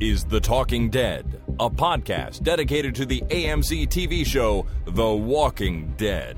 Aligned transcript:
is 0.00 0.24
The 0.24 0.40
Talking 0.40 0.90
Dead, 0.90 1.40
a 1.58 1.68
podcast 1.68 2.42
dedicated 2.42 2.94
to 2.96 3.06
the 3.06 3.20
AMC 3.22 3.88
TV 3.88 4.24
show 4.24 4.66
The 4.86 5.08
Walking 5.08 5.94
Dead. 5.96 6.36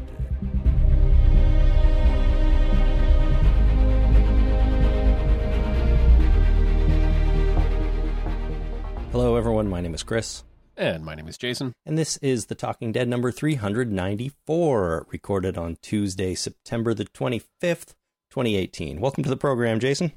Hello, 9.13 9.35
everyone. 9.35 9.69
My 9.69 9.81
name 9.81 9.93
is 9.95 10.03
Chris, 10.05 10.45
And 10.77 11.05
my 11.05 11.15
name 11.17 11.27
is 11.29 11.37
Jason. 11.37 11.73
and 11.85 11.99
this 11.99 12.17
is 12.19 12.47
The 12.47 12.55
Talking 12.55 12.93
Dead 12.93 13.09
number 13.09 13.33
394, 13.33 15.07
recorded 15.11 15.59
on 15.59 15.77
Tuesday, 15.83 16.35
September 16.37 16.95
the 16.95 17.05
25th, 17.07 17.95
2018. 18.31 19.01
Welcome 19.01 19.25
to 19.25 19.31
the 19.31 19.37
program, 19.37 19.81
Jason. 19.81 20.13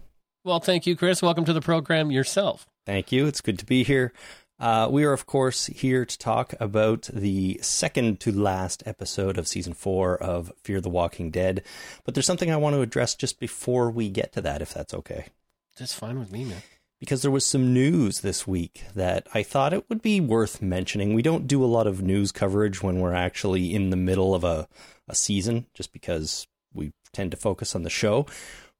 Well, 0.45 0.59
thank 0.59 0.85
you, 0.85 0.95
Chris. 0.95 1.21
Welcome 1.23 1.45
to 1.45 1.53
the 1.53 1.61
program 1.61 2.11
yourself. 2.11 2.67
Thank 2.85 3.11
you. 3.11 3.27
It's 3.27 3.41
good 3.41 3.59
to 3.59 3.65
be 3.65 3.83
here. 3.83 4.13
Uh, 4.59 4.87
we 4.89 5.03
are, 5.03 5.13
of 5.13 5.25
course, 5.25 5.65
here 5.67 6.05
to 6.05 6.17
talk 6.17 6.53
about 6.59 7.09
the 7.13 7.59
second 7.61 8.19
to 8.21 8.31
last 8.31 8.83
episode 8.85 9.37
of 9.37 9.47
season 9.47 9.73
four 9.73 10.15
of 10.15 10.51
Fear 10.63 10.79
the 10.81 10.89
Walking 10.89 11.31
Dead. 11.31 11.63
But 12.05 12.13
there's 12.13 12.25
something 12.25 12.51
I 12.51 12.57
want 12.57 12.75
to 12.75 12.81
address 12.81 13.15
just 13.15 13.39
before 13.39 13.89
we 13.89 14.09
get 14.09 14.31
to 14.33 14.41
that, 14.41 14.61
if 14.61 14.73
that's 14.73 14.93
okay. 14.93 15.25
That's 15.77 15.93
fine 15.93 16.19
with 16.19 16.31
me, 16.31 16.45
man. 16.45 16.61
because 16.99 17.21
there 17.21 17.31
was 17.31 17.45
some 17.45 17.73
news 17.73 18.21
this 18.21 18.47
week 18.47 18.83
that 18.95 19.27
I 19.33 19.43
thought 19.43 19.73
it 19.73 19.89
would 19.89 20.01
be 20.01 20.21
worth 20.21 20.61
mentioning. 20.61 21.13
We 21.13 21.21
don't 21.21 21.47
do 21.47 21.63
a 21.63 21.65
lot 21.65 21.87
of 21.87 22.01
news 22.01 22.31
coverage 22.31 22.81
when 22.81 22.99
we're 22.99 23.13
actually 23.13 23.73
in 23.73 23.89
the 23.89 23.97
middle 23.97 24.33
of 24.35 24.43
a, 24.43 24.67
a 25.07 25.15
season, 25.15 25.65
just 25.73 25.91
because 25.91 26.47
we 26.73 26.93
tend 27.11 27.31
to 27.31 27.37
focus 27.37 27.75
on 27.75 27.83
the 27.83 27.89
show. 27.89 28.25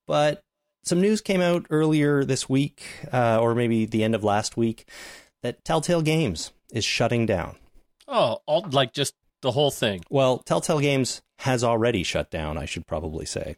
But 0.08 0.43
some 0.84 1.02
news 1.02 1.22
came 1.22 1.42
out 1.42 1.66
earlier 1.70 2.24
this 2.24 2.48
week, 2.50 2.84
uh, 3.12 3.40
or 3.42 3.56
maybe 3.56 3.86
the 3.86 4.04
end 4.04 4.16
of 4.16 4.24
last 4.24 4.58
week, 4.58 4.88
that 5.42 5.64
Telltale 5.66 6.02
Games 6.02 6.52
is 6.72 6.86
shutting 6.86 7.26
down. 7.26 7.56
Oh, 8.08 8.40
all, 8.46 8.66
like 8.72 8.94
just 8.94 9.16
the 9.42 9.52
whole 9.52 9.72
thing. 9.72 10.04
Well, 10.10 10.40
Telltale 10.40 10.80
Games 10.80 11.22
has 11.40 11.64
already 11.64 12.04
shut 12.04 12.30
down, 12.32 12.58
I 12.58 12.66
should 12.66 12.86
probably 12.88 13.26
say. 13.26 13.56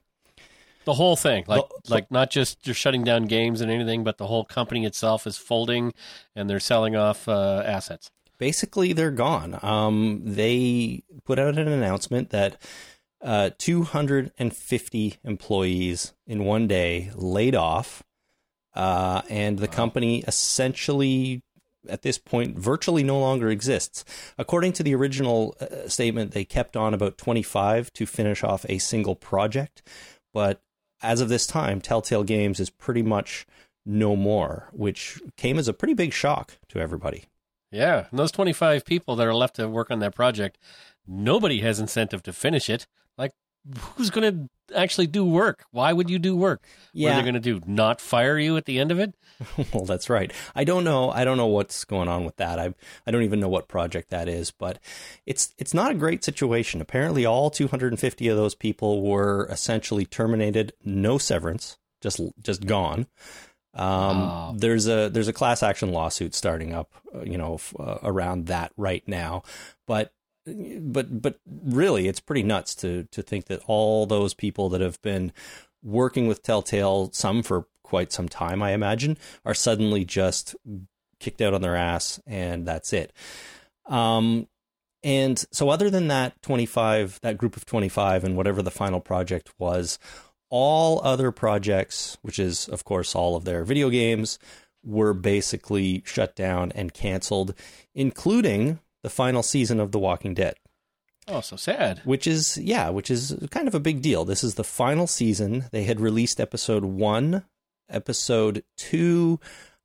The 0.85 0.93
whole 0.93 1.15
thing. 1.15 1.45
Like 1.47 1.67
The- 1.85 1.93
like 1.93 2.11
not 2.11 2.29
just 2.29 2.65
you're 2.67 2.73
shutting 2.75 3.03
down 3.03 3.25
games 3.25 3.61
and 3.61 3.71
anything, 3.71 4.03
but 4.03 4.17
the 4.17 4.27
whole 4.27 4.45
company 4.45 4.85
itself 4.85 5.25
is 5.25 5.35
folding 5.37 5.93
and 6.35 6.47
they're 6.49 6.59
selling 6.59 6.95
off 6.95 7.27
uh, 7.27 7.63
assets. 7.65 8.11
basically 8.37 8.93
they're 8.93 9.11
gone. 9.11 9.57
Um, 9.63 10.21
they 10.25 11.03
put 11.23 11.39
out 11.39 11.57
an 11.57 11.67
announcement 11.67 12.29
that 12.31 12.61
uh, 13.25 13.49
250 13.57 15.17
employees 15.23 16.13
in 16.27 16.45
one 16.45 16.67
day 16.67 17.11
laid 17.15 17.55
off, 17.55 18.03
uh, 18.75 19.23
and 19.29 19.59
the 19.59 19.67
company 19.67 20.23
essentially. 20.27 21.41
At 21.87 22.01
this 22.01 22.17
point, 22.17 22.57
virtually 22.57 23.03
no 23.03 23.19
longer 23.19 23.47
exists. 23.51 24.03
According 24.39 24.73
to 24.73 24.81
the 24.81 24.95
original 24.95 25.55
uh, 25.61 25.87
statement, 25.87 26.31
they 26.31 26.43
kept 26.43 26.75
on 26.75 26.95
about 26.95 27.15
25 27.19 27.93
to 27.93 28.07
finish 28.07 28.43
off 28.43 28.65
a 28.67 28.79
single 28.79 29.13
project. 29.13 29.83
But 30.33 30.63
as 31.03 31.21
of 31.21 31.29
this 31.29 31.45
time, 31.45 31.79
Telltale 31.81 32.23
Games 32.23 32.59
is 32.59 32.71
pretty 32.71 33.03
much 33.03 33.45
no 33.85 34.15
more, 34.15 34.69
which 34.73 35.21
came 35.37 35.59
as 35.59 35.67
a 35.67 35.73
pretty 35.73 35.93
big 35.93 36.11
shock 36.11 36.57
to 36.69 36.79
everybody. 36.79 37.25
Yeah, 37.71 38.07
and 38.09 38.17
those 38.17 38.31
25 38.31 38.83
people 38.83 39.15
that 39.15 39.27
are 39.27 39.35
left 39.35 39.57
to 39.57 39.69
work 39.69 39.91
on 39.91 39.99
that 39.99 40.15
project, 40.15 40.57
nobody 41.07 41.59
has 41.61 41.79
incentive 41.79 42.23
to 42.23 42.33
finish 42.33 42.69
it. 42.69 42.87
Like, 43.17 43.31
who's 43.95 44.09
going 44.09 44.31
to 44.69 44.75
actually 44.75 45.07
do 45.07 45.23
work? 45.25 45.65
Why 45.71 45.93
would 45.93 46.09
you 46.09 46.19
do 46.19 46.35
work? 46.35 46.63
Yeah. 46.93 47.09
What 47.09 47.13
are 47.13 47.15
they 47.21 47.31
going 47.31 47.41
to 47.41 47.59
do? 47.59 47.61
Not 47.65 48.01
fire 48.01 48.37
you 48.37 48.57
at 48.57 48.65
the 48.65 48.79
end 48.79 48.91
of 48.91 48.99
it? 48.99 49.13
well, 49.73 49.85
that's 49.85 50.09
right. 50.09 50.31
I 50.55 50.63
don't 50.63 50.83
know. 50.83 51.09
I 51.11 51.25
don't 51.25 51.37
know 51.37 51.47
what's 51.47 51.83
going 51.85 52.07
on 52.07 52.25
with 52.25 52.37
that. 52.37 52.57
I 52.57 52.73
I 53.05 53.11
don't 53.11 53.23
even 53.23 53.39
know 53.39 53.49
what 53.49 53.67
project 53.67 54.09
that 54.11 54.27
is, 54.29 54.51
but 54.51 54.79
it's 55.25 55.53
it's 55.57 55.73
not 55.73 55.91
a 55.91 55.95
great 55.95 56.23
situation. 56.23 56.79
Apparently, 56.81 57.25
all 57.25 57.49
250 57.49 58.27
of 58.29 58.37
those 58.37 58.55
people 58.55 59.01
were 59.01 59.45
essentially 59.51 60.05
terminated, 60.05 60.73
no 60.83 61.17
severance, 61.17 61.77
just 62.01 62.21
just 62.41 62.65
gone. 62.65 63.07
Um, 63.73 64.19
Wow. 64.21 64.55
There's 64.57 64.87
a 64.87 65.09
there's 65.09 65.27
a 65.27 65.33
class 65.33 65.61
action 65.61 65.91
lawsuit 65.91 66.33
starting 66.33 66.73
up, 66.73 66.93
uh, 67.13 67.23
you 67.23 67.37
know, 67.37 67.55
f- 67.55 67.75
uh, 67.77 67.97
around 68.03 68.45
that 68.47 68.71
right 68.77 69.05
now, 69.05 69.43
but 69.85 70.13
but 70.45 71.21
but 71.21 71.39
really, 71.45 72.07
it's 72.07 72.19
pretty 72.19 72.43
nuts 72.43 72.75
to 72.75 73.03
to 73.11 73.21
think 73.21 73.45
that 73.45 73.61
all 73.67 74.05
those 74.05 74.33
people 74.33 74.69
that 74.69 74.81
have 74.81 75.01
been 75.01 75.31
working 75.83 76.27
with 76.27 76.43
Telltale, 76.43 77.11
some 77.13 77.43
for 77.43 77.67
quite 77.83 78.11
some 78.11 78.27
time, 78.27 78.61
I 78.61 78.71
imagine, 78.71 79.17
are 79.45 79.53
suddenly 79.53 80.03
just 80.05 80.55
kicked 81.19 81.41
out 81.41 81.53
on 81.53 81.61
their 81.61 81.75
ass, 81.75 82.19
and 82.25 82.67
that's 82.67 82.93
it. 82.93 83.13
Um, 83.85 84.47
and 85.03 85.43
so, 85.51 85.69
other 85.69 85.89
than 85.89 86.07
that 86.07 86.41
25, 86.41 87.19
that 87.21 87.37
group 87.37 87.55
of 87.55 87.65
25, 87.65 88.23
and 88.23 88.35
whatever 88.35 88.61
the 88.61 88.71
final 88.71 88.99
project 88.99 89.53
was, 89.59 89.99
all 90.49 91.01
other 91.03 91.31
projects, 91.31 92.17
which 92.21 92.39
is, 92.39 92.67
of 92.67 92.83
course, 92.83 93.15
all 93.15 93.35
of 93.35 93.45
their 93.45 93.63
video 93.63 93.89
games, 93.89 94.39
were 94.83 95.13
basically 95.13 96.03
shut 96.05 96.35
down 96.35 96.71
and 96.73 96.93
canceled, 96.93 97.53
including 97.93 98.79
the 99.05 99.09
final 99.11 99.43
season 99.43 99.79
of 99.79 99.91
The 99.91 99.99
Walking 99.99 100.33
Dead 100.33 100.55
Oh, 101.27 101.41
so 101.41 101.55
sad. 101.55 102.01
which 102.05 102.25
is 102.25 102.57
yeah, 102.57 102.89
which 102.89 103.11
is 103.11 103.35
kind 103.51 103.67
of 103.67 103.75
a 103.75 103.79
big 103.79 104.01
deal. 104.01 104.25
This 104.25 104.43
is 104.43 104.55
the 104.55 104.63
final 104.63 105.05
season. 105.05 105.65
They 105.71 105.83
had 105.83 105.99
released 105.99 106.39
episode 106.39 106.83
1, 106.85 107.43
episode 107.89 108.63
2 108.77 109.39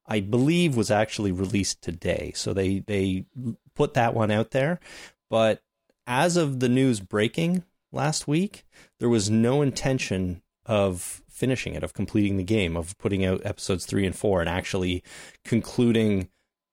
I 0.06 0.20
believe 0.20 0.74
was 0.76 0.90
actually 0.90 1.32
released 1.32 1.82
today. 1.82 2.32
So 2.34 2.52
they 2.54 2.80
they 2.80 3.26
put 3.74 3.92
that 3.94 4.14
one 4.14 4.30
out 4.30 4.50
there, 4.52 4.80
but 5.28 5.62
as 6.06 6.36
of 6.36 6.60
the 6.60 6.68
news 6.68 6.98
breaking 7.00 7.62
last 7.92 8.26
week, 8.26 8.64
there 8.98 9.08
was 9.08 9.28
no 9.30 9.60
intention 9.62 10.42
of 10.66 11.22
finishing 11.28 11.74
it, 11.74 11.82
of 11.84 11.94
completing 11.94 12.36
the 12.38 12.42
game, 12.44 12.76
of 12.76 12.96
putting 12.98 13.24
out 13.24 13.44
episodes 13.44 13.84
3 13.86 14.06
and 14.06 14.16
4 14.16 14.40
and 14.40 14.48
actually 14.48 15.02
concluding 15.44 16.28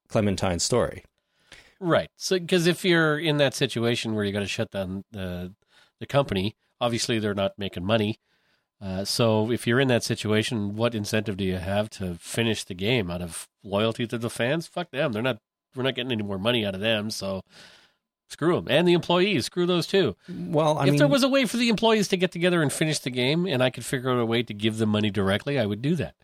Clementine's 0.09 0.63
story. 0.63 1.03
Right. 1.79 2.09
So, 2.15 2.39
because 2.39 2.67
if 2.67 2.83
you're 2.83 3.19
in 3.19 3.37
that 3.37 3.53
situation 3.53 4.15
where 4.15 4.25
you 4.25 4.31
got 4.31 4.39
to 4.39 4.47
shut 4.47 4.71
down 4.71 5.03
the 5.11 5.53
the 5.99 6.05
company, 6.05 6.55
obviously 6.79 7.19
they're 7.19 7.33
not 7.33 7.57
making 7.57 7.85
money. 7.85 8.19
Uh, 8.79 9.03
so, 9.03 9.51
if 9.51 9.65
you're 9.65 9.79
in 9.79 9.87
that 9.87 10.03
situation, 10.03 10.75
what 10.75 10.93
incentive 10.93 11.37
do 11.37 11.43
you 11.43 11.57
have 11.57 11.89
to 11.89 12.15
finish 12.15 12.63
the 12.63 12.75
game 12.75 13.09
out 13.09 13.21
of 13.21 13.47
loyalty 13.63 14.05
to 14.07 14.17
the 14.17 14.29
fans? 14.29 14.67
Fuck 14.67 14.91
them. 14.91 15.13
They're 15.13 15.21
not. 15.21 15.39
We're 15.75 15.83
not 15.83 15.95
getting 15.95 16.11
any 16.11 16.23
more 16.23 16.39
money 16.39 16.65
out 16.65 16.75
of 16.75 16.81
them. 16.81 17.11
So, 17.11 17.41
screw 18.29 18.55
them 18.55 18.67
and 18.69 18.87
the 18.87 18.93
employees. 18.93 19.45
Screw 19.45 19.65
those 19.65 19.87
too. 19.87 20.15
Well, 20.29 20.77
I 20.77 20.83
if 20.85 20.91
mean 20.91 20.97
there 20.97 21.07
was 21.07 21.23
a 21.23 21.29
way 21.29 21.45
for 21.45 21.57
the 21.57 21.69
employees 21.69 22.07
to 22.09 22.17
get 22.17 22.31
together 22.31 22.61
and 22.61 22.71
finish 22.71 22.99
the 22.99 23.09
game, 23.09 23.45
and 23.45 23.63
I 23.63 23.69
could 23.69 23.85
figure 23.85 24.09
out 24.09 24.19
a 24.19 24.25
way 24.25 24.43
to 24.43 24.53
give 24.53 24.77
them 24.77 24.89
money 24.89 25.09
directly, 25.09 25.59
I 25.59 25.65
would 25.65 25.81
do 25.81 25.95
that. 25.95 26.15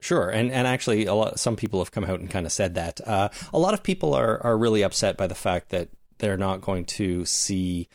Sure, 0.00 0.30
and 0.30 0.50
and 0.50 0.66
actually, 0.66 1.04
a 1.06 1.14
lot, 1.14 1.38
some 1.38 1.56
people 1.56 1.78
have 1.80 1.90
come 1.92 2.04
out 2.04 2.20
and 2.20 2.30
kind 2.30 2.46
of 2.46 2.52
said 2.52 2.74
that. 2.74 3.00
Uh, 3.06 3.28
a 3.52 3.58
lot 3.58 3.74
of 3.74 3.82
people 3.82 4.14
are 4.14 4.42
are 4.42 4.56
really 4.56 4.82
upset 4.82 5.16
by 5.16 5.26
the 5.26 5.34
fact 5.34 5.68
that 5.70 5.88
they're 6.18 6.36
not 6.38 6.60
going 6.60 6.84
to 6.84 7.24
see 7.24 7.88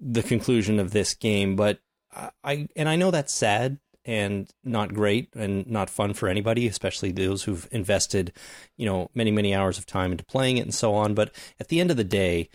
the 0.00 0.22
conclusion 0.22 0.78
of 0.80 0.90
this 0.92 1.14
game. 1.14 1.56
But 1.56 1.80
I- 2.44 2.68
and 2.76 2.88
I 2.88 2.96
know 2.96 3.10
that's 3.10 3.32
sad 3.32 3.78
and 4.04 4.48
not 4.64 4.94
great 4.94 5.34
and 5.34 5.66
not 5.66 5.90
fun 5.90 6.14
for 6.14 6.28
anybody, 6.28 6.66
especially 6.66 7.10
those 7.12 7.44
who've 7.44 7.66
invested, 7.72 8.32
you 8.76 8.86
know, 8.86 9.10
many 9.14 9.30
many 9.30 9.54
hours 9.54 9.78
of 9.78 9.86
time 9.86 10.12
into 10.12 10.24
playing 10.24 10.58
it 10.58 10.62
and 10.62 10.74
so 10.74 10.94
on. 10.94 11.14
But 11.14 11.32
at 11.60 11.68
the 11.68 11.80
end 11.80 11.90
of 11.90 11.96
the 11.96 12.04
day, 12.04 12.48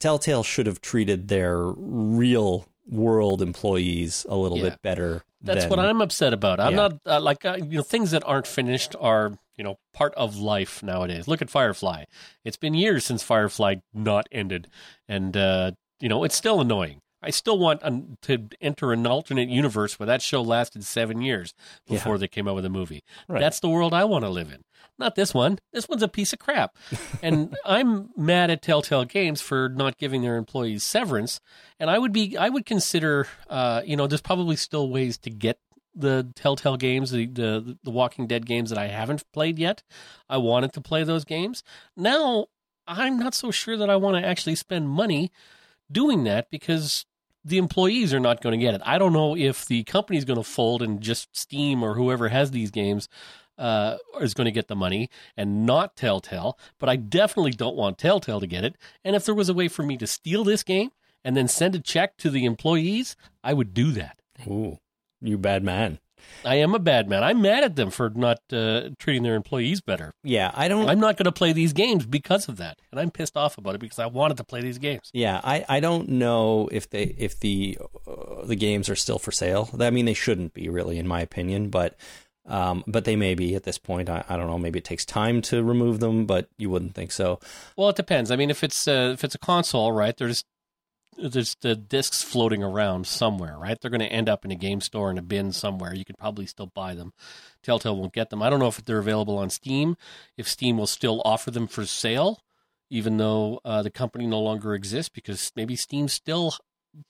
Telltale 0.00 0.42
should 0.42 0.66
have 0.66 0.80
treated 0.80 1.28
their 1.28 1.64
real 1.66 2.66
world 2.88 3.40
employees 3.42 4.26
a 4.28 4.36
little 4.36 4.58
Yeah. 4.58 4.70
bit 4.70 4.82
better. 4.82 5.22
That's 5.42 5.64
than- 5.64 5.70
what 5.70 5.78
I'm 5.80 6.00
upset 6.00 6.32
about. 6.32 6.60
I'm 6.60 6.72
Yeah. 6.72 6.76
not 6.76 6.92
uh, 7.06 7.20
like 7.20 7.44
uh, 7.44 7.56
you 7.58 7.76
know 7.78 7.82
things 7.82 8.10
that 8.12 8.22
aren't 8.24 8.46
finished 8.46 8.94
are 9.00 9.32
you 9.56 9.64
know 9.64 9.76
part 9.92 10.14
of 10.14 10.36
life 10.36 10.82
nowadays. 10.82 11.28
Look 11.28 11.42
at 11.42 11.50
Firefly. 11.50 12.04
It's 12.44 12.56
been 12.56 12.74
years 12.74 13.04
since 13.04 13.22
Firefly 13.22 13.76
not 13.92 14.26
ended, 14.32 14.68
and 15.08 15.36
uh, 15.36 15.72
you 16.00 16.08
know 16.08 16.24
it's 16.24 16.34
still 16.36 16.60
annoying. 16.60 17.00
I 17.22 17.30
still 17.30 17.58
want 17.58 17.80
um, 17.82 18.18
to 18.22 18.48
enter 18.60 18.92
an 18.92 19.06
alternate 19.06 19.48
universe 19.48 19.98
where 19.98 20.06
that 20.06 20.22
show 20.22 20.42
lasted 20.42 20.84
seven 20.84 21.22
years 21.22 21.54
before 21.88 22.18
they 22.18 22.28
came 22.28 22.48
out 22.48 22.54
with 22.54 22.64
a 22.64 22.70
movie. 22.70 23.04
Right. 23.28 23.40
That's 23.40 23.60
the 23.60 23.68
world 23.68 23.94
I 23.94 24.04
want 24.04 24.24
to 24.24 24.28
live 24.28 24.50
in. 24.50 24.64
Not 24.98 25.14
this 25.14 25.32
one. 25.32 25.58
This 25.72 25.88
one's 25.88 26.02
a 26.02 26.08
piece 26.08 26.32
of 26.32 26.38
crap. 26.38 26.76
and 27.22 27.56
I'm 27.64 28.10
mad 28.16 28.50
at 28.50 28.62
Telltale 28.62 29.04
Games 29.04 29.40
for 29.40 29.68
not 29.68 29.98
giving 29.98 30.22
their 30.22 30.36
employees 30.36 30.84
severance. 30.84 31.40
And 31.78 31.88
I 31.88 31.98
would 31.98 32.12
be, 32.12 32.36
I 32.36 32.48
would 32.48 32.66
consider, 32.66 33.26
uh, 33.48 33.82
you 33.84 33.96
know, 33.96 34.06
there's 34.06 34.20
probably 34.20 34.56
still 34.56 34.90
ways 34.90 35.18
to 35.18 35.30
get 35.30 35.58
the 35.94 36.32
Telltale 36.34 36.76
games, 36.76 37.10
the, 37.10 37.26
the 37.26 37.78
the 37.82 37.90
Walking 37.90 38.26
Dead 38.26 38.46
games 38.46 38.70
that 38.70 38.78
I 38.78 38.86
haven't 38.86 39.30
played 39.32 39.58
yet. 39.58 39.82
I 40.28 40.38
wanted 40.38 40.72
to 40.72 40.80
play 40.80 41.04
those 41.04 41.24
games. 41.24 41.62
Now 41.96 42.46
I'm 42.86 43.18
not 43.18 43.34
so 43.34 43.50
sure 43.50 43.76
that 43.76 43.90
I 43.90 43.96
want 43.96 44.16
to 44.16 44.26
actually 44.26 44.54
spend 44.54 44.88
money 44.88 45.30
doing 45.90 46.24
that 46.24 46.50
because 46.50 47.04
the 47.44 47.58
employees 47.58 48.14
are 48.14 48.20
not 48.20 48.40
going 48.40 48.58
to 48.58 48.64
get 48.64 48.74
it. 48.74 48.80
I 48.84 48.98
don't 48.98 49.12
know 49.12 49.36
if 49.36 49.66
the 49.66 49.84
company's 49.84 50.24
going 50.24 50.38
to 50.38 50.44
fold 50.44 50.82
and 50.82 51.00
just 51.00 51.36
Steam 51.36 51.82
or 51.82 51.94
whoever 51.94 52.28
has 52.28 52.50
these 52.50 52.70
games 52.70 53.08
uh, 53.58 53.96
is 54.20 54.34
going 54.34 54.44
to 54.46 54.52
get 54.52 54.68
the 54.68 54.76
money 54.76 55.10
and 55.36 55.66
not 55.66 55.96
Telltale, 55.96 56.58
but 56.78 56.88
I 56.88 56.96
definitely 56.96 57.52
don't 57.52 57.76
want 57.76 57.98
Telltale 57.98 58.40
to 58.40 58.46
get 58.46 58.64
it. 58.64 58.76
And 59.04 59.16
if 59.16 59.24
there 59.24 59.34
was 59.34 59.48
a 59.48 59.54
way 59.54 59.68
for 59.68 59.82
me 59.82 59.96
to 59.98 60.06
steal 60.06 60.44
this 60.44 60.62
game 60.62 60.90
and 61.24 61.36
then 61.36 61.48
send 61.48 61.74
a 61.74 61.80
check 61.80 62.16
to 62.18 62.30
the 62.30 62.44
employees, 62.44 63.16
I 63.42 63.54
would 63.54 63.74
do 63.74 63.92
that. 63.92 64.18
Ooh, 64.46 64.78
you 65.20 65.38
bad 65.38 65.62
man. 65.62 65.98
I 66.44 66.56
am 66.56 66.74
a 66.74 66.78
bad 66.78 67.08
man. 67.08 67.22
I'm 67.22 67.40
mad 67.40 67.64
at 67.64 67.76
them 67.76 67.90
for 67.90 68.10
not 68.10 68.40
uh, 68.52 68.90
treating 68.98 69.22
their 69.22 69.34
employees 69.34 69.80
better. 69.80 70.12
Yeah, 70.22 70.50
I 70.54 70.68
don't. 70.68 70.88
I'm 70.88 71.00
not 71.00 71.16
going 71.16 71.24
to 71.24 71.32
play 71.32 71.52
these 71.52 71.72
games 71.72 72.06
because 72.06 72.48
of 72.48 72.56
that, 72.56 72.80
and 72.90 73.00
I'm 73.00 73.10
pissed 73.10 73.36
off 73.36 73.58
about 73.58 73.74
it 73.74 73.80
because 73.80 73.98
I 73.98 74.06
wanted 74.06 74.36
to 74.38 74.44
play 74.44 74.60
these 74.60 74.78
games. 74.78 75.10
Yeah, 75.12 75.40
I, 75.42 75.64
I 75.68 75.80
don't 75.80 76.08
know 76.08 76.68
if 76.72 76.90
they 76.90 77.14
if 77.18 77.38
the 77.40 77.78
uh, 78.06 78.44
the 78.44 78.56
games 78.56 78.88
are 78.88 78.96
still 78.96 79.18
for 79.18 79.32
sale. 79.32 79.70
I 79.78 79.90
mean, 79.90 80.04
they 80.04 80.14
shouldn't 80.14 80.54
be 80.54 80.68
really, 80.68 80.98
in 80.98 81.06
my 81.06 81.20
opinion, 81.20 81.68
but 81.68 81.96
um, 82.46 82.82
but 82.86 83.04
they 83.04 83.16
may 83.16 83.34
be 83.34 83.54
at 83.54 83.62
this 83.64 83.78
point. 83.78 84.08
I, 84.08 84.24
I 84.28 84.36
don't 84.36 84.48
know. 84.48 84.58
Maybe 84.58 84.78
it 84.78 84.84
takes 84.84 85.04
time 85.04 85.42
to 85.42 85.62
remove 85.62 86.00
them, 86.00 86.26
but 86.26 86.48
you 86.58 86.70
wouldn't 86.70 86.94
think 86.94 87.12
so. 87.12 87.38
Well, 87.76 87.88
it 87.88 87.96
depends. 87.96 88.30
I 88.30 88.36
mean, 88.36 88.50
if 88.50 88.64
it's 88.64 88.88
uh, 88.88 89.10
if 89.14 89.24
it's 89.24 89.34
a 89.34 89.38
console, 89.38 89.92
right? 89.92 90.16
There's 90.16 90.44
there's 91.16 91.56
the 91.60 91.74
discs 91.74 92.22
floating 92.22 92.62
around 92.62 93.06
somewhere, 93.06 93.56
right? 93.58 93.78
They're 93.80 93.90
going 93.90 94.00
to 94.00 94.06
end 94.06 94.28
up 94.28 94.44
in 94.44 94.50
a 94.50 94.56
game 94.56 94.80
store 94.80 95.10
in 95.10 95.18
a 95.18 95.22
bin 95.22 95.52
somewhere. 95.52 95.94
You 95.94 96.04
could 96.04 96.18
probably 96.18 96.46
still 96.46 96.70
buy 96.74 96.94
them. 96.94 97.12
Telltale 97.62 97.96
won't 97.96 98.12
get 98.12 98.30
them. 98.30 98.42
I 98.42 98.50
don't 98.50 98.60
know 98.60 98.68
if 98.68 98.84
they're 98.84 98.98
available 98.98 99.38
on 99.38 99.50
Steam. 99.50 99.96
If 100.36 100.48
Steam 100.48 100.78
will 100.78 100.86
still 100.86 101.22
offer 101.24 101.50
them 101.50 101.66
for 101.66 101.84
sale, 101.86 102.42
even 102.90 103.16
though 103.16 103.60
uh, 103.64 103.82
the 103.82 103.90
company 103.90 104.26
no 104.26 104.40
longer 104.40 104.74
exists, 104.74 105.08
because 105.08 105.52
maybe 105.54 105.76
Steam 105.76 106.08
still 106.08 106.54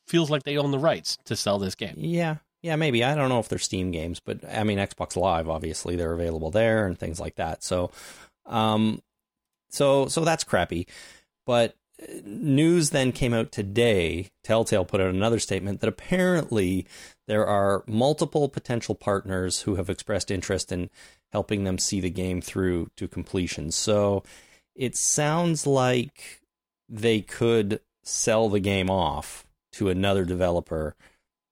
feels 0.07 0.31
like 0.31 0.45
they 0.45 0.57
own 0.57 0.71
the 0.71 0.79
rights 0.79 1.19
to 1.25 1.37
sell 1.37 1.59
this 1.59 1.75
game. 1.75 1.95
Yeah, 1.97 2.37
yeah, 2.63 2.77
maybe. 2.77 3.03
I 3.03 3.15
don't 3.15 3.29
know 3.29 3.41
if 3.41 3.49
they're 3.49 3.59
Steam 3.59 3.91
games, 3.91 4.21
but 4.21 4.41
I 4.49 4.63
mean 4.65 4.79
Xbox 4.79 5.17
Live, 5.17 5.49
obviously 5.49 5.97
they're 5.97 6.13
available 6.13 6.51
there 6.51 6.87
and 6.87 6.99
things 6.99 7.19
like 7.19 7.37
that. 7.37 7.65
So, 7.65 7.91
um, 8.47 9.03
so 9.71 10.07
so 10.07 10.25
that's 10.25 10.45
crappy. 10.45 10.87
But 11.47 11.75
news 12.25 12.91
then 12.91 13.13
came 13.13 13.35
out 13.35 13.53
today. 13.53 14.31
Telltale 14.43 14.85
put 14.85 15.01
out 15.01 15.15
another 15.15 15.39
statement 15.39 15.81
that 15.81 15.89
apparently 15.89 16.87
there 17.27 17.47
are 17.47 17.85
multiple 17.87 18.49
potential 18.49 18.95
partners 18.95 19.63
who 19.63 19.77
have 19.77 19.91
expressed 19.91 20.31
interest 20.31 20.73
in 20.73 20.91
helping 21.33 21.65
them 21.65 21.79
see 21.79 22.01
the 22.01 22.11
game 22.11 22.41
through 22.41 22.91
to 22.97 23.09
completion. 23.09 23.71
So 23.71 24.23
it 24.75 24.97
sounds 24.97 25.67
like 25.67 26.41
they 26.89 27.21
could 27.21 27.81
sell 28.03 28.49
the 28.49 28.61
game 28.61 28.91
off 28.91 29.47
to 29.73 29.89
another 29.89 30.25
developer 30.25 30.95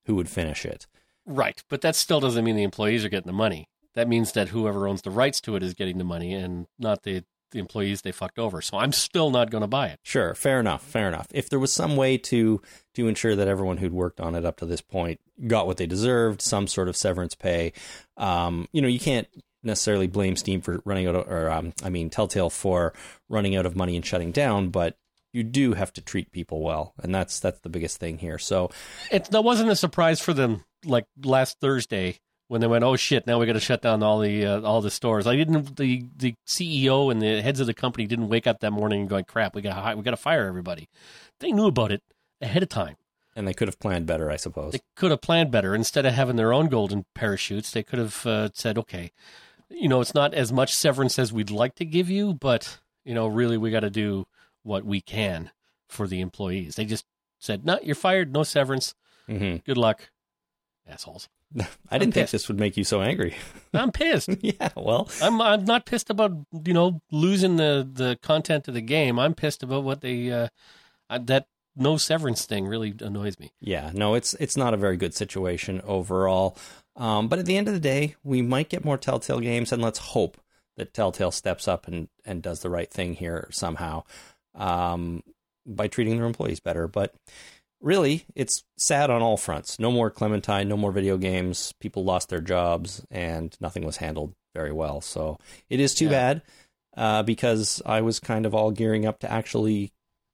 who 0.05 0.15
would 0.15 0.29
finish 0.29 0.65
it. 0.65 0.85
Right, 1.25 1.63
but 1.69 1.81
that 1.81 1.95
still 1.95 2.19
doesn't 2.19 2.43
mean 2.43 2.55
the 2.55 2.63
employees 2.63 3.05
are 3.05 3.09
getting 3.09 3.27
the 3.27 3.33
money. 3.33 3.67
That 3.93 4.07
means 4.07 4.31
that 4.33 4.49
whoever 4.49 4.87
owns 4.87 5.01
the 5.01 5.11
rights 5.11 5.41
to 5.41 5.55
it 5.55 5.63
is 5.63 5.73
getting 5.73 5.97
the 5.97 6.03
money 6.03 6.33
and 6.33 6.67
not 6.79 7.03
the 7.03 7.23
the 7.51 7.59
employees 7.59 8.01
they 8.01 8.11
fucked 8.11 8.39
over. 8.39 8.61
So 8.61 8.77
I'm 8.77 8.91
still 8.91 9.29
not 9.29 9.49
going 9.49 9.61
to 9.61 9.67
buy 9.67 9.87
it. 9.87 9.99
Sure, 10.03 10.33
fair 10.33 10.59
enough, 10.59 10.83
fair 10.83 11.07
enough. 11.07 11.27
If 11.31 11.49
there 11.49 11.59
was 11.59 11.71
some 11.73 11.95
way 11.95 12.17
to 12.17 12.61
to 12.95 13.07
ensure 13.07 13.35
that 13.35 13.47
everyone 13.47 13.77
who'd 13.77 13.93
worked 13.93 14.19
on 14.19 14.35
it 14.35 14.45
up 14.45 14.57
to 14.57 14.65
this 14.65 14.81
point 14.81 15.19
got 15.47 15.67
what 15.67 15.77
they 15.77 15.85
deserved, 15.85 16.41
some 16.41 16.67
sort 16.67 16.89
of 16.89 16.97
severance 16.97 17.35
pay, 17.35 17.73
um, 18.17 18.67
you 18.73 18.81
know, 18.81 18.87
you 18.87 18.99
can't 18.99 19.27
necessarily 19.63 20.07
blame 20.07 20.35
Steam 20.35 20.61
for 20.61 20.81
running 20.85 21.07
out 21.07 21.15
of, 21.15 21.27
or 21.27 21.49
um, 21.49 21.73
I 21.83 21.89
mean, 21.89 22.09
Telltale 22.09 22.49
for 22.49 22.93
running 23.29 23.55
out 23.55 23.65
of 23.65 23.75
money 23.75 23.95
and 23.95 24.05
shutting 24.05 24.31
down, 24.31 24.69
but 24.69 24.97
you 25.33 25.43
do 25.43 25.73
have 25.73 25.93
to 25.93 26.01
treat 26.01 26.31
people 26.31 26.61
well, 26.61 26.93
and 27.01 27.13
that's 27.13 27.39
that's 27.39 27.59
the 27.59 27.69
biggest 27.69 27.97
thing 27.97 28.17
here. 28.17 28.37
So 28.37 28.71
it 29.11 29.25
that 29.25 29.43
wasn't 29.43 29.71
a 29.71 29.75
surprise 29.75 30.19
for 30.19 30.33
them. 30.33 30.65
Like 30.83 31.05
last 31.23 31.59
Thursday, 31.59 32.19
when 32.51 32.59
they 32.59 32.67
went, 32.67 32.83
oh 32.83 32.97
shit, 32.97 33.25
now 33.25 33.39
we 33.39 33.45
got 33.45 33.53
to 33.53 33.61
shut 33.61 33.81
down 33.81 34.03
all 34.03 34.19
the 34.19 34.45
uh, 34.45 34.61
all 34.63 34.81
the 34.81 34.91
stores. 34.91 35.25
I 35.25 35.37
didn't. 35.37 35.77
The 35.77 36.03
the 36.17 36.35
CEO 36.45 37.09
and 37.09 37.21
the 37.21 37.41
heads 37.41 37.61
of 37.61 37.65
the 37.65 37.73
company 37.73 38.05
didn't 38.05 38.27
wake 38.27 38.45
up 38.45 38.59
that 38.59 38.71
morning 38.71 38.99
and 38.99 39.09
going, 39.09 39.23
crap, 39.23 39.55
we 39.55 39.61
got 39.61 39.95
we 39.95 40.03
got 40.03 40.11
to 40.11 40.17
fire 40.17 40.47
everybody. 40.47 40.89
They 41.39 41.53
knew 41.53 41.67
about 41.67 41.93
it 41.93 42.03
ahead 42.41 42.61
of 42.61 42.67
time, 42.67 42.97
and 43.37 43.47
they 43.47 43.53
could 43.53 43.69
have 43.69 43.79
planned 43.79 44.05
better, 44.05 44.29
I 44.29 44.35
suppose. 44.35 44.73
They 44.73 44.81
could 44.97 45.11
have 45.11 45.21
planned 45.21 45.49
better 45.49 45.73
instead 45.73 46.05
of 46.05 46.13
having 46.13 46.35
their 46.35 46.51
own 46.51 46.67
golden 46.67 47.05
parachutes. 47.15 47.71
They 47.71 47.83
could 47.83 47.99
have 47.99 48.25
uh, 48.27 48.49
said, 48.53 48.77
okay, 48.79 49.13
you 49.69 49.87
know, 49.87 50.01
it's 50.01 50.13
not 50.13 50.33
as 50.33 50.51
much 50.51 50.75
severance 50.75 51.17
as 51.17 51.31
we'd 51.31 51.51
like 51.51 51.75
to 51.75 51.85
give 51.85 52.09
you, 52.09 52.33
but 52.33 52.79
you 53.05 53.13
know, 53.13 53.27
really, 53.27 53.57
we 53.57 53.71
got 53.71 53.79
to 53.79 53.89
do 53.89 54.27
what 54.63 54.83
we 54.83 54.99
can 54.99 55.51
for 55.87 56.05
the 56.05 56.19
employees. 56.19 56.75
They 56.75 56.83
just 56.83 57.05
said, 57.39 57.65
no, 57.65 57.79
you're 57.81 57.95
fired, 57.95 58.33
no 58.33 58.43
severance. 58.43 58.93
Mm-hmm. 59.29 59.63
Good 59.65 59.77
luck, 59.77 60.09
assholes. 60.85 61.29
I 61.89 61.97
didn't 61.97 62.13
think 62.13 62.29
this 62.29 62.47
would 62.47 62.59
make 62.59 62.77
you 62.77 62.83
so 62.83 63.01
angry. 63.01 63.35
I'm 63.73 63.91
pissed. 63.91 64.29
yeah, 64.41 64.69
well, 64.75 65.09
I'm 65.21 65.41
I'm 65.41 65.65
not 65.65 65.85
pissed 65.85 66.09
about 66.09 66.31
you 66.65 66.73
know 66.73 67.01
losing 67.11 67.57
the 67.57 67.87
the 67.91 68.17
content 68.21 68.67
of 68.67 68.73
the 68.73 68.81
game. 68.81 69.19
I'm 69.19 69.33
pissed 69.33 69.63
about 69.63 69.83
what 69.83 70.01
they 70.01 70.31
uh, 70.31 70.47
that 71.09 71.47
no 71.75 71.97
severance 71.97 72.45
thing 72.45 72.67
really 72.67 72.93
annoys 73.01 73.39
me. 73.39 73.53
Yeah, 73.59 73.91
no, 73.93 74.15
it's 74.15 74.33
it's 74.35 74.57
not 74.57 74.73
a 74.73 74.77
very 74.77 74.97
good 74.97 75.13
situation 75.13 75.81
overall. 75.83 76.57
Um, 76.95 77.27
but 77.27 77.39
at 77.39 77.45
the 77.45 77.57
end 77.57 77.67
of 77.67 77.73
the 77.73 77.79
day, 77.79 78.15
we 78.23 78.41
might 78.41 78.69
get 78.69 78.83
more 78.83 78.97
Telltale 78.97 79.39
games, 79.39 79.71
and 79.71 79.81
let's 79.81 79.99
hope 79.99 80.37
that 80.77 80.93
Telltale 80.93 81.31
steps 81.31 81.67
up 81.67 81.87
and 81.87 82.09
and 82.25 82.41
does 82.41 82.61
the 82.61 82.69
right 82.69 82.89
thing 82.89 83.15
here 83.15 83.47
somehow 83.51 84.03
um, 84.55 85.23
by 85.65 85.87
treating 85.87 86.17
their 86.17 86.25
employees 86.25 86.59
better. 86.59 86.87
But 86.87 87.15
really, 87.81 88.25
it's 88.35 88.63
sad 88.77 89.09
on 89.09 89.21
all 89.21 89.37
fronts. 89.37 89.79
No 89.79 89.91
more 89.91 90.09
Clementine, 90.09 90.67
no 90.67 90.77
more 90.77 90.91
video 90.91 91.17
games. 91.17 91.73
People 91.79 92.03
lost 92.03 92.29
their 92.29 92.41
jobs, 92.41 93.05
and 93.11 93.55
nothing 93.59 93.85
was 93.85 93.97
handled 93.97 94.33
very 94.53 94.71
well. 94.71 95.01
So 95.01 95.37
it 95.69 95.79
is 95.79 95.93
too 95.93 96.05
yeah. 96.05 96.11
bad 96.11 96.41
uh, 96.95 97.23
because 97.23 97.81
I 97.85 98.01
was 98.01 98.19
kind 98.19 98.45
of 98.45 98.53
all 98.53 98.71
gearing 98.71 99.05
up 99.05 99.19
to 99.19 99.31
actually 99.31 99.91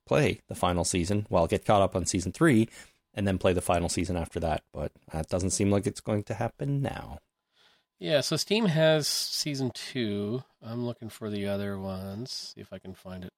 play 0.08 0.42
the 0.48 0.56
final 0.56 0.84
season. 0.84 1.28
Well, 1.30 1.48
get 1.48 1.66
caught 1.66 1.82
up 1.82 1.96
on 1.96 2.06
season 2.06 2.32
three 2.32 2.70
and 3.14 3.28
then 3.28 3.38
play 3.38 3.54
the 3.54 3.62
final 3.62 3.90
season 3.90 4.16
after 4.16 4.40
that. 4.40 4.64
But 4.74 4.92
that 5.12 5.28
doesn't 5.28 5.52
seem 5.52 5.72
like 5.72 5.86
it's 5.88 6.02
going 6.02 6.24
to 6.26 6.34
happen 6.34 6.82
now. 6.82 7.20
Yeah, 8.00 8.22
so 8.22 8.36
Steam 8.36 8.66
has 8.68 9.08
season 9.08 9.72
two. 9.74 10.44
I'm 10.62 10.86
looking 10.86 11.10
for 11.10 11.30
the 11.30 11.48
other 11.48 11.80
ones. 11.80 12.54
See 12.56 12.62
if 12.62 12.72
I 12.72 12.78
can 12.78 12.94
find 12.94 13.24
it. 13.24 13.32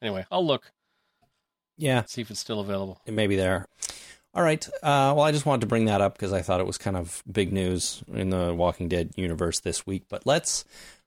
Anyway, 0.00 0.24
I'll 0.30 0.46
look. 0.46 0.72
Yeah. 1.80 2.04
See 2.06 2.20
if 2.20 2.30
it's 2.30 2.40
still 2.40 2.60
available. 2.60 3.00
It 3.06 3.14
may 3.14 3.26
be 3.26 3.36
there. 3.36 3.66
All 4.34 4.42
right. 4.42 4.64
Uh, 4.82 5.16
well, 5.16 5.22
I 5.22 5.32
just 5.32 5.46
wanted 5.46 5.62
to 5.62 5.66
bring 5.66 5.86
that 5.86 6.00
up 6.00 6.12
because 6.14 6.32
I 6.32 6.42
thought 6.42 6.60
it 6.60 6.66
was 6.66 6.78
kind 6.78 6.96
of 6.96 7.22
big 7.30 7.52
news 7.52 8.04
in 8.12 8.30
the 8.30 8.54
Walking 8.54 8.88
Dead 8.88 9.12
universe 9.16 9.60
this 9.60 9.86
week. 9.86 10.04
But 10.08 10.26
let's 10.26 10.64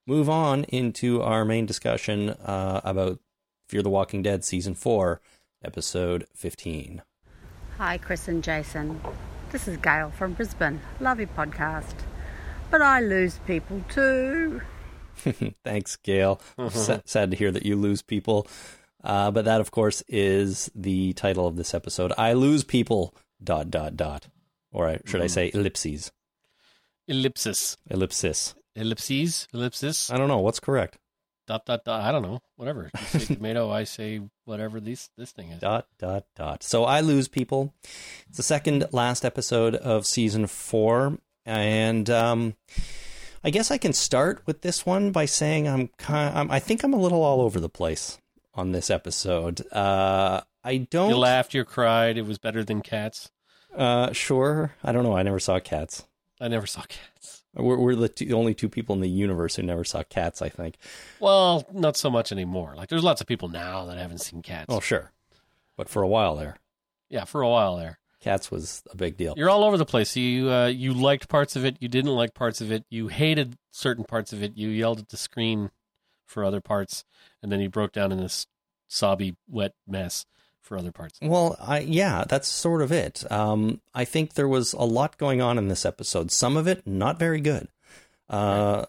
move 0.07 0.29
on 0.29 0.63
into 0.65 1.21
our 1.21 1.45
main 1.45 1.65
discussion 1.65 2.31
uh, 2.31 2.81
about 2.83 3.19
Fear 3.69 3.83
the 3.83 3.89
Walking 3.89 4.23
Dead 4.23 4.43
Season 4.43 4.73
4, 4.73 5.21
Episode 5.63 6.27
15. 6.33 7.01
Hi, 7.77 7.97
Chris 7.99 8.27
and 8.27 8.43
Jason. 8.43 8.99
This 9.51 9.67
is 9.67 9.77
Gail 9.77 10.09
from 10.09 10.33
Brisbane. 10.33 10.81
Love 10.99 11.19
your 11.19 11.29
podcast. 11.29 11.95
But 12.71 12.81
I 12.81 12.99
lose 12.99 13.39
people 13.45 13.83
too. 13.89 14.61
Thanks, 15.63 15.95
Gail. 15.97 16.41
sad 16.71 17.31
to 17.31 17.37
hear 17.37 17.51
that 17.51 17.65
you 17.65 17.75
lose 17.75 18.01
people. 18.01 18.47
Uh, 19.03 19.31
but 19.31 19.45
that, 19.45 19.59
of 19.59 19.71
course, 19.71 20.03
is 20.07 20.71
the 20.73 21.13
title 21.13 21.45
of 21.45 21.55
this 21.55 21.73
episode. 21.73 22.13
I 22.17 22.33
lose 22.33 22.63
people. 22.63 23.13
Dot 23.43 23.69
dot 23.69 23.97
dot, 23.97 24.27
or 24.71 24.87
I, 24.87 24.99
should 25.03 25.19
mm. 25.19 25.25
I 25.25 25.27
say 25.27 25.51
ellipses? 25.53 26.13
Ellipsis. 27.09 27.75
Ellipsis. 27.89 28.55
Ellipses. 28.75 29.47
Ellipsis. 29.53 30.09
I 30.09 30.17
don't 30.17 30.29
know 30.29 30.39
what's 30.39 30.61
correct. 30.61 30.97
Dot 31.45 31.65
dot 31.65 31.83
dot. 31.83 32.01
I 32.01 32.13
don't 32.13 32.21
know. 32.21 32.39
Whatever. 32.55 32.89
You 32.97 33.19
say 33.19 33.25
tomato. 33.35 33.69
I 33.69 33.83
say 33.83 34.21
whatever 34.45 34.79
this 34.79 35.09
this 35.17 35.31
thing 35.31 35.49
is. 35.49 35.59
Dot 35.59 35.87
dot 35.99 36.23
dot. 36.37 36.63
So 36.63 36.85
I 36.85 37.01
lose 37.01 37.27
people. 37.27 37.73
It's 38.29 38.37
the 38.37 38.43
second 38.43 38.85
last 38.93 39.25
episode 39.25 39.75
of 39.75 40.05
season 40.05 40.47
four, 40.47 41.17
and 41.45 42.09
um, 42.09 42.55
I 43.43 43.49
guess 43.49 43.71
I 43.71 43.77
can 43.77 43.91
start 43.91 44.43
with 44.45 44.61
this 44.61 44.85
one 44.85 45.11
by 45.11 45.25
saying 45.25 45.67
I'm 45.67 45.89
kind. 45.97 46.33
Of, 46.37 46.51
I 46.51 46.59
think 46.59 46.83
I'm 46.83 46.93
a 46.93 47.01
little 47.01 47.23
all 47.23 47.41
over 47.41 47.59
the 47.59 47.67
place 47.67 48.19
on 48.53 48.71
this 48.71 48.89
episode. 48.89 49.61
Uh, 49.71 50.41
I 50.63 50.77
don't. 50.77 51.09
You 51.09 51.17
laughed, 51.17 51.53
you 51.53 51.63
cried. 51.65 52.17
It 52.17 52.25
was 52.25 52.37
better 52.37 52.63
than 52.63 52.81
cats. 52.81 53.31
Uh, 53.75 54.11
sure. 54.13 54.73
I 54.83 54.91
don't 54.91 55.03
know. 55.03 55.17
I 55.17 55.23
never 55.23 55.39
saw 55.39 55.59
cats. 55.59 56.05
I 56.39 56.47
never 56.47 56.67
saw 56.67 56.81
cats. 56.81 57.43
We're, 57.55 57.77
we're 57.77 57.95
the 57.95 58.09
two, 58.09 58.31
only 58.33 58.53
two 58.53 58.69
people 58.69 58.95
in 58.95 59.01
the 59.01 59.09
universe 59.09 59.55
who 59.55 59.63
never 59.63 59.83
saw 59.83 60.03
cats. 60.03 60.41
I 60.41 60.49
think. 60.49 60.75
Well, 61.19 61.67
not 61.71 61.97
so 61.97 62.09
much 62.09 62.31
anymore. 62.31 62.73
Like, 62.75 62.89
there's 62.89 63.03
lots 63.03 63.21
of 63.21 63.27
people 63.27 63.49
now 63.49 63.85
that 63.85 63.97
haven't 63.97 64.19
seen 64.19 64.41
cats. 64.41 64.67
Oh, 64.69 64.79
sure. 64.79 65.11
But 65.75 65.89
for 65.89 66.01
a 66.01 66.07
while 66.07 66.35
there. 66.35 66.57
Yeah, 67.09 67.25
for 67.25 67.41
a 67.41 67.49
while 67.49 67.77
there. 67.77 67.99
Cats 68.21 68.49
was 68.49 68.83
a 68.89 68.95
big 68.95 69.17
deal. 69.17 69.33
You're 69.35 69.49
all 69.49 69.65
over 69.65 69.77
the 69.77 69.85
place. 69.85 70.15
You 70.15 70.49
uh, 70.49 70.67
you 70.67 70.93
liked 70.93 71.27
parts 71.27 71.55
of 71.55 71.65
it. 71.65 71.75
You 71.79 71.89
didn't 71.89 72.11
like 72.11 72.33
parts 72.33 72.61
of 72.61 72.71
it. 72.71 72.85
You 72.89 73.09
hated 73.09 73.57
certain 73.71 74.05
parts 74.05 74.31
of 74.31 74.41
it. 74.41 74.55
You 74.55 74.69
yelled 74.69 74.99
at 74.99 75.09
the 75.09 75.17
screen 75.17 75.71
for 76.25 76.45
other 76.45 76.61
parts, 76.61 77.03
and 77.43 77.51
then 77.51 77.59
he 77.59 77.67
broke 77.67 77.91
down 77.91 78.11
in 78.11 78.17
this 78.17 78.47
sobby, 78.87 79.35
wet 79.47 79.73
mess 79.85 80.25
for 80.61 80.77
other 80.77 80.91
parts. 80.91 81.19
Well, 81.21 81.57
I, 81.59 81.79
yeah, 81.79 82.23
that's 82.27 82.47
sort 82.47 82.81
of 82.81 82.91
it. 82.91 83.29
Um, 83.29 83.81
I 83.93 84.05
think 84.05 84.33
there 84.33 84.47
was 84.47 84.73
a 84.73 84.83
lot 84.83 85.17
going 85.17 85.41
on 85.41 85.57
in 85.57 85.67
this 85.67 85.85
episode. 85.85 86.31
Some 86.31 86.57
of 86.57 86.67
it 86.67 86.87
not 86.87 87.19
very 87.19 87.41
good. 87.41 87.67
Uh, 88.29 88.85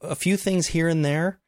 a 0.00 0.14
few 0.16 0.36
things 0.36 0.68
here 0.68 0.88
and 0.88 1.04
there, 1.04 1.38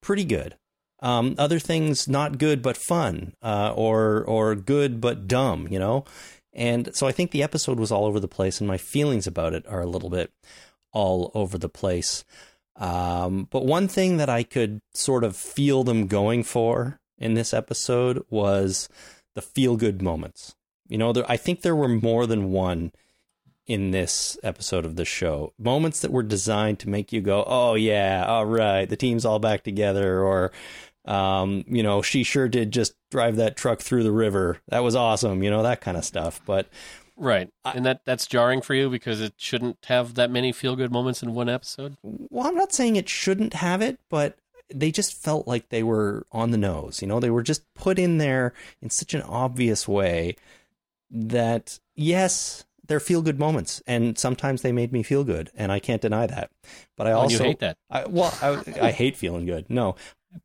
pretty 0.00 0.24
good. 0.24 0.56
Um, 1.00 1.34
other 1.36 1.58
things 1.58 2.08
not 2.08 2.38
good 2.38 2.62
but 2.62 2.76
fun, 2.78 3.34
uh, 3.42 3.72
or 3.76 4.24
or 4.24 4.54
good 4.54 4.98
but 5.00 5.28
dumb, 5.28 5.68
you 5.70 5.78
know. 5.78 6.06
And 6.54 6.96
so 6.96 7.06
I 7.06 7.12
think 7.12 7.30
the 7.30 7.42
episode 7.42 7.78
was 7.78 7.92
all 7.92 8.06
over 8.06 8.18
the 8.18 8.26
place, 8.26 8.60
and 8.60 8.66
my 8.66 8.78
feelings 8.78 9.26
about 9.26 9.52
it 9.52 9.66
are 9.68 9.82
a 9.82 9.86
little 9.86 10.08
bit 10.08 10.32
all 10.92 11.30
over 11.34 11.58
the 11.58 11.68
place. 11.68 12.24
Um, 12.78 13.48
but 13.50 13.64
one 13.64 13.88
thing 13.88 14.18
that 14.18 14.28
I 14.28 14.42
could 14.42 14.80
sort 14.92 15.24
of 15.24 15.36
feel 15.36 15.84
them 15.84 16.06
going 16.06 16.42
for 16.42 17.00
in 17.18 17.34
this 17.34 17.54
episode 17.54 18.24
was 18.28 18.88
the 19.34 19.42
feel 19.42 19.76
good 19.76 20.02
moments. 20.02 20.54
You 20.88 20.98
know, 20.98 21.12
there, 21.12 21.24
I 21.28 21.36
think 21.36 21.62
there 21.62 21.76
were 21.76 21.88
more 21.88 22.26
than 22.26 22.50
one 22.52 22.92
in 23.66 23.90
this 23.90 24.38
episode 24.42 24.84
of 24.84 24.96
the 24.96 25.04
show. 25.04 25.52
Moments 25.58 26.00
that 26.00 26.12
were 26.12 26.22
designed 26.22 26.78
to 26.80 26.88
make 26.88 27.12
you 27.12 27.20
go, 27.20 27.44
"Oh 27.46 27.74
yeah, 27.74 28.24
all 28.26 28.46
right, 28.46 28.88
the 28.88 28.96
team's 28.96 29.24
all 29.24 29.38
back 29.38 29.64
together," 29.64 30.22
or 30.22 30.52
um, 31.06 31.64
you 31.68 31.82
know, 31.82 32.02
she 32.02 32.22
sure 32.22 32.48
did 32.48 32.72
just 32.72 32.94
drive 33.10 33.36
that 33.36 33.56
truck 33.56 33.80
through 33.80 34.02
the 34.02 34.12
river. 34.12 34.58
That 34.68 34.82
was 34.82 34.96
awesome, 34.96 35.42
you 35.42 35.50
know, 35.50 35.62
that 35.62 35.80
kind 35.80 35.96
of 35.96 36.04
stuff. 36.04 36.40
But 36.46 36.68
right, 37.16 37.48
and 37.64 37.84
that 37.86 38.00
that's 38.04 38.26
jarring 38.26 38.60
for 38.62 38.74
you 38.74 38.88
because 38.90 39.20
it 39.20 39.34
shouldn't 39.36 39.78
have 39.86 40.14
that 40.14 40.30
many 40.30 40.52
feel 40.52 40.76
good 40.76 40.92
moments 40.92 41.22
in 41.22 41.34
one 41.34 41.48
episode. 41.48 41.96
Well, 42.02 42.46
I'm 42.46 42.54
not 42.54 42.72
saying 42.72 42.96
it 42.96 43.08
shouldn't 43.08 43.54
have 43.54 43.82
it, 43.82 43.98
but 44.08 44.36
they 44.72 44.90
just 44.90 45.14
felt 45.14 45.46
like 45.46 45.68
they 45.68 45.82
were 45.82 46.26
on 46.32 46.50
the 46.50 46.58
nose. 46.58 47.00
You 47.00 47.08
know, 47.08 47.20
they 47.20 47.30
were 47.30 47.42
just 47.42 47.62
put 47.74 47.98
in 47.98 48.18
there 48.18 48.52
in 48.82 48.90
such 48.90 49.14
an 49.14 49.22
obvious 49.22 49.86
way 49.86 50.36
that 51.10 51.78
yes, 51.94 52.64
they're 52.86 53.00
feel 53.00 53.22
good 53.22 53.38
moments, 53.38 53.82
and 53.86 54.18
sometimes 54.18 54.62
they 54.62 54.72
made 54.72 54.92
me 54.92 55.02
feel 55.02 55.24
good, 55.24 55.50
and 55.56 55.70
I 55.72 55.78
can't 55.78 56.02
deny 56.02 56.26
that. 56.26 56.50
But 56.96 57.06
I 57.06 57.12
Oh, 57.12 57.20
also 57.22 57.38
you 57.38 57.44
hate 57.44 57.58
that. 57.60 57.76
I, 57.90 58.06
well, 58.06 58.36
I, 58.42 58.62
I 58.80 58.90
hate 58.90 59.16
feeling 59.16 59.46
good. 59.46 59.66
No, 59.68 59.96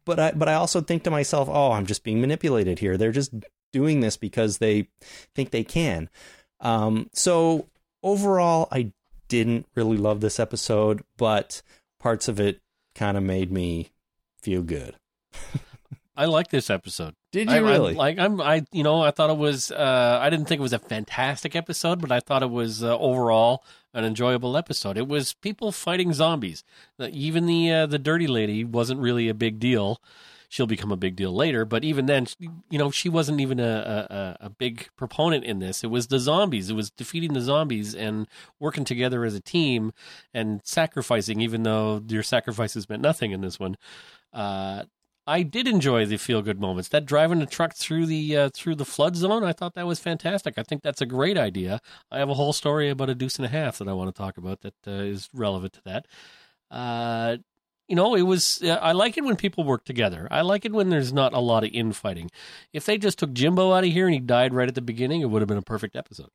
but 0.05 0.19
I 0.19 0.31
but 0.31 0.47
I 0.47 0.53
also 0.53 0.81
think 0.81 1.03
to 1.03 1.11
myself, 1.11 1.49
oh, 1.51 1.71
I'm 1.71 1.85
just 1.85 2.03
being 2.03 2.21
manipulated 2.21 2.79
here. 2.79 2.97
They're 2.97 3.11
just 3.11 3.33
doing 3.73 4.01
this 4.01 4.17
because 4.17 4.57
they 4.57 4.87
think 5.33 5.51
they 5.51 5.63
can. 5.63 6.09
Um, 6.61 7.09
so 7.13 7.67
overall, 8.03 8.67
I 8.71 8.91
didn't 9.27 9.65
really 9.75 9.97
love 9.97 10.21
this 10.21 10.39
episode, 10.39 11.03
but 11.17 11.61
parts 11.99 12.27
of 12.27 12.39
it 12.39 12.59
kind 12.95 13.17
of 13.17 13.23
made 13.23 13.51
me 13.51 13.91
feel 14.41 14.61
good. 14.61 14.95
I 16.15 16.25
like 16.25 16.49
this 16.49 16.69
episode. 16.69 17.15
Did 17.31 17.47
I, 17.49 17.57
you 17.57 17.65
really? 17.65 17.93
I, 17.93 17.97
like 17.97 18.19
I'm 18.19 18.41
I 18.41 18.65
you 18.71 18.83
know 18.83 19.01
I 19.01 19.11
thought 19.11 19.29
it 19.29 19.37
was 19.37 19.71
uh 19.71 20.19
I 20.21 20.29
didn't 20.29 20.47
think 20.47 20.59
it 20.59 20.61
was 20.61 20.73
a 20.73 20.79
fantastic 20.79 21.55
episode 21.55 22.01
but 22.01 22.11
I 22.11 22.19
thought 22.19 22.43
it 22.43 22.49
was 22.49 22.83
uh, 22.83 22.97
overall 22.97 23.63
an 23.93 24.03
enjoyable 24.03 24.57
episode. 24.57 24.97
It 24.97 25.07
was 25.07 25.33
people 25.33 25.71
fighting 25.71 26.13
zombies. 26.13 26.63
Uh, 26.99 27.07
even 27.11 27.45
the 27.45 27.71
uh, 27.71 27.85
the 27.85 27.97
dirty 27.97 28.27
lady 28.27 28.63
wasn't 28.63 28.99
really 28.99 29.29
a 29.29 29.33
big 29.33 29.59
deal. 29.59 30.01
She'll 30.51 30.67
become 30.67 30.91
a 30.91 30.97
big 30.97 31.15
deal 31.15 31.33
later, 31.33 31.63
but 31.63 31.85
even 31.85 32.07
then, 32.07 32.27
you 32.69 32.77
know, 32.77 32.91
she 32.91 33.07
wasn't 33.07 33.39
even 33.39 33.57
a, 33.57 34.37
a, 34.41 34.47
a 34.47 34.49
big 34.49 34.89
proponent 34.97 35.45
in 35.45 35.59
this. 35.59 35.81
It 35.81 35.87
was 35.87 36.07
the 36.07 36.19
zombies. 36.19 36.69
It 36.69 36.73
was 36.73 36.91
defeating 36.91 37.31
the 37.31 37.39
zombies 37.39 37.95
and 37.95 38.27
working 38.59 38.83
together 38.83 39.23
as 39.23 39.33
a 39.33 39.39
team 39.39 39.93
and 40.33 40.59
sacrificing, 40.65 41.39
even 41.39 41.63
though 41.63 42.03
your 42.05 42.21
sacrifices 42.21 42.89
meant 42.89 43.01
nothing 43.01 43.31
in 43.31 43.39
this 43.39 43.61
one. 43.61 43.77
Uh, 44.33 44.83
I 45.25 45.43
did 45.43 45.69
enjoy 45.69 46.05
the 46.05 46.17
feel 46.17 46.41
good 46.41 46.59
moments. 46.59 46.89
That 46.89 47.05
driving 47.05 47.39
the 47.39 47.45
truck 47.45 47.73
through 47.73 48.07
the 48.07 48.35
uh, 48.35 48.49
through 48.53 48.75
the 48.75 48.83
flood 48.83 49.15
zone, 49.15 49.45
I 49.45 49.53
thought 49.53 49.75
that 49.75 49.87
was 49.87 50.01
fantastic. 50.01 50.57
I 50.57 50.63
think 50.63 50.81
that's 50.83 50.99
a 50.99 51.05
great 51.05 51.37
idea. 51.37 51.79
I 52.11 52.19
have 52.19 52.29
a 52.29 52.33
whole 52.33 52.51
story 52.51 52.89
about 52.89 53.09
a 53.09 53.15
deuce 53.15 53.37
and 53.37 53.45
a 53.45 53.49
half 53.49 53.77
that 53.77 53.87
I 53.87 53.93
want 53.93 54.13
to 54.13 54.21
talk 54.21 54.37
about 54.37 54.59
that 54.63 54.73
uh, 54.85 54.91
is 54.91 55.29
relevant 55.33 55.71
to 55.73 55.81
that. 55.85 56.07
Uh, 56.69 57.37
you 57.91 57.97
know, 57.97 58.15
it 58.15 58.21
was. 58.21 58.61
Uh, 58.63 58.79
I 58.81 58.93
like 58.93 59.17
it 59.17 59.25
when 59.25 59.35
people 59.35 59.65
work 59.65 59.83
together. 59.83 60.25
I 60.31 60.41
like 60.41 60.63
it 60.63 60.71
when 60.71 60.89
there's 60.89 61.11
not 61.11 61.33
a 61.33 61.41
lot 61.41 61.65
of 61.65 61.71
infighting. 61.73 62.31
If 62.71 62.85
they 62.85 62.97
just 62.97 63.19
took 63.19 63.33
Jimbo 63.33 63.73
out 63.73 63.83
of 63.83 63.91
here 63.91 64.07
and 64.07 64.13
he 64.13 64.21
died 64.21 64.53
right 64.53 64.69
at 64.69 64.75
the 64.75 64.81
beginning, 64.81 65.19
it 65.19 65.25
would 65.25 65.41
have 65.41 65.49
been 65.49 65.57
a 65.57 65.61
perfect 65.61 65.97
episode. 65.97 66.29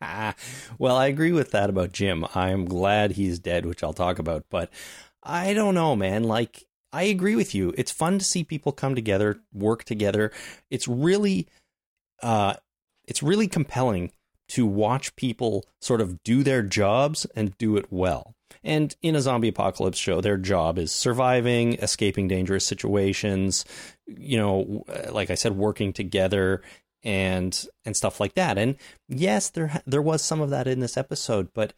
well, 0.78 0.96
I 0.96 1.06
agree 1.06 1.32
with 1.32 1.52
that 1.52 1.70
about 1.70 1.92
Jim. 1.92 2.26
I'm 2.34 2.66
glad 2.66 3.12
he's 3.12 3.38
dead, 3.38 3.64
which 3.64 3.82
I'll 3.82 3.94
talk 3.94 4.18
about. 4.18 4.44
But 4.50 4.68
I 5.22 5.54
don't 5.54 5.74
know, 5.74 5.96
man. 5.96 6.24
Like, 6.24 6.66
I 6.92 7.04
agree 7.04 7.36
with 7.36 7.54
you. 7.54 7.72
It's 7.78 7.90
fun 7.90 8.18
to 8.18 8.24
see 8.26 8.44
people 8.44 8.72
come 8.72 8.94
together, 8.94 9.40
work 9.54 9.84
together. 9.84 10.30
It's 10.70 10.86
really, 10.86 11.48
uh, 12.22 12.52
it's 13.08 13.22
really 13.22 13.48
compelling 13.48 14.12
to 14.48 14.66
watch 14.66 15.16
people 15.16 15.64
sort 15.80 16.02
of 16.02 16.22
do 16.22 16.42
their 16.42 16.62
jobs 16.62 17.24
and 17.34 17.56
do 17.56 17.78
it 17.78 17.86
well. 17.88 18.35
And 18.62 18.94
in 19.02 19.14
a 19.14 19.20
zombie 19.20 19.48
apocalypse 19.48 19.98
show, 19.98 20.20
their 20.20 20.36
job 20.36 20.78
is 20.78 20.92
surviving, 20.92 21.74
escaping 21.74 22.28
dangerous 22.28 22.66
situations, 22.66 23.64
you 24.06 24.38
know, 24.38 24.84
uh, 24.88 25.12
like 25.12 25.30
I 25.30 25.34
said, 25.34 25.56
working 25.56 25.92
together 25.92 26.62
and 27.02 27.66
and 27.84 27.96
stuff 27.96 28.20
like 28.20 28.34
that. 28.34 28.58
And 28.58 28.76
yes, 29.08 29.50
there 29.50 29.80
there 29.86 30.02
was 30.02 30.22
some 30.22 30.40
of 30.40 30.50
that 30.50 30.66
in 30.66 30.80
this 30.80 30.96
episode, 30.96 31.48
but 31.54 31.72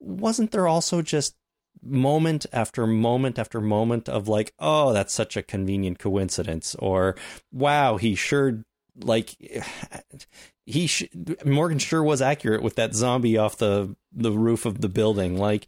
wasn't 0.00 0.52
there 0.52 0.68
also 0.68 1.02
just 1.02 1.34
moment 1.82 2.46
after 2.52 2.86
moment 2.86 3.38
after 3.38 3.60
moment 3.60 4.08
of 4.08 4.28
like, 4.28 4.54
oh, 4.58 4.92
that's 4.92 5.12
such 5.12 5.36
a 5.36 5.42
convenient 5.42 5.98
coincidence, 5.98 6.74
or 6.76 7.16
wow, 7.52 7.96
he 7.96 8.14
sure 8.14 8.64
like 9.00 9.36
he 10.66 10.86
sh- 10.86 11.08
Morgan 11.44 11.78
sure 11.78 12.02
was 12.02 12.22
accurate 12.22 12.62
with 12.62 12.76
that 12.76 12.94
zombie 12.94 13.36
off 13.36 13.58
the 13.58 13.96
the 14.12 14.32
roof 14.32 14.64
of 14.64 14.80
the 14.80 14.88
building, 14.88 15.36
like. 15.36 15.66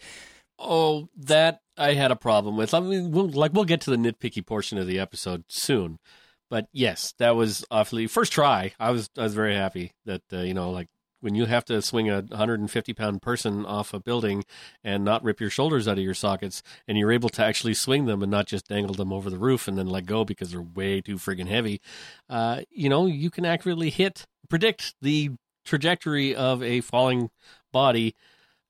Oh, 0.61 1.09
that 1.17 1.61
I 1.79 1.95
had 1.95 2.11
a 2.11 2.17
problem 2.17 2.57
with. 2.57 2.75
I 2.75 2.81
mean, 2.81 3.11
we'll, 3.11 3.29
like 3.29 3.55
we'll 3.55 3.65
get 3.65 3.81
to 3.83 3.91
the 3.91 3.97
nitpicky 3.97 4.45
portion 4.45 4.77
of 4.77 4.87
the 4.87 4.99
episode 4.99 5.45
soon, 5.49 5.99
but 6.51 6.67
yes, 6.73 7.15
that 7.19 7.35
was 7.35 7.65
awfully 7.71 8.07
first 8.07 8.33
try. 8.33 8.75
I 8.79 8.91
was 8.91 9.09
I 9.17 9.23
was 9.23 9.35
very 9.35 9.55
happy 9.55 9.93
that 10.05 10.23
uh, 10.33 10.41
you 10.41 10.53
know 10.53 10.71
like 10.71 10.89
when 11.21 11.35
you 11.35 11.47
have 11.47 11.65
to 11.67 11.81
swing 11.81 12.11
a 12.11 12.21
150 12.21 12.93
pound 12.93 13.23
person 13.23 13.65
off 13.65 13.95
a 13.95 14.01
building 14.01 14.45
and 14.85 15.05
not 15.05 15.25
rip 15.25 15.41
your 15.41 15.51
shoulders 15.51 15.89
out 15.89 15.99
of 15.99 16.05
your 16.05 16.15
sockets, 16.15 16.63
and 16.87 16.99
you're 16.99 17.13
able 17.13 17.31
to 17.31 17.45
actually 17.45 17.75
swing 17.75 18.05
them 18.05 18.23
and 18.23 18.31
not 18.31 18.47
just 18.47 18.69
dangle 18.69 18.95
them 18.95 19.13
over 19.13 19.31
the 19.31 19.39
roof 19.39 19.67
and 19.67 19.79
then 19.79 19.87
let 19.87 20.05
go 20.05 20.27
because 20.27 20.51
they're 20.51 20.61
way 20.61 21.01
too 21.01 21.17
friggin' 21.17 21.49
heavy. 21.49 21.81
Uh, 22.29 22.61
you 22.71 22.91
know, 22.91 23.07
you 23.07 23.31
can 23.31 23.47
accurately 23.47 23.89
hit 23.89 24.27
predict 24.51 24.95
the 25.01 25.31
trajectory 25.65 26.35
of 26.35 26.63
a 26.63 26.83
falling 26.83 27.31
body 27.73 28.15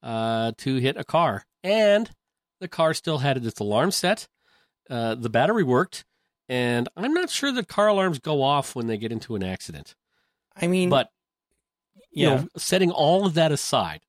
uh, 0.05 0.53
to 0.59 0.77
hit 0.77 0.97
a 0.97 1.05
car 1.05 1.45
and 1.63 2.11
the 2.61 2.69
car 2.69 2.95
still 2.95 3.19
had 3.19 3.37
its 3.45 3.61
alarm 3.61 3.91
set. 3.91 4.29
Uh, 4.89 5.15
the 5.15 5.31
battery 5.31 5.63
worked, 5.63 6.05
and 6.49 6.89
I'm 6.97 7.15
not 7.15 7.31
sure 7.31 7.53
that 7.53 7.69
car 7.69 7.89
alarms 7.89 8.19
go 8.19 8.43
off 8.43 8.75
when 8.75 8.87
they 8.87 8.97
get 8.99 9.13
into 9.13 9.37
an 9.37 9.43
accident. 9.45 9.95
I 10.61 10.67
mean, 10.67 10.91
But 10.91 11.11
you 12.11 12.27
yeah, 12.27 12.35
know, 12.37 12.49
setting 12.57 12.91
all 12.91 13.25
of 13.25 13.35
that 13.35 13.53
aside, 13.53 14.01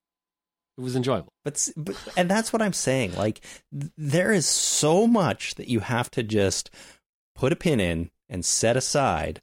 it 0.77 0.81
was 0.81 0.95
enjoyable. 0.95 1.33
but, 1.43 1.69
but 1.77 1.95
and 2.17 2.29
that's 2.29 2.51
what 2.51 2.61
I'm 2.61 2.73
saying. 2.73 3.13
Like, 3.15 3.41
th- 3.71 3.91
there 3.97 4.31
is 4.31 4.47
so 4.47 5.05
much 5.05 5.55
that 5.55 5.67
you 5.67 5.81
have 5.81 6.09
to 6.11 6.23
just 6.23 6.71
put 7.35 7.53
a 7.53 7.55
pin 7.55 7.79
in 7.79 8.09
and 8.27 8.43
set 8.43 8.75
aside 8.75 9.41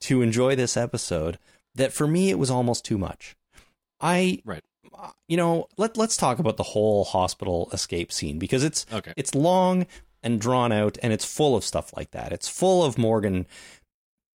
to 0.00 0.22
enjoy 0.22 0.56
this 0.56 0.76
episode. 0.76 1.38
That 1.76 1.92
for 1.92 2.08
me, 2.08 2.30
it 2.30 2.38
was 2.38 2.50
almost 2.50 2.84
too 2.84 2.98
much. 2.98 3.36
I 4.00 4.42
Right. 4.44 4.64
You 5.28 5.36
know, 5.36 5.66
let 5.76 5.96
let's 5.96 6.16
talk 6.16 6.38
about 6.38 6.56
the 6.56 6.62
whole 6.62 7.04
hospital 7.04 7.68
escape 7.72 8.12
scene 8.12 8.38
because 8.38 8.64
it's 8.64 8.86
Okay. 8.92 9.12
it's 9.16 9.34
long 9.34 9.86
and 10.22 10.40
drawn 10.40 10.72
out 10.72 10.98
and 11.02 11.12
it's 11.12 11.24
full 11.24 11.56
of 11.56 11.64
stuff 11.64 11.92
like 11.96 12.10
that. 12.10 12.32
It's 12.32 12.48
full 12.48 12.84
of 12.84 12.98
Morgan 12.98 13.46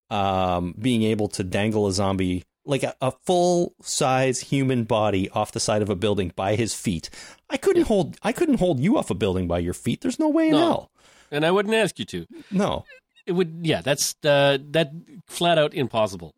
um 0.09 0.75
being 0.79 1.03
able 1.03 1.27
to 1.27 1.43
dangle 1.43 1.87
a 1.87 1.91
zombie 1.91 2.43
like 2.67 2.83
a, 2.83 2.95
a 3.01 3.11
full 3.25 3.73
size 3.81 4.39
human 4.39 4.83
body 4.83 5.29
off 5.31 5.51
the 5.51 5.59
side 5.59 5.81
of 5.81 5.89
a 5.89 5.95
building 5.95 6.31
by 6.35 6.55
his 6.55 6.73
feet. 6.73 7.09
I 7.49 7.57
couldn't 7.57 7.83
hold 7.87 8.17
I 8.23 8.31
couldn't 8.31 8.59
hold 8.59 8.79
you 8.79 8.97
off 8.97 9.09
a 9.09 9.15
building 9.15 9.47
by 9.47 9.59
your 9.59 9.73
feet. 9.73 10.01
There's 10.01 10.19
no 10.19 10.29
way 10.29 10.45
in 10.47 10.53
No. 10.53 10.57
hell. 10.59 10.91
And 11.31 11.45
I 11.45 11.51
wouldn't 11.51 11.73
ask 11.75 11.97
you 11.99 12.05
to. 12.05 12.27
No. 12.51 12.85
It 13.25 13.31
would, 13.31 13.61
yeah. 13.63 13.81
That's 13.81 14.15
uh, 14.23 14.59
that 14.69 14.91
flat 15.27 15.57
out 15.57 15.73
impossible, 15.73 16.35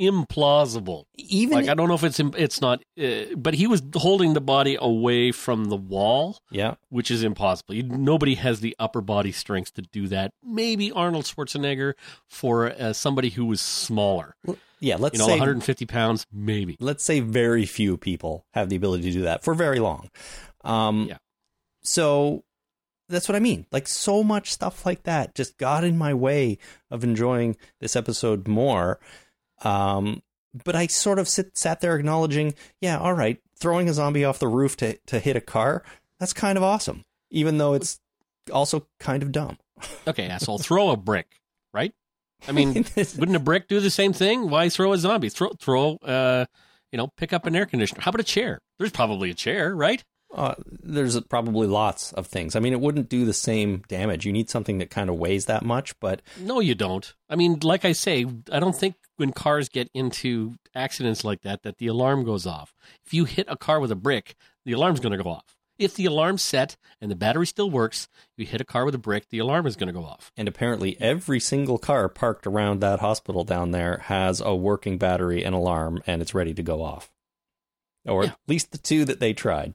implausible. 0.00 1.04
Even 1.16 1.58
Like 1.58 1.68
I 1.68 1.74
don't 1.74 1.88
know 1.88 1.94
if 1.94 2.04
it's 2.04 2.20
it's 2.20 2.60
not, 2.60 2.82
uh, 3.02 3.34
but 3.36 3.54
he 3.54 3.66
was 3.66 3.82
holding 3.94 4.34
the 4.34 4.40
body 4.40 4.76
away 4.80 5.32
from 5.32 5.66
the 5.66 5.76
wall. 5.76 6.38
yeah. 6.50 6.74
which 6.88 7.10
is 7.10 7.22
impossible. 7.22 7.74
You, 7.74 7.82
nobody 7.84 8.34
has 8.36 8.60
the 8.60 8.74
upper 8.78 9.00
body 9.00 9.32
strength 9.32 9.74
to 9.74 9.82
do 9.82 10.08
that. 10.08 10.32
Maybe 10.42 10.90
Arnold 10.92 11.24
Schwarzenegger 11.24 11.94
for 12.28 12.70
uh, 12.72 12.92
somebody 12.92 13.30
who 13.30 13.46
was 13.46 13.60
smaller. 13.60 14.34
Yeah, 14.80 14.96
let's 14.98 15.14
You 15.14 15.20
know, 15.20 15.26
say 15.26 15.32
150 15.32 15.86
pounds, 15.86 16.26
maybe. 16.32 16.76
let's 16.80 17.04
say 17.04 17.20
very 17.20 17.66
few 17.66 17.96
people 17.96 18.44
have 18.52 18.68
the 18.68 18.76
ability 18.76 19.04
to 19.04 19.12
do 19.12 19.22
that 19.22 19.44
for 19.44 19.54
very 19.54 19.78
long. 19.78 20.10
Um, 20.64 21.06
Yeah. 21.08 21.18
So 21.84 22.44
that's 23.08 23.28
what 23.28 23.36
I 23.36 23.40
mean. 23.40 23.66
Like 23.72 23.86
so 23.88 24.22
much 24.24 24.52
stuff 24.52 24.86
like 24.86 25.02
that 25.04 25.34
just 25.34 25.58
got 25.58 25.84
in 25.84 25.98
my 25.98 26.14
way 26.14 26.58
of 26.90 27.04
enjoying 27.04 27.56
this 27.80 27.94
episode 27.96 28.48
more. 28.48 28.98
Um, 29.64 30.22
but 30.64 30.76
I 30.76 30.86
sort 30.86 31.18
of 31.18 31.28
sit, 31.28 31.56
sat 31.56 31.80
there 31.80 31.96
acknowledging, 31.96 32.54
yeah, 32.80 32.98
all 32.98 33.14
right, 33.14 33.38
throwing 33.58 33.88
a 33.88 33.94
zombie 33.94 34.24
off 34.24 34.38
the 34.38 34.48
roof 34.48 34.76
to 34.78 34.98
to 35.06 35.18
hit 35.18 35.36
a 35.36 35.40
car. 35.40 35.82
That's 36.18 36.32
kind 36.32 36.58
of 36.58 36.64
awesome, 36.64 37.04
even 37.30 37.58
though 37.58 37.74
it's 37.74 38.00
also 38.52 38.86
kind 39.00 39.22
of 39.22 39.32
dumb. 39.32 39.58
Okay, 40.06 40.26
asshole, 40.28 40.58
throw 40.58 40.90
a 40.90 40.96
brick, 40.96 41.40
right? 41.72 41.92
I 42.46 42.52
mean, 42.52 42.72
wouldn't 42.96 43.36
a 43.36 43.40
brick 43.40 43.68
do 43.68 43.80
the 43.80 43.90
same 43.90 44.12
thing? 44.12 44.48
Why 44.50 44.68
throw 44.68 44.92
a 44.92 44.98
zombie? 44.98 45.28
Throw, 45.28 45.50
throw, 45.60 45.96
uh, 45.96 46.44
you 46.92 46.98
know, 46.98 47.08
pick 47.16 47.32
up 47.32 47.46
an 47.46 47.56
air 47.56 47.66
conditioner. 47.66 48.00
How 48.00 48.10
about 48.10 48.20
a 48.20 48.24
chair? 48.24 48.60
There's 48.78 48.92
probably 48.92 49.30
a 49.30 49.34
chair, 49.34 49.74
right? 49.74 50.02
Uh, 50.34 50.54
there's 50.82 51.20
probably 51.22 51.66
lots 51.66 52.12
of 52.12 52.26
things. 52.26 52.56
I 52.56 52.60
mean, 52.60 52.72
it 52.72 52.80
wouldn't 52.80 53.08
do 53.10 53.24
the 53.26 53.34
same 53.34 53.82
damage. 53.88 54.24
You 54.24 54.32
need 54.32 54.48
something 54.48 54.78
that 54.78 54.88
kind 54.90 55.10
of 55.10 55.16
weighs 55.16 55.44
that 55.46 55.62
much, 55.62 55.98
but 56.00 56.22
No, 56.40 56.60
you 56.60 56.74
don't. 56.74 57.12
I 57.28 57.36
mean, 57.36 57.58
like 57.62 57.84
I 57.84 57.92
say, 57.92 58.24
I 58.50 58.58
don't 58.58 58.74
think 58.76 58.94
when 59.16 59.32
cars 59.32 59.68
get 59.68 59.90
into 59.92 60.54
accidents 60.74 61.22
like 61.22 61.42
that 61.42 61.62
that 61.64 61.76
the 61.78 61.86
alarm 61.86 62.24
goes 62.24 62.46
off. 62.46 62.74
If 63.04 63.12
you 63.12 63.26
hit 63.26 63.46
a 63.48 63.56
car 63.56 63.78
with 63.78 63.92
a 63.92 63.96
brick, 63.96 64.34
the 64.64 64.72
alarm's 64.72 65.00
going 65.00 65.16
to 65.16 65.22
go 65.22 65.30
off. 65.30 65.56
If 65.78 65.94
the 65.94 66.06
alarm's 66.06 66.42
set 66.42 66.76
and 67.00 67.10
the 67.10 67.16
battery 67.16 67.46
still 67.46 67.70
works, 67.70 68.08
you 68.36 68.46
hit 68.46 68.60
a 68.60 68.64
car 68.64 68.84
with 68.84 68.94
a 68.94 68.98
brick, 68.98 69.28
the 69.30 69.38
alarm 69.38 69.66
is 69.66 69.74
going 69.76 69.88
to 69.88 69.92
go 69.92 70.04
off. 70.04 70.30
and 70.36 70.46
apparently 70.48 70.96
every 71.00 71.40
single 71.40 71.78
car 71.78 72.08
parked 72.08 72.46
around 72.46 72.80
that 72.80 73.00
hospital 73.00 73.42
down 73.44 73.70
there 73.72 73.98
has 74.04 74.40
a 74.40 74.54
working 74.54 74.96
battery 74.98 75.44
and 75.44 75.54
alarm, 75.54 76.02
and 76.06 76.22
it's 76.22 76.34
ready 76.34 76.54
to 76.54 76.62
go 76.62 76.82
off. 76.82 77.10
Or 78.06 78.24
Yeah. 78.24 78.30
at 78.30 78.38
least 78.48 78.72
the 78.72 78.78
two 78.78 79.04
that 79.04 79.20
they 79.20 79.32
tried. 79.32 79.74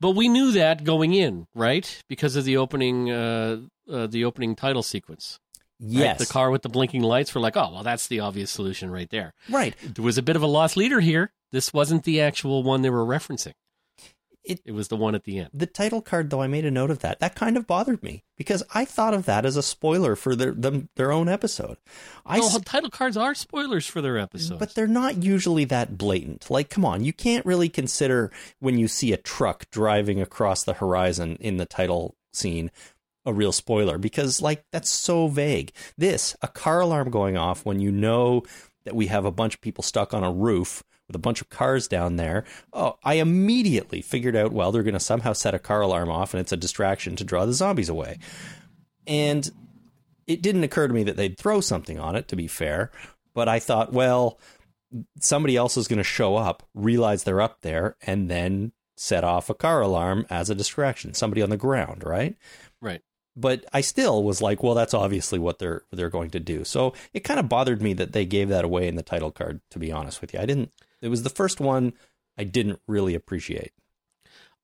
But 0.00 0.12
we 0.12 0.28
knew 0.28 0.52
that 0.52 0.84
going 0.84 1.12
in, 1.14 1.46
right? 1.54 2.02
Because 2.08 2.36
of 2.36 2.44
the 2.44 2.56
opening, 2.56 3.10
uh, 3.10 3.62
uh, 3.90 4.06
the 4.06 4.24
opening 4.24 4.54
title 4.54 4.82
sequence. 4.82 5.38
right? 5.80 5.90
Yes, 5.90 6.18
The 6.18 6.32
car 6.32 6.50
with 6.50 6.62
the 6.62 6.68
blinking 6.68 7.02
lights. 7.02 7.34
We're 7.34 7.40
like, 7.40 7.56
oh, 7.56 7.72
well, 7.72 7.82
that's 7.82 8.06
the 8.06 8.20
obvious 8.20 8.50
solution 8.50 8.90
right 8.90 9.10
there. 9.10 9.34
right. 9.50 9.74
There 9.82 10.04
was 10.04 10.16
a 10.16 10.22
bit 10.22 10.36
of 10.36 10.42
a 10.42 10.46
lost 10.46 10.76
leader 10.76 11.00
here. 11.00 11.32
This 11.50 11.72
wasn't 11.72 12.04
the 12.04 12.20
actual 12.20 12.62
one 12.62 12.82
they 12.82 12.90
were 12.90 13.04
referencing. 13.04 13.52
It- 14.44 14.60
it 14.64 14.72
was 14.72 14.88
the 14.88 14.96
one 14.96 15.14
at 15.14 15.24
the 15.24 15.38
end. 15.38 15.50
The 15.54 15.66
title 15.66 16.02
card, 16.02 16.28
though, 16.30 16.42
I 16.42 16.46
made 16.48 16.64
a 16.66 16.70
note 16.70 16.90
of 16.90 16.98
that. 16.98 17.18
That 17.20 17.34
kind 17.34 17.56
of 17.56 17.66
bothered 17.66 18.02
me 18.02 18.24
because 18.36 18.62
I 18.74 18.84
thought 18.84 19.14
of 19.14 19.24
that 19.24 19.46
as 19.46 19.56
a 19.56 19.62
spoiler 19.62 20.14
for 20.16 20.36
their 20.36 20.52
them, 20.52 20.90
their 20.96 21.12
own 21.12 21.28
episode. 21.28 21.78
I 22.26 22.38
no, 22.38 22.46
s- 22.46 22.60
title 22.64 22.90
cards 22.90 23.16
are 23.16 23.34
spoilers 23.34 23.86
for 23.86 24.02
their 24.02 24.18
episodes. 24.18 24.58
But 24.58 24.74
they're 24.74 24.86
not 24.86 25.22
usually 25.22 25.64
that 25.66 25.96
blatant. 25.96 26.50
Like, 26.50 26.68
come 26.68 26.84
on, 26.84 27.04
you 27.04 27.12
can't 27.14 27.46
really 27.46 27.68
consider 27.70 28.30
when 28.60 28.78
you 28.78 28.86
see 28.86 29.12
a 29.12 29.16
truck 29.16 29.70
driving 29.70 30.20
across 30.20 30.62
the 30.62 30.74
horizon 30.74 31.36
in 31.40 31.56
the 31.56 31.66
title 31.66 32.14
scene 32.32 32.70
a 33.26 33.32
real 33.32 33.52
spoiler 33.52 33.96
because, 33.96 34.42
like, 34.42 34.62
that's 34.70 34.90
so 34.90 35.28
vague. 35.28 35.72
This, 35.96 36.36
a 36.42 36.48
car 36.48 36.80
alarm 36.80 37.08
going 37.10 37.38
off 37.38 37.64
when 37.64 37.80
you 37.80 37.90
know 37.90 38.42
that 38.84 38.94
we 38.94 39.06
have 39.06 39.24
a 39.24 39.30
bunch 39.30 39.54
of 39.54 39.62
people 39.62 39.82
stuck 39.82 40.12
on 40.12 40.22
a 40.22 40.30
roof 40.30 40.82
with 41.06 41.16
a 41.16 41.20
bunch 41.20 41.40
of 41.40 41.50
cars 41.50 41.88
down 41.88 42.16
there. 42.16 42.44
Oh, 42.72 42.98
I 43.04 43.14
immediately 43.14 44.00
figured 44.02 44.36
out, 44.36 44.52
well, 44.52 44.72
they're 44.72 44.82
going 44.82 44.94
to 44.94 45.00
somehow 45.00 45.32
set 45.32 45.54
a 45.54 45.58
car 45.58 45.80
alarm 45.80 46.10
off 46.10 46.34
and 46.34 46.40
it's 46.40 46.52
a 46.52 46.56
distraction 46.56 47.16
to 47.16 47.24
draw 47.24 47.44
the 47.44 47.52
zombies 47.52 47.88
away. 47.88 48.18
And 49.06 49.50
it 50.26 50.42
didn't 50.42 50.64
occur 50.64 50.88
to 50.88 50.94
me 50.94 51.02
that 51.04 51.16
they'd 51.16 51.38
throw 51.38 51.60
something 51.60 51.98
on 51.98 52.16
it, 52.16 52.28
to 52.28 52.36
be 52.36 52.46
fair. 52.46 52.90
But 53.34 53.48
I 53.48 53.58
thought, 53.58 53.92
well, 53.92 54.38
somebody 55.20 55.56
else 55.56 55.76
is 55.76 55.88
going 55.88 55.98
to 55.98 56.04
show 56.04 56.36
up, 56.36 56.62
realize 56.74 57.24
they're 57.24 57.40
up 57.40 57.60
there, 57.62 57.96
and 58.06 58.30
then 58.30 58.72
set 58.96 59.24
off 59.24 59.50
a 59.50 59.54
car 59.54 59.80
alarm 59.80 60.26
as 60.30 60.50
a 60.50 60.54
distraction. 60.54 61.14
Somebody 61.14 61.42
on 61.42 61.50
the 61.50 61.56
ground, 61.56 62.04
right? 62.04 62.36
right. 62.80 63.02
But 63.36 63.64
I 63.72 63.80
still 63.80 64.22
was 64.22 64.40
like, 64.40 64.62
well, 64.62 64.74
that's 64.74 64.94
obviously 64.94 65.40
what 65.40 65.58
they're 65.58 65.82
they're 65.90 66.10
going 66.10 66.30
to 66.30 66.40
do. 66.40 66.64
So 66.64 66.94
it 67.12 67.20
kind 67.20 67.40
of 67.40 67.48
bothered 67.48 67.82
me 67.82 67.92
that 67.94 68.12
they 68.12 68.24
gave 68.24 68.48
that 68.50 68.64
away 68.64 68.86
in 68.86 68.94
the 68.94 69.02
title 69.02 69.32
card. 69.32 69.60
To 69.70 69.78
be 69.80 69.90
honest 69.90 70.20
with 70.20 70.32
you, 70.32 70.40
I 70.40 70.46
didn't. 70.46 70.70
It 71.04 71.08
was 71.08 71.22
the 71.22 71.30
first 71.30 71.60
one 71.60 71.92
I 72.38 72.44
didn't 72.44 72.80
really 72.88 73.14
appreciate. 73.14 73.72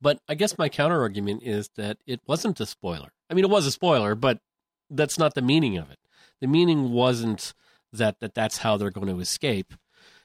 But 0.00 0.20
I 0.28 0.34
guess 0.34 0.56
my 0.56 0.68
counter 0.68 1.00
argument 1.00 1.42
is 1.42 1.68
that 1.76 1.98
it 2.06 2.20
wasn't 2.26 2.58
a 2.60 2.66
spoiler. 2.66 3.12
I 3.28 3.34
mean, 3.34 3.44
it 3.44 3.50
was 3.50 3.66
a 3.66 3.70
spoiler, 3.70 4.14
but 4.14 4.40
that's 4.88 5.18
not 5.18 5.34
the 5.34 5.42
meaning 5.42 5.76
of 5.76 5.90
it. 5.90 5.98
The 6.40 6.46
meaning 6.46 6.92
wasn't 6.92 7.52
that, 7.92 8.20
that 8.20 8.34
that's 8.34 8.58
how 8.58 8.76
they're 8.76 8.90
going 8.90 9.08
to 9.08 9.20
escape. 9.20 9.74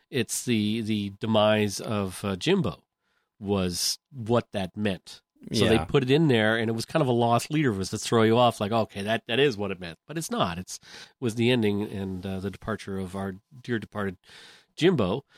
It's 0.09 0.45
the 0.45 0.81
the 0.81 1.13
demise 1.19 1.81
of 1.81 2.23
uh, 2.23 2.35
Jimbo 2.37 2.83
was 3.39 3.99
what 4.13 4.47
that 4.53 4.77
meant. 4.77 5.21
So 5.51 5.67
they 5.67 5.77
put 5.77 6.01
it 6.01 6.09
in 6.09 6.27
there, 6.27 6.57
and 6.57 6.69
it 6.69 6.73
was 6.73 6.85
kind 6.85 7.01
of 7.01 7.07
a 7.07 7.11
lost 7.11 7.51
leader 7.51 7.71
was 7.71 7.91
to 7.91 7.99
throw 7.99 8.23
you 8.23 8.35
off, 8.35 8.59
like, 8.59 8.71
okay, 8.71 9.03
that, 9.03 9.23
that 9.27 9.39
is 9.39 9.55
what 9.55 9.69
it 9.69 9.79
meant, 9.79 9.99
but 10.07 10.17
it's 10.17 10.31
not. 10.31 10.57
It's 10.57 10.79
was 11.19 11.35
the 11.35 11.51
ending 11.51 11.83
and 11.83 12.25
uh, 12.25 12.39
the 12.39 12.49
departure 12.49 12.97
of 12.97 13.15
our 13.15 13.35
dear 13.61 13.77
departed 13.77 14.17
Jimbo. 14.75 15.23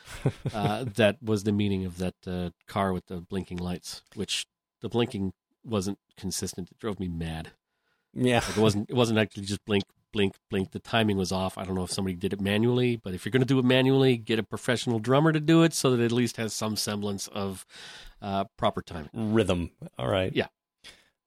Uh, 0.53 0.85
that 0.95 1.21
was 1.21 1.43
the 1.43 1.51
meaning 1.51 1.85
of 1.85 1.97
that 1.97 2.15
uh, 2.25 2.49
car 2.67 2.91
with 2.93 3.05
the 3.07 3.17
blinking 3.21 3.57
lights, 3.57 4.01
which 4.15 4.45
the 4.81 4.89
blinking 4.89 5.33
wasn't 5.63 5.97
consistent. 6.17 6.69
It 6.71 6.77
drove 6.79 6.99
me 6.99 7.07
mad. 7.07 7.51
yeah. 8.13 8.39
Like 8.47 8.57
it 8.57 8.61
wasn't. 8.61 8.89
It 8.89 8.95
wasn't 8.95 9.19
actually 9.19 9.43
just 9.45 9.63
blink, 9.65 9.83
blink, 10.13 10.35
blink. 10.49 10.71
The 10.71 10.79
timing 10.79 11.17
was 11.17 11.31
off. 11.31 11.57
I 11.57 11.63
don't 11.65 11.75
know 11.75 11.83
if 11.83 11.91
somebody 11.91 12.15
did 12.15 12.33
it 12.33 12.41
manually, 12.41 12.95
but 12.95 13.13
if 13.13 13.25
you're 13.25 13.31
going 13.31 13.41
to 13.41 13.45
do 13.47 13.59
it 13.59 13.65
manually, 13.65 14.17
get 14.17 14.39
a 14.39 14.43
professional 14.43 14.99
drummer 14.99 15.31
to 15.31 15.39
do 15.39 15.63
it 15.63 15.73
so 15.73 15.91
that 15.91 16.01
it 16.01 16.05
at 16.05 16.11
least 16.11 16.37
has 16.37 16.53
some 16.53 16.75
semblance 16.75 17.27
of 17.27 17.65
uh, 18.21 18.45
proper 18.57 18.81
timing. 18.81 19.09
rhythm. 19.13 19.71
All 19.99 20.07
right. 20.07 20.33
Yeah. 20.35 20.47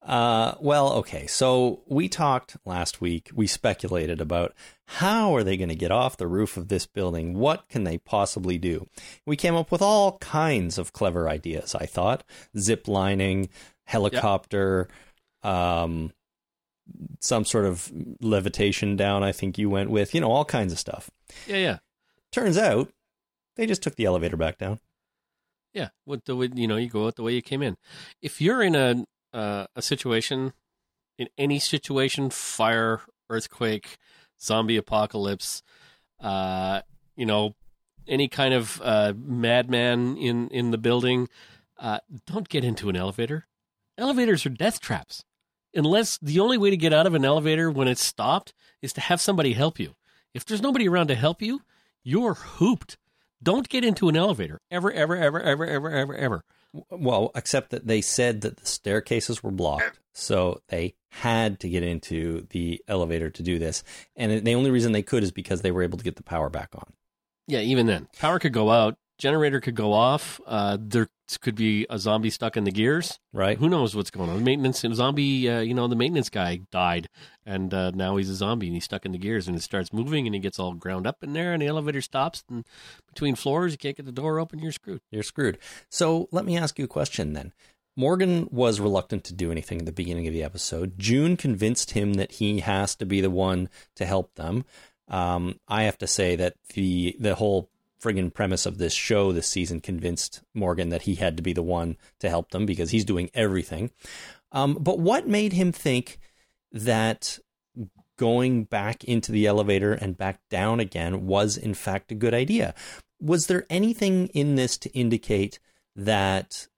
Uh, 0.03 0.55
well, 0.61 0.93
okay. 0.95 1.27
So 1.27 1.83
we 1.87 2.09
talked 2.09 2.57
last 2.65 3.01
week. 3.01 3.31
We 3.35 3.47
speculated 3.47 4.21
about 4.21 4.55
how 4.87 5.35
are 5.35 5.45
they 5.45 5.57
going 5.57 5.69
to 5.69 5.75
get 5.75 5.91
off 5.91 6.17
the 6.17 6.27
roof 6.27 6.57
of 6.57 6.69
this 6.69 6.87
building? 6.87 7.35
What 7.35 7.69
can 7.69 7.85
they 7.85 7.99
possibly 7.99 8.57
do? 8.59 8.89
We 9.27 9.37
came 9.37 9.55
up 9.55 9.71
with 9.71 9.83
all 9.83 10.19
kinds 10.19 10.79
of 10.79 10.93
clever 10.93 11.29
ideas. 11.29 11.75
I 11.75 11.87
thought 11.87 12.25
zip 12.59 12.89
lining, 12.89 13.51
helicopter, 13.85 14.89
um, 15.43 16.13
some 17.21 17.45
sort 17.45 17.67
of 17.67 17.93
levitation 18.21 18.97
down. 18.97 19.23
I 19.23 19.33
think 19.33 19.59
you 19.59 19.69
went 19.69 19.91
with, 19.91 20.15
you 20.15 20.21
know, 20.21 20.31
all 20.31 20.45
kinds 20.45 20.73
of 20.73 20.79
stuff. 20.79 21.11
Yeah, 21.47 21.57
yeah. 21.57 21.79
Turns 22.33 22.57
out 22.57 22.91
they 23.57 23.67
just 23.67 23.83
took 23.83 23.97
the 23.97 24.07
elevator 24.07 24.37
back 24.37 24.59
down. 24.59 24.81
Yeah, 25.73 25.91
with 26.05 26.25
the 26.25 26.37
you 26.55 26.67
know 26.67 26.77
you 26.77 26.89
go 26.89 27.07
out 27.07 27.15
the 27.15 27.23
way 27.23 27.35
you 27.35 27.43
came 27.43 27.63
in. 27.63 27.77
If 28.21 28.41
you're 28.41 28.63
in 28.63 28.75
a 28.75 29.05
uh, 29.33 29.67
a 29.75 29.83
situation, 29.83 30.53
in 31.19 31.29
any 31.39 31.59
situation, 31.59 32.31
fire, 32.31 33.01
earthquake, 33.29 33.99
zombie 34.41 34.77
apocalypse, 34.77 35.63
uh, 36.21 36.81
you 37.17 37.27
know, 37.27 37.55
any 38.09 38.29
kind 38.29 38.55
of 38.55 38.81
uh, 38.83 39.13
madman 39.17 40.17
in 40.17 40.49
in 40.49 40.71
the 40.71 40.79
building, 40.79 41.29
uh, 41.79 41.99
don't 42.27 42.49
get 42.49 42.65
into 42.65 42.89
an 42.89 42.97
elevator. 42.97 43.47
Elevators 43.97 44.45
are 44.47 44.51
death 44.51 44.81
traps. 44.81 45.25
Unless 45.75 46.19
the 46.19 46.41
only 46.41 46.59
way 46.59 46.71
to 46.71 46.77
get 46.77 46.93
out 46.93 47.07
of 47.07 47.15
an 47.15 47.25
elevator 47.25 47.71
when 47.71 47.87
it's 47.87 48.03
stopped 48.03 48.53
is 48.83 48.93
to 48.95 49.01
have 49.01 49.21
somebody 49.21 49.53
help 49.53 49.79
you. 49.79 49.95
If 50.35 50.45
there's 50.45 50.63
nobody 50.63 50.89
around 50.89 51.09
to 51.09 51.15
help 51.15 51.41
you, 51.41 51.63
you're 52.03 52.35
hooped. 52.35 52.97
Don't 53.43 53.69
get 53.69 53.85
into 53.85 54.09
an 54.09 54.17
elevator 54.17 54.61
ever, 54.71 54.91
ever, 54.93 55.17
ever, 55.17 55.41
ever, 55.41 55.67
ever, 55.67 55.91
ever, 55.91 56.15
ever. 56.15 56.45
Well, 56.91 57.33
except 57.35 57.71
that 57.71 57.87
they 57.87 58.01
said 58.01 58.43
that 58.43 58.57
the 58.59 58.67
staircases 58.67 59.43
were 59.43 59.51
blocked. 59.51 59.99
So 60.13 60.61
they 60.69 60.95
had 61.11 61.61
to 61.61 61.69
get 61.69 61.83
into 61.83 62.47
the 62.51 62.83
elevator 62.89 63.31
to 63.31 63.43
do 63.43 63.59
this. 63.59 63.83
And 64.17 64.45
the 64.45 64.55
only 64.55 64.71
reason 64.71 64.93
they 64.93 65.03
could 65.03 65.23
is 65.23 65.33
because 65.33 65.63
they 65.63 65.71
were 65.71 65.83
able 65.83 65.99
to 65.99 66.05
get 66.05 66.17
the 66.17 66.23
power 66.23 66.51
back 66.51 66.71
on. 66.75 66.93
Yeah, 67.47 67.61
even 67.61 67.87
then, 67.87 68.09
power 68.19 68.39
could 68.39 68.53
go 68.53 68.71
out, 68.71 68.97
generator 69.21 69.61
could 69.61 69.77
go 69.77 69.93
off. 69.93 70.41
Uh, 70.47 70.77
there 70.81 71.09
could 71.41 71.55
be 71.55 71.87
a 71.89 71.99
zombie 71.99 72.31
stuck 72.31 72.57
in 72.57 72.65
the 72.65 72.73
gears. 72.73 73.21
Right? 73.33 73.57
Who 73.57 73.69
knows 73.69 73.95
what's 73.95 74.11
going 74.11 74.31
on? 74.31 74.39
The 74.39 74.45
maintenance 74.45 74.81
zombie, 74.81 75.49
uh, 75.49 75.61
you 75.61 75.75
know, 75.75 75.87
the 75.87 75.95
maintenance 75.95 76.31
guy 76.31 76.63
died, 76.73 77.09
and 77.47 77.73
uh, 77.73 77.93
now 77.93 78.17
he's 78.17 78.31
a 78.31 78.35
zombie 78.35 78.67
and 78.67 78.75
he's 78.75 78.85
stuck 78.85 79.07
in 79.07 79.13
the 79.13 79.19
gears, 79.19 79.47
and 79.47 79.57
it 79.57 79.63
starts 79.63 79.93
moving, 79.93 80.27
and 80.27 80.35
he 80.35 80.41
gets 80.41 80.59
all 80.59 80.73
ground 80.73 81.07
up 81.07 81.23
in 81.23 81.33
there, 81.33 81.53
and 81.53 81.63
the 81.63 81.67
elevator 81.67 82.01
stops, 82.01 82.43
and 82.51 82.67
between 83.07 83.37
floors, 83.37 83.73
you 83.73 83.79
can't 83.79 83.97
get 83.97 84.07
the 84.07 84.13
door 84.13 84.41
open, 84.41 84.59
you're 84.59 84.73
screwed. 84.73 85.01
You're 85.11 85.23
screwed. 85.23 85.59
So 85.89 86.29
let 86.33 86.45
me 86.45 86.57
ask 86.59 86.79
you 86.79 86.87
a 86.87 86.89
question 86.89 87.35
then. 87.35 87.53
Morgan 87.97 88.49
was 88.51 88.81
reluctant 88.81 89.25
to 89.25 89.35
do 89.35 89.51
anything 89.51 89.79
at 89.81 89.87
the 89.87 89.93
beginning 89.93 90.27
of 90.27 90.33
the 90.33 90.43
episode. 90.43 90.99
June 90.99 91.37
convinced 91.37 91.91
him 91.91 92.15
that 92.15 92.33
he 92.33 92.61
has 92.61 92.95
to 92.97 93.05
be 93.05 93.21
the 93.21 93.31
one 93.31 93.69
to 93.97 94.07
help 94.07 94.35
them. 94.37 94.65
Um, 95.09 95.59
I 95.69 95.83
have 95.83 95.99
to 95.99 96.07
say 96.07 96.37
that 96.37 96.55
the 96.75 97.17
the 97.19 97.35
whole 97.35 97.69
friggin' 98.03 98.33
premise 98.33 98.67
of 98.67 98.79
this 98.79 98.95
show 98.95 99.33
this 99.33 99.47
season 99.47 99.81
convinced 99.81 100.43
Morgan 100.55 100.89
that 100.89 101.03
he 101.03 101.17
had 101.17 101.37
to 101.37 101.43
be 101.43 101.53
the 101.53 101.63
one 101.63 101.97
to 102.21 102.29
help 102.29 102.51
them 102.51 102.67
because 102.67 102.91
he's 102.91 103.05
doing 103.05 103.31
everything. 103.35 103.91
Um, 104.53 104.75
but 104.81 104.99
what 104.99 105.29
made 105.29 105.53
him 105.53 105.73
think 105.73 106.19
that 106.73 107.39
going 108.17 108.65
back 108.65 109.05
into 109.05 109.33
the 109.33 109.47
elevator 109.47 109.93
and 109.93 110.19
back 110.19 110.41
down 110.51 110.81
again 110.81 111.27
was 111.27 111.57
in 111.57 111.75
fact 111.75 112.13
a 112.13 112.15
good 112.15 112.35
idea? 112.35 112.75
Was 113.21 113.47
there 113.47 113.67
anything 113.71 114.29
in 114.29 114.57
this 114.57 114.77
to 114.79 114.91
indicate 114.91 115.59
that, 115.97 116.69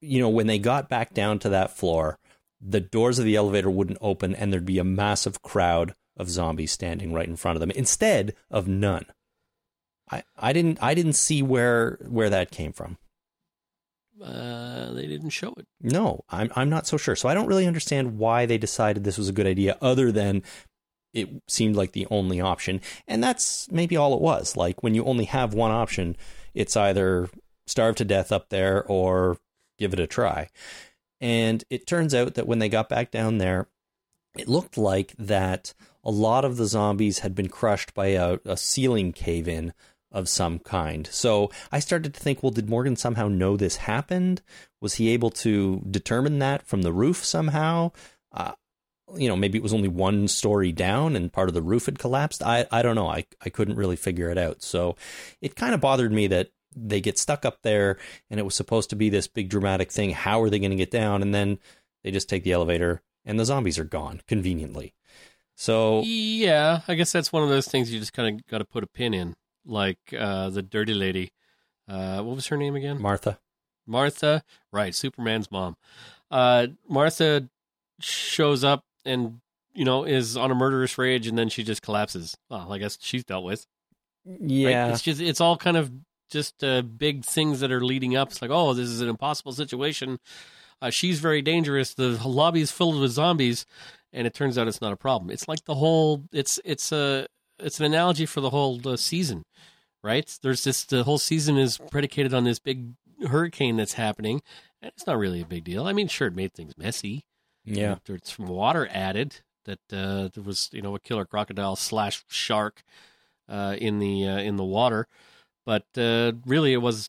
you 0.00 0.20
know, 0.20 0.28
when 0.28 0.46
they 0.46 0.58
got 0.58 0.88
back 0.88 1.14
down 1.14 1.38
to 1.40 1.48
that 1.50 1.76
floor, 1.76 2.18
the 2.60 2.80
doors 2.80 3.18
of 3.18 3.24
the 3.24 3.36
elevator 3.36 3.70
wouldn't 3.70 3.98
open 4.00 4.34
and 4.34 4.52
there'd 4.52 4.64
be 4.64 4.78
a 4.78 4.84
massive 4.84 5.42
crowd 5.42 5.94
of 6.16 6.30
zombies 6.30 6.72
standing 6.72 7.12
right 7.12 7.28
in 7.28 7.36
front 7.36 7.56
of 7.56 7.60
them 7.60 7.70
instead 7.72 8.34
of 8.50 8.68
none? 8.68 9.06
I, 10.14 10.22
I 10.36 10.52
didn't 10.52 10.78
I 10.82 10.94
didn't 10.94 11.14
see 11.14 11.42
where 11.42 11.98
where 12.08 12.30
that 12.30 12.50
came 12.50 12.72
from. 12.72 12.98
uh, 14.22 14.92
they 14.92 15.06
didn't 15.06 15.30
show 15.30 15.54
it. 15.56 15.66
No, 15.80 16.24
I'm 16.30 16.50
I'm 16.54 16.70
not 16.70 16.86
so 16.86 16.96
sure. 16.96 17.16
So 17.16 17.28
I 17.28 17.34
don't 17.34 17.46
really 17.46 17.66
understand 17.66 18.18
why 18.18 18.46
they 18.46 18.58
decided 18.58 19.04
this 19.04 19.18
was 19.18 19.28
a 19.28 19.32
good 19.32 19.46
idea, 19.46 19.76
other 19.80 20.12
than 20.12 20.42
it 21.12 21.28
seemed 21.48 21.76
like 21.76 21.92
the 21.92 22.06
only 22.10 22.40
option. 22.40 22.80
And 23.06 23.22
that's 23.22 23.70
maybe 23.70 23.96
all 23.96 24.14
it 24.14 24.20
was. 24.20 24.56
Like 24.56 24.82
when 24.82 24.94
you 24.94 25.04
only 25.04 25.24
have 25.26 25.54
one 25.54 25.70
option, 25.70 26.16
it's 26.54 26.76
either 26.76 27.28
starve 27.66 27.96
to 27.96 28.04
death 28.04 28.32
up 28.32 28.48
there 28.50 28.84
or 28.84 29.38
give 29.78 29.92
it 29.92 30.00
a 30.00 30.06
try. 30.06 30.48
And 31.20 31.64
it 31.70 31.86
turns 31.86 32.14
out 32.14 32.34
that 32.34 32.46
when 32.46 32.58
they 32.58 32.68
got 32.68 32.88
back 32.88 33.10
down 33.10 33.38
there, 33.38 33.68
it 34.36 34.48
looked 34.48 34.76
like 34.76 35.14
that 35.18 35.72
a 36.02 36.10
lot 36.10 36.44
of 36.44 36.56
the 36.56 36.66
zombies 36.66 37.20
had 37.20 37.34
been 37.34 37.48
crushed 37.48 37.94
by 37.94 38.08
a, 38.08 38.38
a 38.44 38.56
ceiling 38.56 39.12
cave 39.12 39.48
in 39.48 39.72
of 40.14 40.28
some 40.28 40.60
kind. 40.60 41.08
So 41.10 41.50
I 41.70 41.80
started 41.80 42.14
to 42.14 42.20
think, 42.20 42.42
well, 42.42 42.52
did 42.52 42.70
Morgan 42.70 42.96
somehow 42.96 43.28
know 43.28 43.56
this 43.56 43.76
happened? 43.76 44.40
Was 44.80 44.94
he 44.94 45.10
able 45.10 45.30
to 45.30 45.82
determine 45.90 46.38
that 46.38 46.66
from 46.66 46.82
the 46.82 46.92
roof 46.92 47.24
somehow? 47.24 47.90
Uh, 48.32 48.52
you 49.16 49.28
know, 49.28 49.36
maybe 49.36 49.58
it 49.58 49.62
was 49.62 49.74
only 49.74 49.88
one 49.88 50.28
story 50.28 50.72
down 50.72 51.16
and 51.16 51.32
part 51.32 51.48
of 51.48 51.54
the 51.54 51.62
roof 51.62 51.86
had 51.86 51.98
collapsed. 51.98 52.42
I, 52.42 52.66
I 52.70 52.80
don't 52.80 52.94
know. 52.94 53.08
I, 53.08 53.26
I 53.44 53.50
couldn't 53.50 53.76
really 53.76 53.96
figure 53.96 54.30
it 54.30 54.38
out. 54.38 54.62
So 54.62 54.96
it 55.42 55.56
kind 55.56 55.74
of 55.74 55.80
bothered 55.80 56.12
me 56.12 56.28
that 56.28 56.50
they 56.74 57.00
get 57.00 57.18
stuck 57.18 57.44
up 57.44 57.62
there 57.62 57.98
and 58.30 58.40
it 58.40 58.44
was 58.44 58.54
supposed 58.54 58.90
to 58.90 58.96
be 58.96 59.10
this 59.10 59.26
big 59.28 59.50
dramatic 59.50 59.92
thing. 59.92 60.10
How 60.10 60.40
are 60.42 60.48
they 60.48 60.58
going 60.58 60.70
to 60.70 60.76
get 60.76 60.90
down? 60.90 61.22
And 61.22 61.34
then 61.34 61.58
they 62.02 62.10
just 62.10 62.28
take 62.28 62.44
the 62.44 62.52
elevator 62.52 63.02
and 63.24 63.38
the 63.38 63.44
zombies 63.44 63.78
are 63.78 63.84
gone 63.84 64.22
conveniently. 64.26 64.94
So 65.56 66.02
yeah, 66.04 66.80
I 66.88 66.94
guess 66.94 67.12
that's 67.12 67.32
one 67.32 67.42
of 67.42 67.48
those 67.48 67.68
things 67.68 67.92
you 67.92 68.00
just 68.00 68.12
kind 68.12 68.34
of 68.34 68.46
got 68.46 68.58
to 68.58 68.64
put 68.64 68.84
a 68.84 68.88
pin 68.88 69.14
in, 69.14 69.34
like 69.66 69.98
uh, 70.16 70.50
the 70.50 70.62
dirty 70.62 70.94
lady. 70.94 71.32
Uh, 71.88 72.22
what 72.22 72.36
was 72.36 72.46
her 72.48 72.56
name 72.56 72.74
again? 72.74 73.00
Martha. 73.00 73.38
Martha, 73.86 74.42
right? 74.72 74.94
Superman's 74.94 75.50
mom. 75.50 75.76
Uh, 76.30 76.68
Martha 76.88 77.48
shows 78.00 78.64
up 78.64 78.84
and 79.04 79.40
you 79.74 79.84
know 79.84 80.04
is 80.04 80.36
on 80.36 80.50
a 80.50 80.54
murderous 80.54 80.96
rage, 80.98 81.26
and 81.26 81.38
then 81.38 81.48
she 81.48 81.62
just 81.62 81.82
collapses. 81.82 82.36
Well, 82.48 82.72
I 82.72 82.78
guess 82.78 82.98
she's 83.00 83.24
dealt 83.24 83.44
with. 83.44 83.66
Yeah, 84.24 84.84
right? 84.84 84.92
it's 84.92 85.02
just 85.02 85.20
it's 85.20 85.40
all 85.40 85.56
kind 85.56 85.76
of 85.76 85.90
just 86.30 86.64
uh, 86.64 86.82
big 86.82 87.24
things 87.24 87.60
that 87.60 87.70
are 87.70 87.84
leading 87.84 88.16
up. 88.16 88.30
It's 88.30 88.40
like, 88.40 88.50
oh, 88.50 88.72
this 88.72 88.88
is 88.88 89.00
an 89.00 89.08
impossible 89.08 89.52
situation. 89.52 90.18
Uh, 90.80 90.90
she's 90.90 91.20
very 91.20 91.42
dangerous. 91.42 91.94
The 91.94 92.18
lobby 92.26 92.60
is 92.60 92.70
filled 92.70 93.00
with 93.00 93.12
zombies, 93.12 93.66
and 94.12 94.26
it 94.26 94.34
turns 94.34 94.58
out 94.58 94.68
it's 94.68 94.80
not 94.80 94.92
a 94.92 94.96
problem. 94.96 95.30
It's 95.30 95.48
like 95.48 95.64
the 95.64 95.74
whole. 95.74 96.24
It's 96.32 96.58
it's 96.64 96.92
a 96.92 97.26
it's 97.58 97.80
an 97.80 97.86
analogy 97.86 98.26
for 98.26 98.40
the 98.40 98.50
whole 98.50 98.80
uh, 98.86 98.96
season, 98.96 99.44
right? 100.02 100.38
There's 100.42 100.64
this 100.64 100.84
the 100.84 101.04
whole 101.04 101.18
season 101.18 101.56
is 101.56 101.78
predicated 101.90 102.34
on 102.34 102.44
this 102.44 102.58
big 102.58 102.92
hurricane 103.28 103.76
that's 103.76 103.94
happening, 103.94 104.42
and 104.80 104.92
it's 104.94 105.06
not 105.06 105.18
really 105.18 105.40
a 105.40 105.46
big 105.46 105.64
deal. 105.64 105.86
I 105.86 105.92
mean, 105.92 106.08
sure, 106.08 106.28
it 106.28 106.34
made 106.34 106.54
things 106.54 106.76
messy. 106.76 107.24
Yeah, 107.64 107.96
there's 108.04 108.20
some 108.24 108.46
water 108.46 108.88
added. 108.90 109.40
That 109.64 109.80
uh, 109.90 110.28
there 110.34 110.42
was, 110.44 110.68
you 110.72 110.82
know, 110.82 110.94
a 110.94 111.00
killer 111.00 111.24
crocodile 111.24 111.74
slash 111.74 112.22
shark 112.28 112.82
uh, 113.48 113.76
in 113.78 113.98
the 113.98 114.28
uh, 114.28 114.38
in 114.38 114.56
the 114.56 114.64
water, 114.64 115.06
but 115.64 115.86
uh, 115.96 116.32
really 116.44 116.74
it 116.74 116.82
was 116.82 117.08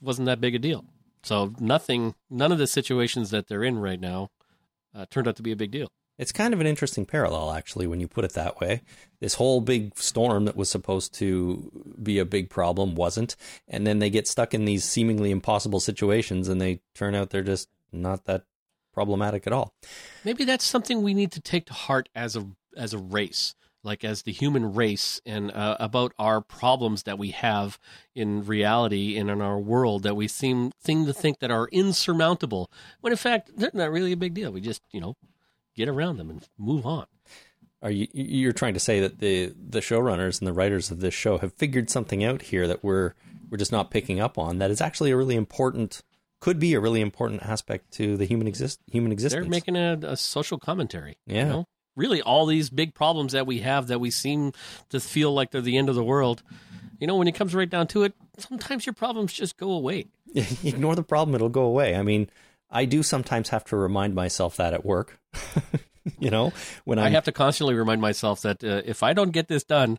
wasn't 0.00 0.26
that 0.26 0.40
big 0.40 0.54
a 0.54 0.58
deal. 0.60 0.84
So 1.24 1.54
nothing, 1.58 2.14
none 2.30 2.52
of 2.52 2.58
the 2.58 2.68
situations 2.68 3.30
that 3.30 3.48
they're 3.48 3.64
in 3.64 3.78
right 3.80 4.00
now 4.00 4.30
uh, 4.94 5.06
turned 5.10 5.26
out 5.26 5.36
to 5.36 5.42
be 5.42 5.52
a 5.52 5.56
big 5.56 5.72
deal. 5.72 5.88
It's 6.18 6.32
kind 6.32 6.52
of 6.52 6.60
an 6.60 6.66
interesting 6.66 7.06
parallel, 7.06 7.52
actually, 7.52 7.86
when 7.86 8.00
you 8.00 8.08
put 8.08 8.24
it 8.24 8.32
that 8.34 8.60
way. 8.60 8.82
This 9.20 9.34
whole 9.34 9.60
big 9.60 9.96
storm 9.96 10.44
that 10.46 10.56
was 10.56 10.68
supposed 10.68 11.14
to 11.14 11.94
be 12.02 12.18
a 12.18 12.24
big 12.24 12.50
problem 12.50 12.96
wasn't. 12.96 13.36
And 13.68 13.86
then 13.86 14.00
they 14.00 14.10
get 14.10 14.26
stuck 14.26 14.52
in 14.52 14.64
these 14.64 14.84
seemingly 14.84 15.30
impossible 15.30 15.80
situations 15.80 16.48
and 16.48 16.60
they 16.60 16.80
turn 16.94 17.14
out 17.14 17.30
they're 17.30 17.42
just 17.42 17.68
not 17.92 18.24
that 18.24 18.44
problematic 18.92 19.46
at 19.46 19.52
all. 19.52 19.72
Maybe 20.24 20.44
that's 20.44 20.64
something 20.64 21.02
we 21.02 21.14
need 21.14 21.32
to 21.32 21.40
take 21.40 21.66
to 21.66 21.72
heart 21.72 22.08
as 22.14 22.36
a 22.36 22.46
as 22.76 22.92
a 22.92 22.98
race 22.98 23.54
like 23.82 24.04
as 24.04 24.22
the 24.22 24.32
human 24.32 24.74
race 24.74 25.20
and 25.24 25.50
uh, 25.52 25.76
about 25.78 26.12
our 26.18 26.40
problems 26.40 27.04
that 27.04 27.18
we 27.18 27.30
have 27.30 27.78
in 28.14 28.44
reality 28.44 29.16
and 29.16 29.30
in 29.30 29.40
our 29.40 29.58
world 29.58 30.02
that 30.02 30.16
we 30.16 30.28
seem 30.28 30.72
seem 30.78 31.06
to 31.06 31.12
think 31.12 31.38
that 31.38 31.50
are 31.50 31.68
insurmountable 31.68 32.70
when 33.00 33.12
in 33.12 33.16
fact 33.16 33.50
they're 33.56 33.70
not 33.72 33.90
really 33.90 34.12
a 34.12 34.16
big 34.16 34.34
deal 34.34 34.52
we 34.52 34.60
just 34.60 34.82
you 34.92 35.00
know 35.00 35.16
get 35.78 35.88
around 35.88 36.16
them 36.16 36.28
and 36.28 36.48
move 36.58 36.84
on 36.84 37.06
are 37.82 37.90
you 37.90 38.06
you're 38.12 38.52
trying 38.52 38.74
to 38.74 38.80
say 38.80 39.00
that 39.00 39.18
the 39.20 39.54
the 39.56 39.80
showrunners 39.80 40.38
and 40.40 40.46
the 40.46 40.52
writers 40.52 40.90
of 40.90 41.00
this 41.00 41.14
show 41.14 41.38
have 41.38 41.52
figured 41.54 41.88
something 41.88 42.24
out 42.24 42.42
here 42.42 42.66
that 42.66 42.82
we're 42.82 43.14
we're 43.50 43.58
just 43.58 43.72
not 43.72 43.90
picking 43.90 44.20
up 44.20 44.36
on 44.36 44.58
that 44.58 44.70
is 44.70 44.80
actually 44.80 45.10
a 45.10 45.16
really 45.16 45.36
important 45.36 46.02
could 46.40 46.58
be 46.58 46.74
a 46.74 46.80
really 46.80 47.00
important 47.00 47.42
aspect 47.42 47.90
to 47.92 48.16
the 48.16 48.24
human 48.24 48.46
exist 48.46 48.80
human 48.90 49.12
existence. 49.12 49.42
They're 49.42 49.50
making 49.50 49.76
a, 49.76 49.98
a 50.02 50.16
social 50.16 50.58
commentary. 50.58 51.18
Yeah, 51.26 51.38
you 51.38 51.52
know? 51.52 51.68
really 51.96 52.22
all 52.22 52.46
these 52.46 52.70
big 52.70 52.94
problems 52.94 53.32
that 53.32 53.46
we 53.46 53.60
have 53.60 53.88
that 53.88 54.00
we 54.00 54.10
seem 54.10 54.52
to 54.90 55.00
feel 55.00 55.32
like 55.32 55.50
they're 55.50 55.60
the 55.60 55.76
end 55.76 55.88
of 55.88 55.94
the 55.94 56.04
world. 56.04 56.42
You 57.00 57.06
know, 57.06 57.16
when 57.16 57.28
it 57.28 57.34
comes 57.34 57.54
right 57.54 57.70
down 57.70 57.86
to 57.88 58.02
it, 58.04 58.14
sometimes 58.38 58.86
your 58.86 58.92
problems 58.92 59.32
just 59.32 59.56
go 59.56 59.70
away. 59.70 60.06
Ignore 60.64 60.96
the 60.96 61.02
problem, 61.02 61.34
it'll 61.34 61.48
go 61.48 61.62
away. 61.62 61.94
I 61.94 62.02
mean, 62.02 62.28
I 62.70 62.84
do 62.84 63.02
sometimes 63.02 63.48
have 63.50 63.64
to 63.66 63.76
remind 63.76 64.14
myself 64.14 64.56
that 64.56 64.74
at 64.74 64.84
work. 64.84 65.18
you 66.18 66.30
know, 66.30 66.52
when 66.84 66.98
I'm... 66.98 67.06
i 67.06 67.10
have 67.10 67.24
to 67.24 67.32
constantly 67.32 67.74
remind 67.74 68.00
myself 68.00 68.42
that 68.42 68.62
uh, 68.62 68.82
if 68.84 69.02
I 69.02 69.12
don't 69.12 69.30
get 69.30 69.48
this 69.48 69.64
done, 69.64 69.98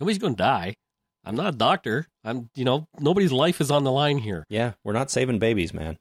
nobody's 0.00 0.18
going 0.18 0.34
to 0.34 0.42
die. 0.42 0.76
I'm 1.24 1.36
not 1.36 1.54
a 1.54 1.56
doctor. 1.56 2.08
I'm, 2.24 2.50
you 2.54 2.64
know, 2.64 2.88
nobody's 2.98 3.32
life 3.32 3.60
is 3.60 3.70
on 3.70 3.84
the 3.84 3.92
line 3.92 4.18
here. 4.18 4.44
Yeah, 4.48 4.72
we're 4.82 4.92
not 4.92 5.10
saving 5.10 5.38
babies, 5.38 5.72
man. 5.72 5.98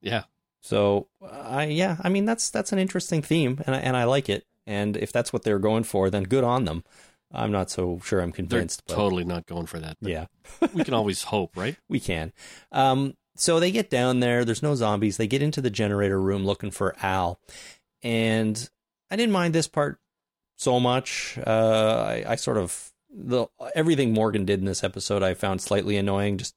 Yeah. 0.00 0.24
So, 0.62 1.08
I 1.22 1.64
yeah, 1.64 1.96
I 2.02 2.08
mean 2.10 2.26
that's 2.26 2.50
that's 2.50 2.72
an 2.72 2.78
interesting 2.78 3.22
theme, 3.22 3.60
and 3.66 3.74
I, 3.74 3.78
and 3.78 3.96
I 3.96 4.04
like 4.04 4.28
it. 4.28 4.44
And 4.66 4.96
if 4.96 5.10
that's 5.10 5.32
what 5.32 5.42
they're 5.42 5.58
going 5.58 5.84
for, 5.84 6.10
then 6.10 6.24
good 6.24 6.44
on 6.44 6.66
them. 6.66 6.84
I'm 7.32 7.52
not 7.52 7.70
so 7.70 8.00
sure 8.04 8.20
I'm 8.20 8.32
convinced. 8.32 8.82
They're 8.86 8.96
totally 8.96 9.24
not 9.24 9.46
going 9.46 9.66
for 9.66 9.78
that. 9.78 9.96
Yeah. 10.00 10.26
we 10.74 10.84
can 10.84 10.94
always 10.94 11.24
hope, 11.24 11.56
right? 11.56 11.76
We 11.88 12.00
can. 12.00 12.32
Um, 12.72 13.14
so 13.40 13.58
they 13.58 13.70
get 13.70 13.88
down 13.88 14.20
there. 14.20 14.44
There's 14.44 14.62
no 14.62 14.74
zombies. 14.74 15.16
They 15.16 15.26
get 15.26 15.42
into 15.42 15.60
the 15.60 15.70
generator 15.70 16.20
room 16.20 16.44
looking 16.44 16.70
for 16.70 16.94
Al. 17.02 17.40
And 18.02 18.68
I 19.10 19.16
didn't 19.16 19.32
mind 19.32 19.54
this 19.54 19.68
part 19.68 19.98
so 20.56 20.78
much. 20.78 21.38
Uh, 21.46 22.04
I, 22.06 22.32
I 22.32 22.36
sort 22.36 22.58
of 22.58 22.92
the 23.10 23.46
everything 23.74 24.12
Morgan 24.12 24.44
did 24.44 24.60
in 24.60 24.66
this 24.66 24.84
episode 24.84 25.22
I 25.22 25.34
found 25.34 25.60
slightly 25.60 25.96
annoying. 25.96 26.38
Just 26.38 26.54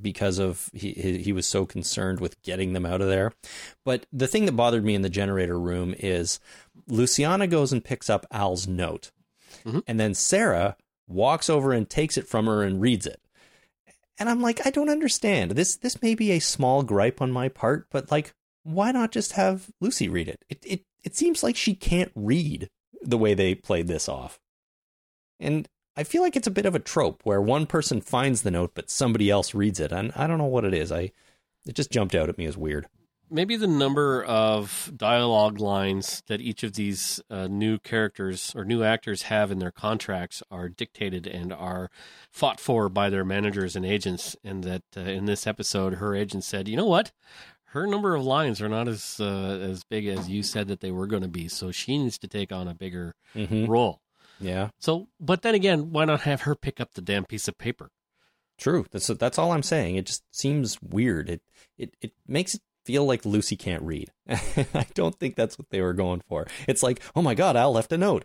because 0.00 0.38
of 0.38 0.70
he 0.72 0.92
he 0.92 1.32
was 1.32 1.46
so 1.46 1.66
concerned 1.66 2.18
with 2.18 2.40
getting 2.42 2.72
them 2.72 2.86
out 2.86 3.02
of 3.02 3.08
there. 3.08 3.32
But 3.84 4.06
the 4.12 4.26
thing 4.26 4.46
that 4.46 4.52
bothered 4.52 4.84
me 4.84 4.94
in 4.94 5.02
the 5.02 5.10
generator 5.10 5.58
room 5.58 5.94
is 5.98 6.40
Luciana 6.88 7.46
goes 7.46 7.72
and 7.72 7.84
picks 7.84 8.08
up 8.08 8.26
Al's 8.30 8.66
note. 8.66 9.10
Mm-hmm. 9.64 9.80
And 9.86 10.00
then 10.00 10.14
Sarah 10.14 10.76
walks 11.06 11.50
over 11.50 11.72
and 11.72 11.88
takes 11.88 12.16
it 12.16 12.26
from 12.26 12.46
her 12.46 12.62
and 12.62 12.80
reads 12.80 13.06
it. 13.06 13.20
And 14.18 14.28
I'm 14.28 14.40
like, 14.40 14.66
I 14.66 14.70
don't 14.70 14.90
understand. 14.90 15.52
This 15.52 15.76
this 15.76 16.02
may 16.02 16.14
be 16.14 16.32
a 16.32 16.38
small 16.38 16.82
gripe 16.82 17.20
on 17.20 17.32
my 17.32 17.48
part, 17.48 17.86
but 17.90 18.10
like 18.10 18.34
why 18.64 18.92
not 18.92 19.10
just 19.10 19.32
have 19.32 19.70
Lucy 19.80 20.08
read 20.08 20.28
it? 20.28 20.44
It 20.48 20.64
it 20.64 20.82
it 21.02 21.16
seems 21.16 21.42
like 21.42 21.56
she 21.56 21.74
can't 21.74 22.12
read 22.14 22.68
the 23.02 23.18
way 23.18 23.34
they 23.34 23.54
played 23.54 23.88
this 23.88 24.08
off. 24.08 24.38
And 25.40 25.68
I 25.96 26.04
feel 26.04 26.22
like 26.22 26.36
it's 26.36 26.46
a 26.46 26.52
bit 26.52 26.66
of 26.66 26.74
a 26.74 26.80
trope 26.80 27.22
where 27.24 27.40
one 27.40 27.66
person 27.66 28.00
finds 28.00 28.42
the 28.42 28.50
note 28.50 28.72
but 28.74 28.90
somebody 28.90 29.30
else 29.30 29.54
reads 29.54 29.80
it. 29.80 29.92
And 29.92 30.12
I 30.14 30.26
don't 30.26 30.38
know 30.38 30.44
what 30.44 30.64
it 30.64 30.74
is. 30.74 30.92
I 30.92 31.12
it 31.66 31.74
just 31.74 31.90
jumped 31.90 32.14
out 32.14 32.28
at 32.28 32.38
me 32.38 32.46
as 32.46 32.56
weird. 32.56 32.86
Maybe 33.32 33.56
the 33.56 33.66
number 33.66 34.22
of 34.22 34.92
dialogue 34.94 35.58
lines 35.58 36.22
that 36.26 36.40
each 36.40 36.62
of 36.62 36.74
these 36.74 37.20
uh, 37.30 37.46
new 37.46 37.78
characters 37.78 38.52
or 38.54 38.64
new 38.64 38.82
actors 38.82 39.22
have 39.22 39.50
in 39.50 39.58
their 39.58 39.70
contracts 39.70 40.42
are 40.50 40.68
dictated 40.68 41.26
and 41.26 41.52
are 41.52 41.90
fought 42.30 42.60
for 42.60 42.88
by 42.88 43.08
their 43.08 43.24
managers 43.24 43.74
and 43.74 43.86
agents. 43.86 44.36
And 44.44 44.62
that 44.64 44.82
uh, 44.96 45.00
in 45.00 45.24
this 45.24 45.46
episode, 45.46 45.94
her 45.94 46.14
agent 46.14 46.44
said, 46.44 46.68
"You 46.68 46.76
know 46.76 46.86
what? 46.86 47.12
Her 47.66 47.86
number 47.86 48.14
of 48.14 48.22
lines 48.22 48.60
are 48.60 48.68
not 48.68 48.86
as 48.86 49.16
uh, 49.18 49.58
as 49.62 49.82
big 49.84 50.06
as 50.06 50.28
you 50.28 50.42
said 50.42 50.68
that 50.68 50.80
they 50.80 50.90
were 50.90 51.06
going 51.06 51.22
to 51.22 51.28
be, 51.28 51.48
so 51.48 51.72
she 51.72 51.96
needs 51.96 52.18
to 52.18 52.28
take 52.28 52.52
on 52.52 52.68
a 52.68 52.74
bigger 52.74 53.14
mm-hmm. 53.34 53.66
role." 53.66 54.02
Yeah. 54.38 54.70
So, 54.78 55.08
but 55.18 55.42
then 55.42 55.54
again, 55.54 55.90
why 55.90 56.04
not 56.04 56.22
have 56.22 56.42
her 56.42 56.54
pick 56.54 56.80
up 56.80 56.92
the 56.92 57.00
damn 57.00 57.24
piece 57.24 57.48
of 57.48 57.56
paper? 57.56 57.90
True. 58.58 58.86
That's 58.90 59.06
that's 59.06 59.38
all 59.38 59.52
I'm 59.52 59.62
saying. 59.62 59.96
It 59.96 60.06
just 60.06 60.22
seems 60.30 60.78
weird. 60.82 61.30
It 61.30 61.42
it 61.78 61.96
it 62.00 62.12
makes 62.28 62.54
it 62.54 62.62
feel 62.84 63.04
like 63.04 63.24
Lucy 63.24 63.56
can't 63.56 63.82
read. 63.82 64.10
I 64.28 64.86
don't 64.94 65.18
think 65.18 65.36
that's 65.36 65.58
what 65.58 65.70
they 65.70 65.80
were 65.80 65.92
going 65.92 66.22
for. 66.28 66.46
It's 66.66 66.82
like, 66.82 67.00
oh 67.14 67.22
my 67.22 67.34
god, 67.34 67.56
Al 67.56 67.72
left 67.72 67.92
a 67.92 67.98
note. 67.98 68.24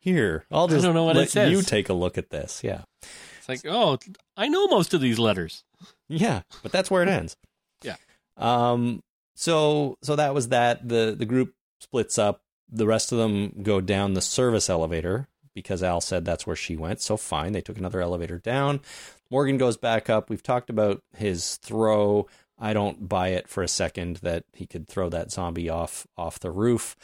Here, 0.00 0.44
I'll 0.50 0.68
just 0.68 0.84
I 0.84 0.86
don't 0.86 0.94
know 0.94 1.04
what 1.04 1.16
let 1.16 1.34
you 1.34 1.60
take 1.60 1.88
a 1.88 1.92
look 1.92 2.16
at 2.18 2.30
this. 2.30 2.62
Yeah. 2.62 2.82
It's 3.02 3.48
like, 3.48 3.60
oh, 3.66 3.98
I 4.36 4.48
know 4.48 4.68
most 4.68 4.94
of 4.94 5.00
these 5.00 5.18
letters. 5.18 5.64
Yeah, 6.08 6.42
but 6.62 6.70
that's 6.70 6.90
where 6.90 7.02
it 7.02 7.08
ends. 7.08 7.36
yeah. 7.82 7.96
Um. 8.36 9.02
So 9.34 9.98
so 10.02 10.16
that 10.16 10.34
was 10.34 10.48
that. 10.48 10.88
The 10.88 11.14
the 11.18 11.26
group 11.26 11.54
splits 11.80 12.16
up 12.16 12.42
the 12.70 12.86
rest 12.86 13.12
of 13.12 13.18
them 13.18 13.62
go 13.62 13.80
down 13.80 14.14
the 14.14 14.20
service 14.20 14.68
elevator 14.68 15.28
because 15.54 15.82
Al 15.82 16.00
said 16.00 16.24
that's 16.24 16.46
where 16.46 16.56
she 16.56 16.76
went. 16.76 17.00
So 17.00 17.16
fine, 17.16 17.52
they 17.52 17.60
took 17.60 17.78
another 17.78 18.00
elevator 18.00 18.38
down. 18.38 18.80
Morgan 19.30 19.58
goes 19.58 19.76
back 19.76 20.08
up. 20.08 20.30
We've 20.30 20.42
talked 20.42 20.70
about 20.70 21.02
his 21.16 21.56
throw. 21.56 22.26
I 22.58 22.72
don't 22.72 23.08
buy 23.08 23.28
it 23.28 23.48
for 23.48 23.62
a 23.62 23.68
second 23.68 24.16
that 24.16 24.44
he 24.52 24.66
could 24.66 24.88
throw 24.88 25.08
that 25.10 25.30
zombie 25.30 25.68
off 25.70 26.06
off 26.16 26.40
the 26.40 26.50
roof. 26.50 26.96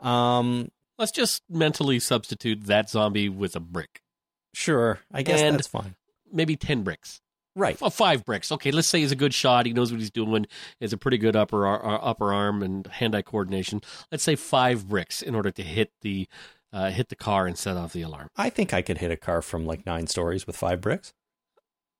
Um, 0.00 0.70
Let's 0.98 1.12
just 1.12 1.42
mentally 1.50 1.98
substitute 1.98 2.64
that 2.66 2.88
zombie 2.88 3.28
with 3.28 3.56
a 3.56 3.60
brick. 3.60 4.00
sure, 4.54 5.00
I 5.12 5.22
guess 5.22 5.40
And- 5.40 5.56
that's 5.56 5.66
fine. 5.66 5.96
Maybe 6.32 6.56
10 6.56 6.82
bricks. 6.82 7.20
Right. 7.56 7.80
Well, 7.80 7.90
five 7.90 8.24
bricks. 8.24 8.50
Okay, 8.50 8.72
let's 8.72 8.88
say 8.88 8.98
he's 9.00 9.12
a 9.12 9.16
good 9.16 9.32
shot. 9.34 9.66
He 9.66 9.72
knows 9.72 9.92
what 9.92 10.00
he's 10.00 10.10
doing. 10.10 10.44
He 10.80 10.84
has 10.84 10.92
a 10.92 10.96
pretty 10.96 11.18
good 11.18 11.36
upper 11.36 11.64
ar- 11.66 12.00
upper 12.04 12.32
arm 12.32 12.62
and 12.64 12.84
hand-eye 12.88 13.22
coordination. 13.22 13.80
Let's 14.10 14.24
say 14.24 14.34
five 14.34 14.88
bricks 14.88 15.22
in 15.22 15.34
order 15.36 15.50
to 15.52 15.62
hit 15.62 15.92
the 16.02 16.26
uh, 16.72 16.90
hit 16.90 17.08
the 17.08 17.14
car 17.16 17.46
and 17.46 17.56
set 17.56 17.76
off 17.76 17.92
the 17.92 18.02
alarm. 18.02 18.26
I 18.36 18.50
think 18.50 18.74
I 18.74 18.82
could 18.82 18.98
hit 18.98 19.12
a 19.12 19.16
car 19.16 19.40
from 19.42 19.64
like 19.64 19.86
nine 19.86 20.08
stories 20.08 20.44
with 20.48 20.56
five 20.56 20.80
bricks. 20.80 21.12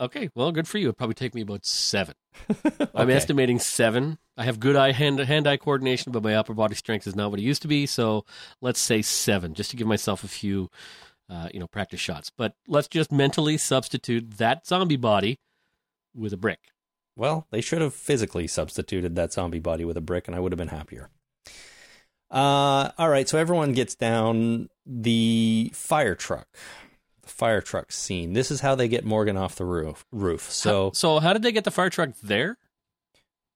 Okay, 0.00 0.28
well, 0.34 0.50
good 0.50 0.66
for 0.66 0.78
you. 0.78 0.86
It'd 0.86 0.96
probably 0.96 1.14
take 1.14 1.34
me 1.34 1.42
about 1.42 1.64
seven. 1.64 2.16
I'm 2.94 3.10
estimating 3.10 3.60
seven. 3.60 4.18
I 4.36 4.44
have 4.44 4.58
good 4.58 4.74
eye 4.74 4.92
hand 4.92 5.20
hand 5.20 5.46
eye 5.46 5.56
coordination, 5.56 6.10
but 6.10 6.22
my 6.22 6.34
upper 6.34 6.54
body 6.54 6.74
strength 6.74 7.06
is 7.06 7.14
not 7.14 7.30
what 7.30 7.38
it 7.38 7.44
used 7.44 7.62
to 7.62 7.68
be. 7.68 7.86
So 7.86 8.24
let's 8.60 8.80
say 8.80 9.02
seven, 9.02 9.54
just 9.54 9.70
to 9.70 9.76
give 9.76 9.86
myself 9.86 10.24
a 10.24 10.28
few, 10.28 10.68
uh, 11.30 11.48
you 11.54 11.60
know, 11.60 11.68
practice 11.68 12.00
shots. 12.00 12.30
But 12.36 12.54
let's 12.66 12.88
just 12.88 13.12
mentally 13.12 13.56
substitute 13.56 14.38
that 14.38 14.66
zombie 14.66 14.96
body 14.96 15.38
with 16.14 16.32
a 16.32 16.36
brick. 16.36 16.72
Well, 17.16 17.46
they 17.50 17.60
should 17.60 17.80
have 17.80 17.94
physically 17.94 18.48
substituted 18.48 19.14
that 19.14 19.32
zombie 19.32 19.60
body 19.60 19.84
with 19.84 19.96
a 19.96 20.00
brick, 20.00 20.26
and 20.26 20.34
I 20.34 20.40
would 20.40 20.50
have 20.50 20.58
been 20.58 20.68
happier. 20.68 21.10
Uh, 22.30 22.90
all 22.98 23.08
right, 23.08 23.28
so 23.28 23.38
everyone 23.38 23.72
gets 23.72 23.94
down 23.94 24.68
the 24.84 25.70
fire 25.72 26.16
truck, 26.16 26.48
fire 27.34 27.60
truck 27.60 27.92
scene. 27.92 28.32
This 28.32 28.50
is 28.50 28.60
how 28.60 28.74
they 28.74 28.88
get 28.88 29.04
Morgan 29.04 29.36
off 29.36 29.56
the 29.56 29.64
roof. 29.64 30.06
Roof. 30.12 30.50
So, 30.50 30.92
so 30.94 31.18
how 31.18 31.32
did 31.32 31.42
they 31.42 31.52
get 31.52 31.64
the 31.64 31.70
fire 31.70 31.90
truck 31.90 32.10
there? 32.22 32.56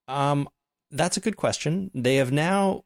um, 0.09 0.49
that's 0.91 1.17
a 1.17 1.21
good 1.21 1.37
question. 1.37 1.91
They 1.95 2.17
have 2.17 2.33
now 2.33 2.85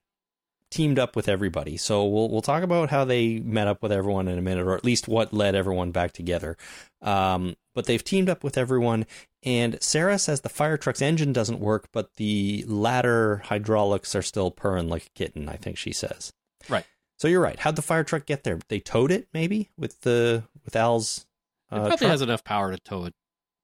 teamed 0.71 0.99
up 0.99 1.15
with 1.15 1.29
everybody. 1.29 1.77
So 1.77 2.05
we'll 2.05 2.29
we'll 2.29 2.43
talk 2.43 2.63
about 2.63 2.91
how 2.91 3.05
they 3.05 3.39
met 3.39 3.69
up 3.69 3.83
with 3.83 3.93
everyone 3.93 4.27
in 4.27 4.39
a 4.39 4.43
minute, 4.43 4.67
or 4.67 4.75
at 4.75 4.85
least 4.85 5.07
what 5.07 5.33
led 5.33 5.55
everyone 5.55 5.93
back 5.93 6.13
together. 6.13 6.57
Um, 7.01 7.55
but 7.75 7.87
they've 7.87 8.03
teamed 8.03 8.29
up 8.29 8.43
with 8.43 8.59
everyone, 8.59 9.07
and 9.43 9.81
Sarah 9.81 10.19
says 10.19 10.41
the 10.41 10.49
fire 10.49 10.77
truck's 10.77 11.03
engine 11.03 11.33
doesn't 11.33 11.61
work, 11.61 11.89
but 11.93 12.15
the 12.17 12.65
ladder 12.67 13.43
hydraulics 13.47 14.15
are 14.15 14.23
still 14.23 14.51
purring 14.51 14.89
like 14.89 15.07
a 15.07 15.11
kitten. 15.19 15.49
I 15.49 15.57
think 15.57 15.79
she 15.79 15.93
says. 15.93 16.33
Right. 16.69 16.87
So 17.23 17.29
you're 17.29 17.41
right. 17.41 17.57
How'd 17.57 17.77
the 17.77 17.83
fire 17.83 18.03
truck 18.03 18.27
get 18.27 18.43
there? 18.43 18.59
They 18.67 18.81
towed 18.81 19.13
it, 19.13 19.29
maybe 19.33 19.71
with 19.79 20.01
the 20.01 20.43
with 20.65 20.75
Al's. 20.75 21.25
It 21.71 21.77
Uh, 21.77 21.79
probably 21.83 21.97
truck? 21.99 22.11
has 22.11 22.21
enough 22.21 22.43
power 22.43 22.73
to 22.73 22.79
tow 22.79 23.05
it, 23.05 23.15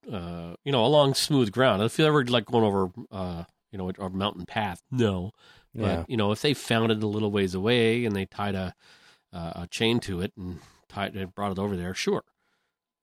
uh, 0.09 0.55
you 0.65 0.71
know, 0.71 0.85
along 0.87 1.15
smooth 1.15 1.51
ground. 1.51 1.83
If 1.83 1.99
you 1.99 2.07
ever 2.07 2.25
like 2.25 2.47
going 2.47 2.63
over, 2.63 2.93
uh, 3.11 3.43
you 3.73 3.79
know, 3.79 3.91
a 3.99 4.11
mountain 4.11 4.47
path, 4.47 4.85
no. 4.93 5.33
But 5.75 5.83
yeah. 5.83 6.05
you 6.07 6.17
know, 6.17 6.31
if 6.31 6.41
they 6.41 6.55
found 6.55 6.93
it 6.93 7.03
a 7.03 7.07
little 7.09 7.33
ways 7.33 7.53
away 7.53 8.05
and 8.05 8.15
they 8.15 8.27
tied 8.27 8.55
a 8.55 8.77
uh, 9.33 9.53
a 9.57 9.67
chain 9.67 9.99
to 10.03 10.21
it 10.21 10.35
and 10.37 10.61
tied 10.89 11.17
it, 11.17 11.35
brought 11.35 11.51
it 11.51 11.59
over 11.59 11.77
there, 11.77 11.95
sure. 11.95 12.23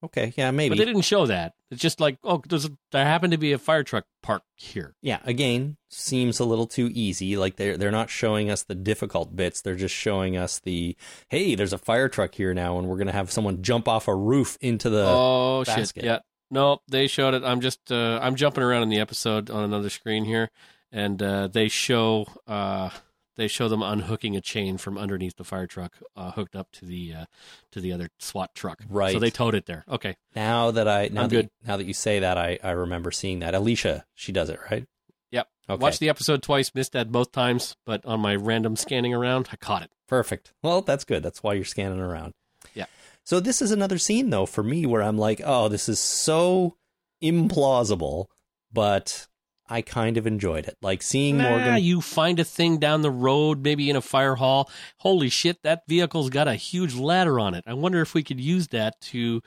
Okay. 0.05 0.33
Yeah. 0.35 0.51
Maybe. 0.51 0.69
But 0.69 0.79
they 0.79 0.85
didn't 0.85 1.03
show 1.03 1.25
that. 1.27 1.53
It's 1.71 1.81
just 1.81 1.99
like, 1.99 2.17
oh, 2.23 2.41
there's 2.47 2.65
a, 2.65 2.71
there 2.91 3.03
happened 3.05 3.31
to 3.31 3.37
be 3.37 3.51
a 3.51 3.57
fire 3.57 3.83
truck 3.83 4.05
parked 4.23 4.45
here. 4.55 4.95
yeah 5.03 5.19
again 5.25 5.77
seems 5.89 6.39
a 6.39 6.45
little 6.45 6.65
too 6.65 6.89
easy 6.93 7.37
like 7.37 7.57
they're 7.57 7.77
they're 7.77 7.91
not 7.91 8.09
showing 8.09 8.49
us 8.49 8.63
the 8.63 8.73
difficult 8.73 9.35
bits 9.35 9.61
they're 9.61 9.75
just 9.75 9.93
showing 9.93 10.35
us 10.35 10.57
the 10.59 10.95
hey 11.29 11.53
there's 11.53 11.73
a 11.73 11.77
fire 11.77 12.09
truck 12.09 12.33
here 12.33 12.51
now 12.51 12.79
and 12.79 12.87
we're 12.87 12.95
going 12.95 13.05
to 13.05 13.13
have 13.13 13.29
someone 13.31 13.61
jump 13.61 13.87
off 13.87 14.07
a 14.07 14.15
roof 14.15 14.57
into 14.61 14.89
the 14.89 15.05
oh 15.07 15.63
shit! 15.63 15.75
basket. 15.75 16.03
Yeah, 16.03 16.19
no, 16.49 16.79
they 16.87 17.07
showed 17.07 17.33
it. 17.33 17.43
I'm 17.43 17.61
just 17.61 17.91
uh, 17.91 18.19
I'm 18.21 18.35
jumping 18.35 18.63
around 18.63 18.83
in 18.83 18.89
the 18.89 18.99
episode 18.99 19.49
on 19.49 19.63
another 19.63 19.89
screen 19.89 20.25
here, 20.25 20.49
and 20.91 21.21
uh, 21.21 21.47
they 21.47 21.67
show 21.67 22.25
uh, 22.47 22.89
they 23.35 23.47
show 23.47 23.67
them 23.67 23.81
unhooking 23.83 24.35
a 24.35 24.41
chain 24.41 24.77
from 24.77 24.97
underneath 24.97 25.35
the 25.37 25.43
fire 25.43 25.67
truck, 25.67 25.93
uh, 26.15 26.31
hooked 26.31 26.55
up 26.55 26.71
to 26.73 26.85
the 26.85 27.13
uh, 27.13 27.25
to 27.71 27.79
the 27.81 27.91
other 27.93 28.09
SWAT 28.19 28.53
truck. 28.55 28.81
Right. 28.89 29.13
So 29.13 29.19
they 29.19 29.29
towed 29.31 29.55
it 29.55 29.65
there. 29.65 29.83
Okay. 29.89 30.15
now 30.35 30.71
that 30.71 30.87
i 30.87 31.09
now 31.11 31.23
I'm 31.23 31.29
that, 31.29 31.35
good. 31.35 31.49
now 31.65 31.77
that 31.77 31.85
you 31.85 31.93
say 31.93 32.19
that 32.19 32.37
i 32.37 32.57
i 32.63 32.71
remember 32.71 33.11
seeing 33.11 33.39
that 33.39 33.53
alicia 33.55 34.05
she 34.13 34.31
does 34.31 34.49
it 34.49 34.59
right 34.71 34.85
Yep. 35.31 35.47
okay 35.69 35.81
Watched 35.81 35.99
the 35.99 36.09
episode 36.09 36.41
twice, 36.43 36.73
missed 36.73 36.93
that 36.93 37.11
both 37.11 37.31
times, 37.33 37.75
but 37.85 38.05
on 38.05 38.19
my 38.21 38.35
random 38.35 38.75
scanning 38.77 39.13
around, 39.13 39.49
I 39.51 39.57
caught 39.57 39.81
it. 39.81 39.91
Perfect. 40.07 40.53
Well, 40.61 40.81
that's 40.81 41.03
good. 41.03 41.23
That's 41.23 41.43
why 41.43 41.53
you're 41.55 41.65
scanning 41.65 41.99
around. 41.99 42.33
Yeah. 42.73 42.85
So 43.25 43.39
this 43.41 43.61
is 43.61 43.71
another 43.71 43.97
scene 43.97 44.29
though 44.29 44.45
for 44.45 44.63
me 44.63 44.85
where 44.85 45.01
I'm 45.01 45.17
like, 45.17 45.41
oh, 45.43 45.67
this 45.67 45.89
is 45.89 45.99
so 45.99 46.77
implausible, 47.21 48.27
but 48.71 49.27
I 49.67 49.81
kind 49.81 50.17
of 50.17 50.27
enjoyed 50.27 50.65
it. 50.67 50.77
Like 50.81 51.01
seeing 51.01 51.37
Nah, 51.37 51.49
Morgan. 51.49 51.83
you 51.83 52.01
find 52.01 52.39
a 52.39 52.43
thing 52.43 52.77
down 52.77 53.01
the 53.01 53.09
road, 53.11 53.63
maybe 53.63 53.89
in 53.89 53.95
a 53.95 54.01
fire 54.01 54.35
hall. 54.35 54.69
Holy 54.97 55.29
shit, 55.29 55.63
that 55.63 55.83
vehicle's 55.87 56.29
got 56.29 56.47
a 56.47 56.55
huge 56.55 56.93
ladder 56.95 57.39
on 57.39 57.53
it. 57.55 57.63
I 57.65 57.73
wonder 57.73 58.01
if 58.01 58.13
we 58.13 58.23
could 58.23 58.39
use 58.39 58.67
that 58.69 58.99
to, 59.01 59.41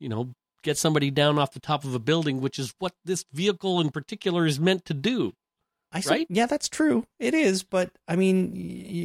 you 0.00 0.08
know, 0.08 0.34
get 0.62 0.78
somebody 0.78 1.10
down 1.10 1.38
off 1.38 1.52
the 1.52 1.60
top 1.60 1.84
of 1.84 1.94
a 1.94 1.98
building, 1.98 2.40
which 2.40 2.58
is 2.58 2.72
what 2.78 2.94
this 3.04 3.24
vehicle 3.32 3.80
in 3.80 3.90
particular 3.90 4.46
is 4.46 4.58
meant 4.58 4.84
to 4.86 4.94
do. 4.94 5.32
I 5.92 6.00
see, 6.00 6.10
right? 6.10 6.26
Yeah, 6.30 6.46
that's 6.46 6.68
true. 6.70 7.04
It 7.20 7.34
is, 7.34 7.62
but 7.62 7.90
I 8.08 8.16
mean, 8.16 8.52
y- 8.54 8.58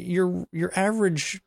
your 0.05 0.47
your 0.53 0.71
average, 0.77 1.41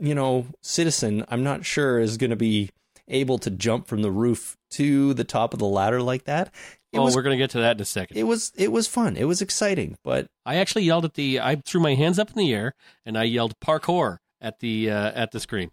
you 0.00 0.14
know, 0.16 0.46
citizen, 0.62 1.24
I'm 1.28 1.44
not 1.44 1.64
sure 1.64 2.00
is 2.00 2.16
going 2.16 2.30
to 2.30 2.36
be 2.36 2.70
able 3.06 3.38
to 3.38 3.50
jump 3.50 3.86
from 3.86 4.02
the 4.02 4.10
roof 4.10 4.56
to 4.70 5.14
the 5.14 5.22
top 5.24 5.52
of 5.52 5.58
the 5.60 5.66
ladder 5.66 6.02
like 6.02 6.24
that. 6.24 6.52
It 6.92 6.98
oh, 6.98 7.04
was 7.04 7.14
we're 7.14 7.22
going 7.22 7.38
to 7.38 7.42
get 7.42 7.50
to 7.50 7.58
that 7.60 7.76
in 7.76 7.80
a 7.82 7.84
second. 7.84 8.16
it 8.16 8.24
was 8.24 8.52
it 8.56 8.72
was 8.72 8.86
fun. 8.88 9.16
It 9.16 9.24
was 9.24 9.40
exciting, 9.40 9.96
but 10.02 10.26
I 10.44 10.56
actually 10.56 10.82
yelled 10.84 11.04
at 11.04 11.14
the. 11.14 11.40
I 11.40 11.56
threw 11.56 11.80
my 11.80 11.94
hands 11.94 12.18
up 12.18 12.30
in 12.30 12.36
the 12.36 12.52
air 12.52 12.74
and 13.06 13.16
I 13.16 13.24
yelled 13.24 13.54
parkour 13.60 14.18
at 14.40 14.58
the 14.60 14.90
uh, 14.90 15.12
at 15.14 15.30
the 15.30 15.38
screen. 15.40 15.70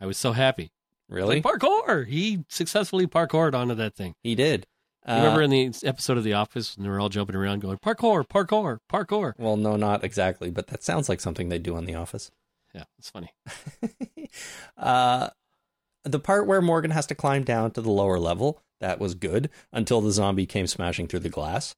I 0.00 0.06
was 0.06 0.18
so 0.18 0.32
happy. 0.32 0.70
really, 1.08 1.40
Like, 1.42 1.44
parkour! 1.44 2.06
He 2.06 2.44
successfully 2.48 3.06
parkoured 3.06 3.54
onto 3.54 3.74
that 3.74 3.94
thing. 3.94 4.14
he 4.22 4.34
did. 4.34 4.66
You 5.06 5.14
Uh, 5.14 5.16
remember 5.16 5.42
in 5.42 5.50
the 5.50 5.72
episode 5.84 6.18
of 6.18 6.24
The 6.24 6.34
Office 6.34 6.76
when 6.76 6.84
they 6.84 6.90
were 6.90 7.00
all 7.00 7.08
jumping 7.08 7.34
around 7.36 7.60
going 7.62 7.78
parkour, 7.78 8.22
parkour, 8.28 8.78
parkour? 8.92 9.32
Well, 9.38 9.56
no, 9.56 9.76
not 9.76 10.04
exactly, 10.04 10.50
but 10.50 10.66
that 10.66 10.82
sounds 10.84 11.08
like 11.08 11.20
something 11.20 11.48
they 11.48 11.58
do 11.58 11.74
on 11.74 11.86
The 11.86 11.94
Office. 11.94 12.30
Yeah, 12.74 12.84
it's 12.98 13.08
funny. 13.10 13.32
uh, 14.76 15.30
the 16.04 16.18
part 16.18 16.46
where 16.46 16.62
Morgan 16.62 16.90
has 16.92 17.06
to 17.06 17.14
climb 17.14 17.44
down 17.44 17.70
to 17.72 17.80
the 17.80 17.90
lower 17.90 18.18
level, 18.18 18.62
that 18.80 18.98
was 18.98 19.14
good 19.14 19.50
until 19.72 20.00
the 20.00 20.12
zombie 20.12 20.46
came 20.46 20.66
smashing 20.66 21.06
through 21.06 21.20
the 21.20 21.28
glass. 21.28 21.74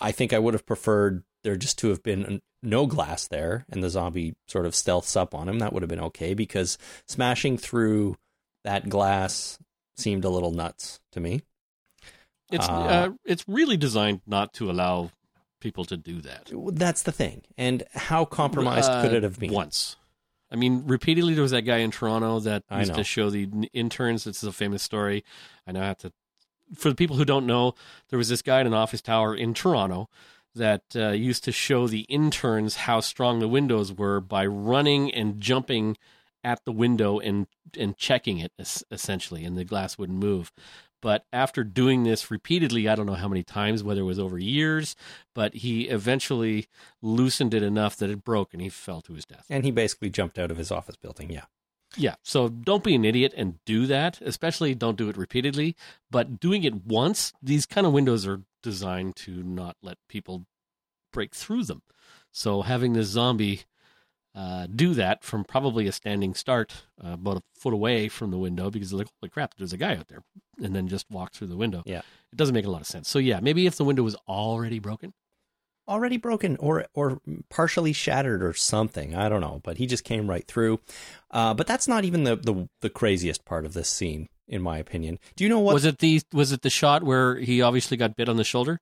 I 0.00 0.12
think 0.12 0.32
I 0.32 0.38
would 0.38 0.54
have 0.54 0.64
preferred 0.66 1.22
there 1.44 1.56
just 1.56 1.78
to 1.78 1.88
have 1.88 2.02
been 2.02 2.40
no 2.62 2.86
glass 2.86 3.26
there 3.26 3.66
and 3.70 3.82
the 3.82 3.90
zombie 3.90 4.34
sort 4.48 4.66
of 4.66 4.72
stealths 4.72 5.16
up 5.16 5.34
on 5.34 5.48
him. 5.48 5.58
That 5.58 5.72
would 5.72 5.82
have 5.82 5.90
been 5.90 6.00
okay 6.00 6.34
because 6.34 6.78
smashing 7.06 7.58
through 7.58 8.16
that 8.64 8.88
glass 8.88 9.58
seemed 9.96 10.24
a 10.24 10.30
little 10.30 10.52
nuts 10.52 11.00
to 11.12 11.20
me. 11.20 11.42
It's 12.50 12.68
Uh, 12.68 12.72
uh, 12.72 13.10
it's 13.24 13.44
really 13.46 13.76
designed 13.76 14.22
not 14.26 14.52
to 14.54 14.70
allow 14.70 15.10
people 15.60 15.84
to 15.84 15.96
do 15.96 16.20
that. 16.22 16.50
That's 16.72 17.02
the 17.02 17.12
thing. 17.12 17.42
And 17.58 17.82
how 17.92 18.24
compromised 18.24 18.90
Uh, 18.90 19.02
could 19.02 19.12
it 19.12 19.22
have 19.22 19.38
been? 19.38 19.52
Once. 19.52 19.96
I 20.50 20.56
mean, 20.56 20.84
repeatedly 20.86 21.34
there 21.34 21.42
was 21.42 21.52
that 21.52 21.62
guy 21.62 21.78
in 21.78 21.90
Toronto 21.90 22.40
that 22.40 22.64
I 22.68 22.80
used 22.80 22.92
know. 22.92 22.96
to 22.98 23.04
show 23.04 23.30
the 23.30 23.48
interns. 23.72 24.24
This 24.24 24.42
is 24.42 24.48
a 24.48 24.52
famous 24.52 24.82
story. 24.82 25.24
I 25.66 25.72
now 25.72 25.82
have 25.82 25.98
to. 25.98 26.12
For 26.74 26.88
the 26.88 26.94
people 26.94 27.16
who 27.16 27.24
don't 27.24 27.46
know, 27.46 27.74
there 28.10 28.18
was 28.18 28.28
this 28.28 28.42
guy 28.42 28.60
in 28.60 28.66
an 28.66 28.74
office 28.74 29.00
tower 29.00 29.34
in 29.34 29.54
Toronto 29.54 30.08
that 30.54 30.82
uh, 30.94 31.10
used 31.10 31.44
to 31.44 31.52
show 31.52 31.86
the 31.86 32.00
interns 32.02 32.76
how 32.76 33.00
strong 33.00 33.38
the 33.38 33.48
windows 33.48 33.92
were 33.92 34.20
by 34.20 34.46
running 34.46 35.12
and 35.12 35.40
jumping 35.40 35.96
at 36.42 36.64
the 36.64 36.72
window 36.72 37.18
and 37.18 37.46
and 37.78 37.96
checking 37.96 38.38
it 38.38 38.52
es- 38.58 38.84
essentially, 38.90 39.44
and 39.44 39.56
the 39.56 39.64
glass 39.64 39.98
wouldn't 39.98 40.18
move. 40.18 40.52
But 41.00 41.24
after 41.32 41.64
doing 41.64 42.04
this 42.04 42.30
repeatedly, 42.30 42.88
I 42.88 42.94
don't 42.94 43.06
know 43.06 43.14
how 43.14 43.28
many 43.28 43.42
times, 43.42 43.82
whether 43.82 44.02
it 44.02 44.04
was 44.04 44.18
over 44.18 44.38
years, 44.38 44.96
but 45.34 45.54
he 45.54 45.88
eventually 45.88 46.66
loosened 47.00 47.54
it 47.54 47.62
enough 47.62 47.96
that 47.96 48.10
it 48.10 48.24
broke 48.24 48.52
and 48.52 48.62
he 48.62 48.68
fell 48.68 49.00
to 49.02 49.14
his 49.14 49.24
death. 49.24 49.46
And 49.48 49.64
he 49.64 49.70
basically 49.70 50.10
jumped 50.10 50.38
out 50.38 50.50
of 50.50 50.56
his 50.56 50.70
office 50.70 50.96
building. 50.96 51.30
Yeah. 51.30 51.44
Yeah. 51.96 52.14
So 52.22 52.48
don't 52.48 52.84
be 52.84 52.94
an 52.94 53.04
idiot 53.04 53.34
and 53.36 53.58
do 53.64 53.86
that, 53.86 54.20
especially 54.20 54.74
don't 54.74 54.96
do 54.96 55.08
it 55.08 55.16
repeatedly. 55.16 55.74
But 56.10 56.38
doing 56.38 56.62
it 56.64 56.84
once, 56.84 57.32
these 57.42 57.66
kind 57.66 57.86
of 57.86 57.92
windows 57.92 58.26
are 58.26 58.42
designed 58.62 59.16
to 59.16 59.42
not 59.42 59.76
let 59.82 59.98
people 60.08 60.46
break 61.12 61.34
through 61.34 61.64
them. 61.64 61.82
So 62.30 62.62
having 62.62 62.92
this 62.92 63.08
zombie 63.08 63.62
uh, 64.34 64.66
do 64.66 64.94
that 64.94 65.24
from 65.24 65.44
probably 65.44 65.86
a 65.86 65.92
standing 65.92 66.34
start, 66.34 66.84
uh, 67.04 67.12
about 67.12 67.38
a 67.38 67.42
foot 67.54 67.74
away 67.74 68.08
from 68.08 68.30
the 68.30 68.38
window, 68.38 68.70
because 68.70 68.90
they're 68.90 68.98
like, 68.98 69.08
holy 69.20 69.30
crap, 69.30 69.54
there's 69.56 69.72
a 69.72 69.76
guy 69.76 69.96
out 69.96 70.08
there, 70.08 70.22
and 70.62 70.74
then 70.74 70.88
just 70.88 71.06
walk 71.10 71.32
through 71.32 71.48
the 71.48 71.56
window. 71.56 71.82
Yeah. 71.84 72.02
It 72.32 72.36
doesn't 72.36 72.54
make 72.54 72.64
a 72.64 72.70
lot 72.70 72.80
of 72.80 72.86
sense. 72.86 73.08
So 73.08 73.18
yeah, 73.18 73.40
maybe 73.40 73.66
if 73.66 73.76
the 73.76 73.84
window 73.84 74.02
was 74.02 74.16
already 74.28 74.78
broken, 74.78 75.12
already 75.90 76.16
broken 76.16 76.56
or 76.58 76.86
or 76.94 77.20
partially 77.50 77.92
shattered 77.92 78.42
or 78.42 78.54
something. 78.54 79.14
I 79.14 79.28
don't 79.28 79.40
know, 79.40 79.60
but 79.64 79.78
he 79.78 79.86
just 79.86 80.04
came 80.04 80.30
right 80.30 80.46
through. 80.46 80.80
Uh, 81.30 81.52
but 81.52 81.66
that's 81.66 81.88
not 81.88 82.04
even 82.04 82.24
the, 82.24 82.36
the 82.36 82.68
the 82.80 82.90
craziest 82.90 83.44
part 83.44 83.66
of 83.66 83.74
this 83.74 83.90
scene, 83.90 84.28
in 84.48 84.62
my 84.62 84.78
opinion. 84.78 85.18
Do 85.36 85.44
you 85.44 85.50
know 85.50 85.58
what? 85.58 85.74
was 85.74 85.84
it 85.84 85.98
the 85.98 86.22
was 86.32 86.52
it 86.52 86.62
the 86.62 86.70
shot 86.70 87.02
where 87.02 87.36
he 87.36 87.60
obviously 87.60 87.96
got 87.96 88.16
bit 88.16 88.28
on 88.28 88.36
the 88.36 88.44
shoulder? 88.44 88.80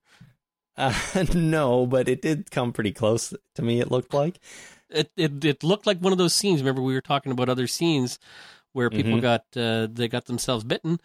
Uh, 0.77 0.95
no, 1.35 1.87
but 1.87 2.09
it 2.09 2.23
did 2.23 2.51
come 2.51 2.73
pretty 2.73 2.93
close 2.93 3.33
to 3.55 3.63
me. 3.63 3.81
It 3.81 3.91
looked 3.91 4.15
like 4.15 4.39
It, 4.91 5.11
it 5.17 5.45
it 5.45 5.63
looked 5.63 5.87
like 5.87 5.99
one 5.99 6.13
of 6.13 6.19
those 6.19 6.35
scenes. 6.35 6.61
Remember, 6.61 6.83
we 6.83 6.95
were 6.95 7.01
talking 7.01 7.33
about 7.33 7.49
other 7.49 7.67
scenes 7.67 8.19
where 8.73 8.91
people 8.91 9.19
Mhm. 9.19 9.23
got 9.23 9.45
uh, 9.57 9.89
they 9.91 10.09
got 10.09 10.27
themselves 10.27 10.65
bitten, 10.65 11.01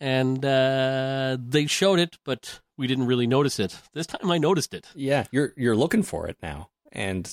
and 0.00 0.44
uh, 0.44 1.36
they 1.40 1.66
showed 1.66 1.98
it, 1.98 2.18
but 2.24 2.60
we 2.76 2.86
didn't 2.86 3.06
really 3.06 3.26
notice 3.26 3.58
it. 3.60 3.76
This 3.94 4.06
time, 4.06 4.30
I 4.30 4.38
noticed 4.38 4.74
it. 4.74 4.86
yeah, 4.94 5.24
you're 5.30 5.52
you're 5.56 5.76
looking 5.76 6.02
for 6.02 6.26
it 6.26 6.36
now, 6.42 6.70
and 6.90 7.32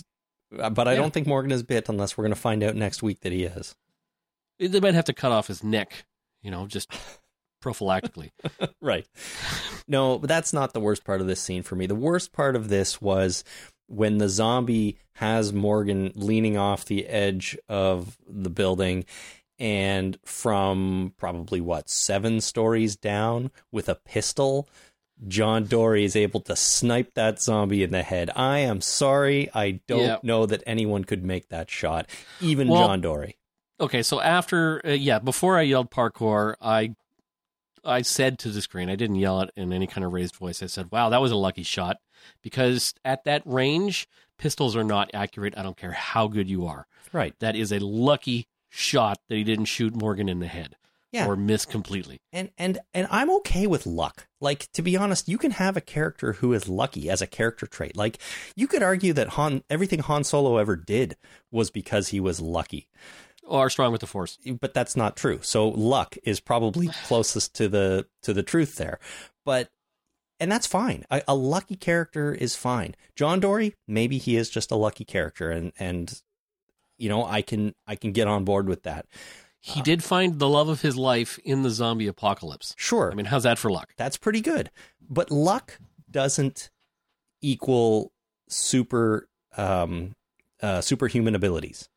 uh, 0.57 0.69
but 0.69 0.87
I 0.87 0.93
Yeah. 0.93 0.99
don't 0.99 1.13
think 1.13 1.27
Morgan 1.27 1.51
is 1.51 1.63
bit 1.63 1.89
unless 1.89 2.17
we're 2.17 2.23
going 2.23 2.33
to 2.35 2.39
find 2.39 2.63
out 2.63 2.75
next 2.75 3.03
week 3.03 3.19
that 3.21 3.31
he 3.31 3.43
is. 3.43 3.75
They 4.59 4.79
might 4.79 4.93
have 4.95 5.05
to 5.05 5.13
cut 5.13 5.31
off 5.31 5.47
his 5.47 5.63
neck, 5.63 6.05
you 6.41 6.51
know, 6.51 6.65
just 6.67 6.91
prophylactically. 7.63 8.31
right. 8.81 9.05
No, 9.87 10.17
but 10.19 10.27
that's 10.27 10.53
not 10.53 10.73
the 10.73 10.79
worst 10.79 11.03
part 11.03 11.21
of 11.21 11.27
this 11.27 11.41
scene 11.41 11.63
for 11.63 11.75
me. 11.75 11.85
The 11.87 11.95
worst 11.95 12.31
part 12.33 12.55
of 12.55 12.69
this 12.69 13.01
was 13.01 13.43
when 13.89 14.17
the 14.19 14.29
zombie 14.29 14.97
has 15.13 15.51
Morgan 15.51 16.11
leaning 16.15 16.57
off 16.57 16.85
the 16.85 17.07
edge 17.07 17.57
of 17.67 18.17
the 18.27 18.49
building 18.49 19.03
and 19.57 20.17
from 20.23 21.13
probably 21.17 21.59
what, 21.59 21.89
seven 21.89 22.39
stories 22.39 22.95
down 22.95 23.51
with 23.71 23.89
a 23.89 23.95
pistol. 23.95 24.69
John 25.27 25.65
Dory 25.65 26.05
is 26.05 26.15
able 26.15 26.39
to 26.41 26.55
snipe 26.55 27.13
that 27.15 27.41
zombie 27.41 27.83
in 27.83 27.91
the 27.91 28.03
head. 28.03 28.29
I 28.37 28.59
am 28.59 28.79
sorry. 28.79 29.49
I 29.53 29.81
don't 29.87 29.99
Yeah. 29.99 30.17
know 30.23 30.45
that 30.45 30.63
anyone 30.65 31.03
could 31.03 31.25
make 31.25 31.49
that 31.49 31.69
shot, 31.69 32.09
even 32.39 32.69
Well- 32.69 32.87
John 32.87 33.01
Dory. 33.01 33.35
Okay, 33.81 34.01
so 34.03 34.21
after 34.21 34.81
uh, 34.85 34.91
yeah, 34.91 35.19
before 35.19 35.57
I 35.57 35.63
yelled 35.63 35.89
parkour, 35.91 36.55
I 36.61 36.95
I 37.83 38.01
said 38.01 38.39
to 38.39 38.49
the 38.49 38.61
screen, 38.61 38.89
I 38.89 38.95
didn't 38.95 39.17
yell 39.17 39.41
it 39.41 39.51
in 39.55 39.71
any 39.73 39.87
kind 39.87 40.05
of 40.05 40.13
raised 40.13 40.35
voice. 40.35 40.61
I 40.63 40.67
said, 40.67 40.91
"Wow, 40.91 41.09
that 41.09 41.21
was 41.21 41.31
a 41.31 41.35
lucky 41.35 41.63
shot," 41.63 41.97
because 42.41 42.93
at 43.05 43.23
that 43.25 43.41
range, 43.45 44.07
pistols 44.37 44.75
are 44.75 44.83
not 44.83 45.09
accurate. 45.13 45.53
I 45.57 45.63
don't 45.63 45.77
care 45.77 45.91
how 45.93 46.27
good 46.27 46.49
you 46.49 46.65
are. 46.65 46.87
Right. 47.11 47.33
That 47.39 47.55
is 47.55 47.71
a 47.71 47.79
lucky 47.79 48.47
shot 48.69 49.19
that 49.27 49.35
he 49.35 49.43
didn't 49.43 49.65
shoot 49.65 49.95
Morgan 49.95 50.29
in 50.29 50.39
the 50.39 50.47
head 50.47 50.75
Yeah. 51.11 51.25
or 51.25 51.35
miss 51.35 51.65
completely. 51.65 52.19
and 52.31 52.51
and 52.57 52.77
and 52.93 53.07
I'm 53.09 53.31
okay 53.37 53.65
with 53.65 53.87
luck. 53.87 54.27
Like 54.39 54.71
to 54.73 54.81
be 54.83 54.95
honest, 54.95 55.27
you 55.27 55.37
can 55.39 55.51
have 55.51 55.75
a 55.75 55.81
character 55.81 56.33
who 56.33 56.53
is 56.53 56.69
lucky 56.69 57.09
as 57.09 57.21
a 57.21 57.27
character 57.27 57.65
trait. 57.65 57.95
Like 57.97 58.19
you 58.55 58.67
could 58.67 58.83
argue 58.83 59.11
that 59.13 59.29
Han 59.29 59.63
everything 59.69 59.99
Han 59.99 60.23
Solo 60.23 60.57
ever 60.57 60.75
did 60.75 61.17
was 61.51 61.71
because 61.71 62.09
he 62.09 62.19
was 62.19 62.39
lucky. 62.39 62.87
Or 63.49 63.69
strong 63.69 63.91
with 63.91 64.01
the 64.01 64.07
force. 64.07 64.37
But 64.59 64.73
that's 64.73 64.95
not 64.95 65.15
true. 65.15 65.39
So 65.41 65.69
luck 65.69 66.15
is 66.23 66.39
probably 66.39 66.87
closest 67.05 67.55
to 67.55 67.67
the 67.67 68.07
to 68.23 68.33
the 68.33 68.43
truth 68.43 68.75
there. 68.75 68.99
But 69.43 69.69
and 70.39 70.51
that's 70.51 70.67
fine. 70.67 71.05
A, 71.09 71.21
a 71.27 71.35
lucky 71.35 71.75
character 71.75 72.33
is 72.33 72.55
fine. 72.55 72.95
John 73.15 73.39
Dory, 73.39 73.75
maybe 73.87 74.17
he 74.17 74.35
is 74.37 74.49
just 74.49 74.71
a 74.71 74.75
lucky 74.75 75.03
character 75.03 75.51
and 75.51 75.73
and 75.79 76.21
you 76.97 77.09
know, 77.09 77.25
I 77.25 77.41
can 77.41 77.73
I 77.87 77.95
can 77.95 78.11
get 78.11 78.27
on 78.27 78.43
board 78.43 78.67
with 78.67 78.83
that. 78.83 79.05
He 79.61 79.81
did 79.81 80.03
find 80.03 80.39
the 80.39 80.47
love 80.47 80.69
of 80.69 80.81
his 80.81 80.95
life 80.95 81.37
in 81.43 81.63
the 81.63 81.69
zombie 81.69 82.07
apocalypse. 82.07 82.73
Sure. 82.77 83.11
I 83.11 83.15
mean, 83.15 83.25
how's 83.25 83.43
that 83.43 83.57
for 83.57 83.69
luck? 83.69 83.89
that's 83.97 84.15
pretty 84.15 84.41
good. 84.41 84.69
But 85.09 85.31
luck 85.31 85.79
doesn't 86.09 86.69
equal 87.41 88.13
super 88.47 89.27
um, 89.57 90.15
uh, 90.61 90.81
superhuman 90.81 91.35
abilities. 91.35 91.89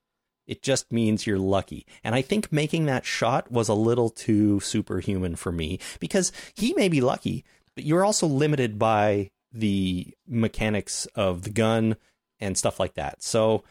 It 0.47 0.63
just 0.63 0.93
means 0.93 1.27
you're 1.27 1.39
lucky. 1.39 1.87
And 2.03 2.15
I 2.15 2.23
think 2.23 2.53
making 2.53 2.87
that 2.87 3.05
shot 3.05 3.51
was 3.51 3.69
a 3.69 3.75
little 3.75 4.11
too 4.11 4.61
superhuman 4.61 5.37
for 5.37 5.53
me 5.53 5.79
because 6.01 6.33
he 6.55 6.75
may 6.75 6.89
be 6.89 7.01
lucky, 7.01 7.45
but 7.75 7.85
you're 7.85 8.05
also 8.05 8.27
limited 8.27 8.79
by 8.79 9.31
the 9.53 10.15
mechanics 10.27 11.07
of 11.15 11.43
the 11.43 11.51
gun 11.51 11.97
and 12.41 12.59
stuff 12.59 12.81
like 12.81 12.95
that. 12.95 13.23
So 13.23 13.63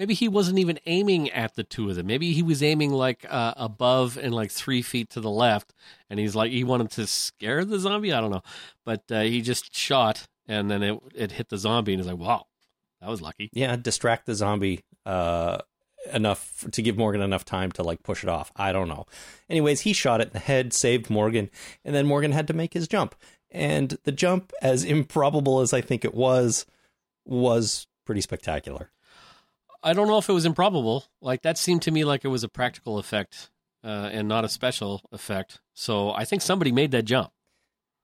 Maybe 0.00 0.14
he 0.14 0.28
wasn't 0.28 0.58
even 0.58 0.80
aiming 0.86 1.30
at 1.30 1.56
the 1.56 1.62
two 1.62 1.90
of 1.90 1.96
them. 1.96 2.06
Maybe 2.06 2.32
he 2.32 2.42
was 2.42 2.62
aiming 2.62 2.90
like 2.90 3.26
uh, 3.28 3.52
above 3.58 4.16
and 4.16 4.34
like 4.34 4.50
three 4.50 4.80
feet 4.80 5.10
to 5.10 5.20
the 5.20 5.28
left, 5.28 5.74
and 6.08 6.18
he's 6.18 6.34
like 6.34 6.50
he 6.52 6.64
wanted 6.64 6.90
to 6.92 7.06
scare 7.06 7.66
the 7.66 7.78
zombie. 7.78 8.10
I 8.10 8.22
don't 8.22 8.30
know, 8.30 8.42
but 8.86 9.02
uh, 9.10 9.20
he 9.20 9.42
just 9.42 9.76
shot, 9.76 10.26
and 10.48 10.70
then 10.70 10.82
it 10.82 10.98
it 11.14 11.32
hit 11.32 11.50
the 11.50 11.58
zombie, 11.58 11.92
and 11.92 12.00
he's 12.00 12.10
like, 12.10 12.18
"Wow, 12.18 12.46
that 13.02 13.10
was 13.10 13.20
lucky." 13.20 13.50
yeah, 13.52 13.76
distract 13.76 14.24
the 14.24 14.34
zombie 14.34 14.80
uh, 15.04 15.58
enough 16.12 16.66
to 16.70 16.82
give 16.82 16.96
Morgan 16.96 17.20
enough 17.20 17.44
time 17.44 17.72
to 17.72 17.82
like 17.82 18.02
push 18.02 18.22
it 18.22 18.28
off. 18.28 18.52
I 18.56 18.72
don't 18.72 18.88
know. 18.88 19.06
Anyways, 19.48 19.82
he 19.82 19.92
shot 19.92 20.20
it 20.20 20.28
in 20.28 20.32
the 20.32 20.38
head, 20.38 20.72
saved 20.72 21.10
Morgan, 21.10 21.50
and 21.84 21.94
then 21.94 22.06
Morgan 22.06 22.32
had 22.32 22.46
to 22.48 22.54
make 22.54 22.74
his 22.74 22.88
jump. 22.88 23.14
And 23.50 23.98
the 24.04 24.12
jump, 24.12 24.52
as 24.62 24.84
improbable 24.84 25.60
as 25.60 25.72
I 25.72 25.80
think 25.80 26.04
it 26.04 26.14
was, 26.14 26.66
was 27.24 27.86
pretty 28.06 28.20
spectacular. 28.20 28.90
I 29.82 29.92
don't 29.92 30.08
know 30.08 30.18
if 30.18 30.28
it 30.28 30.32
was 30.32 30.46
improbable. 30.46 31.06
Like 31.20 31.42
that 31.42 31.58
seemed 31.58 31.82
to 31.82 31.90
me 31.90 32.04
like 32.04 32.24
it 32.24 32.28
was 32.28 32.44
a 32.44 32.48
practical 32.48 32.98
effect 32.98 33.50
uh, 33.82 34.10
and 34.12 34.28
not 34.28 34.44
a 34.44 34.48
special 34.48 35.02
effect. 35.12 35.60
So 35.74 36.10
I 36.10 36.24
think 36.24 36.42
somebody 36.42 36.72
made 36.72 36.90
that 36.92 37.04
jump. 37.04 37.32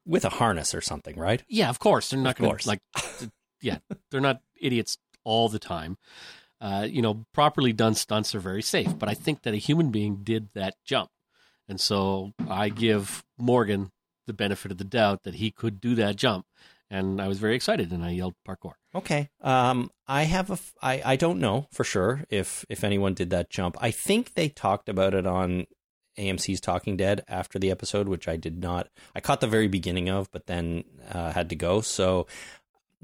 With 0.07 0.25
a 0.25 0.31
harness 0.31 0.73
or 0.73 0.81
something, 0.81 1.19
right? 1.19 1.43
Yeah, 1.49 1.69
of 1.69 1.81
course 1.81 2.11
they're 2.11 2.21
not 2.21 2.37
going 2.37 2.57
to 2.57 2.69
like. 2.69 2.81
yeah, 3.61 3.79
they're 4.11 4.21
not 4.21 4.41
idiots 4.55 4.99
all 5.25 5.49
the 5.49 5.59
time. 5.59 5.99
Uh, 6.61 6.87
you 6.89 7.03
know, 7.03 7.27
properly 7.35 7.73
done 7.73 7.95
stunts 7.95 8.35
are 8.35 8.41
very 8.41 8.63
safe, 8.63 8.99
but 8.99 9.09
I 9.09 9.15
think 9.15 9.43
that 9.43 9.55
a 9.55 9.59
human 9.59 9.91
being 9.91 10.21
did 10.23 10.49
that 10.55 10.75
jump, 10.85 11.11
and 11.69 11.81
so 11.81 12.33
I 12.49 12.69
give 12.71 13.25
Morgan 13.37 13.91
the 14.27 14.33
benefit 14.33 14.73
of 14.73 14.79
the 14.79 14.85
doubt 14.85 15.25
that 15.25 15.35
he 15.35 15.51
could 15.51 15.81
do 15.81 15.95
that 15.97 16.17
jump, 16.17 16.47
and 16.91 17.21
I 17.21 17.29
was 17.29 17.39
very 17.39 17.55
excited, 17.55 17.93
and 17.93 18.03
I 18.03 18.11
yelled 18.11 18.35
parkour. 18.47 18.73
Okay. 18.95 19.29
Um, 19.43 19.91
I 20.09 20.23
have 20.23 20.49
a. 20.51 20.55
f- 20.55 20.75
I 20.81 21.03
I 21.05 21.17
don't 21.17 21.41
know 21.41 21.69
for 21.73 21.85
sure 21.85 22.25
if 22.31 22.65
if 22.71 22.83
anyone 22.85 23.13
did 23.15 23.31
that 23.31 23.51
jump. 23.51 23.77
I 23.81 23.91
think 23.91 24.33
they 24.35 24.49
talked 24.49 24.89
about 24.89 25.13
it 25.13 25.27
on 25.27 25.67
AMC's 26.19 26.61
Talking 26.61 26.97
Dead 26.97 27.23
after 27.29 27.59
the 27.59 27.71
episode, 27.71 28.09
which 28.09 28.27
I 28.29 28.37
did 28.37 28.59
not. 28.59 28.89
I 29.15 29.21
caught 29.21 29.41
the 29.41 29.47
very 29.47 29.69
beginning 29.69 30.09
of, 30.09 30.31
but 30.33 30.47
then 30.47 30.85
uh, 31.11 31.33
had 31.33 31.51
to 31.51 31.57
go. 31.57 31.83
So 31.83 32.27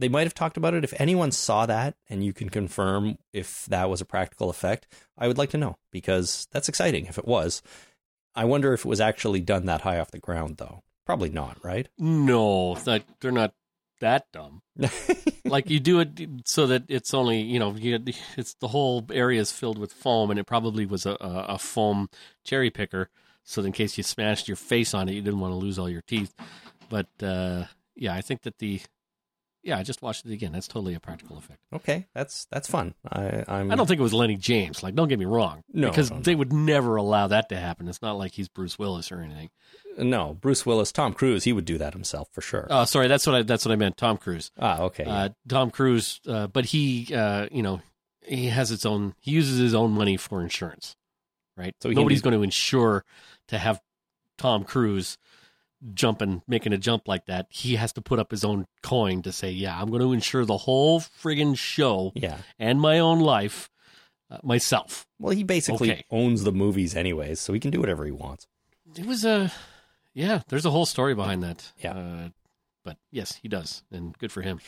they 0.02 0.08
might 0.08 0.24
have 0.24 0.34
talked 0.34 0.56
about 0.56 0.74
it. 0.74 0.84
If 0.84 0.92
anyone 0.98 1.30
saw 1.30 1.64
that 1.66 1.94
and 2.10 2.24
you 2.24 2.32
can 2.32 2.48
confirm 2.48 3.18
if 3.32 3.64
that 3.66 3.88
was 3.88 4.00
a 4.00 4.04
practical 4.04 4.50
effect, 4.50 4.86
I 5.16 5.28
would 5.28 5.38
like 5.38 5.50
to 5.50 5.58
know 5.58 5.76
because 5.90 6.48
that's 6.50 6.68
exciting. 6.68 7.06
If 7.06 7.18
it 7.18 7.26
was, 7.26 7.62
I 8.34 8.44
wonder 8.44 8.72
if 8.72 8.80
it 8.80 8.88
was 8.88 9.00
actually 9.00 9.40
done 9.40 9.66
that 9.66 9.82
high 9.82 9.98
off 9.98 10.10
the 10.10 10.18
ground, 10.18 10.56
though. 10.56 10.82
Probably 11.06 11.30
not, 11.30 11.62
right? 11.64 11.88
No, 11.98 12.74
not, 12.86 13.02
they're 13.20 13.30
not 13.30 13.54
that 14.00 14.26
dumb. 14.32 14.62
like 15.44 15.70
you 15.70 15.78
do 15.78 16.00
it 16.00 16.20
so 16.44 16.66
that 16.66 16.84
it's 16.88 17.14
only 17.14 17.40
you 17.40 17.58
know 17.58 17.74
you, 17.74 17.98
it's 18.36 18.54
the 18.54 18.68
whole 18.68 19.06
area 19.12 19.40
is 19.40 19.52
filled 19.52 19.78
with 19.78 19.92
foam 19.92 20.30
and 20.30 20.40
it 20.40 20.44
probably 20.44 20.84
was 20.84 21.06
a, 21.06 21.12
a, 21.20 21.46
a 21.50 21.58
foam 21.58 22.08
cherry 22.44 22.70
picker 22.70 23.08
so 23.44 23.60
that 23.60 23.66
in 23.66 23.72
case 23.72 23.96
you 23.96 24.02
smashed 24.02 24.48
your 24.48 24.56
face 24.56 24.94
on 24.94 25.08
it 25.08 25.12
you 25.12 25.22
didn't 25.22 25.40
want 25.40 25.52
to 25.52 25.56
lose 25.56 25.78
all 25.78 25.90
your 25.90 26.02
teeth 26.02 26.34
but 26.88 27.06
uh, 27.22 27.64
yeah 27.94 28.14
i 28.14 28.20
think 28.20 28.42
that 28.42 28.58
the 28.58 28.80
yeah 29.62 29.78
i 29.78 29.82
just 29.82 30.02
watched 30.02 30.24
it 30.26 30.32
again 30.32 30.52
that's 30.52 30.68
totally 30.68 30.94
a 30.94 31.00
practical 31.00 31.36
effect 31.38 31.60
okay, 31.72 32.06
that's 32.14 32.46
that's 32.50 32.68
fun. 32.68 32.94
I 33.10 33.44
I'm. 33.48 33.70
i 33.70 33.74
don't 33.74 33.86
think 33.86 34.00
it 34.00 34.02
was 34.02 34.12
lennie 34.14 34.36
james 34.36 34.82
like 34.82 34.94
don't 34.94 35.08
get 35.08 35.18
me 35.18 35.24
wrong 35.24 35.62
No, 35.72 35.88
because 35.88 36.10
no, 36.10 36.16
no. 36.16 36.22
they 36.22 36.34
would 36.34 36.52
never 36.52 36.96
allow 36.96 37.26
that 37.28 37.48
to 37.50 37.56
happen 37.56 37.88
it's 37.88 38.02
not 38.02 38.18
like 38.18 38.32
he's 38.32 38.48
bruce 38.48 38.78
willis 38.78 39.10
or 39.12 39.20
anything 39.20 39.50
No, 39.98 40.34
Bruce 40.40 40.64
Willis, 40.64 40.90
Tom 40.90 41.12
Cruise, 41.12 41.44
he 41.44 41.52
would 41.52 41.66
do 41.66 41.76
that 41.78 41.92
himself 41.92 42.28
for 42.32 42.40
sure. 42.40 42.66
oh 42.70 42.84
sorry 42.84 43.08
that's 43.08 43.26
what 43.26 43.36
i 43.36 43.42
that's 43.42 43.64
what 43.64 43.72
i 43.72 43.76
meant 43.76 43.96
tom 43.96 44.16
cruise 44.16 44.50
ah, 44.58 44.82
okay. 44.82 45.04
uh, 45.04 45.28
Tom 45.48 45.70
Cruise, 45.70 46.20
uh, 46.26 46.46
but 46.46 46.64
he, 46.66 47.14
uh, 47.14 47.46
you 47.52 47.62
know, 47.62 47.80
he 48.24 48.46
has 48.46 48.70
its 48.70 48.86
own. 48.86 49.14
He 49.20 49.32
uses 49.32 49.58
his 49.58 49.74
own 49.74 49.90
money 49.90 50.16
for 50.16 50.40
insurance, 50.40 50.96
right? 51.56 51.74
So 51.82 51.90
nobody's 51.90 52.22
do- 52.22 52.30
going 52.30 52.38
to 52.38 52.44
insure 52.44 53.04
to 53.48 53.58
have 53.58 53.80
Tom 54.38 54.62
Cruise 54.64 55.18
jumping, 55.94 56.42
making 56.46 56.72
a 56.72 56.78
jump 56.78 57.08
like 57.08 57.26
that. 57.26 57.46
He 57.50 57.76
has 57.76 57.92
to 57.94 58.00
put 58.02 58.18
up 58.18 58.30
his 58.30 58.44
own 58.44 58.66
coin 58.82 59.22
to 59.22 59.32
say, 59.32 59.50
"Yeah, 59.50 59.80
I'm 59.80 59.88
going 59.90 60.02
to 60.02 60.12
insure 60.12 60.44
the 60.44 60.58
whole 60.58 61.00
friggin' 61.00 61.56
show 61.56 62.12
yeah. 62.14 62.38
and 62.58 62.80
my 62.80 62.98
own 62.98 63.20
life 63.20 63.70
uh, 64.30 64.38
myself." 64.42 65.06
Well, 65.18 65.34
he 65.34 65.44
basically 65.44 65.90
Okay. 65.90 66.04
owns 66.10 66.44
the 66.44 66.52
movies 66.52 66.94
anyways, 66.96 67.40
so 67.40 67.52
he 67.52 67.60
can 67.60 67.70
do 67.70 67.80
whatever 67.80 68.04
he 68.04 68.12
wants. 68.12 68.46
It 68.96 69.06
was 69.06 69.24
a, 69.24 69.50
yeah. 70.14 70.42
There's 70.48 70.66
a 70.66 70.70
whole 70.70 70.86
story 70.86 71.14
behind 71.14 71.42
that. 71.42 71.72
Yeah. 71.78 71.92
Uh, 71.92 72.28
but 72.84 72.96
yes, 73.10 73.38
he 73.42 73.48
does, 73.48 73.82
and 73.90 74.16
good 74.18 74.32
for 74.32 74.42
him. 74.42 74.60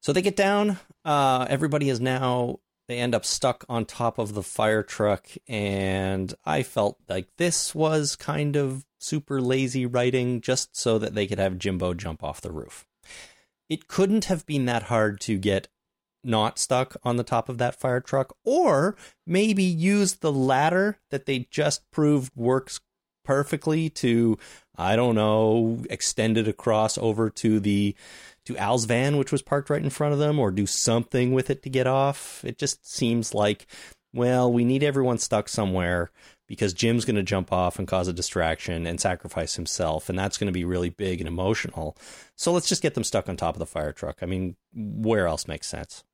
So 0.00 0.12
they 0.12 0.22
get 0.22 0.36
down. 0.36 0.78
Uh, 1.04 1.46
everybody 1.48 1.88
is 1.88 2.00
now. 2.00 2.60
They 2.88 2.98
end 2.98 3.14
up 3.14 3.24
stuck 3.24 3.64
on 3.68 3.84
top 3.84 4.18
of 4.18 4.34
the 4.34 4.42
fire 4.42 4.82
truck, 4.82 5.26
and 5.48 6.32
I 6.44 6.62
felt 6.62 6.98
like 7.08 7.28
this 7.36 7.74
was 7.74 8.14
kind 8.14 8.54
of 8.54 8.84
super 8.98 9.40
lazy 9.40 9.86
writing, 9.86 10.40
just 10.40 10.76
so 10.76 10.98
that 10.98 11.14
they 11.14 11.26
could 11.26 11.38
have 11.38 11.58
Jimbo 11.58 11.94
jump 11.94 12.22
off 12.22 12.40
the 12.40 12.52
roof. 12.52 12.86
It 13.68 13.88
couldn't 13.88 14.26
have 14.26 14.46
been 14.46 14.66
that 14.66 14.84
hard 14.84 15.20
to 15.22 15.36
get 15.36 15.68
not 16.22 16.58
stuck 16.58 16.96
on 17.02 17.16
the 17.16 17.24
top 17.24 17.48
of 17.48 17.58
that 17.58 17.78
fire 17.78 18.00
truck, 18.00 18.36
or 18.44 18.96
maybe 19.26 19.64
use 19.64 20.16
the 20.16 20.32
ladder 20.32 20.98
that 21.10 21.26
they 21.26 21.48
just 21.50 21.88
proved 21.90 22.32
works 22.36 22.80
perfectly 23.24 23.90
to, 23.90 24.38
I 24.76 24.94
don't 24.96 25.16
know, 25.16 25.82
extend 25.90 26.38
it 26.38 26.46
across 26.46 26.96
over 26.96 27.30
to 27.30 27.58
the 27.58 27.96
to 28.46 28.56
Al's 28.56 28.84
van, 28.84 29.16
which 29.16 29.32
was 29.32 29.42
parked 29.42 29.70
right 29.70 29.82
in 29.82 29.90
front 29.90 30.12
of 30.12 30.18
them, 30.18 30.38
or 30.38 30.50
do 30.50 30.66
something 30.66 31.32
with 31.32 31.50
it 31.50 31.62
to 31.62 31.70
get 31.70 31.86
off. 31.86 32.44
It 32.44 32.58
just 32.58 32.88
seems 32.90 33.34
like, 33.34 33.66
well, 34.12 34.52
we 34.52 34.64
need 34.64 34.82
everyone 34.82 35.18
stuck 35.18 35.48
somewhere 35.48 36.10
because 36.46 36.72
Jim's 36.72 37.04
going 37.04 37.16
to 37.16 37.22
jump 37.22 37.52
off 37.52 37.78
and 37.78 37.88
cause 37.88 38.08
a 38.08 38.12
distraction 38.12 38.86
and 38.86 39.00
sacrifice 39.00 39.56
himself, 39.56 40.08
and 40.08 40.18
that's 40.18 40.38
going 40.38 40.46
to 40.46 40.52
be 40.52 40.64
really 40.64 40.90
big 40.90 41.20
and 41.20 41.28
emotional. 41.28 41.96
So 42.36 42.52
let's 42.52 42.68
just 42.68 42.82
get 42.82 42.94
them 42.94 43.04
stuck 43.04 43.28
on 43.28 43.36
top 43.36 43.54
of 43.54 43.58
the 43.58 43.66
fire 43.66 43.92
truck. 43.92 44.18
I 44.22 44.26
mean, 44.26 44.56
where 44.74 45.26
else 45.26 45.48
makes 45.48 45.66
sense? 45.66 46.04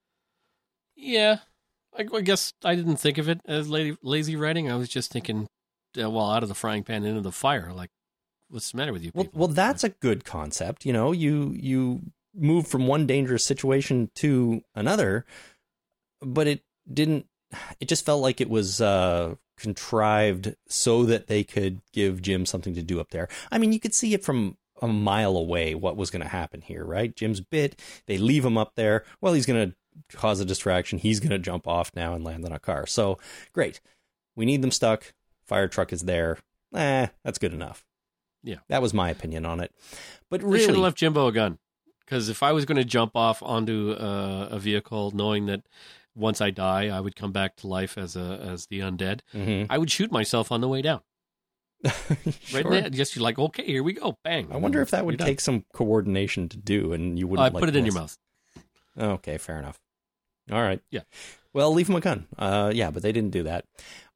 Yeah, 0.97 1.39
I, 1.97 2.07
I 2.15 2.21
guess 2.23 2.53
I 2.65 2.75
didn't 2.75 2.97
think 2.97 3.19
of 3.19 3.29
it 3.29 3.41
as 3.47 3.69
lazy, 3.69 3.97
lazy 4.03 4.37
writing. 4.37 4.71
I 4.71 4.77
was 4.77 4.89
just 4.89 5.13
thinking, 5.13 5.47
uh, 6.01 6.09
well, 6.11 6.31
out 6.31 6.43
of 6.43 6.49
the 6.49 6.55
frying 6.55 6.85
pan 6.85 7.05
into 7.05 7.21
the 7.21 7.33
fire. 7.33 7.73
Like, 7.75 7.91
what's 8.49 8.71
the 8.71 8.77
matter 8.79 8.93
with 8.93 9.03
you 9.03 9.11
Well, 9.15 9.29
well, 9.33 9.49
that's 9.49 9.85
a 9.85 9.91
good 9.91 10.25
concept. 10.25 10.87
You 10.87 10.93
know, 10.93 11.13
you 11.13 11.55
you 11.59 12.03
move 12.35 12.67
from 12.67 12.87
one 12.87 13.07
dangerous 13.07 13.45
situation 13.45 14.11
to 14.17 14.63
another, 14.75 15.25
but 16.21 16.47
it 16.47 16.63
didn't. 16.93 17.27
It 17.81 17.89
just 17.89 18.07
felt 18.07 18.23
like 18.23 18.41
it 18.41 18.49
was 18.49 18.81
uh, 18.81 19.35
contrived 19.59 20.57
so 20.69 21.05
that 21.05 21.27
they 21.27 21.45
could 21.45 21.81
give 21.93 22.23
Jim 22.23 22.47
something 22.47 22.75
to 22.75 22.83
do 22.83 22.99
up 22.99 23.11
there. 23.11 23.29
I 23.51 23.59
mean, 23.59 23.73
you 23.73 23.81
could 23.81 23.95
see 23.95 24.15
it 24.15 24.25
from 24.25 24.57
a 24.81 24.89
mile 24.89 25.37
away 25.37 25.75
what 25.75 25.97
was 25.97 26.11
going 26.11 26.23
to 26.23 26.29
happen 26.29 26.61
here, 26.61 26.85
right? 26.85 27.15
Jim's 27.15 27.41
bit. 27.41 27.79
They 28.07 28.19
leave 28.19 28.45
him 28.45 28.59
up 28.59 28.75
there. 28.75 29.05
Well, 29.21 29.35
he's 29.35 29.47
going 29.47 29.71
to 29.71 30.17
cause 30.17 30.41
a 30.41 30.45
distraction. 30.45 30.99
He's 30.99 31.21
going 31.21 31.31
to 31.31 31.39
jump 31.39 31.69
off 31.69 31.93
now 31.95 32.15
and 32.15 32.25
land 32.25 32.45
on 32.45 32.53
a 32.53 32.59
car. 32.59 32.87
So 32.87 33.19
great. 33.53 33.81
We 34.35 34.45
need 34.45 34.63
them 34.63 34.71
stuck. 34.71 35.13
Fire 35.45 35.69
truck 35.69 35.93
is 35.93 36.03
there. 36.03 36.39
Eh, 36.75 37.07
that's 37.23 37.39
good 37.39 37.53
enough. 37.53 37.85
Yeah. 38.43 38.57
That 38.69 38.83
was 38.83 38.95
my 38.95 39.11
opinion 39.11 39.47
on 39.47 39.61
it. 39.61 39.73
But 40.31 40.41
They 40.41 40.59
should 40.59 40.61
have 40.61 40.69
really, 40.71 40.83
left 40.83 40.99
Jimbo 40.99 41.29
a 41.29 41.33
gun. 41.33 41.59
Because 42.05 42.29
if 42.29 42.43
I 42.43 42.53
was 42.53 42.65
going 42.65 42.77
to 42.77 42.85
jump 42.85 43.17
off 43.17 43.43
onto 43.43 43.93
uh, 43.93 44.49
a 44.51 44.59
vehicle, 44.59 45.13
knowing 45.15 45.47
that 45.47 45.63
once 46.15 46.41
I 46.41 46.51
die, 46.51 46.89
I 46.89 47.01
would 47.01 47.17
come 47.17 47.33
back 47.33 47.57
to 47.57 47.67
life 47.67 47.97
as 47.97 48.17
a 48.17 48.39
as 48.43 48.67
the 48.67 48.81
undead, 48.81 49.21
Mhm. 49.35 49.67
I 49.71 49.79
would 49.79 49.91
shoot 49.91 50.13
myself 50.13 50.53
on 50.53 50.61
the 50.61 50.69
way 50.69 50.83
down. 50.83 51.01
Right 51.85 52.63
Sure. 52.63 52.71
there, 52.71 52.91
just 52.91 53.17
like 53.17 53.39
okay, 53.39 53.65
here 53.65 53.83
we 53.83 53.93
go, 53.95 54.19
bang. 54.23 54.49
I 54.53 54.57
wonder 54.57 54.81
if 54.83 54.91
that 54.91 55.05
would 55.07 55.19
take 55.19 55.41
some 55.41 55.65
coordination 55.73 56.49
to 56.51 56.57
do, 56.57 56.93
and 56.93 57.19
you 57.19 57.27
wouldn't. 57.27 57.45
I 57.49 57.49
like 57.53 57.61
put 57.61 57.69
it 57.69 57.77
in 57.77 57.85
your 57.85 57.95
mouth. 57.95 58.17
Okay, 58.99 59.39
fair 59.39 59.59
enough. 59.59 59.81
All 60.51 60.61
right. 60.63 60.81
Yeah. 60.91 61.03
Well, 61.55 61.73
leave 61.73 61.87
them 61.87 61.97
a 61.97 62.01
gun. 62.01 62.27
Uh, 62.39 62.73
yeah, 62.75 62.91
but 62.91 63.03
they 63.03 63.13
didn't 63.13 63.31
do 63.33 63.43
that. 63.45 63.65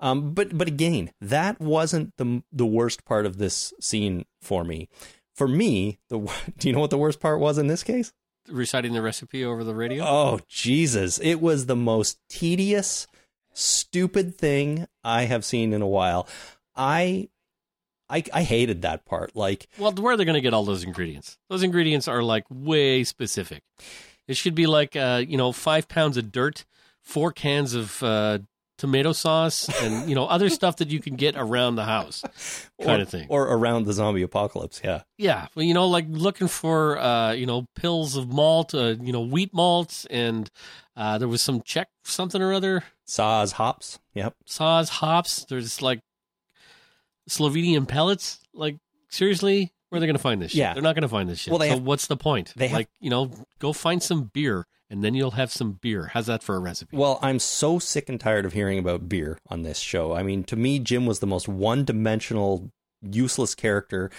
Um, 0.01 0.33
but 0.33 0.57
but 0.57 0.69
again, 0.69 1.11
that 1.21 1.61
wasn't 1.61 2.17
the 2.19 2.43
the 2.53 2.67
worst 2.67 3.05
part 3.05 3.27
of 3.27 3.39
this 3.39 3.73
scene 3.81 4.27
for 4.41 4.65
me. 4.65 4.89
For 5.37 5.47
me, 5.47 5.99
the 6.09 6.19
do 6.59 6.69
you 6.69 6.75
know 6.75 6.81
what 6.81 6.91
the 6.91 6.99
worst 6.99 7.21
part 7.21 7.41
was 7.41 7.59
in 7.59 7.67
this 7.67 7.83
case? 7.83 8.13
Reciting 8.49 8.93
the 8.93 9.03
recipe 9.03 9.45
over 9.45 9.65
the 9.65 9.75
radio. 9.75 10.05
Oh 10.05 10.41
Jesus! 10.49 11.19
It 11.19 11.41
was 11.41 11.67
the 11.67 11.77
most 11.77 12.19
tedious, 12.29 13.07
stupid 13.53 14.37
thing 14.37 14.87
I 15.05 15.25
have 15.25 15.45
seen 15.45 15.73
in 15.73 15.83
a 15.83 15.87
while. 15.87 16.29
I, 16.75 17.29
I, 18.09 18.23
I 18.33 18.43
hated 18.43 18.83
that 18.83 19.05
part. 19.05 19.35
Like, 19.35 19.67
Well, 19.79 19.93
where 19.93 20.15
are 20.15 20.17
they 20.17 20.25
going 20.25 20.35
to 20.35 20.41
get 20.41 20.55
all 20.55 20.65
those 20.65 20.85
ingredients? 20.85 21.39
Those 21.49 21.63
ingredients 21.63 22.07
are 22.07 22.23
like 22.23 22.45
way 22.51 23.03
specific. 23.03 23.63
It 24.29 24.37
should 24.37 24.55
be 24.55 24.67
like, 24.67 24.95
uh, 24.97 25.23
you 25.27 25.37
know, 25.37 25.53
five 25.53 25.89
pounds 25.89 26.17
of 26.17 26.31
dirt, 26.33 26.65
four 27.03 27.33
cans 27.33 27.75
of 27.75 28.03
uh, 28.03 28.41
tomato 28.79 29.13
sauce, 29.13 29.69
and 29.83 30.09
you 30.09 30.15
know 30.15 30.27
other 30.27 30.49
stuff 30.59 30.77
that 30.77 30.89
you 30.89 31.01
can 31.01 31.17
get 31.17 31.35
around 31.37 31.77
the 31.77 31.85
house, 31.85 32.23
kind 32.81 33.01
or, 33.01 33.03
of 33.03 33.09
thing. 33.09 33.27
or 33.29 33.45
around 33.49 33.87
the 33.87 33.93
zombie 33.93 34.23
apocalypse. 34.23 34.81
Yeah. 34.85 35.03
yeah, 35.19 35.49
well, 35.55 35.65
you 35.65 35.75
know, 35.75 35.87
like 35.87 36.07
looking 36.09 36.49
for, 36.49 36.99
uh, 36.99 37.33
you 37.33 37.47
know, 37.47 37.67
pills 37.75 38.17
of 38.17 38.29
malt, 38.29 38.75
uh, 38.75 38.95
you 39.01 39.13
know, 39.13 39.23
wheat 39.23 39.53
malt, 39.55 40.07
and 40.11 40.51
uh, 40.97 41.19
there 41.19 41.29
was 41.29 41.43
some 41.43 41.63
Czech 41.63 41.89
something 42.05 42.41
or 42.43 42.53
other, 42.53 42.85
Saaz, 43.07 43.53
hops. 43.53 43.99
Yep. 44.15 44.35
Saaz, 44.49 44.89
hops. 44.89 45.45
There's 45.45 45.81
like 45.81 46.01
Slovenian 47.29 47.87
pellets. 47.87 48.41
Like 48.53 48.77
seriously, 49.09 49.73
where 49.89 49.99
are 49.99 50.01
they 50.01 50.07
going 50.07 50.17
to 50.17 50.23
find 50.23 50.41
this 50.43 50.53
shit? 50.53 50.59
Yeah. 50.59 50.75
They're 50.75 50.83
not 50.83 50.95
going 50.95 51.03
to 51.03 51.09
find 51.09 51.29
this 51.29 51.41
shit. 51.41 51.51
Well, 51.53 51.59
they 51.59 51.69
so 51.69 51.75
have- 51.77 51.83
what's 51.85 52.07
the 52.07 52.17
point? 52.17 52.53
they 52.57 52.69
have- 52.69 52.77
like, 52.77 52.89
you 53.01 53.11
know, 53.11 53.31
go 53.59 53.73
find 53.73 54.03
some 54.03 54.25
beer 54.33 54.67
and 54.89 55.03
then 55.03 55.15
you'll 55.15 55.33
have 55.33 55.51
some 55.53 55.73
beer. 55.73 56.11
How's 56.13 56.27
that 56.27 56.43
for 56.43 56.55
a 56.55 56.61
recipe? 56.61 56.97
Well, 56.97 57.19
I'm 57.23 57.39
so 57.39 57.79
sick 57.79 58.09
and 58.09 58.21
tired 58.21 58.45
of 58.45 58.53
hearing 58.53 58.79
about 58.79 59.09
beer 59.09 59.39
on 59.49 59.63
this 59.63 59.79
show. 59.79 60.15
I 60.15 60.23
mean, 60.23 60.45
to 60.45 60.57
me, 60.57 60.79
Jim 60.79 61.07
was 61.07 61.19
the 61.19 61.27
most 61.27 61.49
one 61.49 61.85
dimensional, 61.85 62.71
useless 63.03 63.55
character. 63.55 64.11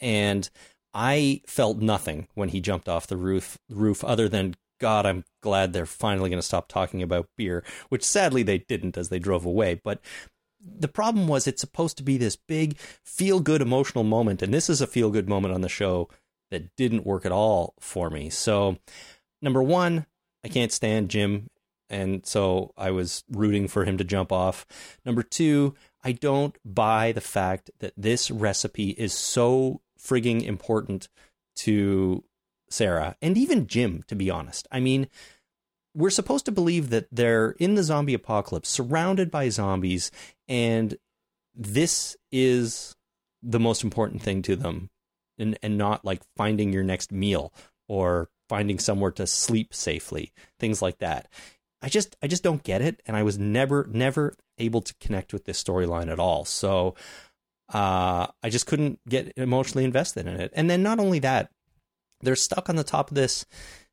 And 0.00 0.48
I 0.94 1.42
felt 1.46 1.78
nothing 1.78 2.28
when 2.34 2.48
he 2.48 2.60
jumped 2.60 2.88
off 2.88 3.06
the 3.06 3.16
roof, 3.16 3.58
roof 3.68 4.02
other 4.04 4.28
than, 4.28 4.54
God, 4.80 5.04
I'm 5.04 5.24
glad 5.42 5.72
they're 5.72 5.86
finally 5.86 6.30
going 6.30 6.40
to 6.40 6.46
stop 6.46 6.68
talking 6.68 7.02
about 7.02 7.28
beer, 7.36 7.62
which 7.90 8.04
sadly 8.04 8.42
they 8.42 8.58
didn't 8.58 8.96
as 8.96 9.10
they 9.10 9.18
drove 9.18 9.44
away. 9.44 9.80
But 9.82 10.00
the 10.60 10.88
problem 10.88 11.28
was 11.28 11.46
it's 11.46 11.60
supposed 11.60 11.98
to 11.98 12.02
be 12.02 12.16
this 12.16 12.36
big, 12.36 12.78
feel 13.04 13.40
good 13.40 13.60
emotional 13.60 14.04
moment. 14.04 14.42
And 14.42 14.52
this 14.52 14.70
is 14.70 14.80
a 14.80 14.86
feel 14.86 15.10
good 15.10 15.28
moment 15.28 15.54
on 15.54 15.60
the 15.60 15.68
show 15.68 16.08
that 16.50 16.74
didn't 16.76 17.06
work 17.06 17.26
at 17.26 17.32
all 17.32 17.74
for 17.80 18.08
me. 18.08 18.30
So, 18.30 18.78
number 19.42 19.62
one, 19.62 20.06
I 20.44 20.48
can't 20.48 20.72
stand 20.72 21.10
Jim. 21.10 21.48
And 21.88 22.26
so 22.26 22.72
I 22.76 22.90
was 22.90 23.22
rooting 23.30 23.68
for 23.68 23.84
him 23.84 23.96
to 23.98 24.04
jump 24.04 24.32
off. 24.32 24.66
Number 25.04 25.22
two, 25.22 25.74
I 26.02 26.12
don't 26.12 26.56
buy 26.64 27.12
the 27.12 27.20
fact 27.20 27.70
that 27.78 27.92
this 27.96 28.30
recipe 28.30 28.90
is 28.90 29.12
so 29.12 29.82
frigging 30.00 30.42
important 30.42 31.08
to 31.56 32.24
Sarah 32.68 33.16
and 33.22 33.36
even 33.36 33.66
Jim, 33.66 34.02
to 34.08 34.14
be 34.14 34.30
honest. 34.30 34.66
I 34.72 34.80
mean, 34.80 35.08
we're 35.94 36.10
supposed 36.10 36.44
to 36.44 36.52
believe 36.52 36.90
that 36.90 37.08
they're 37.10 37.52
in 37.52 37.74
the 37.74 37.82
zombie 37.82 38.14
apocalypse, 38.14 38.68
surrounded 38.68 39.30
by 39.30 39.48
zombies, 39.48 40.10
and 40.46 40.96
this 41.54 42.16
is 42.30 42.94
the 43.42 43.60
most 43.60 43.82
important 43.82 44.20
thing 44.20 44.42
to 44.42 44.56
them, 44.56 44.90
and 45.38 45.58
and 45.62 45.78
not 45.78 46.04
like 46.04 46.20
finding 46.36 46.72
your 46.72 46.84
next 46.84 47.12
meal 47.12 47.52
or 47.88 48.28
finding 48.48 48.78
somewhere 48.78 49.10
to 49.12 49.26
sleep 49.26 49.74
safely, 49.74 50.32
things 50.58 50.82
like 50.82 50.98
that. 50.98 51.28
I 51.82 51.88
just 51.88 52.16
I 52.22 52.26
just 52.26 52.42
don't 52.42 52.62
get 52.62 52.82
it, 52.82 53.02
and 53.06 53.16
I 53.16 53.22
was 53.22 53.38
never 53.38 53.86
never 53.90 54.34
able 54.58 54.80
to 54.82 54.94
connect 55.00 55.32
with 55.32 55.44
this 55.44 55.62
storyline 55.62 56.10
at 56.10 56.18
all. 56.18 56.44
So 56.44 56.94
uh, 57.72 58.26
I 58.42 58.50
just 58.50 58.66
couldn't 58.66 59.00
get 59.08 59.32
emotionally 59.36 59.84
invested 59.84 60.26
in 60.26 60.40
it. 60.40 60.52
And 60.54 60.70
then 60.70 60.82
not 60.82 60.98
only 60.98 61.18
that, 61.20 61.50
they're 62.20 62.36
stuck 62.36 62.68
on 62.68 62.76
the 62.76 62.84
top 62.84 63.10
of 63.10 63.14
this 63.14 63.44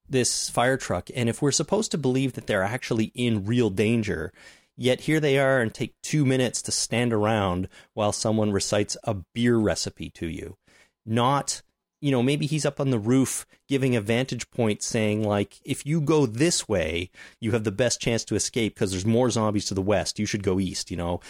this 0.08 0.50
fire 0.50 0.78
truck, 0.78 1.10
and 1.16 1.30
if 1.30 1.42
we're 1.42 1.52
supposed 1.52 1.92
to 1.92 1.98
believe 1.98 2.34
that 2.34 2.48
they're 2.48 2.64
actually 2.64 3.12
in 3.16 3.46
real 3.46 3.70
danger, 3.70 4.34
yet 4.76 5.02
here 5.02 5.20
they 5.20 5.40
are 5.40 5.62
and 5.62 5.74
take 5.74 5.94
two 6.02 6.26
minutes 6.26 6.62
to 6.62 6.72
stand 6.72 7.14
around 7.14 7.70
while 7.94 8.12
someone 8.12 8.52
recites 8.52 8.98
a 9.06 9.16
beer 9.34 9.58
recipe 9.58 10.10
to 10.10 10.28
you, 10.28 10.58
not 11.06 11.62
you 12.04 12.12
know, 12.12 12.22
maybe 12.22 12.46
he's 12.46 12.66
up 12.66 12.82
on 12.82 12.90
the 12.90 13.00
roof 13.00 13.46
giving 13.70 13.96
a 13.96 14.02
vantage 14.02 14.52
point 14.52 14.84
saying, 14.84 15.24
like, 15.24 15.62
if 15.64 15.86
you 15.86 16.02
go 16.02 16.26
this 16.26 16.68
way, 16.68 17.10
you 17.40 17.54
have 17.54 17.64
the 17.64 17.72
best 17.72 18.02
chance 18.02 18.26
to 18.26 18.36
escape 18.36 18.76
because 18.76 18.92
there's 18.92 19.06
more 19.06 19.30
zombies 19.30 19.64
to 19.68 19.74
the 19.74 19.82
west. 19.82 20.20
You 20.20 20.26
should 20.26 20.44
go 20.44 20.60
east, 20.60 20.92
you 20.92 20.98
know, 20.98 21.22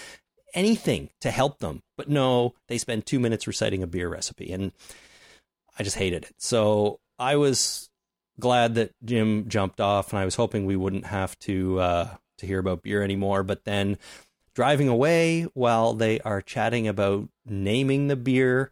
anything 0.56 1.12
to 1.22 1.30
help 1.30 1.60
them. 1.60 1.84
But 1.96 2.10
no, 2.10 2.56
they 2.70 2.80
spend 2.80 3.06
two 3.06 3.20
minutes 3.20 3.46
reciting 3.46 3.84
a 3.84 3.88
beer 3.88 4.10
recipe. 4.10 4.52
And 4.52 4.72
I 5.78 5.84
just 5.84 5.98
hated 5.98 6.24
it. 6.24 6.34
So 6.40 7.00
I 7.20 7.36
was 7.36 7.92
glad 8.40 8.74
that 8.74 8.94
Jim 9.06 9.48
jumped 9.48 9.80
off 9.80 10.12
and 10.12 10.18
I 10.18 10.26
was 10.26 10.38
hoping 10.38 10.66
we 10.66 10.76
wouldn't 10.76 11.06
have 11.06 11.38
to, 11.42 11.80
uh, 11.82 12.10
to 12.40 12.48
hear 12.48 12.58
about 12.58 12.82
beer 12.82 13.04
anymore. 13.04 13.44
But 13.44 13.64
then 13.64 14.00
driving 14.56 14.88
away 14.88 15.44
while 15.54 15.94
they 15.94 16.20
are 16.22 16.42
chatting 16.42 16.88
about 16.88 17.30
naming 17.46 18.08
the 18.08 18.16
beer, 18.16 18.72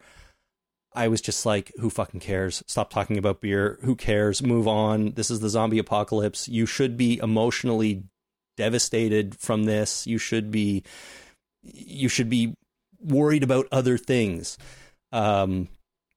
I 0.94 1.08
was 1.08 1.22
just 1.22 1.46
like, 1.46 1.72
who 1.80 1.90
fucking 1.90 2.20
cares? 2.20 2.64
Stop 2.68 2.90
talking 2.90 3.18
about 3.18 3.42
beer. 3.42 3.80
Who 3.82 3.96
cares? 3.96 4.44
Move 4.44 4.68
on. 4.68 5.12
This 5.12 5.32
is 5.32 5.40
the 5.40 5.50
zombie 5.50 5.80
apocalypse. 5.80 6.50
You 6.50 6.66
should 6.66 6.98
be 6.98 7.18
emotionally 7.20 8.04
devastated 8.58 9.36
from 9.36 9.64
this. 9.64 10.06
You 10.06 10.18
should 10.18 10.52
be 10.52 10.84
you 11.64 12.10
should 12.10 12.30
be 12.30 12.56
worried 13.00 13.44
about 13.44 13.68
other 13.72 13.98
things. 13.98 14.58
Um 15.12 15.70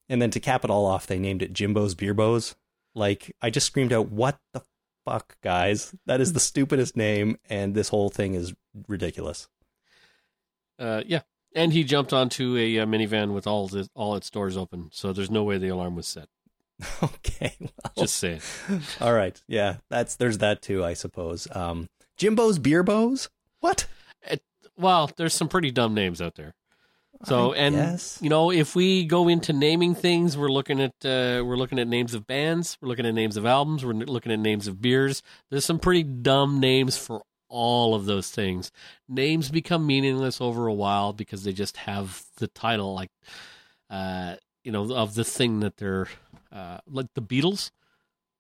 and 0.09 0.21
then 0.21 0.31
to 0.33 0.41
cap 0.41 0.65
it 0.65 0.71
all 0.71 0.87
off, 0.87 1.07
they 1.07 1.19
named 1.19 1.43
it 1.43 1.53
Jimbo's 1.53 1.95
Beerbos. 1.95 2.55
Like 2.95 3.35
I 3.41 3.51
just 3.51 3.67
screamed 3.67 3.93
out, 3.93 4.11
"What 4.11 4.39
the 4.53 4.63
fuck, 5.05 5.37
guys? 5.43 5.95
That 6.07 6.21
is 6.21 6.33
the 6.33 6.41
stupidest 6.41 6.97
name 6.97 7.39
and 7.49 7.75
this 7.75 7.89
whole 7.91 8.11
thing 8.11 8.35
is 8.35 8.53
ridiculous." 8.89 9.49
Uh, 10.79 11.03
yeah. 11.07 11.21
And 11.55 11.73
he 11.73 11.85
jumped 11.85 12.13
onto 12.13 12.57
a, 12.57 12.79
uh 12.81 12.87
minivan 12.87 13.33
with 13.33 13.47
all 13.47 13.69
the, 13.69 13.89
all 13.95 14.17
its 14.17 14.29
doors 14.31 14.57
open, 14.57 14.91
so 14.93 15.13
there's 15.13 15.31
no 15.31 15.45
way 15.45 15.59
the 15.59 15.69
alarm 15.69 15.95
was 15.95 16.07
set. 16.07 16.29
okay. 17.03 17.55
Well, 17.61 17.93
Just 17.97 18.19
saying. 18.19 18.41
All 19.01 19.13
right. 19.13 19.41
Yeah, 19.47 19.77
that's 19.91 20.17
there's 20.17 20.39
that 20.39 20.61
too, 20.61 20.85
I 20.85 20.95
suppose. 20.95 21.47
Um, 21.53 21.89
Jimbo's 22.19 22.59
Beerbos? 22.59 23.29
What? 23.61 23.87
Well, 24.77 25.11
there's 25.17 25.35
some 25.35 25.49
pretty 25.49 25.71
dumb 25.71 25.95
names 25.95 26.21
out 26.21 26.35
there. 26.35 26.55
So 27.25 27.55
I 27.55 27.57
and 27.59 27.77
guess. 27.77 28.19
you 28.21 28.29
know, 28.29 28.51
if 28.51 28.75
we 28.75 29.05
go 29.05 29.29
into 29.29 29.53
naming 29.53 29.95
things, 29.95 30.37
we're 30.37 30.51
looking 30.51 30.81
at 30.81 30.93
uh, 31.05 31.43
we're 31.45 31.57
looking 31.57 31.79
at 31.79 31.87
names 31.87 32.13
of 32.13 32.27
bands, 32.27 32.77
we're 32.81 32.89
looking 32.89 33.07
at 33.07 33.15
names 33.15 33.37
of 33.37 33.47
albums, 33.47 33.85
we're 33.85 33.93
looking 33.93 34.33
at 34.33 34.41
names 34.41 34.67
of 34.67 34.83
beers. 34.83 35.23
There's 35.51 35.65
some 35.65 35.79
pretty 35.79 36.03
dumb 36.03 36.59
names 36.61 36.99
for 36.99 37.23
all 37.55 37.95
of 37.95 38.05
those 38.05 38.31
things. 38.31 38.73
Names 39.09 39.49
become 39.49 39.87
meaningless 39.87 40.41
over 40.41 40.67
a 40.67 40.75
while 40.75 41.13
because 41.13 41.45
they 41.45 41.53
just 41.53 41.77
have 41.77 42.25
the 42.39 42.49
title, 42.49 42.95
like 42.95 43.11
uh, 43.89 44.35
you 44.65 44.73
know, 44.73 44.93
of 44.93 45.15
the 45.15 45.25
thing 45.25 45.61
that 45.61 45.77
they're 45.77 46.09
uh, 46.53 46.79
like 46.89 47.07
the 47.15 47.23
Beatles, 47.23 47.71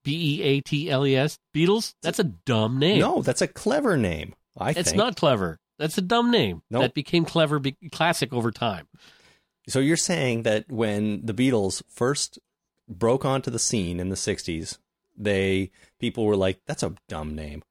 B 0.02 0.40
E 0.40 0.42
A 0.42 0.60
T 0.60 0.90
L 0.90 1.06
E 1.06 1.14
S, 1.14 1.38
Beatles. 1.54 1.94
That's 2.02 2.18
a 2.18 2.24
dumb 2.24 2.78
name. 2.80 2.98
No, 2.98 3.22
that's 3.22 3.42
a 3.42 3.46
clever 3.48 3.96
name. 3.96 4.34
I 4.58 4.70
it's 4.70 4.90
think. 4.90 4.96
not 4.96 5.16
clever. 5.16 5.60
That's 5.78 5.96
a 5.98 6.02
dumb 6.02 6.30
name 6.30 6.62
Nope. 6.70 6.82
that 6.82 6.94
became 6.94 7.24
clever, 7.24 7.58
be- 7.58 7.76
classic 7.92 8.32
over 8.32 8.50
time. 8.50 8.86
So 9.68 9.78
you're 9.80 9.96
saying 9.96 10.42
that 10.42 10.70
when 10.70 11.24
the 11.24 11.34
Beatles 11.34 11.82
first 11.88 12.38
broke 12.88 13.24
onto 13.24 13.50
the 13.50 13.58
scene 13.58 13.98
in 13.98 14.08
the 14.08 14.14
60s, 14.16 14.78
they 15.16 15.70
people 15.98 16.26
were 16.26 16.36
like 16.36 16.60
that's 16.66 16.82
a 16.82 16.94
dumb 17.08 17.34
name. 17.34 17.62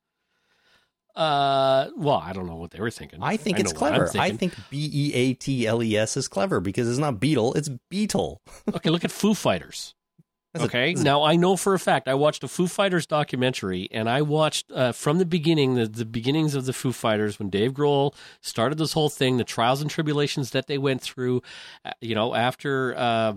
Uh, 1.15 1.89
well, 1.95 2.17
I 2.17 2.33
don't 2.33 2.47
know 2.47 2.55
what 2.55 2.71
they 2.71 2.79
were 2.79 2.89
thinking. 2.89 3.19
I 3.21 3.37
think 3.37 3.57
know 3.57 3.61
it's 3.61 3.73
clever. 3.73 4.09
I 4.17 4.31
think 4.31 4.55
B 4.69 4.89
E 4.91 5.13
A 5.13 5.33
T 5.35 5.67
L 5.67 5.83
E 5.83 5.95
S 5.95 6.17
is 6.17 6.27
clever 6.27 6.59
because 6.59 6.89
it's 6.89 6.97
not 6.97 7.19
Beetle, 7.19 7.53
it's 7.53 7.69
Beetle. 7.89 8.41
okay, 8.75 8.89
look 8.89 9.03
at 9.05 9.11
Foo 9.11 9.33
Fighters. 9.33 9.93
That's 10.53 10.65
okay, 10.65 10.93
a- 10.93 10.95
now 10.97 11.23
I 11.23 11.35
know 11.35 11.55
for 11.55 11.73
a 11.73 11.79
fact 11.79 12.07
I 12.07 12.13
watched 12.15 12.43
a 12.43 12.47
Foo 12.47 12.67
Fighters 12.67 13.05
documentary, 13.05 13.87
and 13.91 14.07
I 14.09 14.21
watched 14.23 14.71
uh, 14.71 14.91
from 14.91 15.17
the 15.19 15.25
beginning 15.25 15.75
the, 15.75 15.87
the 15.87 16.05
beginnings 16.05 16.53
of 16.55 16.65
the 16.65 16.73
Foo 16.73 16.91
Fighters 16.91 17.37
when 17.39 17.49
Dave 17.49 17.73
Grohl 17.73 18.13
started 18.41 18.77
this 18.77 18.93
whole 18.93 19.09
thing, 19.09 19.37
the 19.37 19.43
trials 19.43 19.81
and 19.81 19.89
tribulations 19.89 20.51
that 20.51 20.67
they 20.67 20.77
went 20.77 21.01
through. 21.01 21.41
uh, 21.85 21.91
You 22.01 22.13
know, 22.15 22.33
after 22.35 22.95
uh, 22.97 23.33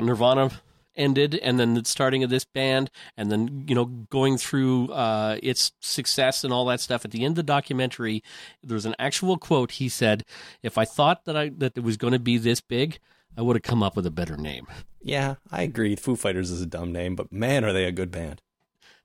Nirvana 0.00 0.50
ended, 0.96 1.34
and 1.36 1.58
then 1.58 1.74
the 1.74 1.84
starting 1.84 2.22
of 2.24 2.30
this 2.30 2.44
band, 2.44 2.90
and 3.16 3.30
then 3.30 3.64
you 3.68 3.74
know 3.74 3.84
going 3.86 4.36
through 4.38 4.92
uh, 4.92 5.38
its 5.42 5.72
success 5.80 6.44
and 6.44 6.52
all 6.52 6.64
that 6.66 6.80
stuff. 6.80 7.04
At 7.04 7.10
the 7.10 7.24
end 7.24 7.32
of 7.32 7.36
the 7.36 7.42
documentary, 7.42 8.22
there 8.62 8.74
was 8.74 8.86
an 8.86 8.94
actual 8.98 9.38
quote. 9.38 9.72
He 9.72 9.88
said, 9.88 10.24
"If 10.62 10.76
I 10.78 10.84
thought 10.84 11.24
that 11.24 11.36
I 11.36 11.50
that 11.58 11.76
it 11.76 11.84
was 11.84 11.96
going 11.96 12.12
to 12.12 12.18
be 12.18 12.38
this 12.38 12.60
big." 12.60 12.98
I 13.36 13.42
would 13.42 13.54
have 13.54 13.62
come 13.62 13.80
up 13.82 13.94
with 13.94 14.06
a 14.06 14.10
better 14.10 14.36
name. 14.36 14.66
yeah, 15.00 15.36
I 15.52 15.62
agree. 15.62 15.94
Foo 15.94 16.16
Fighters 16.16 16.50
is 16.50 16.60
a 16.60 16.66
dumb 16.66 16.90
name, 16.92 17.14
but 17.14 17.32
man, 17.32 17.64
are 17.64 17.72
they 17.72 17.84
a 17.84 17.92
good 17.92 18.10
band. 18.10 18.42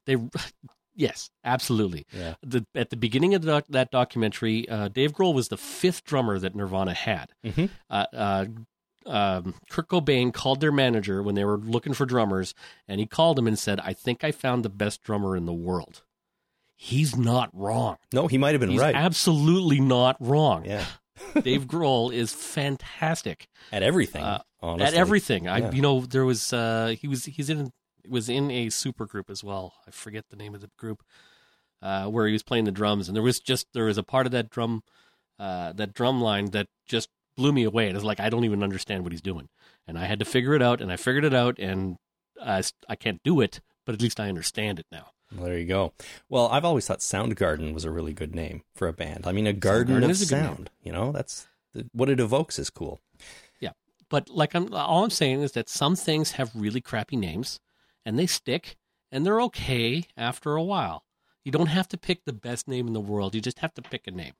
They, 0.07 0.17
yes, 0.95 1.29
absolutely. 1.43 2.07
Yeah. 2.11 2.33
The, 2.41 2.65
at 2.73 2.89
the 2.89 2.97
beginning 2.97 3.35
of 3.35 3.43
the 3.43 3.51
doc, 3.51 3.65
that 3.69 3.91
documentary, 3.91 4.67
uh, 4.67 4.87
Dave 4.87 5.13
Grohl 5.13 5.35
was 5.35 5.49
the 5.49 5.57
fifth 5.57 6.03
drummer 6.05 6.39
that 6.39 6.55
Nirvana 6.55 6.95
had. 6.95 7.33
Mhm. 7.45 7.69
Uh, 7.87 8.05
uh, 8.11 8.45
um, 9.05 9.55
Kurt 9.69 9.87
Cobain 9.89 10.33
called 10.33 10.61
their 10.61 10.71
manager 10.71 11.21
when 11.21 11.35
they 11.35 11.45
were 11.45 11.57
looking 11.57 11.93
for 11.93 12.05
drummers, 12.05 12.53
and 12.87 12.99
he 12.99 13.05
called 13.05 13.37
him 13.37 13.47
and 13.47 13.57
said, 13.57 13.79
"I 13.81 13.93
think 13.93 14.23
I 14.23 14.31
found 14.31 14.63
the 14.63 14.69
best 14.69 15.03
drummer 15.03 15.35
in 15.35 15.45
the 15.45 15.53
world." 15.53 16.03
He's 16.75 17.15
not 17.15 17.49
wrong. 17.53 17.97
No, 18.13 18.27
he 18.27 18.37
might 18.37 18.51
have 18.51 18.59
been 18.59 18.69
He's 18.69 18.81
right. 18.81 18.95
absolutely 18.95 19.79
not 19.79 20.17
wrong. 20.19 20.65
yeah. 20.65 20.85
Dave 21.41 21.65
Grohl 21.65 22.13
is 22.13 22.33
fantastic. 22.33 23.47
At 23.71 23.81
everything. 23.81 24.23
Uh, 24.23 24.41
honestly. 24.61 24.87
at 24.87 24.93
everything. 24.93 25.47
I 25.47 25.71
you 25.71 25.81
know 25.81 26.01
there 26.01 26.25
was 26.25 26.51
uh 26.51 26.95
he 26.99 27.07
was 27.07 27.25
he's 27.25 27.49
in 27.49 27.71
was 28.07 28.27
in 28.27 28.51
a 28.51 28.69
super 28.69 29.05
group 29.05 29.29
as 29.29 29.43
well. 29.43 29.73
I 29.87 29.91
forget 29.91 30.25
the 30.29 30.35
name 30.35 30.53
of 30.53 30.61
the 30.61 30.69
group. 30.77 31.01
Uh 31.81 32.07
where 32.07 32.27
he 32.27 32.33
was 32.33 32.43
playing 32.43 32.65
the 32.65 32.71
drums 32.71 33.07
and 33.07 33.15
there 33.15 33.23
was 33.23 33.39
just 33.39 33.67
there 33.73 33.85
was 33.85 33.97
a 33.97 34.03
part 34.03 34.25
of 34.25 34.33
that 34.33 34.49
drum 34.49 34.83
uh 35.39 35.71
that 35.73 35.93
drum 35.93 36.19
line 36.21 36.47
that 36.51 36.67
just 36.85 37.07
blew 37.35 37.51
me 37.51 37.63
away. 37.63 37.89
It 37.89 37.93
was 37.93 38.03
like 38.03 38.19
I 38.19 38.29
don't 38.29 38.45
even 38.45 38.63
understand 38.63 39.03
what 39.03 39.11
he's 39.11 39.21
doing. 39.21 39.49
And 39.87 39.97
I 39.97 40.05
had 40.05 40.19
to 40.19 40.25
figure 40.25 40.53
it 40.53 40.61
out 40.61 40.81
and 40.81 40.91
I 40.91 40.97
figured 40.97 41.25
it 41.25 41.33
out 41.33 41.59
and 41.59 41.97
I 42.41 42.63
I 42.89 42.95
can't 42.95 43.21
do 43.23 43.41
it, 43.41 43.61
but 43.85 43.95
at 43.95 44.01
least 44.01 44.19
I 44.19 44.29
understand 44.29 44.79
it 44.79 44.87
now. 44.91 45.11
Well, 45.33 45.45
there 45.45 45.57
you 45.57 45.65
go. 45.65 45.93
Well, 46.29 46.47
I've 46.47 46.65
always 46.65 46.85
thought 46.85 46.99
Soundgarden 46.99 47.73
was 47.73 47.83
a 47.83 47.91
really 47.91 48.13
good 48.13 48.35
name 48.35 48.63
for 48.75 48.87
a 48.87 48.93
band. 48.93 49.25
I 49.25 49.31
mean, 49.31 49.47
a 49.47 49.53
garden 49.53 50.01
Soundgarden 50.01 50.09
of 50.09 50.17
sound. 50.17 50.69
You 50.83 50.91
know, 50.91 51.11
that's 51.11 51.47
the, 51.73 51.87
what 51.93 52.09
it 52.09 52.19
evokes 52.19 52.59
is 52.59 52.69
cool. 52.69 52.99
Yeah, 53.59 53.71
but 54.09 54.29
like 54.29 54.53
I'm 54.53 54.73
all 54.73 55.03
I'm 55.03 55.09
saying 55.09 55.41
is 55.41 55.53
that 55.53 55.69
some 55.69 55.95
things 55.95 56.33
have 56.33 56.51
really 56.55 56.81
crappy 56.81 57.15
names 57.15 57.59
and 58.05 58.19
they 58.19 58.27
stick 58.27 58.77
and 59.11 59.25
they're 59.25 59.41
okay 59.41 60.05
after 60.15 60.55
a 60.55 60.63
while. 60.63 61.03
You 61.43 61.51
don't 61.51 61.67
have 61.67 61.87
to 61.89 61.97
pick 61.97 62.25
the 62.25 62.33
best 62.33 62.67
name 62.67 62.87
in 62.87 62.93
the 62.93 62.99
world. 62.99 63.35
You 63.35 63.41
just 63.41 63.59
have 63.59 63.73
to 63.75 63.81
pick 63.81 64.07
a 64.07 64.11
name. 64.11 64.33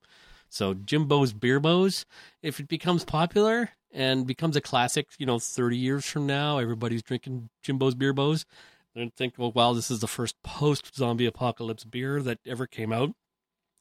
So 0.49 0.73
Jimbo's 0.73 1.33
Beerbos, 1.33 2.05
if 2.41 2.59
it 2.59 2.67
becomes 2.67 3.03
popular 3.03 3.71
and 3.91 4.27
becomes 4.27 4.55
a 4.55 4.61
classic, 4.61 5.07
you 5.17 5.25
know, 5.25 5.39
30 5.39 5.77
years 5.77 6.05
from 6.05 6.27
now, 6.27 6.57
everybody's 6.57 7.03
drinking 7.03 7.49
Jimbo's 7.63 7.95
Beerbos. 7.95 8.45
Then 8.93 9.11
think, 9.11 9.33
well, 9.37 9.51
wow, 9.51 9.73
this 9.73 9.91
is 9.91 9.99
the 9.99 10.07
first 10.07 10.41
post-zombie 10.43 11.25
apocalypse 11.25 11.83
beer 11.83 12.21
that 12.21 12.39
ever 12.45 12.65
came 12.65 12.93
out. 12.93 13.11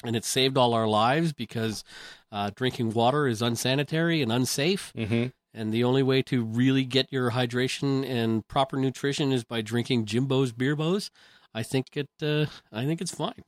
And 0.03 0.17
it 0.17 0.25
saved 0.25 0.59
all 0.59 0.75
our 0.75 0.89
lives 0.89 1.33
because 1.33 1.85
uh, 2.33 2.51
drinking 2.55 2.93
water 2.93 3.27
is 3.29 3.41
unsanitary 3.41 4.23
and 4.23 4.33
unsafe. 4.33 4.93
Mm-hmm. 4.97 5.27
And 5.55 5.73
the 5.73 5.85
only 5.85 6.03
way 6.03 6.21
to 6.23 6.45
really 6.45 6.85
get 6.85 7.13
your 7.13 7.31
hydration 7.31 8.05
and 8.05 8.47
proper 8.49 8.77
nutrition 8.77 9.33
is 9.33 9.45
by 9.45 9.61
drinking 9.63 10.07
Jimbo's 10.07 10.53
Beerbos. 10.53 11.11
I 11.55 11.63
think 11.63 11.97
it. 11.97 12.09
Uh, 12.21 12.47
I 12.73 12.85
think 12.85 13.01
it's 13.01 13.15
fine. 13.15 13.45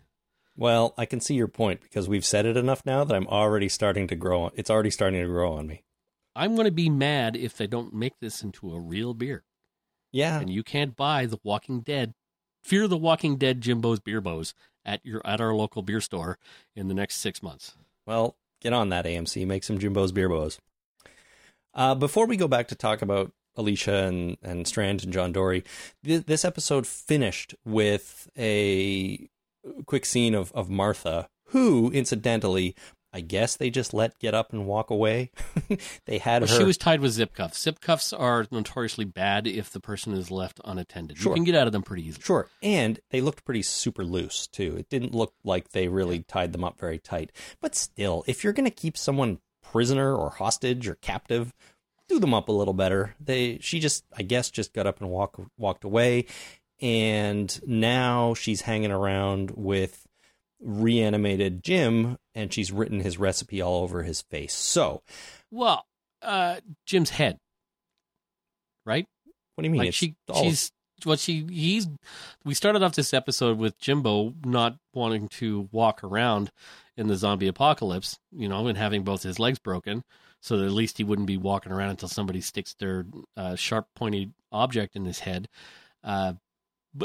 Well, 0.57 0.95
I 0.97 1.05
can 1.05 1.21
see 1.21 1.35
your 1.35 1.49
point 1.49 1.83
because 1.83 2.09
we've 2.09 2.25
said 2.25 2.47
it 2.47 2.57
enough 2.57 2.85
now 2.87 3.05
that 3.05 3.15
I'm 3.15 3.27
already 3.27 3.69
starting 3.69 4.07
to 4.09 4.17
grow. 4.17 4.45
On, 4.45 4.51
it's 4.55 4.71
already 4.71 4.91
starting 4.91 5.21
to 5.21 5.27
grow 5.27 5.53
on 5.53 5.67
me. 5.67 5.83
I'm 6.35 6.55
going 6.55 6.67
to 6.67 6.73
be 6.73 6.91
mad 6.91 7.37
if 7.37 7.57
they 7.57 7.67
don't 7.67 7.95
make 7.95 8.19
this 8.21 8.43
into 8.43 8.75
a 8.75 8.81
real 8.81 9.15
beer, 9.15 9.45
Yeah, 10.13 10.41
and 10.41 10.51
you 10.51 10.63
can't 10.63 10.97
buy 10.97 11.27
the 11.27 11.39
Walking 11.43 11.81
Dead, 11.81 12.15
Fear 12.63 12.89
the 12.89 12.97
Walking 12.99 13.37
Dead 13.37 13.61
Jimbo's 13.61 14.01
Beer 14.01 14.21
Beerbos 14.21 14.55
at 14.85 15.05
your 15.05 15.21
at 15.25 15.41
our 15.41 15.55
local 15.55 15.83
beer 15.83 16.01
store 16.01 16.39
in 16.75 16.89
the 16.89 16.95
next 16.95 17.17
six 17.17 17.43
months. 17.43 17.77
Well, 18.07 18.37
get 18.61 18.73
on 18.73 18.89
that 18.91 19.05
AMC. 19.05 19.47
Make 19.47 19.65
some 19.65 19.79
Jimbo's 19.79 20.13
Beerbos. 20.13 20.59
Uh, 21.75 21.95
before 21.95 22.27
we 22.27 22.37
go 22.37 22.49
back 22.49 22.69
to 22.69 22.75
talk 22.75 23.03
about 23.03 23.33
Alicia 23.57 24.05
and, 24.05 24.37
and 24.43 24.67
Strand 24.67 25.05
and 25.05 25.13
John 25.13 25.33
Dory, 25.33 25.65
th- 26.05 26.25
this 26.27 26.45
episode 26.45 26.87
finished 26.87 27.55
with 27.65 28.31
a 28.37 29.29
quick 29.87 30.05
scene 30.05 30.35
of, 30.35 30.53
of 30.53 30.69
Martha, 30.71 31.29
who, 31.51 31.91
incidentally, 31.93 32.75
I 33.13 33.21
guess 33.21 33.57
they 33.57 33.71
just 33.71 33.95
let 33.95 34.19
get 34.19 34.35
up 34.35 34.53
and 34.53 34.67
walk 34.67 34.91
away. 34.91 35.31
they 36.07 36.19
had 36.19 36.43
Well, 36.43 36.51
her. 36.51 36.57
she 36.59 36.65
was 36.65 36.77
tied 36.77 37.01
with 37.01 37.13
zip 37.13 37.33
cuffs. 37.35 37.61
Zip 37.63 37.81
cuffs 37.81 38.13
are 38.13 38.47
notoriously 38.51 39.05
bad 39.07 39.47
if 39.47 39.71
the 39.71 39.81
person 39.81 40.13
is 40.13 40.31
left 40.31 40.61
unattended. 40.65 41.17
Sure. 41.17 41.33
You 41.33 41.37
can 41.37 41.45
get 41.45 41.55
out 41.55 41.67
of 41.67 41.73
them 41.73 41.83
pretty 41.83 42.07
easily. 42.07 42.23
Sure. 42.25 42.49
And 42.63 43.01
they 43.11 43.21
looked 43.23 43.45
pretty 43.45 43.63
super 43.63 44.05
loose, 44.05 44.47
too. 44.47 44.77
It 44.77 44.91
didn't 44.91 45.15
look 45.15 45.33
like 45.45 45.71
they 45.71 45.89
really 45.89 46.25
tied 46.25 46.53
them 46.53 46.65
up 46.65 46.79
very 46.79 46.99
tight. 46.99 47.33
But 47.61 47.75
still, 47.75 48.23
if 48.27 48.45
you're 48.45 48.53
going 48.53 48.69
to 48.69 48.71
keep 48.71 48.99
someone 48.99 49.39
prisoner 49.63 50.15
or 50.15 50.31
hostage 50.31 50.87
or 50.87 50.97
captive, 50.97 51.55
do 52.09 52.21
them 52.21 52.35
up 52.35 52.49
a 52.49 52.53
little 52.53 52.75
better. 52.75 53.17
They 53.19 53.59
she 53.61 53.81
just 53.81 54.05
I 54.17 54.23
guess 54.23 54.49
just 54.51 54.73
got 54.73 54.87
up 54.87 55.01
and 55.01 55.11
walk 55.11 55.41
walked 55.59 55.83
away 55.83 56.27
and 56.81 57.61
now 57.67 58.35
she's 58.35 58.63
hanging 58.63 58.91
around 58.93 59.53
with 59.57 60.07
reanimated 60.61 61.63
Jim 61.63 62.17
and 62.35 62.53
she's 62.53 62.73
written 62.73 63.01
his 63.01 63.19
recipe 63.19 63.61
all 63.61 63.83
over 63.83 64.03
his 64.03 64.23
face. 64.23 64.55
So, 64.55 65.03
Well, 65.51 65.85
uh, 66.23 66.57
Jim's 66.87 67.11
head, 67.11 67.39
right? 68.85 69.07
what 69.55 69.63
do 69.63 69.69
you 69.69 69.73
mean? 69.73 69.85
like 69.85 69.95
she 69.95 70.15
she's 70.35 70.71
what 71.05 71.19
she 71.19 71.47
he's 71.51 71.87
we 72.45 72.53
started 72.55 72.83
off 72.83 72.95
this 72.95 73.15
episode 73.15 73.59
with 73.59 73.79
Jimbo 73.79 74.35
not 74.45 74.77
wanting 74.95 75.29
to 75.29 75.69
walk 75.73 76.03
around 76.05 76.51
in 76.97 77.07
the 77.09 77.17
zombie 77.17 77.49
apocalypse, 77.49 78.19
you 78.33 78.49
know, 78.49 78.67
and 78.67 78.77
having 78.79 79.03
both 79.03 79.23
his 79.23 79.39
legs 79.39 79.59
broken, 79.59 80.03
so 80.41 80.57
that 80.57 80.65
at 80.67 80.73
least 80.73 80.97
he 80.99 81.05
wouldn't 81.05 81.27
be 81.27 81.37
walking 81.37 81.73
around 81.73 81.91
until 81.91 82.09
somebody 82.09 82.41
sticks 82.41 82.75
their 82.75 83.07
uh, 83.37 83.55
sharp 83.55 83.87
pointy 83.95 84.31
object 84.53 84.97
in 84.97 85.05
his 85.05 85.21
head. 85.21 85.49
Uh, 86.03 86.35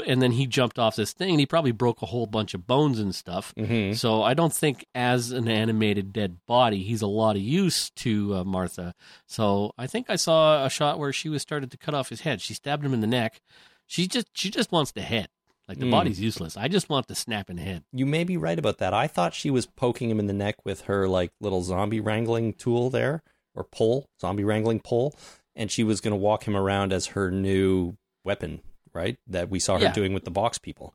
and 0.06 0.20
then 0.22 0.32
he 0.32 0.46
jumped 0.46 0.78
off 0.78 0.96
this 0.96 1.12
thing 1.12 1.30
and 1.30 1.40
he 1.40 1.46
probably 1.46 1.72
broke 1.72 2.02
a 2.02 2.06
whole 2.06 2.26
bunch 2.26 2.54
of 2.54 2.66
bones 2.66 2.98
and 2.98 3.14
stuff. 3.14 3.52
Mhm. 3.56 3.96
So 3.96 4.22
I 4.22 4.34
don't 4.34 4.52
think 4.52 4.86
as 4.94 5.30
an 5.30 5.48
animated 5.48 6.12
dead 6.12 6.38
body, 6.46 6.82
he's 6.82 7.02
a 7.02 7.06
lot 7.06 7.36
of 7.36 7.42
use 7.42 7.90
to 7.96 8.36
uh, 8.36 8.44
Martha. 8.44 8.94
So 9.26 9.72
I 9.76 9.86
think 9.86 10.06
I 10.08 10.16
saw 10.16 10.64
a 10.64 10.70
shot 10.70 10.98
where 10.98 11.12
she 11.12 11.28
was 11.28 11.42
started 11.42 11.70
to 11.70 11.76
cut 11.76 11.94
off 11.94 12.08
his 12.08 12.22
head. 12.22 12.40
She 12.40 12.54
stabbed 12.54 12.84
him 12.84 12.94
in 12.94 13.00
the 13.00 13.06
neck. 13.06 13.40
She 13.86 14.06
just 14.06 14.28
she 14.32 14.50
just 14.50 14.72
wants 14.72 14.92
the 14.92 15.02
head. 15.02 15.28
Like 15.68 15.78
the 15.78 15.86
Mm. 15.86 15.90
body's 15.92 16.20
useless. 16.20 16.56
I 16.56 16.66
just 16.68 16.88
want 16.88 17.06
the 17.06 17.14
snapping 17.14 17.56
head. 17.58 17.84
You 17.92 18.04
may 18.04 18.24
be 18.24 18.36
right 18.36 18.58
about 18.58 18.78
that. 18.78 18.92
I 18.92 19.06
thought 19.06 19.32
she 19.32 19.48
was 19.50 19.64
poking 19.66 20.10
him 20.10 20.18
in 20.18 20.26
the 20.26 20.32
neck 20.32 20.56
with 20.64 20.82
her 20.82 21.08
like 21.08 21.30
little 21.40 21.62
zombie 21.62 22.00
wrangling 22.00 22.52
tool 22.54 22.90
there 22.90 23.22
or 23.54 23.62
pole, 23.64 24.06
zombie 24.20 24.44
wrangling 24.44 24.80
pole, 24.80 25.14
and 25.54 25.70
she 25.70 25.84
was 25.84 26.00
going 26.00 26.12
to 26.12 26.16
walk 26.16 26.44
him 26.48 26.56
around 26.56 26.92
as 26.92 27.06
her 27.08 27.30
new 27.30 27.96
weapon, 28.24 28.60
right? 28.94 29.18
That 29.26 29.48
we 29.50 29.58
saw 29.58 29.76
her 29.78 29.84
Yeah. 29.84 29.92
doing 29.92 30.12
with 30.14 30.24
the 30.24 30.30
box 30.30 30.58
people. 30.58 30.94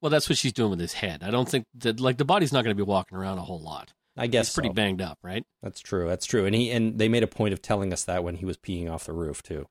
Well, 0.00 0.10
that's 0.10 0.28
what 0.28 0.36
she's 0.38 0.52
doing 0.52 0.70
with 0.70 0.80
his 0.80 0.92
head. 0.94 1.22
I 1.22 1.30
don't 1.30 1.48
think 1.48 1.64
that 1.78 1.98
like 2.00 2.18
the 2.18 2.24
body's 2.24 2.52
not 2.52 2.62
going 2.64 2.76
to 2.76 2.84
be 2.84 2.86
walking 2.86 3.16
around 3.16 3.38
a 3.38 3.42
whole 3.42 3.60
lot. 3.60 3.92
I 4.16 4.26
guess 4.26 4.48
he's 4.48 4.54
pretty 4.54 4.68
so. 4.68 4.74
banged 4.74 5.00
up, 5.02 5.18
right? 5.22 5.44
That's 5.62 5.80
true. 5.80 6.06
That's 6.08 6.26
true. 6.26 6.44
And 6.46 6.54
he 6.54 6.70
and 6.70 6.98
they 6.98 7.08
made 7.08 7.22
a 7.22 7.26
point 7.28 7.52
of 7.52 7.62
telling 7.62 7.92
us 7.92 8.04
that 8.04 8.22
when 8.22 8.36
he 8.36 8.44
was 8.44 8.56
peeing 8.56 8.90
off 8.90 9.06
the 9.06 9.12
roof 9.12 9.42
too. 9.42 9.66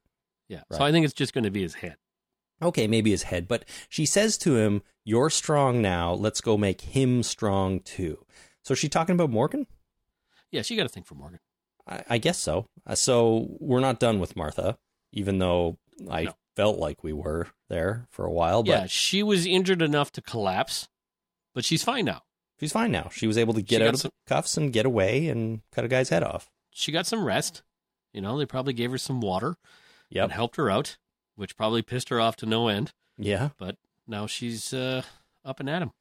Yeah. 0.50 0.64
Right. 0.70 0.78
So 0.78 0.84
I 0.84 0.92
think 0.92 1.06
it's 1.06 1.14
just 1.14 1.34
going 1.34 1.44
to 1.46 1.52
be 1.52 1.62
his 1.62 1.76
head. 1.76 1.98
Okay, 2.62 2.88
maybe 2.88 3.12
his 3.12 3.24
head, 3.24 3.48
but 3.48 3.66
she 3.90 4.06
says 4.06 4.38
to 4.40 4.58
him, 4.58 4.84
"You're 5.04 5.30
strong 5.30 5.82
now. 5.82 6.14
Let's 6.14 6.40
go 6.42 6.58
make 6.58 6.82
him 6.82 7.22
strong 7.24 7.80
too." 7.80 8.26
So 8.64 8.74
is 8.74 8.80
she 8.80 8.90
talking 8.90 9.16
about 9.16 9.30
Morgan? 9.30 9.68
Yeah, 10.52 10.62
she 10.62 10.76
got 10.76 10.84
to 10.84 10.90
think 10.90 11.06
for 11.06 11.16
Morgan. 11.16 11.40
I, 11.88 12.04
I 12.10 12.18
guess 12.20 12.38
so. 12.40 12.68
Uh, 12.88 12.96
so 12.96 13.48
we're 13.60 13.80
not 13.82 14.00
done 14.00 14.20
with 14.20 14.36
Martha, 14.36 14.78
even 15.12 15.40
though 15.40 15.78
I 16.10 16.24
No. 16.24 16.34
Felt 16.56 16.78
like 16.78 17.04
we 17.04 17.14
were 17.14 17.48
there 17.70 18.08
for 18.10 18.26
a 18.26 18.32
while. 18.32 18.64
But 18.64 18.70
yeah, 18.72 18.86
she 18.88 19.24
was 19.24 19.46
injured 19.46 19.82
enough 19.82 20.12
to 20.14 20.22
collapse, 20.22 20.88
but 21.54 21.66
she's 21.66 21.84
fine 21.84 22.06
now. 22.06 22.22
she's 22.60 22.72
fine 22.72 22.92
now. 22.92 23.10
She 23.12 23.28
was 23.28 23.38
able 23.38 23.54
to 23.56 23.62
get 23.62 23.80
She 23.82 23.88
out 23.88 23.94
of 23.96 24.00
some- 24.00 24.12
the 24.26 24.34
cuffs 24.36 24.56
and 24.58 24.72
get 24.72 24.86
away 24.86 25.28
and 25.28 25.62
cut 25.72 25.84
a 25.84 25.88
guy's 25.88 26.10
head 26.10 26.24
off. 26.24 26.50
She 26.72 26.92
got 26.92 27.06
some 27.08 27.26
rest. 27.26 27.62
You 28.14 28.22
know, 28.22 28.38
they 28.38 28.46
probably 28.46 28.74
gave 28.74 28.92
her 28.92 28.98
some 28.98 29.20
water 29.22 29.56
Yep. 30.10 30.24
and 30.26 30.34
helped 30.34 30.56
her 30.58 30.70
out, 30.70 30.98
which 31.36 31.58
probably 31.58 31.82
pissed 31.82 32.10
her 32.10 32.22
off 32.22 32.36
to 32.38 32.46
no 32.46 32.68
end. 32.68 32.94
Yeah. 33.18 33.50
But 33.58 33.78
now 34.08 34.28
she's 34.28 34.74
uh, 34.74 35.02
up 35.44 35.60
and 35.60 35.70
at 35.70 35.82
him. 35.82 35.92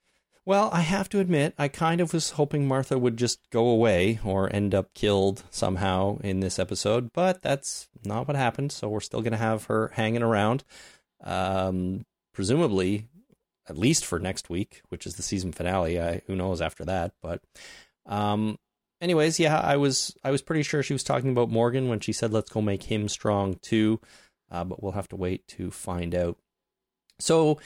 Well, 0.45 0.71
I 0.73 0.81
have 0.81 1.09
to 1.11 1.21
admit, 1.21 1.55
I 1.57 1.69
kind 1.69 2.01
of 2.01 2.13
was 2.13 2.31
hoping 2.31 2.67
Martha 2.67 2.99
would 2.99 3.17
just 3.17 3.49
go 3.51 3.69
away 3.69 4.19
or 4.25 4.53
end 4.53 4.75
up 4.75 4.93
killed 4.93 5.45
somehow 5.51 6.19
in 6.19 6.41
this 6.41 6.59
episode, 6.59 7.13
but 7.13 7.43
that's 7.43 7.89
not 8.05 8.27
what 8.27 8.37
happened. 8.37 8.73
So 8.73 8.89
we're 8.89 9.01
still 9.01 9.23
going 9.23 9.33
to 9.33 9.39
have 9.39 9.67
her 9.67 9.93
hanging 9.95 10.23
around, 10.23 10.65
um, 11.23 12.05
presumably, 12.35 13.07
at 13.69 13.79
least 13.79 14.05
for 14.05 14.19
next 14.19 14.51
week, 14.51 14.83
which 14.89 15.07
is 15.07 15.15
the 15.15 15.23
season 15.23 15.53
finale. 15.53 16.01
I, 16.01 16.23
who 16.27 16.35
knows 16.35 16.61
after 16.61 16.85
that? 16.87 17.13
But, 17.23 17.41
um, 18.07 18.59
anyways, 19.01 19.39
yeah, 19.39 19.61
I 19.61 19.77
was 19.77 20.17
I 20.25 20.33
was 20.33 20.43
pretty 20.43 20.65
sure 20.65 20.83
she 20.83 20.93
was 20.93 21.05
talking 21.05 21.31
about 21.31 21.51
Morgan 21.51 21.89
when 21.89 22.01
she 22.01 22.13
said, 22.13 22.33
"Let's 22.33 22.51
go 22.51 22.61
make 22.61 22.85
him 22.85 23.09
strong 23.09 23.61
too," 23.63 24.01
uh, 24.51 24.65
but 24.65 24.83
we'll 24.83 24.93
have 24.93 25.09
to 25.09 25.17
wait 25.17 25.47
to 25.49 25.71
find 25.71 26.15
out. 26.15 26.37
So 27.21 27.61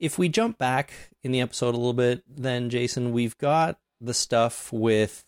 if 0.00 0.18
we 0.18 0.28
jump 0.28 0.58
back 0.58 0.92
in 1.22 1.30
the 1.30 1.40
episode 1.40 1.74
a 1.74 1.78
little 1.78 1.92
bit, 1.92 2.24
then 2.26 2.70
Jason, 2.70 3.12
we've 3.12 3.36
got 3.38 3.78
the 4.00 4.14
stuff 4.14 4.72
with 4.72 5.24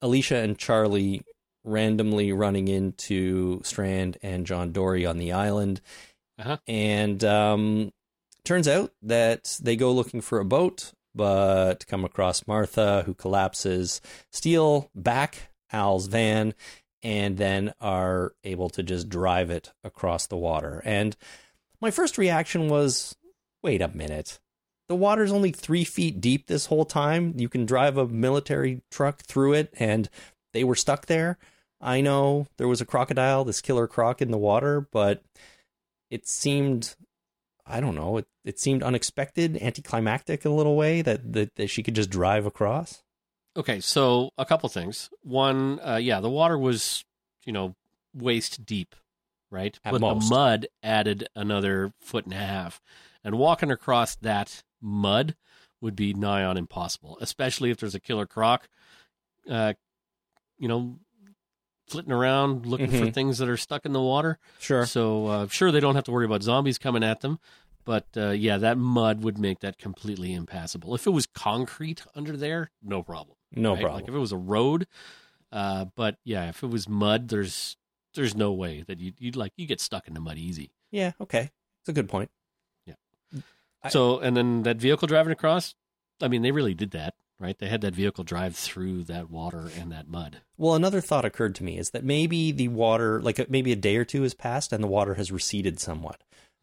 Alicia 0.00 0.38
and 0.38 0.58
Charlie 0.58 1.22
randomly 1.62 2.32
running 2.32 2.68
into 2.68 3.60
Strand 3.62 4.16
and 4.22 4.46
John 4.46 4.72
Dory 4.72 5.04
on 5.04 5.18
the 5.18 5.32
island. 5.32 5.82
Uh-huh. 6.38 6.56
And 6.66 7.22
um, 7.22 7.92
turns 8.44 8.66
out 8.66 8.92
that 9.02 9.58
they 9.62 9.76
go 9.76 9.92
looking 9.92 10.22
for 10.22 10.38
a 10.38 10.44
boat, 10.44 10.92
but 11.14 11.86
come 11.86 12.04
across 12.04 12.46
Martha, 12.46 13.02
who 13.04 13.14
collapses, 13.14 14.00
steal 14.32 14.90
back 14.94 15.50
Al's 15.70 16.06
van, 16.06 16.54
and 17.02 17.36
then 17.36 17.74
are 17.80 18.32
able 18.42 18.70
to 18.70 18.82
just 18.82 19.08
drive 19.08 19.50
it 19.50 19.72
across 19.84 20.26
the 20.26 20.36
water. 20.36 20.80
And 20.84 21.16
my 21.80 21.90
first 21.90 22.16
reaction 22.16 22.68
was 22.68 23.16
wait 23.66 23.82
a 23.82 23.88
minute. 23.88 24.38
The 24.88 24.94
water's 24.94 25.32
only 25.32 25.50
three 25.50 25.82
feet 25.82 26.20
deep 26.20 26.46
this 26.46 26.66
whole 26.66 26.84
time. 26.84 27.34
You 27.36 27.48
can 27.48 27.66
drive 27.66 27.98
a 27.98 28.06
military 28.06 28.82
truck 28.92 29.22
through 29.22 29.54
it, 29.54 29.74
and 29.76 30.08
they 30.52 30.62
were 30.62 30.76
stuck 30.76 31.06
there. 31.06 31.36
I 31.80 32.00
know 32.00 32.46
there 32.58 32.68
was 32.68 32.80
a 32.80 32.86
crocodile, 32.86 33.44
this 33.44 33.60
killer 33.60 33.88
croc 33.88 34.22
in 34.22 34.30
the 34.30 34.38
water, 34.38 34.86
but 34.92 35.24
it 36.12 36.28
seemed, 36.28 36.94
I 37.66 37.80
don't 37.80 37.96
know, 37.96 38.18
it, 38.18 38.28
it 38.44 38.60
seemed 38.60 38.84
unexpected, 38.84 39.60
anticlimactic 39.60 40.44
in 40.44 40.52
a 40.52 40.54
little 40.54 40.76
way 40.76 41.02
that, 41.02 41.32
that, 41.32 41.56
that 41.56 41.66
she 41.66 41.82
could 41.82 41.96
just 41.96 42.08
drive 42.08 42.46
across. 42.46 43.02
Okay, 43.56 43.80
so 43.80 44.30
a 44.38 44.46
couple 44.46 44.68
things. 44.68 45.10
One, 45.24 45.80
uh, 45.80 45.96
yeah, 45.96 46.20
the 46.20 46.30
water 46.30 46.56
was, 46.56 47.04
you 47.44 47.52
know, 47.52 47.74
waist 48.14 48.64
deep, 48.64 48.94
right? 49.50 49.76
At 49.84 49.90
but 49.90 50.00
most. 50.00 50.28
the 50.28 50.34
mud 50.36 50.66
added 50.84 51.28
another 51.34 51.92
foot 52.00 52.26
and 52.26 52.34
a 52.34 52.36
half. 52.36 52.80
And 53.26 53.38
walking 53.38 53.72
across 53.72 54.14
that 54.14 54.62
mud 54.80 55.34
would 55.80 55.96
be 55.96 56.14
nigh 56.14 56.44
on 56.44 56.56
impossible, 56.56 57.18
especially 57.20 57.70
if 57.72 57.78
there's 57.78 57.94
a 57.96 58.00
killer 58.00 58.24
croc, 58.24 58.68
uh, 59.50 59.72
you 60.58 60.68
know, 60.68 61.00
flitting 61.88 62.12
around 62.12 62.66
looking 62.66 62.90
for 62.90 63.06
Mhm. 63.06 63.12
things 63.14 63.38
that 63.38 63.48
are 63.48 63.56
stuck 63.56 63.84
in 63.84 63.92
the 63.92 64.00
water. 64.00 64.38
Sure. 64.60 64.86
So, 64.86 65.26
uh, 65.26 65.48
sure, 65.48 65.72
they 65.72 65.80
don't 65.80 65.96
have 65.96 66.04
to 66.04 66.12
worry 66.12 66.24
about 66.24 66.44
zombies 66.44 66.78
coming 66.78 67.02
at 67.02 67.20
them. 67.20 67.40
But 67.84 68.06
uh, 68.16 68.30
yeah, 68.30 68.58
that 68.58 68.78
mud 68.78 69.22
would 69.22 69.38
make 69.38 69.58
that 69.60 69.76
completely 69.76 70.32
impassable. 70.32 70.94
If 70.94 71.06
it 71.06 71.10
was 71.10 71.26
concrete 71.26 72.04
under 72.14 72.36
there, 72.36 72.70
no 72.80 73.02
problem 73.02 73.36
No 73.50 73.72
right? 73.74 73.80
problem. 73.80 74.00
Like 74.02 74.08
if 74.08 74.14
it 74.14 74.18
was 74.18 74.32
a 74.32 74.36
road, 74.36 74.86
uh, 75.50 75.86
but 75.96 76.18
yeah, 76.24 76.48
if 76.48 76.62
it 76.62 76.68
was 76.68 76.88
mud, 76.88 77.28
there's 77.28 77.76
there's 78.14 78.36
no 78.36 78.52
way 78.52 78.82
that 78.86 79.00
you 79.00 79.12
you'd 79.18 79.34
like 79.36 79.52
you 79.56 79.66
get 79.66 79.80
stuck 79.80 80.06
in 80.08 80.14
the 80.14 80.20
mud 80.20 80.38
easy. 80.38 80.70
yeah, 80.92 81.12
okay. 81.20 81.50
It's 81.82 81.88
a 81.88 81.92
good 81.92 82.08
point. 82.08 82.30
I- 83.86 83.90
so 83.90 84.18
and 84.18 84.36
then 84.36 84.62
that 84.64 84.76
vehicle 84.76 85.08
driving 85.08 85.32
across, 85.32 85.74
I 86.20 86.28
mean, 86.28 86.42
they 86.42 86.52
really 86.52 86.74
did 86.74 86.90
that, 86.92 87.14
right? 87.38 87.58
They 87.58 87.68
had 87.68 87.80
that 87.82 87.94
vehicle 87.94 88.24
drive 88.24 88.56
through 88.56 89.04
that 89.04 89.30
water 89.30 89.70
and 89.78 89.90
that 89.92 90.08
mud. 90.08 90.40
Well, 90.56 90.74
another 90.74 91.00
thought 91.00 91.24
occurred 91.24 91.54
to 91.56 91.64
me 91.64 91.78
is 91.78 91.90
that 91.90 92.04
maybe 92.04 92.52
the 92.52 92.68
water, 92.68 93.20
like 93.20 93.50
maybe 93.50 93.72
a 93.72 93.76
day 93.76 93.96
or 93.96 94.04
two 94.04 94.22
has 94.22 94.34
passed 94.34 94.72
and 94.72 94.82
the 94.82 94.88
water 94.88 95.14
has 95.14 95.30
receded 95.32 95.78
somewhat. 95.80 96.22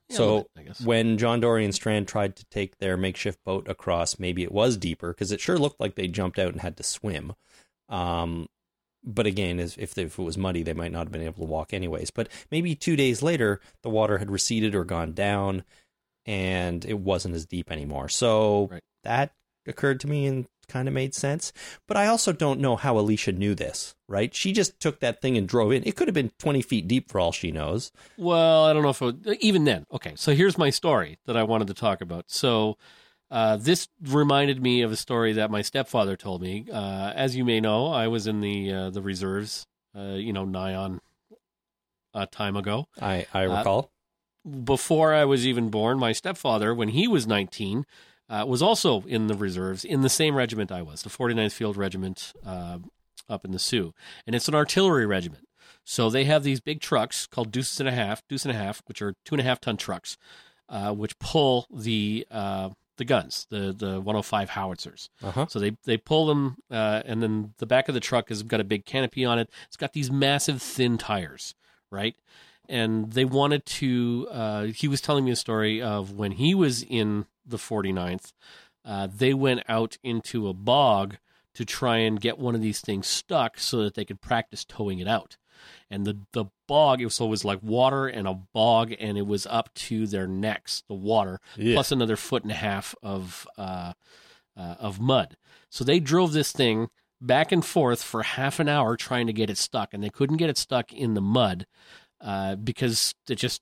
Yeah, 0.10 0.18
so 0.18 0.48
bit, 0.56 0.80
when 0.84 1.18
John 1.18 1.40
Dory 1.40 1.64
and 1.64 1.74
Strand 1.74 2.08
tried 2.08 2.36
to 2.36 2.46
take 2.46 2.78
their 2.80 2.98
makeshift 2.98 3.44
boat 3.46 3.68
across, 3.70 4.20
maybe 4.20 4.44
it 4.44 4.52
was 4.52 4.76
deeper 4.76 5.14
because 5.14 5.32
it 5.32 5.40
sure 5.40 5.58
looked 5.58 5.80
like 5.80 5.96
they 5.96 6.08
jumped 6.08 6.38
out 6.40 6.52
and 6.52 6.62
had 6.62 6.76
to 6.78 6.84
swim. 6.84 7.34
Um, 7.90 8.48
but 9.06 9.26
again, 9.26 9.60
as 9.60 9.78
if, 9.78 9.98
if 9.98 10.18
it 10.18 10.24
was 10.24 10.38
muddy, 10.38 10.64
they 10.64 10.74
might 10.74 10.92
not 10.92 11.06
have 11.06 11.12
been 11.12 11.22
able 11.22 11.46
to 11.46 11.50
walk 11.50 11.74
anyways. 11.74 12.10
But 12.12 12.30
maybe 12.52 12.74
two 12.76 12.96
days 12.96 13.22
later, 13.22 13.60
the 13.82 13.90
water 13.90 14.18
had 14.18 14.32
receded 14.32 14.76
or 14.76 14.84
gone 14.84 15.14
down, 15.14 15.64
and 16.26 16.86
it 16.86 17.00
wasn't 17.00 17.36
as 17.36 17.46
deep 17.46 17.72
anymore. 17.72 18.10
So 18.10 18.68
Right. 18.72 18.84
that 19.04 19.34
occurred 19.66 20.00
to 20.02 20.08
me 20.08 20.26
and 20.26 20.46
kind 20.68 20.88
of 20.88 20.94
made 20.94 21.14
sense. 21.14 21.52
But 21.88 21.98
I 21.98 22.08
also 22.08 22.32
don't 22.32 22.60
know 22.60 22.76
how 22.78 22.98
Alicia 22.98 23.32
knew 23.34 23.54
this. 23.56 23.96
Right? 24.08 24.34
She 24.34 24.52
just 24.54 24.80
took 24.80 25.00
that 25.00 25.22
thing 25.22 25.38
and 25.38 25.48
drove 25.48 25.72
in. 25.72 25.84
It 25.86 25.96
could 25.96 26.08
have 26.08 26.14
been 26.16 26.32
twenty 26.40 26.62
feet 26.62 26.88
deep 26.88 27.10
for 27.10 27.20
all 27.20 27.32
she 27.32 27.52
knows. 27.52 27.92
Well, 28.18 28.66
I 28.66 28.74
don't 28.74 28.84
know 28.84 28.90
if 28.90 29.02
it, 29.02 29.38
even 29.42 29.64
then. 29.66 29.86
Okay, 29.92 30.14
so 30.16 30.34
here's 30.36 30.58
my 30.58 30.70
story 30.70 31.18
that 31.26 31.36
I 31.36 31.44
wanted 31.44 31.68
to 31.68 31.74
talk 31.74 32.02
about. 32.02 32.26
So. 32.30 32.78
Uh, 33.32 33.58
this 33.58 33.88
reminded 34.00 34.62
me 34.62 34.84
of 34.84 34.92
a 34.92 34.96
story 34.96 35.34
that 35.34 35.50
my 35.50 35.64
stepfather 35.64 36.16
told 36.16 36.40
me. 36.40 36.68
Uh, 36.72 37.12
as 37.16 37.36
you 37.36 37.44
may 37.44 37.60
know, 37.60 37.88
I 37.88 38.08
was 38.08 38.28
in 38.28 38.42
the 38.42 38.72
uh, 38.72 38.90
the 38.92 39.02
reserves, 39.02 39.66
uh, 39.98 40.14
you 40.18 40.32
know, 40.32 40.46
nigh 40.46 40.76
on 40.76 41.00
a 42.14 42.28
time 42.28 42.56
ago. 42.56 42.86
I 43.02 43.26
I 43.34 43.46
Uh, 43.48 43.58
recall. 43.58 43.92
Before 44.64 45.14
I 45.14 45.26
was 45.26 45.48
even 45.48 45.70
born, 45.70 45.98
my 46.00 46.12
stepfather, 46.12 46.74
when 46.74 46.90
he 46.90 47.08
was 47.08 47.26
19, 47.26 47.86
uh, 48.30 48.46
was 48.48 48.62
also 48.62 49.02
in 49.02 49.28
the 49.28 49.36
reserves 49.36 49.86
in 49.86 50.02
the 50.02 50.10
same 50.10 50.36
regiment 50.36 50.72
I 50.72 50.82
was, 50.82 51.04
the 51.04 51.10
49th 51.10 51.54
Field 51.54 51.78
Regiment 51.78 52.34
uh, 52.46 52.80
up 53.30 53.46
in 53.46 53.52
the 53.52 53.60
Soo. 53.60 53.94
And 54.26 54.36
it's 54.36 54.48
an 54.48 54.56
artillery 54.56 55.06
regiment. 55.06 55.48
So 55.86 56.10
they 56.10 56.26
have 56.26 56.44
these 56.44 56.62
big 56.62 56.82
trucks 56.82 57.28
called 57.28 57.52
deuces 57.52 57.80
and 57.80 57.90
a 57.90 57.92
half, 57.92 58.26
deuce 58.28 58.46
and 58.46 58.54
a 58.54 58.58
half, 58.58 58.82
which 58.88 59.02
are 59.02 59.16
two 59.26 59.36
and 59.36 59.42
a 59.42 59.44
half 59.44 59.60
ton 59.60 59.78
trucks, 59.78 60.18
uh, 60.70 60.94
which 60.94 61.20
pull 61.20 61.68
the 61.74 62.26
uh, 62.32 62.70
the 62.98 63.06
guns, 63.06 63.48
the 63.50 63.74
the 63.74 64.00
105 64.00 64.50
howitzers. 64.52 65.10
Uh 65.22 65.32
huh. 65.32 65.46
So 65.50 65.60
they 65.60 65.76
they 65.84 65.98
pull 65.98 66.28
them, 66.28 66.56
uh, 66.72 67.02
and 67.06 67.22
then 67.22 67.54
the 67.58 67.66
back 67.66 67.88
of 67.90 67.96
the 67.96 68.00
truck 68.00 68.30
has 68.30 68.44
got 68.44 68.62
a 68.62 68.66
big 68.66 68.86
canopy 68.86 69.26
on 69.26 69.40
it. 69.40 69.50
It's 69.68 69.78
got 69.78 69.94
these 69.94 70.10
massive 70.12 70.62
thin 70.62 70.98
tires, 70.98 71.54
right? 71.92 72.16
And 72.70 73.12
they 73.12 73.26
wanted 73.26 73.66
to. 73.66 74.28
Uh, 74.32 74.64
he 74.66 74.88
was 74.88 75.02
telling 75.02 75.26
me 75.26 75.32
a 75.32 75.36
story 75.36 75.82
of 75.82 76.12
when 76.12 76.32
he 76.34 76.56
was 76.56 76.82
in 76.84 77.26
the 77.46 77.58
49th. 77.58 78.32
Uh, 78.86 79.08
they 79.14 79.34
went 79.34 79.64
out 79.68 79.98
into 80.04 80.48
a 80.48 80.54
bog 80.54 81.18
to 81.56 81.66
try 81.66 81.98
and 81.98 82.20
get 82.20 82.40
one 82.40 82.56
of 82.56 82.62
these 82.62 82.82
things 82.82 83.06
stuck 83.08 83.60
so 83.60 83.84
that 83.84 83.94
they 83.96 84.06
could 84.06 84.22
practice 84.22 84.66
towing 84.66 85.00
it 85.00 85.08
out. 85.08 85.38
And 85.90 86.06
the 86.06 86.18
the 86.32 86.46
bog, 86.68 87.00
it 87.02 87.06
was, 87.06 87.22
always 87.22 87.46
like 87.46 87.60
water 87.62 88.08
and 88.08 88.28
a 88.28 88.34
bog, 88.34 88.94
and 89.00 89.18
it 89.18 89.28
was 89.28 89.46
up 89.46 89.74
to 89.76 90.08
their 90.08 90.28
necks, 90.28 90.84
the 90.88 90.96
water, 90.96 91.40
Yeah. 91.56 91.76
plus 91.76 91.92
another 91.92 92.16
foot 92.16 92.44
and 92.44 92.52
a 92.52 92.56
half 92.56 92.96
of 93.04 93.48
uh, 93.58 93.94
uh, 94.58 94.76
of 94.80 95.00
mud. 95.00 95.38
So 95.70 95.84
they 95.84 96.00
drove 96.00 96.34
this 96.34 96.52
thing 96.52 96.90
back 97.22 97.52
and 97.54 97.64
forth 97.64 98.04
for 98.04 98.24
half 98.24 98.60
an 98.60 98.68
hour 98.68 98.98
trying 98.98 99.28
to 99.28 99.34
get 99.34 99.50
it 99.50 99.58
stuck, 99.58 99.94
and 99.94 100.04
they 100.04 100.10
couldn't 100.10 100.38
get 100.38 100.50
it 100.50 100.58
stuck 100.58 100.92
in 100.92 101.14
the 101.14 101.22
mud 101.22 101.66
uh, 102.24 102.56
because 102.56 103.14
it 103.30 103.36
just 103.36 103.62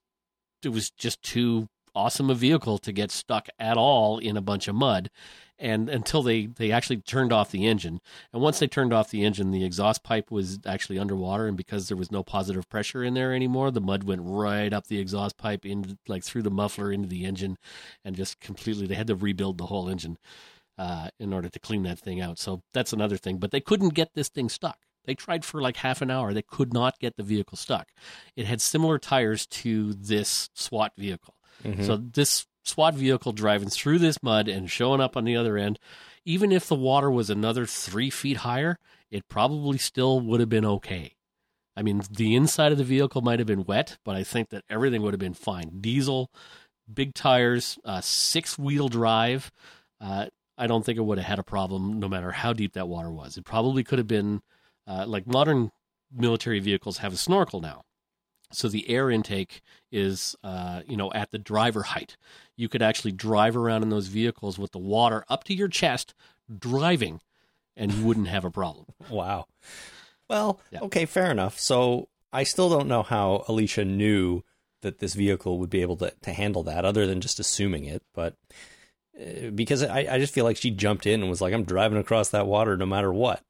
it 0.64 0.70
was 0.70 0.92
just 0.92 1.22
too 1.24 1.68
awesome 1.94 2.30
a 2.30 2.36
vehicle 2.36 2.78
to 2.78 2.92
get 2.94 3.12
stuck 3.12 3.50
at 3.60 3.78
all 3.78 4.18
in 4.18 4.38
a 4.38 4.42
bunch 4.42 4.68
of 4.70 4.76
mud. 4.76 5.10
And 5.60 5.90
until 5.90 6.24
they, 6.24 6.48
they 6.48 6.72
actually 6.72 6.98
turned 6.98 7.34
off 7.34 7.52
the 7.52 7.68
engine. 7.68 8.00
And 8.34 8.42
once 8.42 8.60
they 8.60 8.68
turned 8.68 8.94
off 8.94 9.12
the 9.12 9.26
engine, 9.26 9.52
the 9.52 9.66
exhaust 9.66 10.02
pipe 10.02 10.32
was 10.32 10.60
actually 10.66 10.98
underwater. 10.98 11.48
And 11.48 11.58
because 11.58 11.88
there 11.88 11.98
was 11.98 12.12
no 12.12 12.24
positive 12.24 12.70
pressure 12.70 13.04
in 13.04 13.14
there 13.14 13.34
anymore, 13.34 13.72
the 13.72 13.82
mud 13.82 14.04
went 14.06 14.22
right 14.24 14.74
up 14.74 14.88
the 14.88 15.00
exhaust 15.00 15.38
pipe, 15.38 15.66
into, 15.66 15.98
like 16.08 16.24
through 16.24 16.44
the 16.44 16.50
muffler 16.50 16.92
into 16.92 17.08
the 17.08 17.26
engine, 17.26 17.58
and 18.06 18.16
just 18.16 18.40
completely, 18.40 18.88
they 18.88 18.96
had 18.96 19.08
to 19.08 19.16
rebuild 19.16 19.58
the 19.58 19.68
whole 19.68 19.90
engine. 19.90 20.18
uh, 20.78 21.10
in 21.20 21.34
order 21.34 21.50
to 21.50 21.60
clean 21.60 21.84
that 21.84 22.00
thing 22.00 22.22
out. 22.22 22.40
So 22.40 22.62
that's 22.74 22.94
another 22.94 23.18
thing. 23.18 23.38
But 23.38 23.52
they 23.52 23.62
couldn't 23.62 23.94
get 23.94 24.14
this 24.16 24.30
thing 24.30 24.50
stuck. 24.50 24.80
They 25.06 25.16
tried 25.16 25.44
for 25.44 25.62
like 25.62 25.78
half 25.78 26.02
an 26.02 26.12
hour. 26.12 26.34
They 26.34 26.42
could 26.42 26.74
not 26.74 27.00
get 27.00 27.16
the 27.18 27.24
vehicle 27.24 27.58
stuck. 27.58 27.90
It 28.36 28.46
had 28.46 28.62
similar 28.62 29.00
tires 29.00 29.48
to 29.48 29.94
this 29.94 30.50
SWAT 30.54 30.94
vehicle. 30.98 31.36
Mhm. 31.64 31.86
So 31.86 31.98
this 31.98 32.46
SWAT 32.64 32.94
vehicle 32.94 33.32
driving 33.32 33.70
through 33.70 34.00
this 34.00 34.22
mud 34.22 34.48
and 34.48 34.70
showing 34.70 35.02
up 35.02 35.18
on 35.18 35.26
the 35.26 35.36
other 35.36 35.58
end, 35.58 35.80
even 36.26 36.52
if 36.52 36.68
the 36.68 36.76
water 36.76 37.10
was 37.10 37.30
another 37.30 37.66
three 37.66 38.10
feet 38.10 38.38
higher, 38.38 38.78
it 39.10 39.28
probably 39.28 39.78
still 39.78 40.20
would 40.20 40.40
have 40.40 40.50
been 40.50 40.66
okay. 40.66 41.16
I 41.76 41.82
mean, 41.82 42.04
the 42.12 42.36
inside 42.36 42.72
of 42.72 42.78
the 42.78 42.84
vehicle 42.84 43.22
might 43.22 43.40
have 43.40 43.48
been 43.48 43.64
wet, 43.64 43.98
but 44.04 44.16
I 44.16 44.24
think 44.24 44.50
that 44.50 44.64
everything 44.70 45.02
would 45.02 45.14
have 45.14 45.20
been 45.20 45.34
fine. 45.34 45.80
Diesel, 45.82 46.30
big 46.92 47.14
tires, 47.14 47.80
uh, 47.86 48.02
six 48.02 48.60
wheel 48.60 48.90
drive. 48.90 49.52
Uh, 50.00 50.28
I 50.58 50.68
don't 50.68 50.86
think 50.86 50.98
it 50.98 51.04
would 51.04 51.18
have 51.18 51.28
had 51.28 51.40
a 51.40 51.44
problem 51.44 52.00
no 52.00 52.08
matter 52.08 52.32
how 52.32 52.54
deep 52.54 52.74
that 52.74 52.88
water 52.88 53.12
was. 53.12 53.38
It 53.38 53.46
probably 53.46 53.84
could 53.84 53.98
have 53.98 54.08
been 54.08 54.42
uh, 54.92 55.06
like 55.08 55.26
modern 55.28 55.72
military 56.12 56.60
vehicles 56.60 56.98
have 56.98 57.14
a 57.14 57.18
snorkel 57.18 57.62
now. 57.62 57.84
So 58.54 58.68
the 58.68 58.90
air 58.90 59.10
intake 59.10 59.62
is, 59.92 60.36
uh, 60.44 60.82
you 60.86 60.98
know, 60.98 61.10
at 61.14 61.32
the 61.32 61.38
driver 61.38 61.84
height. 61.84 62.18
You 62.58 62.68
could 62.68 62.82
actually 62.82 63.14
drive 63.14 63.56
around 63.56 63.84
in 63.84 63.90
those 63.90 64.08
vehicles 64.08 64.60
with 64.60 64.72
the 64.74 64.78
water 64.80 65.24
up 65.30 65.46
to 65.46 65.54
your 65.54 65.70
chest, 65.70 66.14
driving, 66.60 67.22
and 67.78 67.94
you 67.94 68.04
wouldn't 68.06 68.28
have 68.28 68.44
a 68.46 68.52
problem. 68.52 68.86
Wow. 69.10 69.46
Well, 70.30 70.60
Yeah. 70.72 70.80
okay, 70.82 71.06
fair 71.06 71.32
enough. 71.32 71.60
So 71.60 72.10
I 72.34 72.44
still 72.44 72.70
don't 72.70 72.88
know 72.88 73.04
how 73.04 73.46
Alicia 73.48 73.86
knew 73.86 74.44
that 74.82 75.00
this 75.00 75.14
vehicle 75.14 75.60
would 75.60 75.70
be 75.70 75.82
able 75.82 75.98
to, 75.98 76.14
to 76.22 76.34
handle 76.34 76.64
that, 76.64 76.84
other 76.86 77.06
than 77.08 77.22
just 77.22 77.40
assuming 77.40 77.86
it. 77.86 78.02
But 78.14 78.36
uh, 79.20 79.50
because 79.54 79.84
I, 79.84 80.08
I 80.10 80.20
just 80.20 80.34
feel 80.34 80.46
like 80.46 80.58
she 80.58 80.72
jumped 80.72 81.06
in 81.06 81.22
and 81.22 81.30
was 81.30 81.42
like, 81.42 81.54
"I'm 81.54 81.64
driving 81.66 81.98
across 82.00 82.30
that 82.30 82.48
water 82.48 82.76
no 82.78 82.86
matter 82.86 83.12
what." 83.14 83.44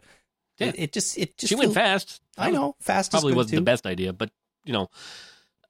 Yeah. 0.62 0.68
It, 0.68 0.76
it 0.78 0.93
just 0.93 1.18
it 1.18 1.38
just 1.38 1.49
she 1.49 1.55
went 1.55 1.74
fast. 1.74 2.22
I 2.38 2.51
know 2.51 2.76
fast 2.80 3.12
Probably 3.12 3.34
wasn't 3.34 3.51
too. 3.51 3.55
the 3.57 3.64
best 3.64 3.86
idea, 3.86 4.14
but 4.14 4.32
you 4.64 4.74
know, 4.74 4.89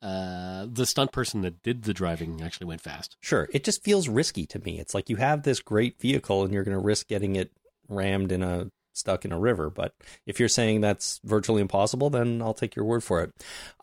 uh, 0.01 0.67
the 0.71 0.85
stunt 0.85 1.11
person 1.11 1.41
that 1.41 1.61
did 1.63 1.83
the 1.83 1.93
driving 1.93 2.41
actually 2.41 2.67
went 2.67 2.81
fast. 2.81 3.17
Sure, 3.19 3.47
it 3.51 3.63
just 3.63 3.83
feels 3.83 4.07
risky 4.07 4.45
to 4.47 4.59
me. 4.59 4.79
It's 4.79 4.93
like 4.93 5.09
you 5.09 5.15
have 5.17 5.43
this 5.43 5.59
great 5.59 5.99
vehicle 5.99 6.43
and 6.43 6.53
you're 6.53 6.63
going 6.63 6.77
to 6.77 6.83
risk 6.83 7.07
getting 7.07 7.35
it 7.35 7.51
rammed 7.87 8.31
in 8.31 8.43
a 8.43 8.71
stuck 8.93 9.25
in 9.25 9.31
a 9.31 9.39
river. 9.39 9.69
But 9.69 9.93
if 10.25 10.39
you're 10.39 10.49
saying 10.49 10.81
that's 10.81 11.19
virtually 11.23 11.61
impossible, 11.61 12.09
then 12.09 12.41
I'll 12.41 12.53
take 12.53 12.75
your 12.75 12.85
word 12.85 13.03
for 13.03 13.21
it. 13.21 13.31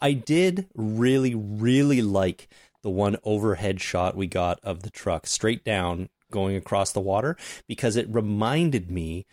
I 0.01 0.13
did 0.13 0.67
really, 0.75 1.35
really 1.35 2.03
like 2.03 2.49
the 2.83 2.91
one 2.91 3.17
overhead 3.25 3.81
shot 3.81 4.17
we 4.17 4.27
got 4.27 4.61
of 4.63 4.83
the 4.83 4.91
truck 4.91 5.27
straight 5.27 5.65
down 5.65 6.09
going 6.31 6.57
across 6.57 6.93
the 6.93 7.01
water 7.01 7.37
because 7.67 7.97
it 7.97 8.07
reminded 8.09 8.91
me 8.91 9.27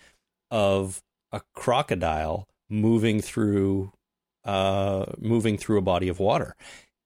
of 0.49 1.01
a 1.36 1.41
crocodile 1.53 2.47
moving 2.69 3.21
through 3.21 3.91
uh 4.43 5.05
moving 5.19 5.57
through 5.57 5.77
a 5.77 5.81
body 5.81 6.07
of 6.07 6.19
water 6.19 6.55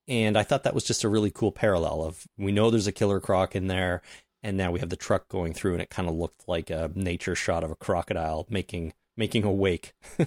and 0.07 0.38
I 0.38 0.43
thought 0.43 0.63
that 0.63 0.73
was 0.73 0.84
just 0.84 1.03
a 1.03 1.09
really 1.09 1.32
cool 1.32 1.51
parallel 1.51 2.03
of 2.03 2.25
we 2.38 2.51
know 2.51 2.69
there's 2.71 2.88
a 2.88 2.91
killer 2.91 3.19
croc 3.19 3.55
in 3.55 3.67
there, 3.67 4.01
and 4.41 4.57
now 4.57 4.71
we 4.71 4.80
have 4.80 4.89
the 4.89 4.95
truck 4.95 5.27
going 5.27 5.53
through, 5.53 5.73
and 5.73 5.84
it 5.84 5.91
kind 5.91 6.09
of 6.09 6.15
looked 6.15 6.47
like 6.47 6.71
a 6.71 6.89
nature 6.95 7.36
shot 7.36 7.63
of 7.63 7.69
a 7.69 7.75
crocodile 7.75 8.47
making 8.49 8.93
making 9.15 9.43
a 9.43 9.51
wake 9.51 9.93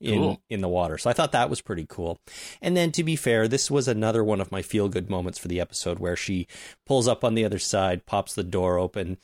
in 0.00 0.20
Cool. 0.20 0.40
in 0.48 0.62
the 0.62 0.68
water. 0.68 0.96
So 0.96 1.10
I 1.10 1.12
thought 1.12 1.32
that 1.32 1.50
was 1.50 1.60
pretty 1.60 1.84
cool. 1.86 2.18
And 2.62 2.74
then 2.76 2.92
to 2.92 3.04
be 3.04 3.14
fair, 3.14 3.46
this 3.46 3.70
was 3.70 3.88
another 3.88 4.24
one 4.24 4.40
of 4.40 4.50
my 4.50 4.62
feel 4.62 4.88
good 4.88 5.10
moments 5.10 5.38
for 5.38 5.48
the 5.48 5.60
episode 5.60 5.98
where 5.98 6.16
she 6.16 6.46
pulls 6.86 7.06
up 7.06 7.22
on 7.22 7.34
the 7.34 7.44
other 7.44 7.58
side, 7.58 8.06
pops 8.06 8.34
the 8.34 8.42
door 8.44 8.78
open, 8.78 9.18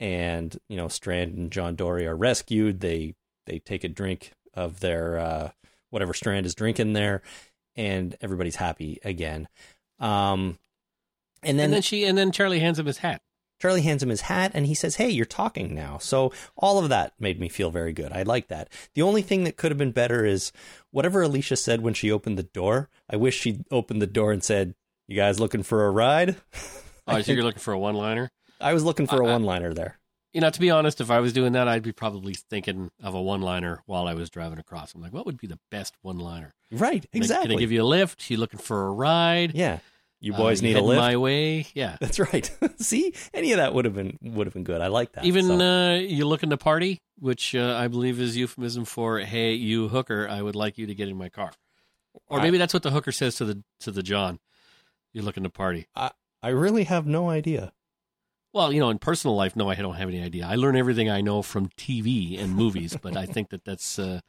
and 0.00 0.56
you 0.70 0.78
know 0.78 0.88
Strand 0.88 1.36
and 1.36 1.52
John 1.52 1.74
Dory 1.76 2.06
are 2.06 2.16
rescued. 2.16 2.80
They 2.80 3.16
they 3.46 3.58
take 3.58 3.84
a 3.84 3.88
drink 3.88 4.32
of 4.54 4.80
their 4.80 5.18
uh, 5.18 5.50
whatever 5.90 6.14
Strand 6.14 6.46
is 6.46 6.54
drinking 6.54 6.92
there, 6.92 7.22
and 7.76 8.16
everybody's 8.20 8.56
happy 8.56 8.98
again. 9.04 9.48
Um, 9.98 10.58
and 11.42 11.58
then, 11.58 11.66
And 11.66 11.72
then 11.74 11.82
she 11.82 12.04
and 12.04 12.16
then 12.16 12.32
Charlie 12.32 12.60
hands 12.60 12.78
him 12.78 12.86
his 12.86 12.98
hat. 12.98 13.22
Charlie 13.60 13.82
hands 13.82 14.02
him 14.02 14.08
his 14.08 14.22
hat 14.22 14.50
and 14.54 14.66
he 14.66 14.74
says, 14.74 14.96
Hey, 14.96 15.08
you're 15.08 15.24
talking 15.24 15.72
now. 15.72 15.98
So 15.98 16.32
all 16.56 16.80
of 16.80 16.88
that 16.88 17.12
made 17.20 17.38
me 17.38 17.48
feel 17.48 17.70
very 17.70 17.92
good. 17.92 18.12
I 18.12 18.24
like 18.24 18.48
that. 18.48 18.68
The 18.94 19.02
only 19.02 19.22
thing 19.22 19.44
that 19.44 19.56
could 19.56 19.70
have 19.70 19.78
been 19.78 19.92
better 19.92 20.24
is 20.24 20.50
whatever 20.90 21.22
Alicia 21.22 21.54
said 21.54 21.80
when 21.80 21.94
she 21.94 22.10
opened 22.10 22.36
the 22.36 22.42
door. 22.42 22.88
I 23.08 23.14
wish 23.14 23.38
she'd 23.38 23.64
opened 23.70 24.02
the 24.02 24.08
door 24.08 24.32
and 24.32 24.42
said, 24.42 24.74
You 25.06 25.14
guys 25.14 25.38
looking 25.38 25.62
for 25.62 25.86
a 25.86 25.90
ride? 25.90 26.36
Oh, 27.04 27.20
so 27.20 27.32
you're 27.32 27.42
looking 27.42 27.58
for 27.58 27.72
a 27.72 27.78
one-liner? 27.78 28.30
I 28.60 28.74
was 28.74 28.84
looking 28.84 29.08
for 29.08 29.20
a 29.20 29.24
one 29.24 29.42
liner 29.42 29.74
there. 29.74 29.98
You 30.32 30.40
know, 30.40 30.48
to 30.50 30.60
be 30.60 30.70
honest, 30.70 31.00
if 31.00 31.10
I 31.10 31.20
was 31.20 31.32
doing 31.32 31.52
that, 31.52 31.68
I'd 31.68 31.82
be 31.82 31.92
probably 31.92 32.32
thinking 32.34 32.90
of 33.02 33.14
a 33.14 33.20
one-liner 33.20 33.82
while 33.86 34.06
I 34.08 34.14
was 34.14 34.30
driving 34.30 34.58
across. 34.58 34.94
I'm 34.94 35.02
like, 35.02 35.12
what 35.12 35.26
would 35.26 35.36
be 35.36 35.46
the 35.46 35.58
best 35.70 35.94
one-liner? 36.02 36.54
Right, 36.70 37.04
exactly. 37.12 37.48
Can 37.50 37.56
I 37.58 37.60
give 37.60 37.72
you 37.72 37.82
a 37.82 37.84
lift? 37.84 38.30
You 38.30 38.38
looking 38.38 38.58
for 38.60 38.86
a 38.86 38.90
ride? 38.92 39.52
yeah. 39.54 39.78
You 40.24 40.32
Uh, 40.34 40.36
boys 40.36 40.62
need 40.62 40.76
a 40.76 40.80
lift. 40.80 41.00
my 41.00 41.16
way. 41.16 41.66
Yeah. 41.74 41.96
That's 42.00 42.20
right. 42.20 42.48
See, 42.78 43.12
any 43.34 43.50
of 43.50 43.56
that 43.56 43.74
would 43.74 43.84
have 43.86 43.94
been 43.94 44.18
would 44.22 44.46
have 44.46 44.54
been 44.54 44.62
good. 44.62 44.80
I 44.80 44.86
like 44.86 45.14
that. 45.14 45.24
Even 45.24 45.46
So- 45.46 45.60
uh, 45.60 45.94
you 45.96 46.26
looking 46.26 46.50
to 46.50 46.56
party, 46.56 47.00
which 47.18 47.56
uh, 47.56 47.74
I 47.76 47.88
believe 47.88 48.20
is 48.20 48.36
euphemism 48.36 48.84
for 48.84 49.18
"Hey, 49.18 49.54
you 49.54 49.88
hooker, 49.88 50.28
I 50.28 50.40
would 50.40 50.54
like 50.54 50.78
you 50.78 50.86
to 50.86 50.94
get 50.94 51.08
in 51.08 51.16
my 51.16 51.28
car," 51.28 51.50
or 52.28 52.38
I- 52.38 52.42
maybe 52.44 52.56
that's 52.56 52.72
what 52.72 52.84
the 52.84 52.92
hooker 52.92 53.10
says 53.10 53.34
to 53.36 53.44
the 53.44 53.64
to 53.80 53.90
the 53.90 54.04
John. 54.04 54.38
You're 55.12 55.24
looking 55.24 55.42
to 55.42 55.50
party. 55.50 55.88
I 55.96 56.12
I 56.40 56.50
really 56.50 56.84
have 56.84 57.04
no 57.04 57.28
idea. 57.28 57.72
Well, 58.52 58.72
you 58.72 58.80
know, 58.80 58.90
in 58.90 58.98
personal 58.98 59.34
life, 59.34 59.56
no, 59.56 59.70
I 59.70 59.74
don't 59.74 59.94
have 59.94 60.08
any 60.08 60.22
idea. 60.22 60.46
I 60.46 60.56
learn 60.56 60.76
everything 60.76 61.08
I 61.08 61.22
know 61.22 61.40
from 61.42 61.68
TV 61.70 62.38
and 62.38 62.54
movies, 62.54 62.96
but 63.00 63.16
I 63.16 63.24
think 63.24 63.50
that 63.50 63.64
that's 63.64 63.98
uh, 63.98 64.20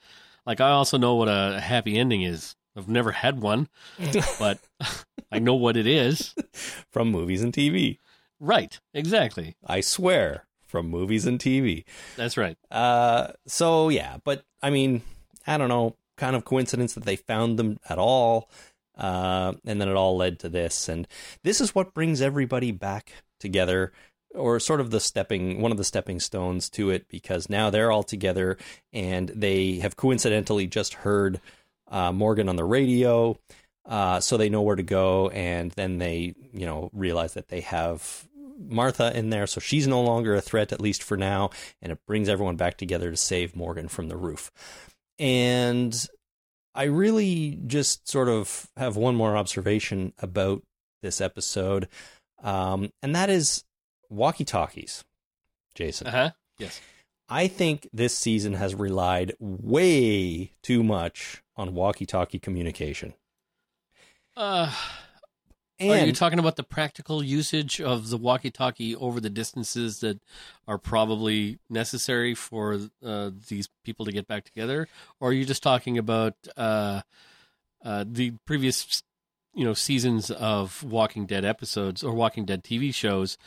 like 0.45 0.61
I 0.61 0.71
also 0.71 0.97
know 0.97 1.15
what 1.15 1.28
a 1.28 1.59
happy 1.59 1.97
ending 1.97 2.21
is. 2.21 2.55
I've 2.76 2.88
never 2.88 3.11
had 3.11 3.41
one, 3.41 3.67
but 4.39 4.59
I 5.32 5.39
know 5.39 5.55
what 5.55 5.78
it 5.78 5.86
is. 5.86 6.34
From 6.89 7.09
movies 7.09 7.41
and 7.41 7.53
TV. 7.53 7.97
Right, 8.39 8.80
exactly. 8.93 9.55
I 9.65 9.82
swear, 9.82 10.45
from 10.65 10.88
movies 10.89 11.26
and 11.26 11.39
TV. 11.39 11.84
That's 12.15 12.38
right. 12.38 12.57
Uh, 12.71 13.34
so 13.45 13.89
yeah, 13.89 14.17
but 14.24 14.43
I 14.61 14.69
mean, 14.69 15.01
I 15.45 15.57
don't 15.57 15.69
know, 15.69 15.97
kind 16.17 16.36
of 16.36 16.45
coincidence 16.45 16.93
that 16.93 17.03
they 17.03 17.15
found 17.15 17.59
them 17.59 17.78
at 17.89 17.99
all, 17.99 18.49
uh, 18.97 19.53
and 19.65 19.82
then 19.82 19.89
it 19.89 19.95
all 19.95 20.17
led 20.17 20.39
to 20.39 20.49
this, 20.49 20.88
and 20.88 21.07
this 21.43 21.59
is 21.61 21.76
what 21.76 21.93
brings 21.93 22.21
everybody 22.21 22.71
back 22.71 23.11
together, 23.39 23.91
or 24.34 24.59
sort 24.59 24.81
of 24.81 24.91
the 24.91 24.99
stepping 24.99 25.61
one 25.61 25.71
of 25.71 25.77
the 25.77 25.84
stepping 25.84 26.19
stones 26.19 26.69
to 26.71 26.89
it, 26.89 27.07
because 27.07 27.49
now 27.49 27.69
they're 27.69 27.91
all 27.91 28.03
together, 28.03 28.57
and 28.91 29.29
they 29.29 29.79
have 29.79 29.95
coincidentally 29.95 30.67
just 30.67 30.93
heard 30.95 31.39
uh, 31.89 32.11
Morgan 32.11 32.49
on 32.49 32.55
the 32.55 32.63
radio. 32.63 33.38
Uh, 33.86 34.19
so 34.21 34.38
they 34.38 34.49
know 34.49 34.61
where 34.61 34.77
to 34.77 34.84
go, 34.84 35.27
and 35.29 35.71
then 35.71 35.97
they, 35.97 36.34
you 36.53 36.65
know, 36.65 36.89
realize 36.93 37.34
that 37.34 37.49
they 37.49 37.59
have 37.59 38.27
Martha 38.57 39.15
in 39.17 39.29
there, 39.29 39.45
so 39.45 39.59
she's 39.59 39.88
no 39.88 40.01
longer 40.01 40.36
a 40.36 40.41
threat, 40.41 40.71
at 40.71 40.79
least 40.79 41.03
for 41.03 41.17
now, 41.17 41.49
and 41.81 41.91
it 41.91 41.99
brings 42.07 42.29
everyone 42.29 42.55
back 42.55 42.77
together 42.77 43.11
to 43.11 43.17
save 43.17 43.57
Morgan 43.57 43.89
from 43.89 44.07
the 44.07 44.15
roof. 44.15 44.51
And 45.19 45.93
I 46.73 46.84
really 46.84 47.59
just 47.67 48.07
sort 48.07 48.29
of 48.29 48.69
have 48.77 48.95
one 48.95 49.15
more 49.15 49.36
observation 49.36 50.13
about 50.17 50.63
this 51.01 51.19
episode, 51.19 51.89
um, 52.41 52.89
and 53.01 53.13
that 53.15 53.29
is 53.29 53.65
walkie 54.14 54.45
talkies, 54.45 55.03
Jason. 55.76 56.07
Uh 56.07 56.11
huh. 56.11 56.32
Yes. 56.57 56.82
I 57.30 57.47
think 57.47 57.88
this 57.93 58.16
season 58.18 58.53
has 58.53 58.76
relied 58.76 59.34
way 59.39 60.51
too 60.61 60.84
much 60.84 61.41
on 61.55 61.74
walkie 61.74 62.05
talkie 62.05 62.39
communication. 62.39 63.14
Uh, 64.36 64.72
And 65.80 65.91
Are 65.91 66.05
you 66.05 66.14
talking 66.14 66.39
about 66.39 66.55
the 66.55 66.64
practical 66.64 67.24
usage 67.24 67.82
of 67.82 68.09
the 68.09 68.18
walkie-talkie 68.18 68.95
over 68.95 69.20
the 69.20 69.30
distances 69.30 69.99
that 69.99 70.20
are 70.68 70.78
probably 70.78 71.59
necessary 71.70 72.36
for 72.36 72.80
uh, 73.03 73.32
these 73.47 73.70
people 73.84 74.05
to 74.05 74.11
get 74.11 74.28
back 74.28 74.45
together, 74.45 74.88
or 75.20 75.30
are 75.30 75.34
you 75.34 75.45
just 75.45 75.64
talking 75.64 75.97
about 75.97 76.36
uh, 76.55 77.01
uh, 77.84 78.05
the 78.07 78.34
previous, 78.45 79.01
you 79.55 79.66
know, 79.66 79.74
seasons 79.74 80.30
of 80.32 80.84
Walking 80.84 81.26
Dead 81.26 81.43
episodes 81.43 82.03
or 82.03 82.14
Walking 82.14 82.45
Dead 82.45 82.64
TV 82.64 82.93
shows 82.93 83.38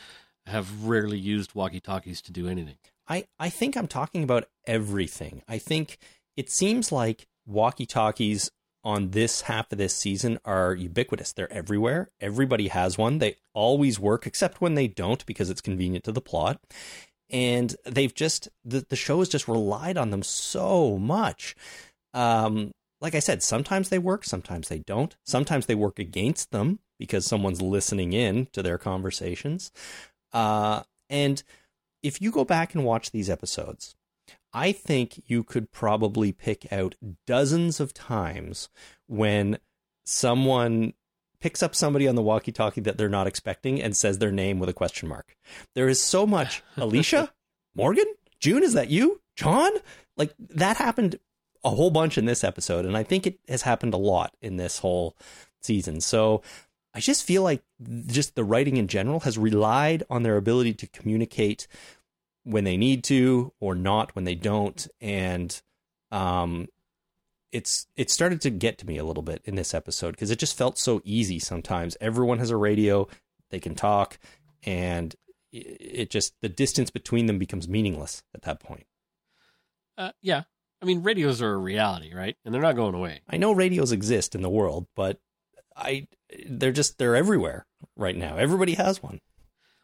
have 0.46 0.84
rarely 0.84 1.18
used 1.18 1.54
walkie-talkies 1.54 2.20
to 2.22 2.32
do 2.32 2.48
anything? 2.48 2.76
I, 3.08 3.26
I 3.38 3.50
think 3.50 3.76
I'm 3.76 3.86
talking 3.86 4.22
about 4.22 4.48
everything. 4.66 5.42
I 5.46 5.58
think 5.58 5.98
it 6.36 6.50
seems 6.50 6.90
like 6.90 7.26
walkie 7.46 7.86
talkies 7.86 8.50
on 8.82 9.10
this 9.10 9.42
half 9.42 9.72
of 9.72 9.78
this 9.78 9.94
season 9.94 10.38
are 10.44 10.74
ubiquitous. 10.74 11.32
They're 11.32 11.52
everywhere. 11.52 12.10
Everybody 12.20 12.68
has 12.68 12.96
one. 12.96 13.18
They 13.18 13.36
always 13.52 13.98
work, 13.98 14.26
except 14.26 14.60
when 14.60 14.74
they 14.74 14.86
don't 14.86 15.26
because 15.26 15.50
it's 15.50 15.60
convenient 15.60 16.04
to 16.04 16.12
the 16.12 16.20
plot. 16.20 16.60
And 17.28 17.74
they've 17.84 18.14
just, 18.14 18.48
the, 18.64 18.86
the 18.88 18.94
show 18.94 19.18
has 19.18 19.28
just 19.28 19.48
relied 19.48 19.98
on 19.98 20.10
them 20.10 20.22
so 20.22 20.98
much. 20.98 21.56
Um, 22.14 22.70
like 23.00 23.16
I 23.16 23.18
said, 23.18 23.42
sometimes 23.42 23.88
they 23.88 23.98
work, 23.98 24.24
sometimes 24.24 24.68
they 24.68 24.78
don't. 24.78 25.16
Sometimes 25.24 25.66
they 25.66 25.74
work 25.74 25.98
against 25.98 26.52
them 26.52 26.78
because 26.98 27.26
someone's 27.26 27.60
listening 27.60 28.12
in 28.12 28.46
to 28.52 28.62
their 28.62 28.78
conversations. 28.78 29.72
Uh, 30.36 30.82
and 31.08 31.42
if 32.02 32.20
you 32.20 32.30
go 32.30 32.44
back 32.44 32.74
and 32.74 32.84
watch 32.84 33.10
these 33.10 33.30
episodes, 33.30 33.96
I 34.52 34.70
think 34.70 35.22
you 35.26 35.42
could 35.42 35.72
probably 35.72 36.30
pick 36.30 36.70
out 36.70 36.94
dozens 37.26 37.80
of 37.80 37.94
times 37.94 38.68
when 39.06 39.58
someone 40.04 40.92
picks 41.40 41.62
up 41.62 41.74
somebody 41.74 42.06
on 42.06 42.16
the 42.16 42.22
walkie 42.22 42.52
talkie 42.52 42.82
that 42.82 42.98
they're 42.98 43.08
not 43.08 43.26
expecting 43.26 43.80
and 43.80 43.96
says 43.96 44.18
their 44.18 44.30
name 44.30 44.58
with 44.58 44.68
a 44.68 44.74
question 44.74 45.08
mark. 45.08 45.34
There 45.74 45.88
is 45.88 46.02
so 46.02 46.26
much 46.26 46.62
Alicia, 46.76 47.32
Morgan, 47.74 48.06
June, 48.38 48.62
is 48.62 48.74
that 48.74 48.90
you? 48.90 49.22
John? 49.36 49.72
Like 50.18 50.34
that 50.38 50.76
happened 50.76 51.18
a 51.64 51.70
whole 51.70 51.90
bunch 51.90 52.18
in 52.18 52.26
this 52.26 52.44
episode, 52.44 52.84
and 52.84 52.94
I 52.94 53.04
think 53.04 53.26
it 53.26 53.38
has 53.48 53.62
happened 53.62 53.94
a 53.94 53.98
lot 53.98 54.34
in 54.42 54.58
this 54.58 54.80
whole 54.80 55.16
season. 55.62 56.02
So 56.02 56.42
I 56.96 57.00
just 57.00 57.24
feel 57.24 57.42
like 57.42 57.62
just 58.06 58.36
the 58.36 58.42
writing 58.42 58.78
in 58.78 58.88
general 58.88 59.20
has 59.20 59.36
relied 59.36 60.02
on 60.08 60.22
their 60.22 60.38
ability 60.38 60.72
to 60.72 60.86
communicate 60.86 61.68
when 62.42 62.64
they 62.64 62.78
need 62.78 63.04
to 63.04 63.52
or 63.60 63.74
not 63.74 64.16
when 64.16 64.24
they 64.24 64.34
don't, 64.34 64.88
and 64.98 65.60
um, 66.10 66.68
it's 67.52 67.86
it 67.96 68.10
started 68.10 68.40
to 68.40 68.50
get 68.50 68.78
to 68.78 68.86
me 68.86 68.96
a 68.96 69.04
little 69.04 69.22
bit 69.22 69.42
in 69.44 69.56
this 69.56 69.74
episode 69.74 70.12
because 70.12 70.30
it 70.30 70.38
just 70.38 70.56
felt 70.56 70.78
so 70.78 71.02
easy 71.04 71.38
sometimes. 71.38 71.98
Everyone 72.00 72.38
has 72.38 72.48
a 72.48 72.56
radio, 72.56 73.08
they 73.50 73.60
can 73.60 73.74
talk, 73.74 74.18
and 74.62 75.14
it 75.52 76.08
just 76.08 76.32
the 76.40 76.48
distance 76.48 76.88
between 76.88 77.26
them 77.26 77.38
becomes 77.38 77.68
meaningless 77.68 78.22
at 78.34 78.40
that 78.42 78.58
point. 78.58 78.86
Uh, 79.98 80.12
yeah, 80.22 80.44
I 80.80 80.86
mean, 80.86 81.02
radios 81.02 81.42
are 81.42 81.52
a 81.52 81.58
reality, 81.58 82.14
right? 82.14 82.36
And 82.42 82.54
they're 82.54 82.62
not 82.62 82.76
going 82.76 82.94
away. 82.94 83.20
I 83.28 83.36
know 83.36 83.52
radios 83.52 83.92
exist 83.92 84.34
in 84.34 84.40
the 84.40 84.48
world, 84.48 84.86
but 84.96 85.20
I 85.76 86.08
they're 86.48 86.72
just 86.72 86.98
they're 86.98 87.16
everywhere 87.16 87.66
right 87.96 88.16
now. 88.16 88.36
Everybody 88.36 88.74
has 88.74 89.02
one. 89.02 89.20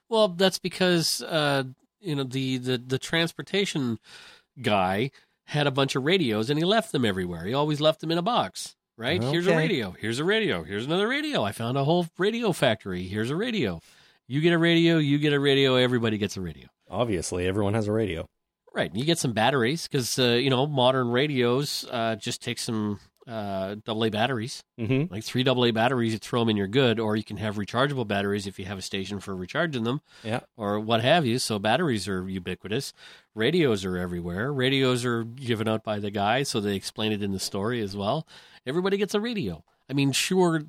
Well, 0.09 0.29
that's 0.29 0.59
because 0.59 1.23
uh, 1.23 1.65
you 2.01 2.17
know 2.17 2.25
the, 2.25 2.59
the 2.59 2.79
the 2.79 2.99
transportation 2.99 3.99
guy 4.61 5.11
had 5.47 5.67
a 5.67 5.71
bunch 5.71 5.97
of 5.97 6.05
radios 6.05 6.51
and 6.51 6.59
he 6.59 6.65
left 6.65 6.93
them 6.93 7.05
everywhere. 7.05 7.45
He 7.45 7.55
always 7.55 7.81
left 7.81 8.01
them 8.01 8.11
in 8.11 8.19
a 8.19 8.23
box. 8.23 8.77
Right? 8.99 9.23
Here's 9.23 9.47
a 9.47 9.57
radio. 9.57 9.95
Here's 9.99 10.19
a 10.19 10.25
radio. 10.25 10.63
Here's 10.63 10.85
another 10.85 11.09
radio. 11.09 11.43
I 11.43 11.53
found 11.53 11.79
a 11.79 11.85
whole 11.85 12.07
radio 12.19 12.53
factory. 12.53 13.05
Here's 13.05 13.31
a 13.31 13.37
radio. 13.37 13.81
You 14.29 14.41
get 14.41 14.53
a 14.53 14.59
radio. 14.59 14.99
You 14.99 15.19
get 15.19 15.33
a 15.33 15.41
radio. 15.41 15.77
Everybody 15.77 16.19
gets 16.19 16.37
a 16.37 16.41
radio. 16.41 16.69
Obviously, 16.89 17.47
everyone 17.47 17.75
has 17.75 17.89
a 17.89 17.93
radio. 17.93 18.29
Right. 18.75 18.95
You 18.95 19.05
get 19.05 19.19
some 19.19 19.33
batteries 19.33 19.89
because 19.89 20.19
uh, 20.19 20.39
you 20.41 20.51
know 20.51 20.67
modern 20.67 21.11
radios 21.11 21.87
uh, 21.91 22.17
just 22.17 22.43
take 22.43 22.59
some 22.59 23.01
uh, 23.29 23.77
AA 23.87 24.09
batteries, 24.09 24.63
Mm-hmm. 24.81 25.13
like 25.13 25.23
three 25.25 25.47
AA 25.47 25.71
batteries. 25.71 26.13
You 26.13 26.19
throw 26.19 26.41
them 26.41 26.49
in, 26.51 26.57
you're 26.57 26.67
good. 26.67 26.99
Or 26.99 27.15
you 27.17 27.23
can 27.23 27.37
have 27.37 27.57
rechargeable 27.57 28.07
batteries 28.07 28.47
if 28.47 28.59
you 28.59 28.65
have 28.65 28.79
a 28.79 28.83
station 28.83 29.21
for 29.21 29.35
recharging 29.37 29.85
them, 29.85 30.01
Yeah. 30.25 30.41
or 30.57 30.81
what 30.81 31.03
have 31.03 31.25
you. 31.25 31.39
So 31.39 31.59
batteries 31.59 32.09
are 32.09 32.29
ubiquitous. 32.29 32.93
Radios 33.35 33.85
are 33.85 33.97
everywhere. 33.97 34.53
Radios 34.53 35.05
are 35.05 35.25
given 35.25 35.69
out 35.69 35.85
by 35.85 35.99
the 35.99 36.11
guy, 36.11 36.43
so 36.43 36.61
they 36.61 36.75
explain 36.75 37.13
it 37.13 37.23
in 37.23 37.33
the 37.33 37.39
story 37.41 37.81
as 37.81 37.97
well. 37.97 38.27
Everybody 38.67 38.97
gets 38.97 39.15
a 39.15 39.21
radio. 39.21 39.63
I 39.89 39.93
mean, 39.93 40.13
sure, 40.13 40.63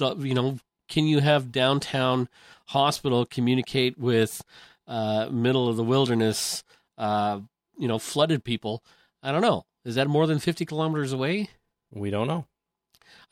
you 0.00 0.34
know, 0.34 0.58
can 0.88 1.04
you 1.06 1.20
have 1.20 1.52
downtown 1.52 2.28
hospital 2.66 3.24
communicate 3.26 3.98
with 3.98 4.42
uh, 4.88 5.28
middle 5.30 5.68
of 5.68 5.76
the 5.76 5.84
wilderness, 5.84 6.64
uh, 6.98 7.40
you 7.78 7.86
know, 7.88 7.98
flooded 7.98 8.42
people? 8.44 8.82
I 9.22 9.32
don't 9.32 9.42
know. 9.42 9.64
Is 9.84 9.94
that 9.94 10.08
more 10.08 10.26
than 10.26 10.38
50 10.38 10.64
kilometers 10.66 11.12
away? 11.12 11.48
We 11.92 12.10
don't 12.10 12.28
know. 12.28 12.46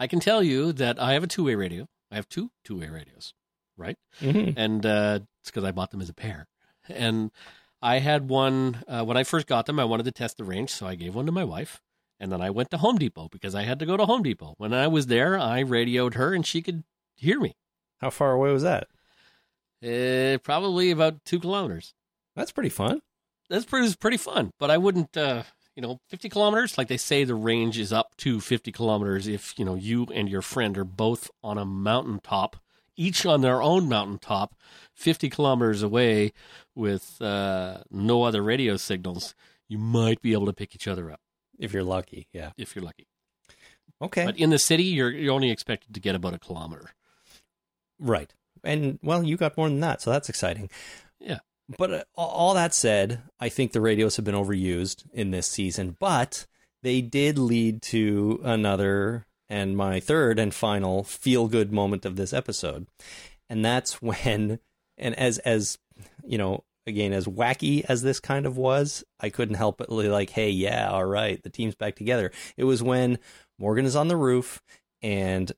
I 0.00 0.06
can 0.06 0.20
tell 0.20 0.42
you 0.42 0.72
that 0.72 1.00
I 1.00 1.12
have 1.12 1.24
a 1.24 1.28
two 1.28 1.44
way 1.44 1.54
radio. 1.54 1.86
I 2.10 2.16
have 2.16 2.28
two 2.28 2.50
two 2.64 2.78
way 2.78 2.88
radios, 2.88 3.34
right? 3.76 3.96
Mm-hmm. 4.20 4.58
And 4.58 4.84
uh, 4.84 5.20
it's 5.42 5.50
because 5.50 5.64
I 5.64 5.72
bought 5.72 5.90
them 5.90 6.00
as 6.00 6.08
a 6.08 6.14
pair. 6.14 6.46
And 6.88 7.30
I 7.80 7.98
had 7.98 8.28
one 8.28 8.82
uh, 8.88 9.04
when 9.04 9.16
I 9.16 9.24
first 9.24 9.46
got 9.46 9.66
them. 9.66 9.78
I 9.78 9.84
wanted 9.84 10.04
to 10.04 10.12
test 10.12 10.38
the 10.38 10.44
range, 10.44 10.70
so 10.70 10.86
I 10.86 10.94
gave 10.94 11.14
one 11.14 11.26
to 11.26 11.32
my 11.32 11.44
wife. 11.44 11.80
And 12.20 12.32
then 12.32 12.40
I 12.40 12.50
went 12.50 12.70
to 12.72 12.78
Home 12.78 12.96
Depot 12.96 13.28
because 13.30 13.54
I 13.54 13.62
had 13.62 13.78
to 13.78 13.86
go 13.86 13.96
to 13.96 14.06
Home 14.06 14.22
Depot. 14.22 14.54
When 14.58 14.74
I 14.74 14.88
was 14.88 15.06
there, 15.06 15.38
I 15.38 15.60
radioed 15.60 16.14
her, 16.14 16.34
and 16.34 16.44
she 16.44 16.62
could 16.62 16.82
hear 17.14 17.38
me. 17.38 17.54
How 18.00 18.10
far 18.10 18.32
away 18.32 18.52
was 18.52 18.64
that? 18.64 18.88
Uh, 19.84 20.38
probably 20.38 20.90
about 20.90 21.24
two 21.24 21.38
kilometers. 21.38 21.94
That's 22.34 22.50
pretty 22.50 22.70
fun. 22.70 23.00
That's 23.48 23.64
pretty 23.64 23.94
pretty 23.94 24.16
fun. 24.16 24.50
But 24.58 24.70
I 24.70 24.78
wouldn't, 24.78 25.16
uh, 25.16 25.44
you 25.78 25.82
know, 25.82 26.00
fifty 26.08 26.28
kilometers. 26.28 26.76
Like 26.76 26.88
they 26.88 26.96
say, 26.96 27.22
the 27.22 27.36
range 27.36 27.78
is 27.78 27.92
up 27.92 28.16
to 28.16 28.40
fifty 28.40 28.72
kilometers 28.72 29.28
if 29.28 29.56
you 29.56 29.64
know 29.64 29.76
you 29.76 30.08
and 30.12 30.28
your 30.28 30.42
friend 30.42 30.76
are 30.76 30.84
both 30.84 31.30
on 31.40 31.56
a 31.56 31.64
mountaintop, 31.64 32.56
each 32.96 33.24
on 33.24 33.42
their 33.42 33.62
own 33.62 33.88
mountaintop, 33.88 34.56
fifty 34.92 35.30
kilometers 35.30 35.80
away, 35.80 36.32
with 36.74 37.22
uh, 37.22 37.78
no 37.92 38.24
other 38.24 38.42
radio 38.42 38.76
signals. 38.76 39.36
You 39.68 39.78
might 39.78 40.20
be 40.20 40.32
able 40.32 40.46
to 40.46 40.52
pick 40.52 40.74
each 40.74 40.88
other 40.88 41.12
up 41.12 41.20
If 41.60 41.72
you're 41.72 41.84
lucky, 41.84 42.26
yeah. 42.32 42.50
if 42.56 42.74
you're 42.74 42.84
lucky. 42.84 43.06
Okay. 44.02 44.24
But 44.24 44.36
in 44.36 44.50
the 44.50 44.58
city, 44.58 44.82
you're 44.82 45.12
you're 45.12 45.32
only 45.32 45.52
expected 45.52 45.94
to 45.94 46.00
get 46.00 46.16
about 46.16 46.34
a 46.34 46.40
kilometer. 46.40 46.90
Right. 48.00 48.34
And 48.64 48.98
well, 49.00 49.22
you 49.22 49.36
got 49.36 49.56
more 49.56 49.68
than 49.68 49.78
that, 49.78 50.02
so 50.02 50.10
that's 50.10 50.28
exciting. 50.28 50.70
Yeah. 51.20 51.38
But 51.76 51.92
uh, 51.92 52.02
all- 52.14 52.54
that 52.54 52.74
said, 52.74 53.22
I 53.38 53.48
think 53.48 53.72
the 53.72 53.80
radios 53.80 54.16
have 54.16 54.24
been 54.24 54.34
overused 54.34 55.04
in 55.12 55.30
this 55.30 55.46
season, 55.46 55.96
but 55.98 56.46
they 56.82 57.00
did 57.00 57.38
lead 57.38 57.82
to 57.82 58.40
another 58.42 59.26
and 59.50 59.76
my 59.76 59.98
third 59.98 60.38
and 60.38 60.52
final 60.52 61.04
feel 61.04 61.48
good 61.48 61.72
moment 61.72 62.04
of 62.04 62.16
this 62.16 62.32
episode. 62.32 62.86
And 63.48 63.64
that's 63.64 64.00
when 64.02 64.60
and 64.96 65.14
as 65.18 65.38
as 65.38 65.78
you 66.24 66.38
know, 66.38 66.64
again 66.86 67.12
as 67.12 67.26
wacky 67.26 67.84
as 67.88 68.02
this 68.02 68.20
kind 68.20 68.46
of 68.46 68.56
was, 68.56 69.04
I 69.20 69.28
couldn't 69.30 69.56
help 69.56 69.78
but 69.78 69.90
like, 69.90 70.30
"Hey, 70.30 70.50
yeah, 70.50 70.88
all 70.90 71.06
right, 71.06 71.42
the 71.42 71.50
team's 71.50 71.74
back 71.74 71.96
together." 71.96 72.32
It 72.56 72.64
was 72.64 72.82
when 72.82 73.18
Morgan 73.58 73.84
is 73.84 73.96
on 73.96 74.08
the 74.08 74.16
roof 74.16 74.62
and 75.02 75.52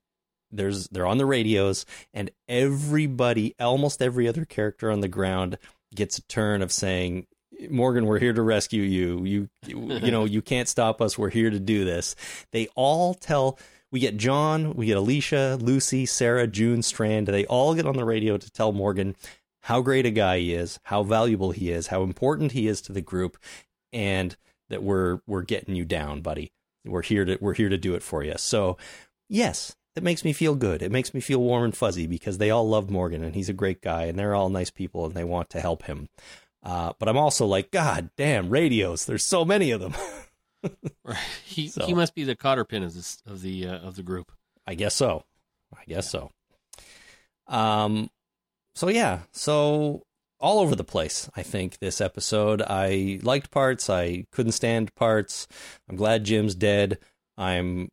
there's 0.51 0.89
they're 0.89 1.07
on 1.07 1.19
the 1.19 1.27
radios 1.27 1.87
and 2.13 2.31
everybody 2.49 3.55
almost 3.61 4.03
every 4.03 4.27
other 4.27 4.45
character 4.45 4.91
on 4.91 5.01
the 5.01 5.09
ground 5.09 5.59
gets 5.95 6.19
a 6.19 6.23
turn 6.23 6.63
of 6.63 6.73
saying 6.73 7.27
Morgan 7.69 8.07
we're 8.07 8.19
here 8.19 8.33
to 8.33 8.43
rescue 8.43 8.83
you. 8.83 9.25
You 9.25 9.49
you 9.67 10.11
know 10.11 10.25
you 10.25 10.43
can't 10.43 10.69
stop 10.69 11.01
us. 11.01 11.19
We're 11.19 11.31
here 11.31 11.51
to 11.51 11.61
do 11.61 11.85
this. 11.85 12.17
They 12.53 12.69
all 12.75 13.15
tell 13.15 13.59
we 13.91 14.01
get 14.01 14.17
John 14.17 14.75
we 14.75 14.87
get 14.87 14.97
Alicia 14.97 15.59
Lucy 15.61 16.07
Sarah 16.07 16.47
June 16.47 16.83
Strand. 16.83 17.27
They 17.27 17.47
all 17.47 17.75
get 17.75 17.87
on 17.87 17.97
the 17.97 18.05
radio 18.05 18.39
to 18.39 18.51
tell 18.51 18.73
Morgan 18.73 19.17
how 19.63 19.83
great 19.83 20.07
a 20.07 20.11
guy 20.11 20.39
he 20.39 20.55
is 20.55 20.79
how 20.85 21.03
valuable 21.03 21.51
he 21.51 21.71
is 21.71 21.89
how 21.89 22.03
important 22.03 22.53
he 22.53 22.67
is 22.67 22.81
to 22.81 22.93
the 22.93 23.03
group 23.03 23.37
and 23.93 24.37
that 24.71 24.83
we're 24.83 25.21
we're 25.27 25.43
getting 25.43 25.75
you 25.75 25.85
down 25.85 26.23
buddy. 26.23 26.53
We're 26.85 27.03
here 27.03 27.25
to 27.27 27.37
we're 27.41 27.55
here 27.55 27.69
to 27.69 27.77
do 27.77 27.95
it 27.95 28.03
for 28.03 28.25
you. 28.25 28.35
So 28.39 28.79
yes, 29.29 29.77
that 29.95 30.05
makes 30.05 30.25
me 30.25 30.33
feel 30.33 30.55
good. 30.55 30.83
It 30.83 30.93
makes 30.93 31.13
me 31.15 31.21
feel 31.21 31.41
warm 31.41 31.65
and 31.65 31.77
fuzzy 31.77 32.07
because 32.07 32.39
they 32.39 32.51
all 32.51 32.69
love 32.69 32.91
Morgan 32.91 33.25
and 33.25 33.35
he's 33.35 33.49
a 33.49 33.53
great 33.55 33.81
guy 33.83 34.05
and 34.05 34.19
they're 34.19 34.35
all 34.35 34.49
nice 34.49 34.71
people 34.71 35.05
and 35.07 35.15
they 35.15 35.25
want 35.25 35.51
to 35.51 35.61
help 35.61 35.85
him. 35.85 36.09
Uh, 36.63 36.93
but 36.99 37.09
I'm 37.09 37.17
also 37.17 37.47
like, 37.47 37.71
God 37.71 38.11
damn, 38.17 38.51
radios! 38.51 39.07
There's 39.07 39.25
so 39.25 39.45
many 39.45 39.71
of 39.71 39.81
them. 39.81 39.95
Right. 41.03 41.17
He 41.47 41.69
So- 41.69 41.87
he 41.87 41.95
must 41.95 42.15
be 42.15 42.25
the 42.25 42.37
cotter 42.37 42.67
pin 42.67 42.83
of 42.83 42.93
this 42.93 43.23
of 43.27 43.41
the 43.41 43.67
uh, 43.67 43.79
of 43.79 43.97
the 43.97 44.03
group. 44.03 44.31
I 44.67 44.75
guess 44.75 44.95
so. 44.95 45.25
I 45.75 45.83
guess 45.89 46.11
so. 46.11 46.31
Um, 47.47 48.11
so 48.75 48.89
yeah, 48.89 49.21
so 49.33 50.03
all 50.39 50.59
over 50.61 50.75
the 50.77 50.85
place. 50.85 51.31
I 51.35 51.43
think 51.43 51.79
this 51.79 52.01
episode. 52.01 52.61
I 52.63 53.21
liked 53.23 53.51
parts. 53.51 53.89
I 53.91 54.27
couldn't 54.33 54.53
stand 54.53 54.95
parts. 54.95 55.49
I'm 55.89 55.97
glad 55.97 56.25
Jim's 56.25 56.55
dead. 56.55 56.99
I'm 57.39 57.91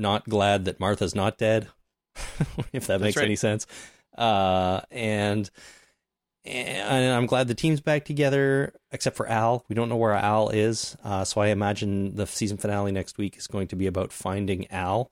not 0.00 0.28
glad 0.28 0.64
that 0.64 0.80
Martha's 0.80 1.14
not 1.14 1.38
dead. 1.38 1.68
if 2.72 2.86
that 2.86 2.98
That's 2.98 3.02
makes 3.02 3.16
right. 3.16 3.26
any 3.26 3.36
sense. 3.36 3.66
Uh, 4.16 4.80
and 4.90 5.48
and 6.44 7.14
I'm 7.14 7.26
glad 7.26 7.48
the 7.48 7.54
team's 7.54 7.80
back 7.80 8.04
together, 8.04 8.72
except 8.90 9.16
for 9.16 9.28
Al. 9.28 9.64
We 9.68 9.74
don't 9.74 9.88
know 9.88 9.96
where 9.96 10.12
Al 10.12 10.48
is, 10.48 10.96
uh, 11.04 11.24
so 11.24 11.40
I 11.40 11.48
imagine 11.48 12.16
the 12.16 12.26
season 12.26 12.56
finale 12.56 12.92
next 12.92 13.18
week 13.18 13.36
is 13.36 13.46
going 13.46 13.68
to 13.68 13.76
be 13.76 13.86
about 13.86 14.10
finding 14.12 14.70
Al. 14.70 15.10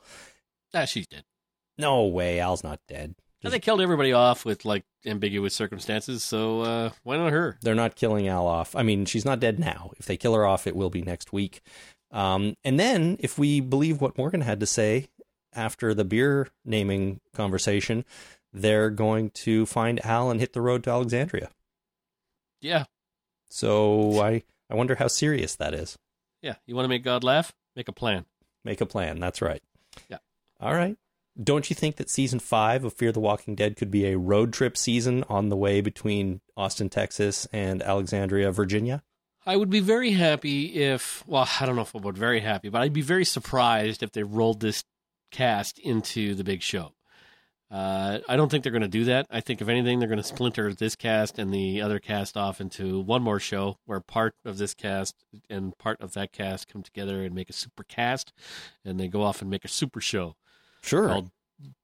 Ah, 0.74 0.86
she's 0.86 1.06
dead. 1.06 1.24
No 1.76 2.06
way, 2.06 2.40
Al's 2.40 2.64
not 2.64 2.80
dead. 2.88 3.14
And 3.44 3.52
they 3.52 3.60
killed 3.60 3.80
everybody 3.80 4.12
off 4.12 4.44
with 4.44 4.64
like 4.64 4.84
ambiguous 5.06 5.54
circumstances, 5.54 6.24
so 6.24 6.62
uh, 6.62 6.90
why 7.04 7.18
not 7.18 7.32
her? 7.32 7.56
They're 7.62 7.74
not 7.74 7.94
killing 7.94 8.26
Al 8.26 8.46
off. 8.46 8.74
I 8.74 8.82
mean, 8.82 9.04
she's 9.04 9.24
not 9.24 9.38
dead 9.38 9.58
now. 9.60 9.92
If 9.98 10.06
they 10.06 10.16
kill 10.16 10.34
her 10.34 10.44
off, 10.44 10.66
it 10.66 10.74
will 10.74 10.90
be 10.90 11.02
next 11.02 11.32
week. 11.32 11.60
Um, 12.10 12.56
and 12.64 12.78
then, 12.80 13.16
if 13.20 13.38
we 13.38 13.60
believe 13.60 14.00
what 14.00 14.16
Morgan 14.16 14.40
had 14.40 14.60
to 14.60 14.66
say 14.66 15.08
after 15.54 15.92
the 15.94 16.04
beer 16.04 16.48
naming 16.64 17.20
conversation, 17.34 18.04
they're 18.52 18.90
going 18.90 19.30
to 19.30 19.66
find 19.66 20.04
Al 20.04 20.30
and 20.30 20.40
hit 20.40 20.52
the 20.54 20.60
road 20.62 20.84
to 20.84 20.90
Alexandria. 20.90 21.50
Yeah, 22.60 22.84
So 23.50 24.20
I, 24.20 24.42
I 24.70 24.74
wonder 24.74 24.96
how 24.96 25.06
serious 25.08 25.54
that 25.56 25.74
is. 25.74 25.96
yeah. 26.42 26.56
You 26.66 26.74
want 26.74 26.84
to 26.84 26.88
make 26.88 27.04
God 27.04 27.22
laugh? 27.24 27.52
Make 27.76 27.88
a 27.88 27.92
plan. 27.92 28.24
Make 28.64 28.80
a 28.80 28.86
plan. 28.86 29.20
That's 29.20 29.40
right. 29.40 29.62
Yeah. 30.08 30.18
All 30.60 30.74
right. 30.74 30.96
don't 31.40 31.70
you 31.70 31.76
think 31.76 31.96
that 31.96 32.10
season 32.10 32.40
five 32.40 32.84
of 32.84 32.92
Fear 32.94 33.12
the 33.12 33.20
Walking 33.20 33.54
Dead 33.54 33.76
could 33.76 33.90
be 33.90 34.06
a 34.06 34.18
road 34.18 34.52
trip 34.52 34.76
season 34.76 35.24
on 35.28 35.48
the 35.50 35.56
way 35.56 35.80
between 35.80 36.40
Austin, 36.56 36.88
Texas 36.88 37.46
and 37.52 37.80
Alexandria, 37.82 38.50
Virginia? 38.50 39.02
I 39.48 39.56
would 39.56 39.70
be 39.70 39.80
very 39.80 40.10
happy 40.10 40.74
if, 40.74 41.26
well, 41.26 41.48
I 41.58 41.64
don't 41.64 41.74
know 41.74 41.80
if 41.82 41.96
I 41.96 42.00
would 42.00 42.18
very 42.18 42.40
happy, 42.40 42.68
but 42.68 42.82
I'd 42.82 42.92
be 42.92 43.00
very 43.00 43.24
surprised 43.24 44.02
if 44.02 44.12
they 44.12 44.22
rolled 44.22 44.60
this 44.60 44.84
cast 45.30 45.78
into 45.78 46.34
the 46.34 46.44
big 46.44 46.60
show. 46.60 46.92
Uh, 47.70 48.18
I 48.28 48.36
don't 48.36 48.50
think 48.50 48.62
they're 48.62 48.72
going 48.72 48.82
to 48.82 48.88
do 48.88 49.04
that. 49.04 49.26
I 49.30 49.40
think, 49.40 49.62
if 49.62 49.68
anything, 49.68 49.98
they're 49.98 50.08
going 50.08 50.18
to 50.20 50.22
splinter 50.22 50.74
this 50.74 50.94
cast 50.94 51.38
and 51.38 51.52
the 51.52 51.80
other 51.80 51.98
cast 51.98 52.36
off 52.36 52.60
into 52.60 53.00
one 53.00 53.22
more 53.22 53.40
show 53.40 53.78
where 53.86 54.00
part 54.00 54.34
of 54.44 54.58
this 54.58 54.74
cast 54.74 55.14
and 55.48 55.76
part 55.78 55.98
of 56.02 56.12
that 56.12 56.30
cast 56.30 56.68
come 56.68 56.82
together 56.82 57.22
and 57.24 57.34
make 57.34 57.48
a 57.48 57.54
super 57.54 57.84
cast, 57.84 58.34
and 58.84 59.00
they 59.00 59.08
go 59.08 59.22
off 59.22 59.40
and 59.40 59.50
make 59.50 59.64
a 59.64 59.68
super 59.68 60.02
show. 60.02 60.36
Sure. 60.82 61.08
Called 61.08 61.30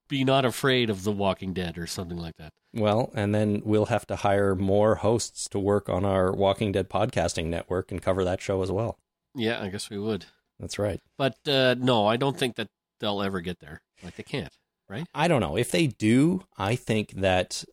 Be 0.09 0.24
Not 0.24 0.44
Afraid 0.44 0.90
of 0.90 1.05
The 1.05 1.12
Walking 1.12 1.52
Dead 1.52 1.78
or 1.78 1.86
something 1.86 2.18
like 2.18 2.36
that. 2.36 2.50
Well, 2.72 3.11
and 3.14 3.34
then 3.34 3.62
we'll 3.64 3.86
have 3.86 4.07
to 4.09 4.16
hire 4.16 4.55
more 4.55 4.96
hosts 4.96 5.48
to 5.50 5.59
work 5.59 5.88
on 5.88 6.05
our 6.05 6.32
Walking 6.32 6.72
Dead 6.72 6.88
podcasting 6.88 7.46
network 7.46 7.90
and 7.90 8.02
cover 8.02 8.24
that 8.24 8.40
show 8.40 8.62
as 8.62 8.70
well. 8.70 8.98
Yeah, 9.34 9.62
I 9.62 9.68
guess 9.68 9.90
we 9.90 9.98
would. 9.98 10.26
That's 10.59 10.78
right. 10.78 11.00
But 11.18 11.36
uh, 11.46 11.74
no, 11.78 12.07
I 12.07 12.16
don't 12.16 12.36
think 12.36 12.57
that 12.57 12.68
they'll 13.00 13.22
ever 13.22 13.40
get 13.40 13.61
there. 13.61 13.80
Like, 14.02 14.16
they 14.16 14.22
can't 14.22 14.52
right? 14.88 15.07
I 15.14 15.28
don't 15.28 15.40
know. 15.40 15.57
If 15.57 15.70
they 15.70 15.86
do, 15.86 16.44
I 16.57 16.76
think 16.76 17.12
that 17.12 17.64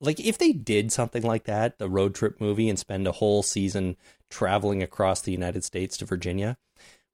like 0.00 0.20
if 0.20 0.38
they 0.38 0.52
did 0.52 0.92
something 0.92 1.22
like 1.22 1.44
that, 1.44 1.78
the 1.78 1.88
road 1.88 2.14
trip 2.14 2.40
movie 2.40 2.68
and 2.68 2.78
spend 2.78 3.06
a 3.06 3.12
whole 3.12 3.42
season 3.42 3.96
traveling 4.30 4.82
across 4.82 5.20
the 5.20 5.32
United 5.32 5.64
States 5.64 5.96
to 5.98 6.04
Virginia 6.04 6.56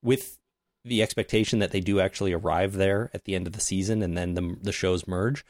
with 0.03 0.39
the 0.87 1.03
expectation 1.03 1.59
that 1.59 1.73
they 1.73 1.81
do 1.81 2.01
actually 2.01 2.33
arrive 2.33 2.75
there 2.75 3.11
at 3.13 3.25
the 3.25 3.35
end 3.35 3.47
of 3.47 3.53
the 3.53 3.61
season 3.61 4.03
and 4.03 4.17
then 4.17 4.35
the 4.35 4.57
the 4.63 4.73
shows 4.73 5.07
merge. 5.07 5.45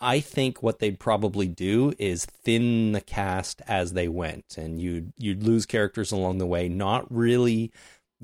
I 0.00 0.20
think 0.20 0.62
what 0.62 0.78
they'd 0.78 1.00
probably 1.00 1.48
do 1.48 1.92
is 1.98 2.24
thin 2.24 2.92
the 2.92 3.00
cast 3.00 3.62
as 3.66 3.92
they 3.92 4.08
went 4.08 4.56
and 4.56 4.80
you'd 4.80 5.12
you'd 5.16 5.42
lose 5.42 5.66
characters 5.66 6.12
along 6.12 6.38
the 6.38 6.46
way, 6.46 6.68
not 6.68 7.06
really 7.12 7.72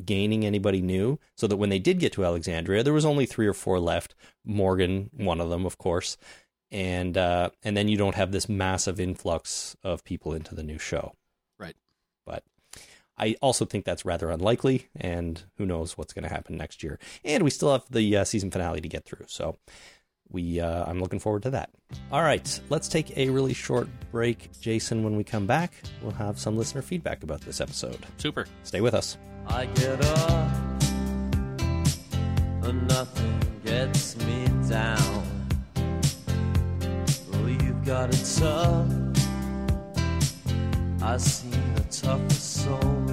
gaining 0.05 0.45
anybody 0.45 0.83
new 0.83 1.19
so 1.37 1.47
that 1.47 1.57
when 1.57 1.71
they 1.71 1.79
did 1.79 2.01
get 2.01 2.13
to 2.13 2.25
Alexandria 2.25 2.83
there 2.83 2.93
was 2.93 3.05
only 3.05 3.27
3 3.27 3.47
or 3.47 3.55
4 3.55 3.79
left 3.79 4.15
Morgan 4.45 5.09
one 5.17 5.41
of 5.41 5.51
them 5.51 5.65
of 5.65 5.79
course 5.79 6.17
and 6.73 7.17
uh, 7.17 7.51
and 7.63 7.77
then 7.77 7.87
you 7.87 7.97
don't 7.97 8.17
have 8.17 8.33
this 8.33 8.49
massive 8.49 8.99
influx 8.99 9.77
of 9.85 10.03
people 10.03 10.35
into 10.35 10.55
the 10.55 10.65
new 10.65 10.79
show 10.79 11.15
right 11.61 11.77
but 12.27 12.43
I 13.19 13.37
also 13.41 13.65
think 13.65 13.85
that's 13.85 14.05
rather 14.05 14.31
unlikely 14.31 14.89
and 14.97 15.43
who 15.57 15.67
knows 15.67 15.97
what's 15.97 16.13
going 16.13 16.25
to 16.25 16.35
happen 16.35 16.57
next 16.57 16.83
year 16.83 16.99
and 17.25 17.43
we 17.43 17.51
still 17.51 17.73
have 17.73 17.85
the 17.91 18.17
uh, 18.17 18.25
season 18.25 18.51
finale 18.51 18.81
to 18.81 18.89
get 18.89 19.05
through 19.05 19.27
so 19.29 19.57
we 20.31 20.61
uh, 20.61 20.85
I'm 20.87 21.01
looking 21.01 21.19
forward 21.19 21.43
to 21.45 21.51
that. 21.51 21.71
All 22.11 22.23
right, 22.23 22.61
let's 22.69 22.89
take 22.89 23.17
a 23.17 23.29
really 23.29 23.55
short 23.55 23.89
break, 24.11 24.51
Jason. 24.61 25.05
When 25.05 25.17
we 25.17 25.25
come 25.25 25.47
back, 25.47 25.73
we'll 26.03 26.13
have 26.13 26.39
some 26.39 26.57
listener 26.57 26.83
feedback 26.83 27.23
about 27.23 27.41
this 27.43 27.61
episode. 27.61 28.05
Super. 28.17 28.47
Stay 28.65 28.81
with 28.81 28.95
us. 28.95 29.17
I 29.47 29.67
get 29.67 30.05
up 30.05 30.83
and 32.65 32.89
nothing 32.89 33.41
gets 33.65 34.17
me 34.25 34.47
down. 34.69 35.23
Well, 37.31 37.49
you've 37.49 37.85
got 37.85 38.09
it 38.11 38.25
tough. 38.39 38.89
I 41.03 41.19
see 41.19 41.51
the 41.51 41.85
toughest 41.91 42.65
soul 42.65 43.04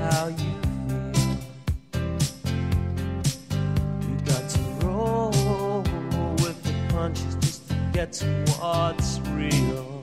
how 0.00 0.28
you 0.28 0.52
feel. 0.62 1.38
You 4.08 4.16
got 4.24 4.48
to 4.48 4.60
roll 4.86 5.82
with 6.42 6.62
the 6.62 6.74
punches 6.88 7.34
just 7.36 7.68
to 7.68 7.74
get 7.92 8.12
to 8.14 8.26
what's 8.58 9.20
real. 9.30 10.00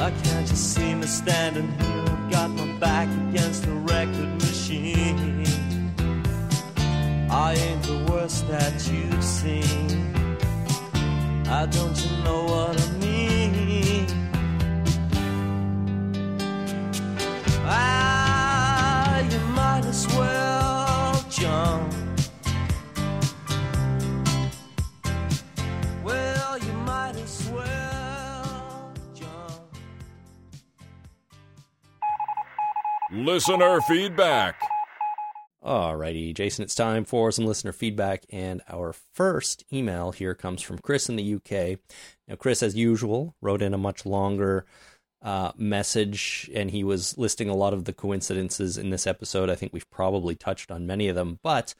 I 0.00 0.10
can't 0.10 0.46
just 0.48 0.74
see 0.74 0.94
me 0.94 1.06
standing 1.06 1.68
here, 1.78 2.04
I've 2.06 2.30
got 2.30 2.50
my 2.50 2.66
back 2.78 3.08
against 3.28 3.64
the 3.64 3.72
record 3.72 4.32
machine. 4.36 5.44
I 7.30 7.52
ain't 7.52 7.82
the 7.82 7.98
worst 8.10 8.48
that 8.48 8.72
you've 8.90 9.22
seen. 9.22 10.16
I 11.46 11.66
don't 11.66 11.96
you 12.04 12.24
know 12.24 12.44
what 12.44 12.80
I 12.80 12.90
mean? 12.92 12.99
Ah, 17.72 19.20
you 19.20 19.38
might 19.54 19.84
as 19.84 20.08
well 20.08 21.24
jump. 21.30 21.94
Well, 26.02 26.58
you 26.58 26.72
might 26.72 27.14
as 27.14 27.48
well 27.50 28.92
jump. 29.14 29.62
Listener 33.12 33.80
feedback. 33.82 34.60
Alrighty, 35.64 36.34
Jason, 36.34 36.64
it's 36.64 36.74
time 36.74 37.04
for 37.04 37.30
some 37.30 37.46
listener 37.46 37.72
feedback, 37.72 38.24
and 38.30 38.62
our 38.68 38.92
first 38.92 39.62
email 39.72 40.10
here 40.10 40.34
comes 40.34 40.62
from 40.62 40.78
Chris 40.78 41.08
in 41.08 41.14
the 41.14 41.34
UK. 41.34 41.78
Now, 42.26 42.34
Chris, 42.36 42.64
as 42.64 42.74
usual, 42.74 43.36
wrote 43.40 43.62
in 43.62 43.74
a 43.74 43.78
much 43.78 44.04
longer 44.04 44.64
uh, 45.22 45.52
message, 45.56 46.50
and 46.54 46.70
he 46.70 46.82
was 46.82 47.18
listing 47.18 47.48
a 47.48 47.54
lot 47.54 47.74
of 47.74 47.84
the 47.84 47.92
coincidences 47.92 48.78
in 48.78 48.90
this 48.90 49.06
episode. 49.06 49.50
I 49.50 49.54
think 49.54 49.72
we've 49.72 49.90
probably 49.90 50.34
touched 50.34 50.70
on 50.70 50.86
many 50.86 51.08
of 51.08 51.16
them, 51.16 51.38
but 51.42 51.74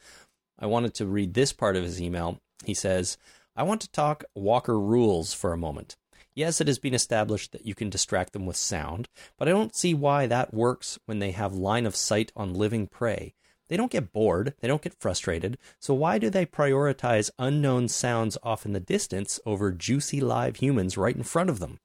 I 0.59 0.67
wanted 0.67 0.95
to 0.95 1.07
read 1.07 1.35
this 1.35 1.53
part 1.53 1.77
of 1.77 1.83
his 1.83 2.01
email. 2.01 2.41
He 2.65 2.75
says, 2.75 3.17
I 3.57 3.63
want 3.63 3.81
to 3.81 3.91
talk 3.91 4.25
Walker 4.35 4.79
rules 4.79 5.33
for 5.33 5.53
a 5.53 5.59
moment. 5.59 5.97
Yes, 6.35 6.61
it 6.61 6.69
has 6.69 6.79
been 6.79 6.95
established 6.95 7.53
that 7.53 7.67
you 7.67 7.75
can 7.75 7.91
distract 7.91 8.33
them 8.33 8.47
with 8.47 8.57
sound, 8.57 9.09
but 9.37 9.49
I 9.49 9.51
don't 9.51 9.75
see 9.75 9.95
why 9.95 10.27
that 10.27 10.55
works 10.55 10.99
when 11.07 11.19
they 11.19 11.33
have 11.33 11.55
line 11.55 11.87
of 11.87 11.97
sight 11.97 12.31
on 12.37 12.55
living 12.55 12.87
prey. 12.87 13.35
They 13.69 13.77
don't 13.77 13.91
get 13.91 14.13
bored, 14.13 14.55
they 14.61 14.67
don't 14.67 14.83
get 14.83 14.99
frustrated, 14.99 15.57
so 15.79 15.95
why 15.95 16.19
do 16.19 16.29
they 16.29 16.45
prioritize 16.45 17.31
unknown 17.39 17.89
sounds 17.89 18.37
off 18.43 18.67
in 18.67 18.73
the 18.73 18.81
distance 18.81 19.39
over 19.47 19.71
juicy 19.71 20.21
live 20.21 20.57
humans 20.57 20.97
right 20.97 21.15
in 21.15 21.23
front 21.23 21.51
of 21.51 21.61
them? 21.61 21.79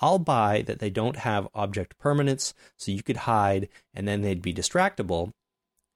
I'll 0.00 0.18
buy 0.18 0.62
that 0.62 0.78
they 0.78 0.90
don't 0.90 1.16
have 1.16 1.48
object 1.54 1.98
permanence, 1.98 2.54
so 2.76 2.92
you 2.92 3.02
could 3.02 3.18
hide 3.18 3.68
and 3.92 4.06
then 4.08 4.22
they'd 4.22 4.42
be 4.42 4.52
distractible. 4.52 5.32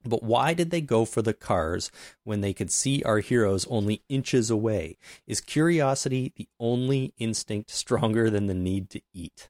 But 0.05 0.23
why 0.23 0.55
did 0.55 0.71
they 0.71 0.81
go 0.81 1.05
for 1.05 1.23
the 1.23 1.35
cars 1.35 1.91
when 2.25 2.41
they 2.41 2.55
could 2.55 2.71
see 2.71 3.03
our 3.03 3.19
heroes 3.19 3.67
only 3.69 4.03
inches 4.09 4.49
away? 4.49 4.97
Is 5.27 5.41
curiosity 5.41 6.33
the 6.37 6.49
only 6.61 7.13
instinct 7.19 7.71
stronger 7.71 8.31
than 8.31 8.47
the 8.47 8.55
need 8.55 8.91
to 8.91 9.01
eat? 9.13 9.49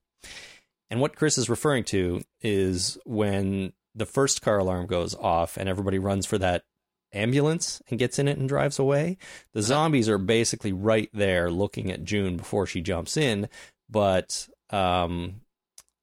And 0.90 1.01
what 1.01 1.16
Chris 1.16 1.36
is 1.36 1.51
referring 1.51 1.84
to 1.84 2.22
is 2.40 2.99
when 3.05 3.74
the 3.94 4.07
first 4.07 4.40
car 4.40 4.59
alarm 4.59 4.86
goes 4.86 5.14
off 5.14 5.57
and 5.57 5.68
everybody 5.68 5.99
runs 5.99 6.24
for 6.24 6.38
that 6.38 6.64
ambulance 7.12 7.82
and 7.88 7.99
gets 7.99 8.18
in 8.18 8.28
it 8.28 8.38
and 8.38 8.49
drives 8.49 8.78
away. 8.78 9.18
The 9.53 9.62
zombies 9.62 10.09
are 10.09 10.18
basically 10.18 10.72
right 10.72 11.11
there 11.12 11.51
looking 11.51 11.90
at 11.90 12.05
June 12.05 12.36
before 12.36 12.66
she 12.66 12.80
jumps 12.80 13.16
in, 13.16 13.49
but 13.91 14.49
um 14.70 15.41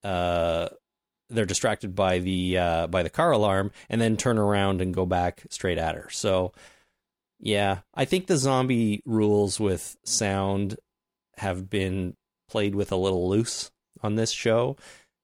uh 0.04 0.70
they're 1.30 1.46
distracted 1.46 1.96
by 1.96 2.20
the 2.20 2.58
uh 2.58 2.88
by 2.88 3.04
the 3.04 3.10
car 3.10 3.32
alarm 3.32 3.72
and 3.90 4.00
then 4.00 4.18
turn 4.18 4.38
around 4.38 4.82
and 4.82 4.94
go 4.94 5.06
back 5.06 5.44
straight 5.50 5.78
at 5.78 5.96
her. 5.96 6.10
So 6.10 6.54
yeah, 7.40 7.80
I 7.94 8.06
think 8.06 8.28
the 8.28 8.38
zombie 8.38 9.02
rules 9.06 9.60
with 9.60 9.98
sound 10.04 10.78
have 11.38 11.70
been 11.70 12.16
played 12.48 12.76
with 12.76 12.92
a 12.92 12.96
little 12.96 13.28
loose 13.28 13.72
on 14.02 14.16
this 14.16 14.32
show 14.32 14.78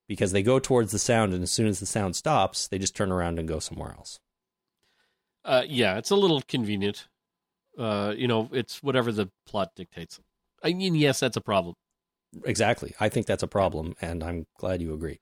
because 0.07 0.31
they 0.31 0.43
go 0.43 0.59
towards 0.59 0.91
the 0.91 0.99
sound 0.99 1.33
and 1.33 1.41
as 1.41 1.51
soon 1.51 1.67
as 1.67 1.79
the 1.79 1.85
sound 1.85 2.15
stops, 2.15 2.67
they 2.67 2.77
just 2.77 2.95
turn 2.95 3.11
around 3.11 3.39
and 3.39 3.47
go 3.47 3.59
somewhere 3.59 3.91
else. 3.91 4.19
Uh, 5.45 5.63
yeah, 5.67 5.97
it's 5.97 6.11
a 6.11 6.15
little 6.15 6.41
convenient. 6.47 7.07
Uh, 7.77 8.13
you 8.15 8.27
know, 8.27 8.49
it's 8.51 8.83
whatever 8.83 9.11
the 9.11 9.29
plot 9.47 9.69
dictates. 9.75 10.19
I 10.63 10.73
mean, 10.73 10.95
yes, 10.95 11.21
that's 11.21 11.37
a 11.37 11.41
problem. 11.41 11.75
Exactly. 12.45 12.93
I 12.99 13.09
think 13.09 13.25
that's 13.25 13.43
a 13.43 13.47
problem, 13.47 13.95
and 14.01 14.23
I'm 14.23 14.47
glad 14.57 14.81
you 14.81 14.93
agree. 14.93 15.19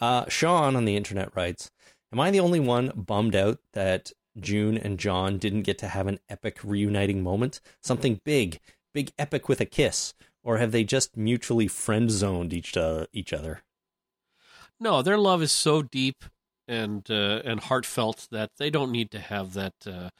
Uh, 0.00 0.28
Sean 0.28 0.74
on 0.74 0.84
the 0.84 0.96
internet 0.96 1.34
writes 1.36 1.70
Am 2.12 2.20
I 2.20 2.30
the 2.30 2.40
only 2.40 2.60
one 2.60 2.92
bummed 2.94 3.36
out 3.36 3.58
that 3.72 4.12
June 4.38 4.76
and 4.76 4.98
John 4.98 5.38
didn't 5.38 5.62
get 5.62 5.78
to 5.78 5.88
have 5.88 6.06
an 6.06 6.18
epic 6.28 6.58
reuniting 6.64 7.22
moment? 7.22 7.60
Something 7.80 8.20
big, 8.24 8.60
big 8.92 9.12
epic 9.18 9.48
with 9.48 9.60
a 9.60 9.66
kiss? 9.66 10.14
Or 10.44 10.58
have 10.58 10.72
they 10.72 10.82
just 10.82 11.16
mutually 11.16 11.68
friend 11.68 12.10
zoned 12.10 12.52
each, 12.52 12.76
uh, 12.76 13.06
each 13.12 13.32
other? 13.32 13.62
No, 14.80 15.00
their 15.00 15.18
love 15.18 15.40
is 15.40 15.52
so 15.52 15.82
deep 15.82 16.24
and 16.66 17.08
uh, 17.10 17.40
and 17.44 17.60
heartfelt 17.60 18.28
that 18.30 18.50
they 18.58 18.70
don't 18.70 18.90
need 18.90 19.10
to 19.12 19.20
have 19.20 19.52
that 19.52 19.74
uh, 19.86 20.10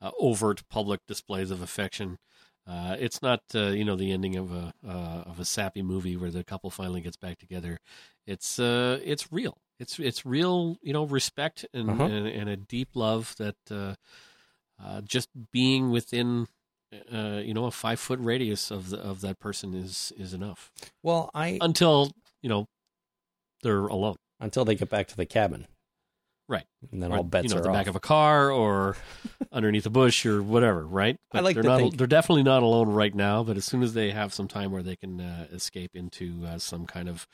uh, 0.00 0.10
overt 0.18 0.62
public 0.68 1.00
displays 1.06 1.50
of 1.50 1.62
affection. 1.62 2.18
Uh, 2.66 2.96
it's 2.98 3.20
not 3.20 3.40
uh, 3.54 3.68
you 3.68 3.84
know 3.84 3.96
the 3.96 4.10
ending 4.10 4.36
of 4.36 4.50
a 4.52 4.72
uh, 4.86 5.22
of 5.26 5.38
a 5.38 5.44
sappy 5.44 5.82
movie 5.82 6.16
where 6.16 6.30
the 6.30 6.42
couple 6.44 6.70
finally 6.70 7.00
gets 7.02 7.16
back 7.16 7.38
together. 7.38 7.78
It's 8.26 8.58
uh, 8.58 9.00
it's 9.04 9.30
real. 9.32 9.58
It's 9.78 9.98
it's 9.98 10.24
real. 10.24 10.78
You 10.82 10.92
know, 10.94 11.04
respect 11.04 11.66
and 11.74 11.90
Uh-huh. 11.90 12.04
and, 12.04 12.26
and 12.26 12.48
a 12.48 12.56
deep 12.56 12.90
love 12.94 13.34
that 13.38 13.56
uh, 13.70 13.94
uh, 14.82 15.02
just 15.02 15.28
being 15.52 15.90
within 15.90 16.46
uh, 17.12 17.40
you 17.44 17.52
know 17.52 17.66
a 17.66 17.70
five 17.70 18.00
foot 18.00 18.18
radius 18.20 18.70
of 18.70 18.90
the, 18.90 18.98
of 18.98 19.20
that 19.20 19.38
person 19.40 19.74
is 19.74 20.12
is 20.16 20.32
enough 20.32 20.70
Well, 21.02 21.30
I 21.34 21.58
until 21.60 22.12
you 22.40 22.48
know 22.48 22.66
they're 23.62 23.86
alone. 23.86 24.16
until 24.40 24.64
they 24.64 24.74
get 24.74 24.88
back 24.90 25.06
to 25.08 25.16
the 25.16 25.26
cabin, 25.26 25.66
Right. 26.48 26.64
and 26.92 27.02
then 27.02 27.10
Or, 27.12 27.18
all 27.18 27.22
bets 27.24 27.44
you 27.44 27.50
know, 27.54 27.60
are 27.60 27.62
the 27.62 27.68
off. 27.70 27.74
back 27.74 27.86
of 27.86 27.96
a 27.96 28.00
car 28.00 28.50
or 28.50 28.96
underneath 29.50 29.86
a 29.86 29.90
bush 29.90 30.26
or 30.26 30.42
whatever, 30.42 30.86
right? 30.86 31.18
I 31.32 31.40
like 31.40 31.54
they're 31.54 31.62
not. 31.62 31.78
think- 31.80 31.96
They're 31.96 32.06
definitely 32.06 32.42
not 32.42 32.62
alone 32.62 32.88
right 32.90 33.14
now. 33.14 33.42
But 33.44 33.56
as 33.56 33.64
soon 33.64 33.82
as 33.82 33.94
they 33.94 34.10
have 34.10 34.34
some 34.34 34.46
time 34.48 34.70
where 34.70 34.82
they 34.82 34.96
can 34.96 35.20
uh, 35.20 35.46
escape 35.52 35.92
into 35.94 36.44
uh, 36.46 36.58
some 36.58 36.86
kind 36.86 37.08
of 37.08 37.26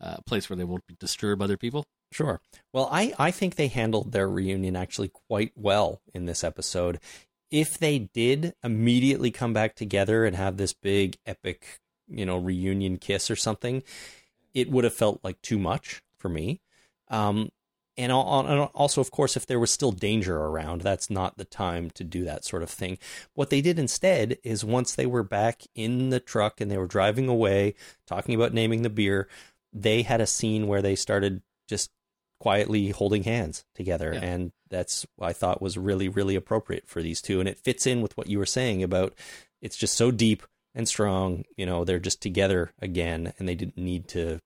uh, 0.00 0.16
place 0.26 0.50
where 0.50 0.56
they 0.56 0.64
won't 0.64 0.86
be 0.86 0.94
disturb 0.98 1.40
other 1.40 1.56
people, 1.56 1.84
Sure. 2.10 2.40
Well, 2.74 2.90
I, 2.92 3.14
I 3.18 3.30
think 3.30 3.54
they 3.54 3.68
handled 3.68 4.12
their 4.12 4.28
reunion 4.28 4.76
actually 4.76 5.08
quite 5.08 5.52
well 5.56 6.02
in 6.12 6.26
this 6.26 6.44
episode. 6.44 6.98
If 7.50 7.78
they 7.78 8.00
did 8.00 8.52
immediately 8.62 9.30
come 9.30 9.54
back 9.54 9.74
together 9.76 10.26
and 10.26 10.36
have 10.36 10.58
this 10.58 10.74
big 10.74 11.16
epic, 11.24 11.80
you 12.08 12.26
know, 12.26 12.36
reunion 12.36 12.98
kiss 12.98 13.30
or 13.30 13.36
something, 13.36 13.82
it 14.52 14.70
would 14.70 14.84
have 14.84 14.92
felt 14.94 15.20
like 15.24 15.40
too 15.40 15.58
much 15.58 16.02
for 16.18 16.28
me. 16.28 16.60
Um, 17.08 17.48
and 17.96 18.10
also, 18.10 19.00
of 19.00 19.10
course, 19.10 19.36
if 19.36 19.46
there 19.46 19.60
was 19.60 19.70
still 19.70 19.92
danger 19.92 20.36
around, 20.36 20.80
that's 20.80 21.10
not 21.10 21.36
the 21.36 21.44
time 21.44 21.90
to 21.90 22.04
do 22.04 22.24
that 22.24 22.44
sort 22.44 22.62
of 22.62 22.70
thing. 22.70 22.98
What 23.34 23.50
they 23.50 23.60
did 23.60 23.78
instead 23.78 24.38
is 24.42 24.64
once 24.64 24.94
they 24.94 25.06
were 25.06 25.22
back 25.22 25.62
in 25.74 26.10
the 26.10 26.20
truck 26.20 26.60
and 26.60 26.70
they 26.70 26.78
were 26.78 26.86
driving 26.86 27.28
away, 27.28 27.74
talking 28.06 28.34
about 28.34 28.54
naming 28.54 28.82
the 28.82 28.90
beer, 28.90 29.28
they 29.72 30.02
had 30.02 30.20
a 30.20 30.26
scene 30.26 30.68
where 30.68 30.82
they 30.82 30.94
started 30.94 31.42
just 31.68 31.90
quietly 32.40 32.90
holding 32.90 33.24
hands 33.24 33.64
together. 33.74 34.12
Yeah. 34.14 34.20
And 34.20 34.52
that's 34.68 35.06
what 35.16 35.28
I 35.28 35.32
thought 35.32 35.62
was 35.62 35.78
really, 35.78 36.08
really 36.08 36.34
appropriate 36.34 36.88
for 36.88 37.02
these 37.02 37.22
two. 37.22 37.40
And 37.40 37.48
it 37.48 37.58
fits 37.58 37.86
in 37.86 38.00
with 38.02 38.16
what 38.16 38.26
you 38.26 38.38
were 38.38 38.46
saying 38.46 38.82
about 38.82 39.14
it's 39.60 39.76
just 39.76 39.94
so 39.94 40.10
deep 40.10 40.42
and 40.74 40.88
strong. 40.88 41.44
You 41.56 41.66
know, 41.66 41.84
they're 41.84 41.98
just 41.98 42.20
together 42.20 42.72
again 42.80 43.32
and 43.38 43.46
they 43.46 43.54
didn't 43.54 43.78
need 43.78 44.08
to, 44.08 44.40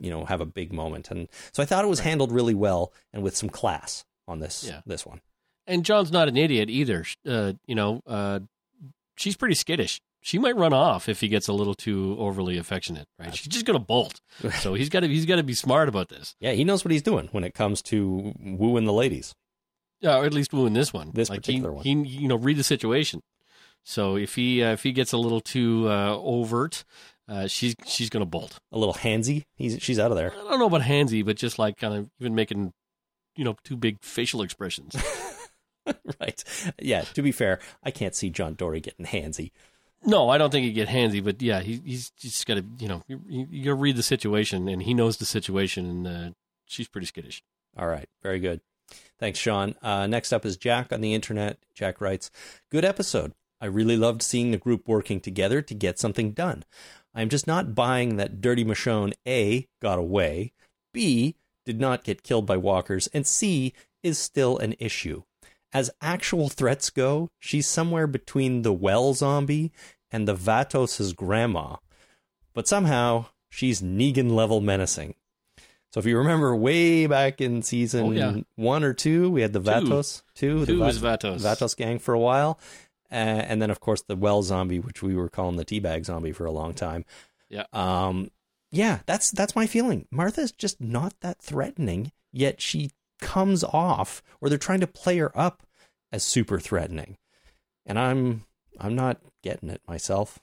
you 0.00 0.10
know, 0.10 0.24
have 0.24 0.40
a 0.40 0.46
big 0.46 0.72
moment. 0.72 1.10
And 1.10 1.28
so 1.52 1.62
I 1.62 1.66
thought 1.66 1.84
it 1.84 1.88
was 1.88 2.00
handled 2.00 2.32
really 2.32 2.54
well 2.54 2.92
and 3.12 3.22
with 3.22 3.36
some 3.36 3.48
class 3.48 4.04
on 4.26 4.40
this 4.40 4.64
Yeah. 4.64 4.80
this 4.86 5.04
one. 5.06 5.20
and 5.66 5.84
John's 5.84 6.10
not 6.12 6.28
an 6.28 6.36
idiot 6.36 6.70
either. 6.70 7.04
Uh, 7.26 7.52
you 7.66 7.74
know, 7.74 8.00
uh, 8.06 8.40
she's 9.16 9.36
pretty 9.36 9.54
skittish. 9.54 10.00
She 10.20 10.38
might 10.38 10.56
run 10.56 10.72
off 10.72 11.08
if 11.08 11.20
he 11.20 11.28
gets 11.28 11.46
a 11.48 11.52
little 11.52 11.74
too 11.74 12.16
overly 12.18 12.58
affectionate, 12.58 13.06
right? 13.18 13.34
She's 13.34 13.46
just 13.48 13.64
gonna 13.66 13.78
bolt. 13.78 14.20
So 14.60 14.74
he's 14.74 14.88
got 14.88 15.00
to 15.00 15.08
he's 15.08 15.26
got 15.26 15.36
to 15.36 15.42
be 15.42 15.54
smart 15.54 15.88
about 15.88 16.08
this. 16.08 16.34
Yeah, 16.40 16.52
he 16.52 16.64
knows 16.64 16.84
what 16.84 16.90
he's 16.92 17.02
doing 17.02 17.28
when 17.32 17.44
it 17.44 17.54
comes 17.54 17.82
to 17.82 18.32
wooing 18.40 18.84
the 18.84 18.92
ladies. 18.92 19.34
Yeah, 20.00 20.16
or 20.16 20.24
at 20.24 20.32
least 20.34 20.52
wooing 20.52 20.74
this 20.74 20.92
one. 20.92 21.10
This 21.14 21.28
like 21.30 21.40
particular 21.40 21.70
he, 21.82 21.94
one. 21.94 22.04
He, 22.04 22.16
you 22.22 22.28
know, 22.28 22.36
read 22.36 22.56
the 22.56 22.64
situation. 22.64 23.22
So 23.84 24.16
if 24.16 24.34
he 24.34 24.62
uh, 24.62 24.72
if 24.72 24.82
he 24.82 24.92
gets 24.92 25.12
a 25.12 25.18
little 25.18 25.40
too 25.40 25.86
uh, 25.88 26.16
overt, 26.16 26.84
uh, 27.28 27.46
she's 27.46 27.74
she's 27.86 28.10
gonna 28.10 28.26
bolt. 28.26 28.58
A 28.72 28.78
little 28.78 28.94
handsy. 28.94 29.44
He's 29.54 29.82
she's 29.82 29.98
out 29.98 30.10
of 30.10 30.16
there. 30.16 30.32
I 30.32 30.50
don't 30.50 30.58
know 30.58 30.66
about 30.66 30.82
handsy, 30.82 31.24
but 31.24 31.36
just 31.36 31.58
like 31.58 31.76
kind 31.76 31.94
of 31.94 32.10
even 32.20 32.34
making, 32.34 32.72
you 33.36 33.44
know, 33.44 33.56
two 33.64 33.76
big 33.76 33.98
facial 34.02 34.42
expressions. 34.42 34.96
right. 36.20 36.42
Yeah, 36.80 37.02
to 37.02 37.22
be 37.22 37.32
fair, 37.32 37.60
I 37.82 37.90
can't 37.90 38.14
see 38.14 38.30
John 38.30 38.54
Dorie 38.54 38.80
getting 38.80 39.06
handsy. 39.06 39.50
no, 40.04 40.28
I 40.28 40.38
don't 40.38 40.50
think 40.50 40.64
he'd 40.64 40.72
get 40.72 40.88
handsy, 40.88 41.22
but 41.22 41.42
yeah, 41.42 41.60
he, 41.60 41.80
he's 41.84 42.10
just 42.10 42.46
got 42.46 42.54
to, 42.54 42.64
you 42.78 42.88
know, 42.88 43.02
you, 43.08 43.46
you 43.50 43.74
read 43.74 43.96
the 43.96 44.02
situation, 44.02 44.68
and 44.68 44.82
he 44.82 44.94
knows 44.94 45.16
the 45.16 45.24
situation, 45.24 45.86
and 45.86 46.06
uh, 46.06 46.30
she's 46.66 46.88
pretty 46.88 47.06
skittish. 47.06 47.42
All 47.76 47.88
right, 47.88 48.08
very 48.22 48.40
good. 48.40 48.60
Thanks, 49.18 49.38
Sean. 49.38 49.74
Uh, 49.82 50.06
next 50.06 50.32
up 50.32 50.46
is 50.46 50.56
Jack 50.56 50.92
on 50.92 51.00
the 51.00 51.14
internet. 51.14 51.58
Jack 51.74 52.00
writes, 52.00 52.30
Good 52.70 52.84
episode. 52.84 53.32
I 53.60 53.66
really 53.66 53.96
loved 53.96 54.22
seeing 54.22 54.52
the 54.52 54.56
group 54.56 54.86
working 54.86 55.20
together 55.20 55.60
to 55.62 55.74
get 55.74 55.98
something 55.98 56.30
done. 56.30 56.64
I'm 57.18 57.28
just 57.28 57.46
not 57.48 57.74
buying 57.74 58.16
that 58.16 58.40
Dirty 58.40 58.64
Michonne 58.64 59.12
A 59.26 59.66
got 59.82 59.98
away, 59.98 60.52
B 60.94 61.34
did 61.66 61.80
not 61.80 62.04
get 62.04 62.22
killed 62.22 62.46
by 62.46 62.56
walkers, 62.56 63.08
and 63.12 63.26
C 63.26 63.72
is 64.02 64.18
still 64.18 64.56
an 64.58 64.74
issue. 64.78 65.24
As 65.72 65.90
actual 66.00 66.48
threats 66.48 66.90
go, 66.90 67.28
she's 67.40 67.66
somewhere 67.66 68.06
between 68.06 68.62
the 68.62 68.72
well 68.72 69.14
zombie 69.14 69.72
and 70.10 70.26
the 70.28 70.34
Vatos' 70.34 71.14
grandma. 71.14 71.76
But 72.54 72.68
somehow, 72.68 73.26
she's 73.50 73.82
Negan 73.82 74.30
level 74.30 74.60
menacing. 74.60 75.14
So 75.92 76.00
if 76.00 76.06
you 76.06 76.18
remember 76.18 76.54
way 76.54 77.06
back 77.06 77.40
in 77.40 77.62
season 77.62 78.06
Oh, 78.06 78.10
yeah. 78.12 78.36
one 78.56 78.84
or 78.84 78.94
two, 78.94 79.30
we 79.30 79.42
had 79.42 79.52
the 79.52 79.60
Vatos. 79.60 80.22
Two, 80.34 80.64
Two 80.66 80.76
the 80.78 80.84
was 80.84 80.98
Vat- 80.98 81.22
Vatos. 81.22 81.40
Vatos 81.40 81.76
gang 81.76 81.98
for 81.98 82.14
a 82.14 82.18
while. 82.20 82.58
Uh, 83.10 83.14
and 83.14 83.60
then, 83.62 83.70
of 83.70 83.80
course, 83.80 84.02
the 84.02 84.16
well 84.16 84.42
zombie, 84.42 84.78
which 84.80 85.02
we 85.02 85.14
were 85.14 85.28
calling 85.28 85.56
the 85.56 85.64
teabag 85.64 86.04
zombie 86.04 86.32
for 86.32 86.44
a 86.44 86.50
long 86.52 86.74
time. 86.74 87.04
Yeah. 87.48 87.64
Um, 87.72 88.30
yeah, 88.70 88.98
that's 89.06 89.30
that's 89.30 89.56
my 89.56 89.66
feeling. 89.66 90.06
Martha's 90.10 90.52
just 90.52 90.80
not 90.80 91.14
that 91.20 91.40
threatening, 91.40 92.12
yet 92.32 92.60
she 92.60 92.90
comes 93.20 93.64
off, 93.64 94.22
or 94.40 94.48
they're 94.48 94.58
trying 94.58 94.80
to 94.80 94.86
play 94.86 95.16
her 95.18 95.36
up 95.38 95.62
as 96.12 96.22
super 96.22 96.58
threatening, 96.60 97.16
and 97.86 97.98
I'm 97.98 98.44
I'm 98.78 98.94
not 98.94 99.22
getting 99.42 99.70
it 99.70 99.80
myself. 99.88 100.38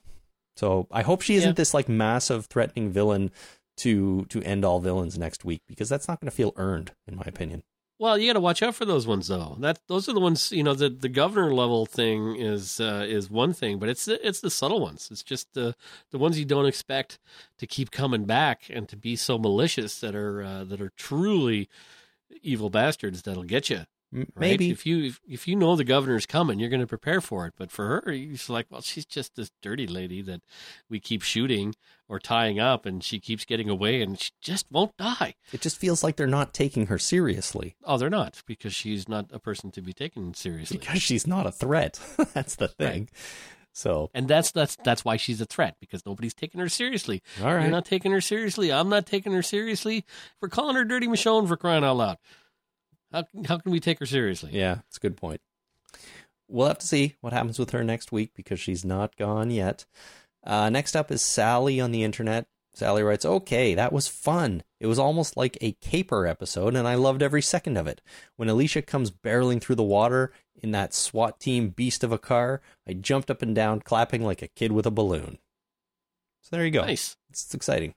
So 0.58 0.88
I 0.92 1.04
hope 1.04 1.22
she 1.22 1.36
isn't 1.36 1.50
Yeah. 1.52 1.54
this 1.54 1.74
like 1.76 1.88
massive 1.88 2.48
threatening 2.48 2.90
villain 2.90 3.30
to 3.78 4.26
to 4.30 4.42
end 4.42 4.66
all 4.66 4.80
villains 4.80 5.20
next 5.20 5.46
week 5.46 5.62
because 5.68 5.88
that's 5.90 6.08
not 6.08 6.20
going 6.20 6.30
to 6.30 6.36
feel 6.36 6.54
earned, 6.56 6.94
in 7.08 7.16
my 7.18 7.26
opinion. 7.28 7.62
Well, 7.98 8.18
you 8.18 8.28
got 8.28 8.34
to 8.34 8.42
watch 8.42 8.62
out 8.62 8.76
for 8.76 8.84
those 8.84 9.08
ones, 9.08 9.28
though. 9.30 9.56
That 9.60 9.80
those 9.88 10.10
are 10.10 10.14
the 10.14 10.20
ones, 10.20 10.52
you 10.52 10.64
know, 10.64 10.74
the 10.74 10.90
the 10.90 11.08
governor 11.08 11.54
level 11.54 11.86
thing 11.86 12.36
is 12.36 12.80
uh, 12.82 13.06
is 13.08 13.30
one 13.30 13.54
thing, 13.54 13.80
but 13.80 13.88
it's 13.88 14.08
it's 14.08 14.42
the 14.42 14.50
subtle 14.50 14.82
ones. 14.82 15.08
It's 15.12 15.24
just 15.24 15.54
the 15.54 15.76
the 16.12 16.18
ones 16.18 16.38
you 16.38 16.44
don't 16.46 16.66
expect 16.66 17.20
to 17.58 17.66
keep 17.66 17.92
coming 17.92 18.26
back 18.26 18.64
and 18.70 18.90
to 18.90 18.98
be 18.98 19.16
so 19.16 19.38
malicious 19.38 20.00
that 20.02 20.14
are 20.14 20.44
uh, 20.44 20.64
that 20.66 20.82
are 20.82 20.92
truly 20.98 21.70
evil 22.42 22.70
bastards 22.70 23.22
that'll 23.22 23.44
get 23.44 23.70
you. 23.70 23.86
Right? 24.16 24.28
Maybe 24.38 24.70
if 24.70 24.86
you 24.86 25.04
if, 25.04 25.20
if 25.28 25.48
you 25.48 25.56
know 25.56 25.76
the 25.76 25.84
governor's 25.84 26.26
coming, 26.26 26.60
you're 26.60 26.70
going 26.70 26.80
to 26.82 26.88
prepare 26.88 27.20
for 27.22 27.46
it. 27.46 27.54
But 27.58 27.72
for 27.72 28.02
her, 28.06 28.12
you're 28.14 28.38
like, 28.48 28.68
well, 28.70 28.82
she's 28.82 29.06
just 29.06 29.36
this 29.36 29.52
dirty 29.62 29.88
lady 29.88 30.22
that 30.22 30.42
we 30.90 31.00
keep 31.00 31.22
shooting 31.22 31.76
or 32.08 32.20
tying 32.20 32.60
up, 32.60 32.86
and 32.86 33.04
she 33.04 33.20
keeps 33.20 33.46
getting 33.46 33.68
away, 33.70 34.02
and 34.02 34.20
she 34.20 34.32
just 34.42 34.68
won't 34.72 34.96
die. 34.96 35.34
it 35.52 35.60
just 35.62 35.78
feels 35.78 36.04
like 36.04 36.16
they're 36.16 36.28
not 36.28 36.54
taking 36.54 36.86
her 36.88 37.00
seriously 37.00 37.76
Oh, 37.84 37.98
they're 37.98 38.10
not 38.10 38.42
because 38.46 38.74
she's 38.76 39.10
not 39.10 39.26
a 39.34 39.40
person 39.40 39.72
to 39.72 39.82
be 39.82 39.92
taken 39.92 40.34
seriously. 40.34 40.78
because 40.78 41.02
she's 41.02 41.26
not 41.28 41.46
a 41.48 41.52
threat. 41.52 42.00
that's 42.34 42.56
the 42.56 42.68
thing. 42.68 43.10
So 43.74 44.10
and 44.14 44.28
that's 44.30 44.52
that's 44.52 44.78
that's 44.86 45.04
why 45.04 45.18
she's 45.18 45.42
a 45.42 45.46
threat 45.46 45.76
because 45.82 46.06
nobody's 46.06 46.34
taking 46.34 46.62
her 46.62 46.70
seriously. 46.70 47.22
all 47.44 47.54
right, 47.54 47.64
You're 47.64 47.72
not 47.72 47.84
taking 47.86 48.14
her 48.14 48.22
seriously. 48.22 48.72
I'm 48.72 48.88
not 48.88 49.06
taking 49.06 49.34
her 49.34 49.42
seriously. 49.44 50.06
We're 50.40 50.48
calling 50.48 50.78
her 50.78 50.86
Dirty 50.86 51.08
Michonne 51.08 51.46
for 51.48 51.58
crying 51.58 51.84
out 51.84 51.98
loud. 51.98 52.18
How 53.16 53.24
how 53.48 53.58
can 53.60 53.72
we 53.72 53.80
take 53.80 54.00
her 54.00 54.06
seriously? 54.06 54.52
Yeah, 54.54 54.80
it's 54.88 54.98
a 54.98 55.00
good 55.00 55.16
point. 55.16 55.40
We'll 56.50 56.68
have 56.68 56.80
to 56.80 56.88
see 56.88 57.16
what 57.22 57.32
happens 57.32 57.58
with 57.58 57.72
her 57.72 57.82
next 57.82 58.12
week 58.12 58.32
because 58.36 58.60
she's 58.60 58.84
not 58.84 59.16
gone 59.16 59.52
yet. 59.52 59.86
Uh, 60.44 60.70
next 60.70 60.98
up 60.98 61.10
is 61.12 61.22
Sally 61.22 61.80
on 61.80 61.92
the 61.92 62.04
internet. 62.04 62.46
Sally 62.74 63.04
writes, 63.04 63.24
Okay, 63.24 63.74
that 63.74 63.94
was 63.94 64.10
fun. 64.10 64.64
It 64.82 64.88
was 64.88 65.00
almost 65.00 65.38
like 65.38 65.58
a 65.62 65.72
caper 65.82 66.28
episode, 66.28 66.76
and 66.76 66.86
I 66.86 66.96
loved 66.96 67.24
every 67.24 67.42
second 67.42 67.78
of 67.78 67.88
it. 67.88 68.02
When 68.36 68.50
Alicia 68.50 68.82
comes 68.82 69.12
barreling 69.12 69.62
through 69.62 69.78
the 69.78 69.84
water 69.84 70.34
in 70.62 70.72
that 70.72 70.94
SWAT 70.94 71.40
team 71.40 71.70
beast 71.70 72.04
of 72.04 72.12
a 72.12 72.20
car, 72.20 72.62
I 72.86 72.94
jumped 72.94 73.32
up 73.32 73.42
and 73.42 73.56
down, 73.56 73.80
clapping 73.80 74.24
like 74.24 74.42
a 74.42 74.50
kid 74.50 74.74
with 74.74 74.86
a 74.86 74.92
balloon. 74.92 75.40
So 76.42 76.50
there 76.52 76.66
you 76.66 76.72
go. 76.72 76.82
Nice. 76.82 77.16
It's 77.30 77.54
exciting. 77.54 77.96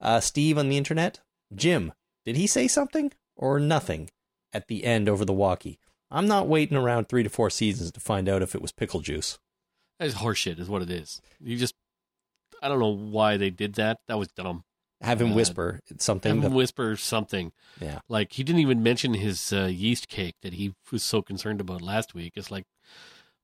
Uh, 0.00 0.20
Steve 0.20 0.56
on 0.56 0.68
the 0.68 0.78
internet. 0.78 1.20
Jim, 1.52 1.92
did 2.24 2.36
he 2.36 2.46
say 2.46 2.68
something 2.68 3.12
or 3.36 3.58
nothing 3.58 4.10
at 4.54 4.68
the 4.68 4.84
end 4.84 5.08
over 5.08 5.24
the 5.24 5.32
walkie? 5.32 5.78
I'm 6.10 6.26
not 6.28 6.46
waiting 6.48 6.76
around 6.76 7.08
three 7.08 7.22
to 7.24 7.28
four 7.28 7.50
seasons 7.50 7.90
to 7.92 8.00
find 8.00 8.28
out 8.28 8.40
if 8.42 8.54
it 8.54 8.62
was 8.62 8.72
pickle 8.72 9.00
juice. 9.00 9.38
That's 9.98 10.14
horseshit, 10.14 10.58
is 10.58 10.68
what 10.68 10.82
it 10.82 10.90
is. 10.90 11.20
You 11.40 11.56
just, 11.56 11.74
I 12.62 12.68
don't 12.68 12.78
know 12.78 12.94
why 12.94 13.36
they 13.36 13.50
did 13.50 13.74
that. 13.74 13.98
That 14.08 14.18
was 14.18 14.28
dumb. 14.28 14.64
Have 15.00 15.20
him 15.20 15.32
Uh, 15.32 15.34
whisper 15.34 15.80
something. 15.98 16.30
Have 16.36 16.44
him 16.44 16.50
that- 16.50 16.56
whisper 16.56 16.96
something. 16.96 17.52
yeah, 17.80 17.98
Like 18.08 18.32
he 18.32 18.42
didn't 18.44 18.60
even 18.62 18.82
mention 18.82 19.14
his 19.14 19.52
uh, 19.52 19.64
yeast 19.64 20.08
cake 20.08 20.36
that 20.42 20.54
he 20.54 20.74
was 20.90 21.02
so 21.02 21.20
concerned 21.20 21.60
about 21.60 21.82
last 21.82 22.14
week. 22.14 22.34
It's 22.36 22.50
like, 22.50 22.64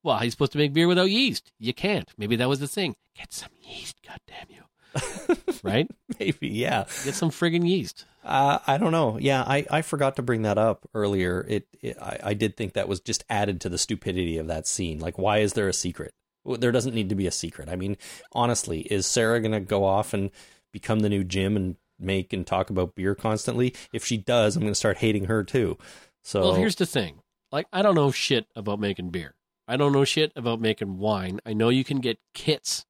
well, 0.02 0.18
he's 0.18 0.32
supposed 0.32 0.52
to 0.52 0.58
make 0.58 0.72
beer 0.72 0.88
without 0.88 1.10
yeast. 1.10 1.52
You 1.58 1.74
can't. 1.74 2.08
Maybe 2.16 2.36
that 2.36 2.48
was 2.48 2.60
the 2.60 2.68
thing. 2.68 2.94
Get 3.16 3.32
some 3.32 3.50
yeast, 3.62 3.96
goddamn 4.06 4.46
you. 4.48 5.36
right? 5.62 5.88
maybe. 6.18 6.48
Yeah. 6.48 6.84
Get 7.04 7.14
some 7.14 7.30
friggin' 7.30 7.68
yeast. 7.68 8.06
Uh, 8.22 8.58
I 8.66 8.76
don't 8.76 8.92
know. 8.92 9.18
Yeah, 9.18 9.42
I, 9.42 9.66
I 9.70 9.82
forgot 9.82 10.16
to 10.16 10.22
bring 10.22 10.42
that 10.42 10.58
up 10.58 10.88
earlier. 10.94 11.44
It, 11.48 11.66
it 11.80 11.96
I, 12.00 12.18
I 12.22 12.34
did 12.34 12.56
think 12.56 12.74
that 12.74 12.88
was 12.88 13.00
just 13.00 13.24
added 13.30 13.60
to 13.62 13.68
the 13.68 13.78
stupidity 13.78 14.36
of 14.38 14.46
that 14.48 14.66
scene. 14.66 14.98
Like, 14.98 15.18
why 15.18 15.38
is 15.38 15.54
there 15.54 15.68
a 15.68 15.72
secret? 15.72 16.12
There 16.44 16.72
doesn't 16.72 16.94
need 16.94 17.08
to 17.08 17.14
be 17.14 17.26
a 17.26 17.32
secret. 17.32 17.68
I 17.68 17.76
mean, 17.76 17.96
honestly, 18.32 18.80
is 18.82 19.06
Sarah 19.06 19.40
going 19.40 19.52
to 19.52 19.60
go 19.60 19.84
off 19.84 20.12
and 20.12 20.30
become 20.72 21.00
the 21.00 21.08
new 21.08 21.24
Jim 21.24 21.56
and 21.56 21.76
make 21.98 22.32
and 22.32 22.46
talk 22.46 22.70
about 22.70 22.94
beer 22.94 23.14
constantly? 23.14 23.74
If 23.92 24.04
she 24.04 24.16
does, 24.16 24.56
I'm 24.56 24.62
going 24.62 24.72
to 24.72 24.76
start 24.78 24.98
hating 24.98 25.26
her 25.26 25.42
too. 25.44 25.78
So 26.22 26.40
Well, 26.40 26.54
here's 26.54 26.76
the 26.76 26.86
thing. 26.86 27.20
Like, 27.52 27.66
I 27.72 27.82
don't 27.82 27.94
know 27.94 28.10
shit 28.10 28.46
about 28.54 28.80
making 28.80 29.10
beer. 29.10 29.34
I 29.66 29.76
don't 29.76 29.92
know 29.92 30.04
shit 30.04 30.32
about 30.36 30.60
making 30.60 30.98
wine. 30.98 31.40
I 31.46 31.52
know 31.52 31.68
you 31.68 31.84
can 31.84 32.00
get 32.00 32.18
kits, 32.34 32.84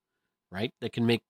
right, 0.51 0.73
that 0.81 0.93
can 0.93 1.07
make 1.07 1.23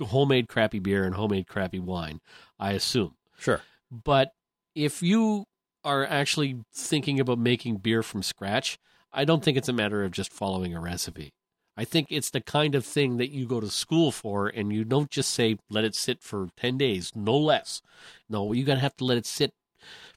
homemade 0.00 0.48
crappy 0.48 0.78
beer 0.78 1.04
and 1.04 1.14
homemade 1.14 1.46
crappy 1.46 1.78
wine, 1.78 2.20
I 2.58 2.72
assume. 2.72 3.14
Sure. 3.38 3.62
But 3.90 4.32
if 4.74 5.02
you 5.02 5.44
are 5.84 6.04
actually 6.04 6.60
thinking 6.74 7.20
about 7.20 7.38
making 7.38 7.76
beer 7.76 8.02
from 8.02 8.22
scratch, 8.22 8.78
I 9.12 9.24
don't 9.24 9.42
think 9.42 9.56
it's 9.56 9.68
a 9.68 9.72
matter 9.72 10.04
of 10.04 10.10
just 10.10 10.32
following 10.32 10.74
a 10.74 10.80
recipe. 10.80 11.32
I 11.76 11.84
think 11.84 12.08
it's 12.10 12.30
the 12.30 12.40
kind 12.40 12.74
of 12.74 12.86
thing 12.86 13.18
that 13.18 13.30
you 13.30 13.46
go 13.46 13.60
to 13.60 13.68
school 13.68 14.10
for 14.10 14.48
and 14.48 14.72
you 14.72 14.84
don't 14.84 15.10
just 15.10 15.30
say, 15.30 15.58
let 15.68 15.84
it 15.84 15.94
sit 15.94 16.22
for 16.22 16.48
10 16.56 16.78
days, 16.78 17.12
no 17.14 17.36
less. 17.36 17.82
No, 18.28 18.52
you 18.52 18.64
got 18.64 18.74
to 18.74 18.80
have 18.80 18.96
to 18.96 19.04
let 19.04 19.18
it 19.18 19.26
sit 19.26 19.52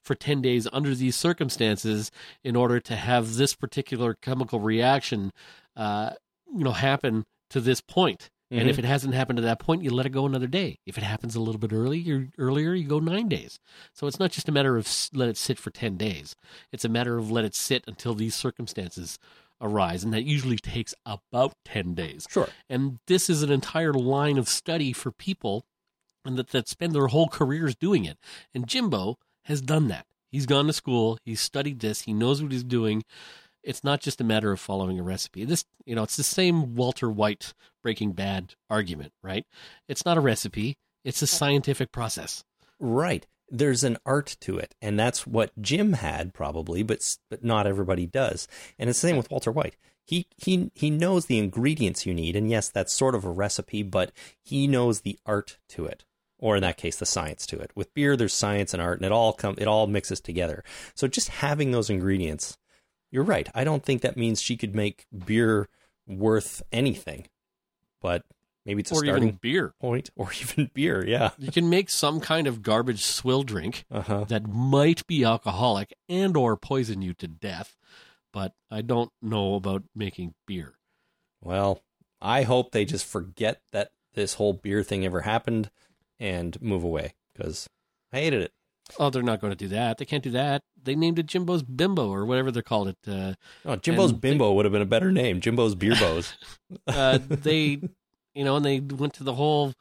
for 0.02 0.14
10 0.14 0.40
days 0.40 0.66
under 0.72 0.94
these 0.94 1.16
circumstances 1.16 2.10
in 2.42 2.56
order 2.56 2.80
to 2.80 2.96
have 2.96 3.34
this 3.34 3.54
particular 3.54 4.16
chemical 4.22 4.58
reaction, 4.58 5.32
uh, 5.76 6.10
you 6.52 6.64
know, 6.64 6.72
happen 6.72 7.24
to 7.50 7.60
this 7.60 7.82
point. 7.82 8.30
And 8.50 8.68
if 8.68 8.76
mm-hmm. 8.76 8.84
it 8.84 8.88
hasn't 8.88 9.14
happened 9.14 9.36
to 9.36 9.42
that 9.42 9.60
point, 9.60 9.84
you 9.84 9.90
let 9.90 10.06
it 10.06 10.10
go 10.10 10.26
another 10.26 10.48
day. 10.48 10.80
If 10.84 10.98
it 10.98 11.04
happens 11.04 11.36
a 11.36 11.40
little 11.40 11.60
bit 11.60 11.72
early, 11.72 11.98
you're, 11.98 12.28
earlier, 12.36 12.74
you 12.74 12.88
go 12.88 12.98
nine 12.98 13.28
days. 13.28 13.60
So 13.92 14.08
it's 14.08 14.18
not 14.18 14.32
just 14.32 14.48
a 14.48 14.52
matter 14.52 14.76
of 14.76 14.88
let 15.12 15.28
it 15.28 15.36
sit 15.36 15.58
for 15.58 15.70
10 15.70 15.96
days. 15.96 16.34
It's 16.72 16.84
a 16.84 16.88
matter 16.88 17.16
of 17.16 17.30
let 17.30 17.44
it 17.44 17.54
sit 17.54 17.84
until 17.86 18.14
these 18.14 18.34
circumstances 18.34 19.18
arise. 19.60 20.02
And 20.02 20.12
that 20.12 20.24
usually 20.24 20.56
takes 20.56 20.94
about 21.06 21.54
10 21.64 21.94
days. 21.94 22.26
Sure. 22.28 22.48
And 22.68 22.98
this 23.06 23.30
is 23.30 23.44
an 23.44 23.52
entire 23.52 23.92
line 23.92 24.36
of 24.36 24.48
study 24.48 24.92
for 24.92 25.12
people 25.12 25.64
and 26.24 26.36
that, 26.36 26.48
that 26.48 26.68
spend 26.68 26.92
their 26.92 27.06
whole 27.06 27.28
careers 27.28 27.76
doing 27.76 28.04
it. 28.04 28.18
And 28.52 28.66
Jimbo 28.66 29.18
has 29.44 29.60
done 29.60 29.88
that. 29.88 30.06
He's 30.30 30.46
gone 30.46 30.66
to 30.66 30.72
school, 30.72 31.18
he's 31.24 31.40
studied 31.40 31.80
this, 31.80 32.02
he 32.02 32.12
knows 32.12 32.40
what 32.42 32.52
he's 32.52 32.62
doing. 32.62 33.02
It's 33.62 33.84
not 33.84 34.00
just 34.00 34.20
a 34.20 34.24
matter 34.24 34.52
of 34.52 34.60
following 34.60 34.98
a 34.98 35.02
recipe. 35.02 35.44
This, 35.44 35.64
you 35.84 35.94
know, 35.94 36.02
it's 36.02 36.16
the 36.16 36.22
same 36.22 36.74
Walter 36.74 37.10
White 37.10 37.52
Breaking 37.82 38.12
Bad 38.12 38.54
argument, 38.68 39.12
right? 39.22 39.46
It's 39.88 40.04
not 40.04 40.16
a 40.16 40.20
recipe, 40.20 40.76
it's 41.04 41.22
a 41.22 41.26
scientific 41.26 41.92
process. 41.92 42.44
Right. 42.78 43.26
There's 43.48 43.82
an 43.84 43.98
art 44.06 44.36
to 44.42 44.58
it, 44.58 44.74
and 44.80 44.98
that's 44.98 45.26
what 45.26 45.50
Jim 45.60 45.94
had 45.94 46.32
probably, 46.32 46.82
but 46.82 47.16
but 47.28 47.42
not 47.44 47.66
everybody 47.66 48.06
does. 48.06 48.46
And 48.78 48.88
it's 48.88 49.00
the 49.00 49.08
same 49.08 49.16
with 49.16 49.30
Walter 49.30 49.50
White. 49.50 49.76
He 50.06 50.26
he 50.36 50.70
he 50.74 50.88
knows 50.88 51.26
the 51.26 51.38
ingredients 51.38 52.06
you 52.06 52.14
need, 52.14 52.36
and 52.36 52.48
yes, 52.48 52.68
that's 52.68 52.92
sort 52.92 53.14
of 53.14 53.24
a 53.24 53.30
recipe, 53.30 53.82
but 53.82 54.12
he 54.42 54.66
knows 54.66 55.00
the 55.00 55.18
art 55.26 55.58
to 55.70 55.86
it, 55.86 56.04
or 56.38 56.56
in 56.56 56.62
that 56.62 56.76
case, 56.76 56.96
the 56.96 57.06
science 57.06 57.44
to 57.46 57.58
it. 57.58 57.72
With 57.74 57.92
beer, 57.92 58.16
there's 58.16 58.34
science 58.34 58.72
and 58.72 58.80
art, 58.80 58.98
and 58.98 59.06
it 59.06 59.12
all 59.12 59.32
come 59.32 59.56
it 59.58 59.66
all 59.66 59.86
mixes 59.88 60.20
together. 60.20 60.62
So 60.94 61.08
just 61.08 61.28
having 61.28 61.72
those 61.72 61.90
ingredients, 61.90 62.56
you're 63.10 63.24
right. 63.24 63.48
I 63.54 63.64
don't 63.64 63.84
think 63.84 64.02
that 64.02 64.16
means 64.16 64.40
she 64.40 64.56
could 64.56 64.74
make 64.74 65.06
beer 65.26 65.68
worth 66.06 66.62
anything, 66.72 67.26
but 68.00 68.24
maybe 68.66 68.80
it's 68.80 68.90
a 68.90 68.94
or 68.94 69.04
starting 69.04 69.24
even 69.28 69.38
beer. 69.40 69.74
point, 69.80 70.10
or 70.16 70.30
even 70.40 70.70
beer. 70.74 71.04
Yeah. 71.06 71.30
You 71.38 71.50
can 71.52 71.68
make 71.70 71.90
some 71.90 72.20
kind 72.20 72.46
of 72.46 72.62
garbage 72.62 73.04
swill 73.04 73.42
drink 73.42 73.84
Uh 73.90 74.02
huh. 74.02 74.24
that 74.28 74.46
might 74.48 75.06
be 75.06 75.24
alcoholic 75.24 75.92
and 76.08 76.36
or 76.36 76.56
poison 76.56 77.02
you 77.02 77.14
to 77.14 77.28
death, 77.28 77.76
but 78.32 78.52
I 78.70 78.82
don't 78.82 79.10
know 79.22 79.54
about 79.54 79.82
making 79.94 80.34
beer. 80.46 80.74
Well, 81.42 81.82
I 82.20 82.42
hope 82.42 82.70
they 82.72 82.84
just 82.84 83.06
forget 83.06 83.60
that 83.72 83.90
this 84.14 84.34
whole 84.34 84.52
beer 84.52 84.82
thing 84.82 85.04
ever 85.06 85.22
happened 85.22 85.70
and 86.18 86.60
move 86.60 86.84
away 86.84 87.14
because 87.32 87.68
I 88.12 88.18
hated 88.20 88.42
it. 88.42 88.52
Oh, 88.98 89.10
they're 89.10 89.22
not 89.22 89.40
going 89.40 89.52
to 89.52 89.56
do 89.56 89.68
that. 89.68 89.98
They 89.98 90.04
can't 90.04 90.22
do 90.24 90.30
that. 90.30 90.62
They 90.82 90.94
named 90.94 91.18
it 91.18 91.26
Jimbo's 91.26 91.62
Bimbo 91.62 92.08
or 92.10 92.24
whatever 92.26 92.50
they're 92.50 92.62
called 92.62 92.88
it. 92.88 92.96
Uh, 93.06 93.34
Oh, 93.64 93.76
Jimbo's 93.76 94.10
And 94.12 94.20
they- 94.20 94.30
Bimbo 94.30 94.52
would 94.52 94.64
have 94.64 94.72
been 94.72 94.82
a 94.82 94.86
better 94.86 95.12
name. 95.12 95.40
Jimbo's 95.40 95.74
Beerbos. 95.74 96.32
uh, 96.86 97.18
they, 97.28 97.80
you 98.34 98.44
know, 98.44 98.56
and 98.56 98.64
they 98.64 98.80
went 98.80 99.14
to 99.14 99.24
the 99.24 99.34
whole 99.34 99.74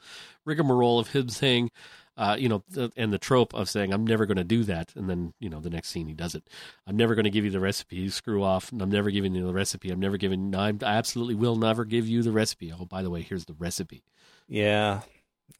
rigmarole 0.45 0.99
of 0.99 1.09
him 1.09 1.29
saying, 1.29 1.71
uh, 2.17 2.35
you 2.37 2.49
know, 2.49 2.63
and 2.97 3.13
the 3.13 3.17
trope 3.17 3.53
of 3.53 3.69
saying, 3.69 3.93
"I'm 3.93 4.05
never 4.05 4.25
going 4.25 4.35
to 4.35 4.43
do 4.43 4.65
that," 4.65 4.93
and 4.93 5.09
then 5.09 5.33
you 5.39 5.49
know, 5.49 5.61
the 5.61 5.69
next 5.69 5.87
scene 5.87 6.05
he 6.07 6.13
does 6.13 6.35
it. 6.35 6.43
I'm 6.85 6.97
never 6.97 7.15
going 7.15 7.23
to 7.23 7.29
give 7.29 7.45
you 7.45 7.49
the 7.51 7.61
recipe. 7.61 7.95
You 7.95 8.09
screw 8.09 8.43
off, 8.43 8.73
and 8.73 8.81
I'm 8.81 8.91
never 8.91 9.09
giving 9.09 9.33
you 9.33 9.45
the 9.47 9.53
recipe. 9.53 9.89
I'm 9.89 10.01
never 10.01 10.17
giving. 10.17 10.53
I'm, 10.53 10.79
I 10.83 10.95
absolutely 10.97 11.35
will 11.35 11.55
never 11.55 11.85
give 11.85 12.09
you 12.09 12.21
the 12.21 12.33
recipe. 12.33 12.73
Oh, 12.77 12.83
by 12.83 13.03
the 13.03 13.09
way, 13.09 13.21
here's 13.21 13.45
the 13.45 13.53
recipe. 13.53 14.03
yeah. 14.49 14.99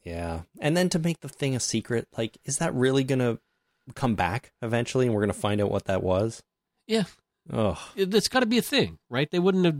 Yeah. 0.04 0.42
And 0.60 0.76
then 0.76 0.88
to 0.90 0.98
make 0.98 1.20
the 1.20 1.28
thing 1.28 1.54
a 1.56 1.60
secret, 1.60 2.08
like, 2.16 2.38
is 2.44 2.58
that 2.58 2.74
really 2.74 3.04
going 3.04 3.18
to 3.18 3.38
come 3.94 4.14
back 4.14 4.52
eventually 4.62 5.06
and 5.06 5.14
we're 5.14 5.20
going 5.22 5.32
to 5.32 5.38
find 5.38 5.60
out 5.60 5.70
what 5.70 5.84
that 5.86 6.02
was? 6.02 6.42
Yeah. 6.86 7.04
Oh, 7.52 7.78
It, 7.96 8.14
it's 8.14 8.28
got 8.28 8.40
to 8.40 8.46
be 8.46 8.58
a 8.58 8.62
thing, 8.62 8.98
right? 9.08 9.30
They 9.30 9.38
wouldn't 9.38 9.64
have. 9.64 9.78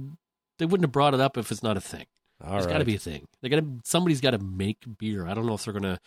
They 0.58 0.66
wouldn't 0.66 0.84
have 0.84 0.92
brought 0.92 1.14
it 1.14 1.20
up 1.20 1.38
if 1.38 1.50
it's 1.50 1.62
not 1.62 1.76
a 1.76 1.80
thing. 1.80 2.06
all 2.44 2.52
There's 2.52 2.66
right. 2.66 2.72
got 2.72 2.78
to 2.78 2.84
be 2.84 2.96
a 2.96 2.98
thing. 2.98 3.26
They 3.40 3.48
got 3.48 3.60
to. 3.60 3.80
Somebody's 3.84 4.20
got 4.20 4.32
to 4.32 4.38
make 4.38 4.78
beer. 4.98 5.26
I 5.26 5.34
don't 5.34 5.46
know 5.46 5.54
if 5.54 5.64
they're 5.64 5.72
gonna. 5.74 6.00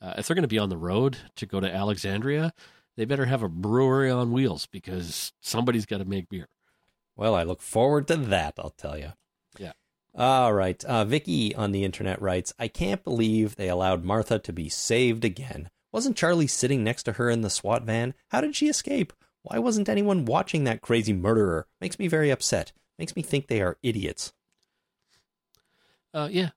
Uh, 0.00 0.14
if 0.18 0.26
they're 0.26 0.34
gonna 0.34 0.48
be 0.48 0.58
on 0.58 0.68
the 0.68 0.76
road 0.76 1.16
to 1.36 1.46
go 1.46 1.60
to 1.60 1.72
Alexandria, 1.72 2.52
they 2.96 3.04
better 3.04 3.26
have 3.26 3.42
a 3.42 3.48
brewery 3.48 4.10
on 4.10 4.32
wheels 4.32 4.66
because 4.66 5.32
somebody's 5.40 5.86
got 5.86 5.98
to 5.98 6.04
make 6.04 6.28
beer. 6.28 6.48
Well, 7.16 7.34
I 7.34 7.42
look 7.44 7.60
forward 7.62 8.08
to 8.08 8.16
that, 8.16 8.54
I'll 8.58 8.70
tell 8.70 8.98
you. 8.98 9.12
All 10.16 10.52
right. 10.52 10.82
Uh, 10.84 11.04
Vicky 11.04 11.54
on 11.54 11.72
the 11.72 11.84
internet 11.84 12.20
writes 12.22 12.52
I 12.58 12.68
can't 12.68 13.02
believe 13.02 13.56
they 13.56 13.68
allowed 13.68 14.04
Martha 14.04 14.38
to 14.38 14.52
be 14.52 14.68
saved 14.68 15.24
again. 15.24 15.70
Wasn't 15.92 16.16
Charlie 16.16 16.46
sitting 16.46 16.82
next 16.84 17.04
to 17.04 17.12
her 17.12 17.30
in 17.30 17.42
the 17.42 17.50
SWAT 17.50 17.82
van? 17.84 18.14
How 18.28 18.40
did 18.40 18.56
she 18.56 18.68
escape? 18.68 19.12
Why 19.42 19.58
wasn't 19.58 19.88
anyone 19.88 20.24
watching 20.24 20.64
that 20.64 20.80
crazy 20.80 21.12
murderer? 21.12 21.66
Makes 21.80 21.98
me 21.98 22.08
very 22.08 22.30
upset. 22.30 22.72
Makes 22.98 23.14
me 23.16 23.22
think 23.22 23.46
they 23.46 23.60
are 23.60 23.76
idiots. 23.82 24.32
Uh, 26.12 26.28
yeah, 26.30 26.50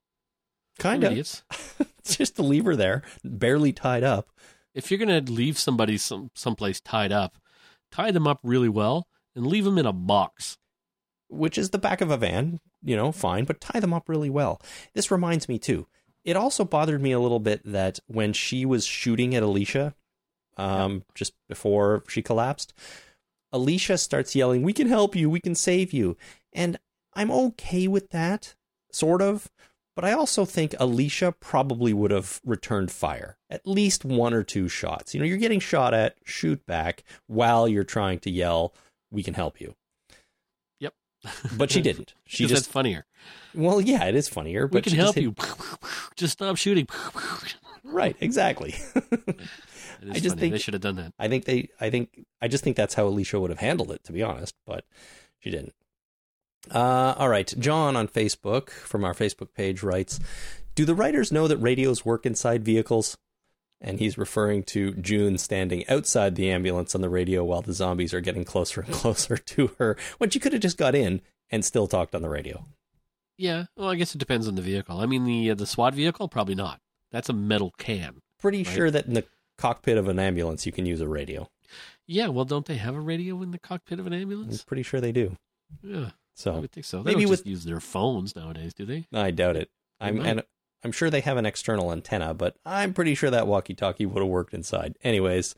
Kind 0.78 1.04
of. 1.04 1.12
idiots. 1.12 1.44
Just 2.06 2.36
to 2.36 2.44
leave 2.44 2.66
her 2.66 2.76
there, 2.76 3.02
barely 3.24 3.74
tied 3.74 4.04
up. 4.04 4.30
If 4.74 4.90
you're 4.92 5.00
gonna 5.00 5.20
leave 5.22 5.58
somebody 5.58 5.98
some 5.98 6.30
someplace 6.36 6.80
tied 6.80 7.12
up, 7.12 7.38
tie 7.92 8.12
them 8.12 8.28
up 8.28 8.40
really 8.44 8.70
well 8.70 9.08
and 9.36 9.46
leave 9.48 9.66
them 9.66 9.78
in 9.80 9.86
a 9.88 9.94
box. 9.94 10.58
Which 11.30 11.58
is 11.58 11.70
the 11.72 11.78
back 11.78 12.02
of 12.02 12.12
a 12.12 12.18
van, 12.18 12.60
you 12.84 12.96
know, 12.96 13.12
fine, 13.12 13.46
but 13.46 13.62
tie 13.62 13.80
them 13.80 13.94
up 13.94 14.08
really 14.08 14.30
well. 14.30 14.62
This 14.94 15.12
reminds 15.12 15.50
me 15.50 15.60
too. 15.60 15.88
It 16.24 16.36
also 16.36 16.66
bothered 16.66 17.02
me 17.02 17.12
a 17.12 17.20
little 17.20 17.40
bit 17.40 17.62
that 17.66 18.00
when 18.08 18.34
she 18.34 18.66
was 18.66 18.86
shooting 18.86 19.34
at 19.36 19.44
Alicia, 19.44 19.96
um, 20.58 21.04
just 21.16 21.34
before 21.48 22.04
she 22.08 22.22
collapsed, 22.22 22.74
Alicia 23.52 23.98
starts 23.98 24.36
yelling, 24.36 24.62
"We 24.64 24.74
can 24.74 24.88
help 24.88 25.16
you, 25.16 25.30
we 25.30 25.40
can 25.40 25.56
save 25.56 25.94
you," 25.94 26.18
and 26.52 26.80
I'm 27.14 27.32
okay 27.32 27.88
with 27.88 28.10
that, 28.10 28.56
sort 28.92 29.22
of. 29.22 29.50
But 29.96 30.06
I 30.06 30.12
also 30.12 30.46
think 30.46 30.76
Alicia 30.80 31.32
probably 31.40 31.92
would 31.94 32.12
have 32.12 32.40
returned 32.46 32.92
fire, 32.92 33.38
at 33.50 33.66
least 33.66 34.06
one 34.06 34.34
or 34.34 34.44
two 34.44 34.68
shots. 34.70 35.14
You 35.14 35.20
know, 35.20 35.26
you're 35.26 35.38
getting 35.38 35.60
shot 35.60 35.94
at, 35.94 36.18
shoot 36.24 36.66
back 36.66 37.04
while 37.26 37.68
you're 37.68 37.84
trying 37.84 38.20
to 38.20 38.30
yell, 38.30 38.74
"We 39.10 39.24
can 39.24 39.34
help 39.34 39.60
you." 39.62 39.76
But 41.58 41.72
she 41.72 41.82
didn't. 41.82 42.14
She 42.26 42.44
just 42.46 42.64
that's 42.66 42.68
funnier. 42.68 43.06
well, 43.56 43.80
yeah, 43.82 44.06
it 44.06 44.16
is 44.16 44.28
funnier, 44.30 44.68
We 44.68 44.72
but 44.78 44.84
can 44.84 44.92
she 44.92 44.98
just 44.98 45.04
help 45.06 45.16
hit- 45.16 45.24
you. 45.24 45.36
Just 46.16 46.34
stop 46.34 46.58
shooting. 46.58 46.88
Right, 47.84 48.18
exactly. 48.20 48.76
I 48.76 49.00
just 50.20 50.28
funny. 50.28 50.42
think- 50.42 50.52
they 50.54 50.58
should 50.60 50.74
have 50.74 50.82
done 50.82 50.98
that. 50.98 51.14
I 51.18 51.30
think 51.30 51.46
they 51.46 51.70
I 51.80 51.90
think 51.90 52.26
I 52.42 52.50
just 52.50 52.62
think 52.64 52.76
that's 52.76 52.96
how 52.96 53.08
Alicia 53.08 53.40
would 53.40 53.50
have 53.50 53.60
handled 53.60 53.92
it 53.92 54.04
to 54.04 54.12
be 54.12 54.22
honest, 54.24 54.54
but 54.66 54.84
she 55.40 55.50
didn't. 55.52 55.74
Uh 56.70 57.16
all 57.18 57.30
right, 57.30 57.52
John 57.58 57.96
on 57.96 58.10
Facebook 58.10 58.72
from 58.72 59.06
our 59.06 59.14
Facebook 59.14 59.54
page 59.54 59.84
writes, 59.84 60.20
"Do 60.76 60.84
the 60.84 60.96
writers 60.96 61.32
know 61.32 61.48
that 61.48 61.58
radios 61.58 62.04
work 62.06 62.26
inside 62.26 62.66
vehicles?" 62.66 63.18
And 63.80 64.00
he's 64.00 64.18
referring 64.18 64.64
to 64.64 64.94
June 64.96 65.38
standing 65.38 65.88
outside 65.88 66.36
the 66.36 66.50
ambulance 66.50 66.96
on 66.96 67.02
the 67.02 67.10
radio 67.10 67.44
while 67.44 67.62
the 67.62 67.74
zombies 67.74 68.14
are 68.14 68.22
getting 68.22 68.44
closer 68.44 68.82
and 68.82 68.92
closer 68.94 69.38
to 69.38 69.68
her, 69.78 69.96
when 70.18 70.30
she 70.32 70.40
could 70.40 70.54
have 70.54 70.62
just 70.64 70.78
got 70.78 70.96
in 70.96 71.22
and 71.52 71.64
still 71.64 71.86
talked 71.88 72.16
on 72.16 72.22
the 72.24 72.30
radio. 72.30 72.66
Yeah. 73.38 73.66
Well, 73.76 73.90
I 73.90 73.96
guess 73.96 74.16
it 74.16 74.18
depends 74.18 74.48
on 74.48 74.56
the 74.56 74.62
vehicle. 74.64 75.00
I 75.00 75.06
mean, 75.06 75.26
the 75.26 75.52
uh, 75.52 75.56
the 75.56 75.68
SWAT 75.68 75.94
vehicle 75.94 76.28
probably 76.28 76.56
not. 76.56 76.80
That's 77.12 77.30
a 77.30 77.34
metal 77.34 77.72
can. 77.78 78.20
Pretty 78.40 78.64
Right. 78.64 78.68
sure 78.76 78.92
that 78.92 79.06
in 79.06 79.14
the 79.14 79.26
cockpit 79.58 79.98
of 79.98 80.08
an 80.08 80.18
ambulance 80.20 80.66
you 80.66 80.72
can 80.72 80.86
use 80.88 81.02
a 81.02 81.08
radio. 81.08 81.48
Yeah. 82.08 82.30
Well, 82.30 82.46
don't 82.46 82.66
they 82.66 82.78
have 82.78 82.96
a 82.96 83.00
radio 83.00 83.42
in 83.44 83.52
the 83.52 83.60
cockpit 83.60 84.00
of 84.00 84.08
an 84.08 84.14
ambulance? 84.14 84.62
I'm 84.62 84.66
pretty 84.66 84.84
sure 84.84 85.00
they 85.00 85.12
do. 85.12 85.38
Yeah. 85.84 86.12
so 86.34 86.56
I 86.56 86.60
would 86.60 86.72
think 86.72 86.86
so. 86.86 87.04
They 87.04 87.12
maybe 87.12 87.22
don't 87.24 87.30
with- 87.30 87.40
just 87.42 87.48
use 87.48 87.64
their 87.66 87.80
phones 87.80 88.36
nowadays, 88.36 88.74
do 88.74 88.86
they? 88.86 89.06
I 89.14 89.30
doubt 89.32 89.56
it. 89.56 89.70
I'm 90.00 90.18
might. 90.18 90.28
and 90.28 90.44
I'm 90.84 90.92
sure 90.92 91.10
they 91.10 91.22
have 91.22 91.38
an 91.38 91.46
external 91.46 91.92
antenna, 91.92 92.34
but 92.34 92.56
I'm 92.66 92.94
pretty 92.94 93.16
sure 93.16 93.30
that 93.32 93.48
walkie-talkie 93.48 94.06
would 94.06 94.22
have 94.22 94.30
worked 94.30 94.54
inside. 94.54 94.96
Anyways, 95.04 95.56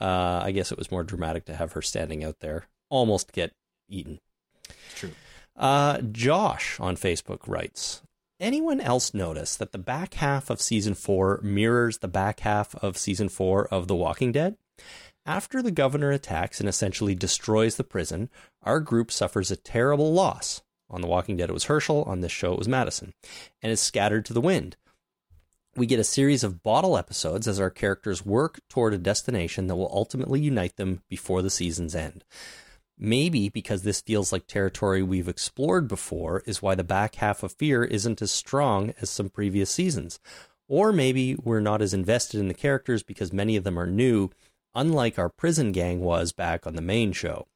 uh, 0.00 0.40
I 0.44 0.50
guess 0.50 0.72
it 0.72 0.78
was 0.78 0.90
more 0.90 1.04
dramatic 1.04 1.44
to 1.46 1.56
have 1.56 1.72
her 1.72 1.82
standing 1.82 2.24
out 2.24 2.40
there, 2.40 2.66
almost 2.90 3.32
get 3.32 3.52
eaten. 3.88 4.20
It's 4.68 4.98
true. 4.98 5.12
Uh, 5.54 6.00
Josh 6.00 6.78
on 6.80 6.96
Facebook 6.96 7.46
writes 7.46 8.02
Anyone 8.38 8.80
else 8.80 9.14
notice 9.14 9.56
that 9.56 9.72
the 9.72 9.78
back 9.78 10.14
half 10.14 10.50
of 10.50 10.60
season 10.60 10.94
four 10.94 11.40
mirrors 11.42 11.98
the 11.98 12.08
back 12.08 12.40
half 12.40 12.74
of 12.76 12.98
season 12.98 13.30
four 13.30 13.66
of 13.68 13.88
The 13.88 13.96
Walking 13.96 14.32
Dead? 14.32 14.56
After 15.24 15.62
the 15.62 15.70
governor 15.70 16.10
attacks 16.10 16.60
and 16.60 16.68
essentially 16.68 17.14
destroys 17.14 17.76
the 17.76 17.84
prison, 17.84 18.28
our 18.62 18.78
group 18.78 19.10
suffers 19.10 19.50
a 19.50 19.56
terrible 19.56 20.12
loss. 20.12 20.62
On 20.88 21.00
The 21.00 21.06
Walking 21.06 21.36
Dead, 21.36 21.50
it 21.50 21.54
was 21.54 21.64
Hershel. 21.64 22.04
On 22.06 22.20
this 22.20 22.32
show, 22.32 22.52
it 22.52 22.58
was 22.58 22.68
Madison, 22.68 23.12
and 23.62 23.72
is 23.72 23.80
scattered 23.80 24.24
to 24.26 24.32
the 24.32 24.40
wind. 24.40 24.76
We 25.76 25.86
get 25.86 26.00
a 26.00 26.04
series 26.04 26.42
of 26.42 26.62
bottle 26.62 26.96
episodes 26.96 27.46
as 27.46 27.60
our 27.60 27.70
characters 27.70 28.24
work 28.24 28.60
toward 28.70 28.94
a 28.94 28.98
destination 28.98 29.66
that 29.66 29.76
will 29.76 29.90
ultimately 29.92 30.40
unite 30.40 30.76
them 30.76 31.02
before 31.08 31.42
the 31.42 31.50
season's 31.50 31.94
end. 31.94 32.24
Maybe 32.98 33.50
because 33.50 33.82
this 33.82 34.00
feels 34.00 34.32
like 34.32 34.46
territory 34.46 35.02
we've 35.02 35.28
explored 35.28 35.86
before 35.86 36.42
is 36.46 36.62
why 36.62 36.74
the 36.74 36.82
back 36.82 37.16
half 37.16 37.42
of 37.42 37.52
Fear 37.52 37.84
isn't 37.84 38.22
as 38.22 38.30
strong 38.30 38.94
as 39.02 39.10
some 39.10 39.28
previous 39.28 39.70
seasons. 39.70 40.18
Or 40.66 40.92
maybe 40.92 41.34
we're 41.34 41.60
not 41.60 41.82
as 41.82 41.92
invested 41.92 42.40
in 42.40 42.48
the 42.48 42.54
characters 42.54 43.02
because 43.02 43.32
many 43.32 43.54
of 43.56 43.64
them 43.64 43.78
are 43.78 43.86
new, 43.86 44.30
unlike 44.74 45.18
our 45.18 45.28
prison 45.28 45.72
gang 45.72 46.00
was 46.00 46.32
back 46.32 46.66
on 46.66 46.74
the 46.74 46.82
main 46.82 47.12
show. 47.12 47.46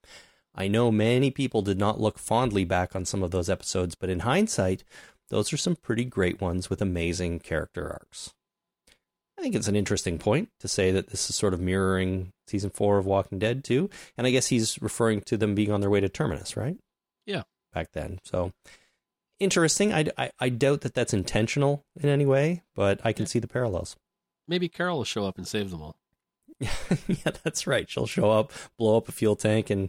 I 0.61 0.69
know 0.69 0.93
many 0.93 1.31
people 1.31 1.63
did 1.63 1.79
not 1.79 2.03
look 2.03 2.19
fondly 2.19 2.67
back 2.67 2.95
on 2.95 3.07
some 3.07 3.23
of 3.23 3.31
those 3.31 3.49
episodes, 3.49 3.95
but 3.95 4.11
in 4.11 4.21
hindsight, 4.21 4.85
those 5.31 5.55
are 5.55 5.57
some 5.57 5.75
pretty 5.75 6.05
great 6.05 6.39
ones 6.39 6.69
with 6.69 6.83
amazing 6.83 7.39
character 7.39 7.89
arcs. 7.89 8.35
I 9.39 9.41
think 9.41 9.55
it's 9.55 9.69
an 9.69 9.75
interesting 9.75 10.19
point 10.19 10.51
to 10.61 10.69
say 10.69 10.91
that 10.91 11.09
this 11.09 11.31
is 11.31 11.37
sort 11.37 11.55
of 11.55 11.63
mirroring 11.63 12.35
season 12.47 12.69
four 12.69 12.99
of 12.99 13.07
Walking 13.07 13.39
Dead 13.39 13.65
too, 13.65 13.89
and 14.19 14.27
I 14.27 14.31
guess 14.31 14.49
he's 14.49 14.79
referring 14.83 15.23
to 15.23 15.39
them 15.39 15.55
being 15.55 15.73
on 15.73 15.81
their 15.81 15.89
way 15.89 16.01
to 16.01 16.11
Terminus, 16.11 16.59
right? 16.59 16.77
Yeah. 17.25 17.45
back 17.73 17.93
then. 17.93 18.19
So 18.23 18.53
interesting. 19.39 19.95
I, 19.95 20.09
I, 20.19 20.31
I 20.39 20.51
doubt 20.51 20.83
that 20.83 20.93
that's 20.93 21.15
intentional 21.15 21.87
in 21.99 22.11
any 22.11 22.27
way, 22.27 22.65
but 22.75 23.01
I 23.03 23.15
can 23.15 23.25
see 23.25 23.39
the 23.39 23.49
parallels. 23.49 23.97
Maybe 24.47 24.69
Carol 24.69 24.99
will 24.99 25.05
show 25.05 25.25
up 25.25 25.39
and 25.39 25.49
save 25.49 25.71
them 25.71 25.81
all. 25.81 25.97
yeah, 26.61 27.33
that's 27.43 27.67
right. 27.67 27.89
She'll 27.89 28.07
show 28.07 28.31
up, 28.31 28.53
blow 28.77 28.99
up 28.99 29.09
a 29.09 29.13
fuel 29.13 29.37
tank, 29.37 29.71
and 29.71 29.89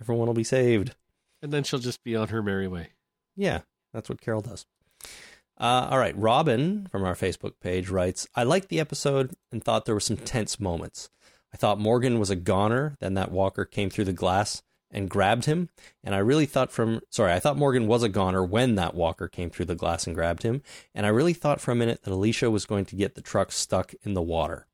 everyone 0.00 0.26
will 0.26 0.34
be 0.34 0.44
saved. 0.44 0.94
And 1.42 1.52
then 1.52 1.62
she'll 1.62 1.78
just 1.78 2.02
be 2.02 2.16
on 2.16 2.28
her 2.28 2.42
merry 2.42 2.68
way. 2.68 2.88
Yeah, 3.36 3.60
that's 3.92 4.08
what 4.08 4.20
Carol 4.20 4.40
does. 4.40 4.66
Uh, 5.60 5.88
all 5.90 5.98
right, 5.98 6.16
Robin 6.16 6.86
from 6.90 7.04
our 7.04 7.14
Facebook 7.14 7.54
page 7.60 7.88
writes, 7.90 8.28
I 8.34 8.44
liked 8.44 8.68
the 8.68 8.80
episode 8.80 9.34
and 9.50 9.62
thought 9.62 9.84
there 9.84 9.94
were 9.94 10.00
some 10.00 10.16
tense 10.16 10.60
moments. 10.60 11.10
I 11.52 11.56
thought 11.56 11.80
Morgan 11.80 12.18
was 12.18 12.30
a 12.30 12.36
goner, 12.36 12.96
then 13.00 13.14
that 13.14 13.32
walker 13.32 13.64
came 13.64 13.90
through 13.90 14.04
the 14.04 14.12
glass 14.12 14.62
and 14.90 15.10
grabbed 15.10 15.44
him. 15.46 15.68
And 16.04 16.14
I 16.14 16.18
really 16.18 16.46
thought 16.46 16.70
from, 16.70 17.00
sorry, 17.10 17.32
I 17.32 17.40
thought 17.40 17.56
Morgan 17.56 17.86
was 17.86 18.02
a 18.02 18.08
goner 18.08 18.44
when 18.44 18.74
that 18.76 18.94
walker 18.94 19.28
came 19.28 19.50
through 19.50 19.66
the 19.66 19.74
glass 19.74 20.06
and 20.06 20.14
grabbed 20.14 20.42
him. 20.42 20.62
And 20.94 21.06
I 21.06 21.10
really 21.10 21.32
thought 21.32 21.60
for 21.60 21.72
a 21.72 21.76
minute 21.76 22.02
that 22.02 22.12
Alicia 22.12 22.50
was 22.50 22.66
going 22.66 22.84
to 22.86 22.96
get 22.96 23.14
the 23.14 23.22
truck 23.22 23.52
stuck 23.52 23.94
in 24.02 24.14
the 24.14 24.22
water. 24.22 24.66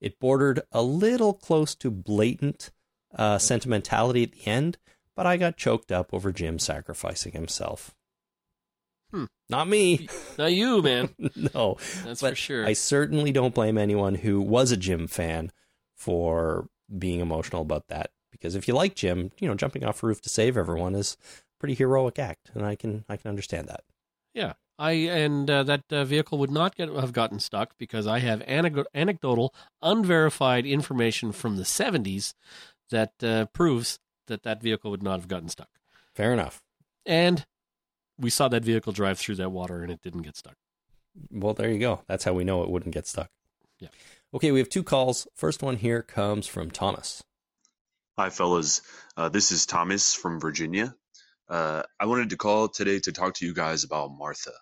It 0.00 0.20
bordered 0.20 0.60
a 0.70 0.82
little 0.82 1.32
close 1.32 1.74
to 1.76 1.90
blatant 1.90 2.70
uh, 3.16 3.38
sentimentality 3.38 4.22
at 4.22 4.32
the 4.32 4.46
end, 4.46 4.78
but 5.14 5.26
I 5.26 5.36
got 5.36 5.56
choked 5.56 5.90
up 5.90 6.12
over 6.12 6.32
Jim 6.32 6.58
sacrificing 6.58 7.32
himself. 7.32 7.94
Hmm. 9.10 9.24
Not 9.48 9.68
me. 9.68 10.08
Not 10.38 10.52
you, 10.52 10.82
man. 10.82 11.10
no, 11.54 11.76
That's 12.04 12.20
but 12.20 12.30
for 12.30 12.36
sure. 12.36 12.66
I 12.66 12.72
certainly 12.72 13.32
don't 13.32 13.54
blame 13.54 13.78
anyone 13.78 14.16
who 14.16 14.40
was 14.40 14.72
a 14.72 14.76
Jim 14.76 15.06
fan 15.06 15.52
for 15.96 16.68
being 16.96 17.20
emotional 17.20 17.62
about 17.62 17.88
that. 17.88 18.10
Because 18.30 18.54
if 18.54 18.68
you 18.68 18.74
like 18.74 18.94
Jim, 18.94 19.30
you 19.40 19.48
know, 19.48 19.54
jumping 19.54 19.84
off 19.84 20.02
a 20.02 20.06
roof 20.06 20.20
to 20.22 20.28
save 20.28 20.56
everyone 20.56 20.94
is 20.94 21.16
a 21.24 21.58
pretty 21.58 21.74
heroic 21.74 22.18
act, 22.18 22.50
and 22.54 22.66
I 22.66 22.74
can 22.74 23.04
I 23.08 23.16
can 23.16 23.30
understand 23.30 23.68
that. 23.68 23.84
Yeah, 24.34 24.54
I 24.78 24.92
and 24.92 25.48
uh, 25.48 25.62
that 25.62 25.84
uh, 25.90 26.04
vehicle 26.04 26.36
would 26.38 26.50
not 26.50 26.76
get 26.76 26.90
have 26.90 27.14
gotten 27.14 27.40
stuck 27.40 27.78
because 27.78 28.06
I 28.06 28.18
have 28.18 28.42
anecdotal, 28.46 29.54
unverified 29.80 30.66
information 30.66 31.32
from 31.32 31.56
the 31.56 31.62
'70s 31.62 32.34
that 32.90 33.12
uh, 33.22 33.46
proves 33.46 33.98
that 34.26 34.42
that 34.42 34.62
vehicle 34.62 34.90
would 34.90 35.02
not 35.02 35.20
have 35.20 35.28
gotten 35.28 35.48
stuck. 35.48 35.68
Fair 36.14 36.32
enough. 36.32 36.62
And 37.04 37.44
we 38.18 38.30
saw 38.30 38.48
that 38.48 38.64
vehicle 38.64 38.92
drive 38.92 39.18
through 39.18 39.36
that 39.36 39.52
water, 39.52 39.82
and 39.82 39.92
it 39.92 40.02
didn't 40.02 40.22
get 40.22 40.36
stuck. 40.36 40.56
Well, 41.30 41.54
there 41.54 41.70
you 41.70 41.78
go. 41.78 42.02
That's 42.06 42.24
how 42.24 42.32
we 42.32 42.44
know 42.44 42.62
it 42.62 42.70
wouldn't 42.70 42.94
get 42.94 43.06
stuck. 43.06 43.30
Yeah. 43.78 43.88
Okay, 44.34 44.52
we 44.52 44.58
have 44.58 44.68
two 44.68 44.82
calls. 44.82 45.26
First 45.34 45.62
one 45.62 45.76
here 45.76 46.02
comes 46.02 46.46
from 46.46 46.70
Thomas. 46.70 47.22
Hi, 48.18 48.30
fellas. 48.30 48.82
Uh, 49.16 49.28
this 49.28 49.52
is 49.52 49.66
Thomas 49.66 50.14
from 50.14 50.40
Virginia. 50.40 50.94
Uh, 51.48 51.82
I 52.00 52.06
wanted 52.06 52.30
to 52.30 52.36
call 52.36 52.68
today 52.68 52.98
to 53.00 53.12
talk 53.12 53.34
to 53.34 53.46
you 53.46 53.54
guys 53.54 53.84
about 53.84 54.10
Martha. 54.10 54.52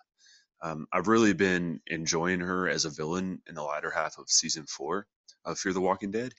Um, 0.61 0.87
I've 0.91 1.07
really 1.07 1.33
been 1.33 1.79
enjoying 1.87 2.41
her 2.41 2.69
as 2.69 2.85
a 2.85 2.89
villain 2.89 3.41
in 3.47 3.55
the 3.55 3.63
latter 3.63 3.89
half 3.89 4.17
of 4.17 4.29
season 4.29 4.65
four 4.65 5.07
of 5.43 5.57
Fear 5.57 5.73
the 5.73 5.81
Walking 5.81 6.11
Dead. 6.11 6.33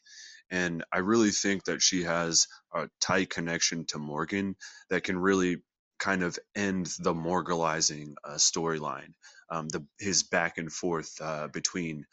And 0.51 0.85
I 0.93 0.99
really 0.99 1.31
think 1.31 1.65
that 1.65 1.83
she 1.83 2.05
has 2.05 2.47
a 2.75 2.89
tight 3.01 3.31
connection 3.31 3.87
to 3.87 3.99
Morgan 3.99 4.57
that 4.91 5.05
can 5.05 5.19
really 5.19 5.59
kind 5.99 6.23
of 6.23 6.39
end 6.57 6.89
the 7.01 7.15
morgalizing 7.15 8.15
uh, 8.25 8.35
storyline, 8.35 9.15
um, 9.51 9.69
the 9.69 9.87
his 10.01 10.23
back 10.25 10.59
and 10.59 10.73
forth 10.73 11.13
uh, 11.23 11.49
between 11.49 12.07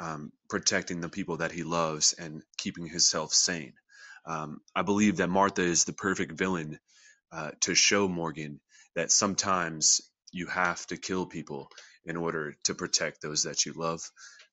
um, 0.00 0.32
protecting 0.50 1.00
the 1.02 1.10
people 1.10 1.38
that 1.38 1.52
he 1.52 1.64
loves 1.64 2.14
and 2.14 2.42
keeping 2.58 2.86
himself 2.86 3.32
sane. 3.34 3.74
Um, 4.26 4.60
I 4.76 4.82
believe 4.82 5.18
that 5.18 5.30
Martha 5.30 5.62
is 5.62 5.84
the 5.84 5.94
perfect 5.94 6.32
villain 6.32 6.80
uh, 7.32 7.52
to 7.62 7.74
show 7.74 8.08
Morgan 8.08 8.60
that 8.96 9.12
sometimes 9.12 10.02
you 10.32 10.46
have 10.46 10.86
to 10.88 10.96
kill 10.96 11.26
people 11.26 11.70
in 12.04 12.16
order 12.16 12.56
to 12.64 12.74
protect 12.74 13.22
those 13.22 13.44
that 13.44 13.66
you 13.66 13.72
love. 13.74 14.02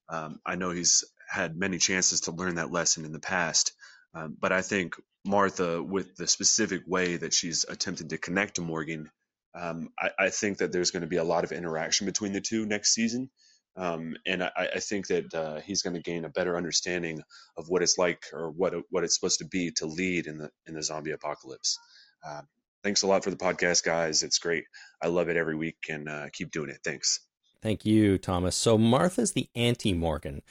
Um, 0.10 0.40
I 0.46 0.56
know 0.56 0.72
he's 0.72 1.04
had 1.30 1.56
many 1.56 1.78
chances 1.78 2.22
to 2.22 2.32
learn 2.32 2.56
that 2.56 2.72
lesson 2.72 3.06
in 3.06 3.12
the 3.12 3.20
past, 3.20 3.74
um, 4.14 4.36
but 4.40 4.52
I 4.52 4.62
think 4.62 4.96
Martha, 5.26 5.82
with 5.82 6.16
the 6.16 6.28
specific 6.28 6.84
way 6.88 7.18
that 7.18 7.34
she's 7.34 7.66
attempted 7.68 8.10
to 8.10 8.18
connect 8.18 8.56
to 8.56 8.62
Morgan, 8.62 9.10
um, 9.54 9.90
I, 10.00 10.10
I 10.18 10.30
think 10.30 10.60
that 10.60 10.72
there's 10.72 10.92
going 10.92 11.02
to 11.02 11.08
be 11.08 11.18
a 11.18 11.24
lot 11.24 11.44
of 11.44 11.52
interaction 11.52 12.06
between 12.06 12.34
the 12.34 12.42
two 12.42 12.66
next 12.66 12.94
season. 12.94 13.30
Um, 13.76 14.16
and 14.26 14.44
I, 14.44 14.70
I 14.76 14.80
think 14.80 15.08
that 15.08 15.34
uh, 15.34 15.62
he's 15.62 15.84
going 15.84 15.94
to 15.94 16.02
gain 16.02 16.26
a 16.26 16.30
better 16.30 16.58
understanding 16.58 17.22
of 17.58 17.70
what 17.70 17.82
it's 17.82 17.98
like 17.98 18.26
or 18.34 18.50
what 18.52 18.74
what 18.90 19.04
it's 19.04 19.16
supposed 19.16 19.40
to 19.40 19.46
be 19.46 19.72
to 19.78 19.86
lead 19.86 20.28
in 20.28 20.38
the 20.38 20.50
in 20.66 20.74
the 20.74 20.84
zombie 20.84 21.12
apocalypse. 21.12 21.78
Uh, 22.26 22.42
thanks 22.84 23.04
a 23.04 23.08
lot 23.08 23.24
for 23.24 23.30
the 23.30 23.38
podcast, 23.38 23.84
guys. 23.84 24.24
It's 24.24 24.40
great. 24.40 24.66
I 25.02 25.08
love 25.08 25.30
it 25.30 25.38
every 25.38 25.56
week, 25.56 25.78
and 25.90 26.10
uh, 26.10 26.28
keep 26.34 26.52
doing 26.52 26.70
it. 26.70 26.80
Thanks. 26.84 27.22
Thank 27.62 27.86
you, 27.86 28.18
Thomas. 28.18 28.56
So 28.56 28.78
Martha's 28.78 29.34
the 29.34 29.50
anti 29.56 29.94
Morgan. 29.94 30.42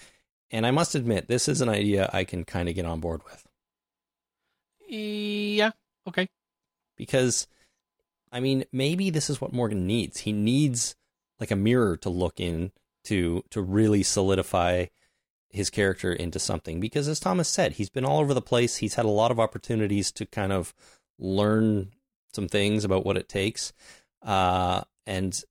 And 0.51 0.67
I 0.67 0.71
must 0.71 0.95
admit, 0.95 1.29
this 1.29 1.49
is 1.49 1.61
an 1.61 1.69
idea 1.69 2.09
I 2.13 2.25
can 2.25 2.45
kind 2.45 2.69
of 2.69 2.75
get 2.75 2.87
on 2.87 3.01
board 3.01 3.23
with. 3.25 3.47
Yeah. 4.89 5.73
Okay. 6.07 6.29
Because, 6.97 7.47
I 8.33 8.41
mean, 8.41 8.65
maybe 8.73 9.11
this 9.11 9.29
is 9.29 9.41
what 9.41 9.53
Morgan 9.53 9.87
needs. 9.87 10.21
He 10.21 10.33
needs 10.33 10.97
like 11.39 11.51
a 11.51 11.57
mirror 11.57 11.97
to 11.99 12.09
look 12.09 12.41
in 12.41 12.73
to 13.05 13.45
to 13.51 13.61
really 13.63 14.03
solidify 14.03 14.87
his 15.51 15.71
character 15.71 16.13
into 16.13 16.39
something. 16.39 16.81
Because 16.81 17.09
as 17.09 17.21
Thomas 17.21 17.49
said, 17.49 17.73
he's 17.73 17.91
been 17.91 18.05
all 18.05 18.21
over 18.21 18.35
the 18.35 18.43
place. 18.43 18.77
He's 18.77 18.95
had 18.95 19.05
a 19.05 19.11
lot 19.11 19.31
of 19.31 19.41
opportunities 19.41 20.11
to 20.13 20.27
kind 20.27 20.53
of 20.53 20.75
learn 21.19 21.93
some 22.35 22.49
things 22.49 22.85
about 22.85 23.05
what 23.05 23.17
it 23.17 23.29
takes. 23.29 23.73
Uh, 24.23 24.83
and 25.07 25.43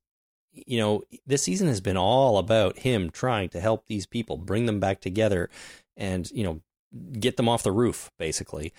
you 0.66 0.80
know, 0.80 1.04
this 1.26 1.44
season 1.44 1.68
has 1.68 1.82
been 1.82 1.98
all 1.98 2.38
about 2.38 2.80
him 2.80 3.10
trying 3.10 3.50
to 3.50 3.60
help 3.60 3.86
these 3.86 4.06
people, 4.06 4.38
bring 4.38 4.66
them 4.66 4.80
back 4.80 5.02
together, 5.02 5.50
and 5.96 6.30
you 6.32 6.44
know, 6.44 6.62
get 7.20 7.38
them 7.38 7.50
off 7.50 7.64
the 7.64 7.72
roof, 7.72 8.12
basically. 8.18 8.74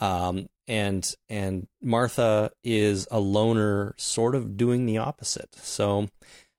Um, 0.00 0.48
and 0.66 1.14
and 1.28 1.66
Martha 1.82 2.50
is 2.62 3.08
a 3.10 3.18
loner, 3.18 3.94
sort 3.96 4.34
of 4.34 4.56
doing 4.56 4.86
the 4.86 4.98
opposite. 4.98 5.54
So 5.56 6.08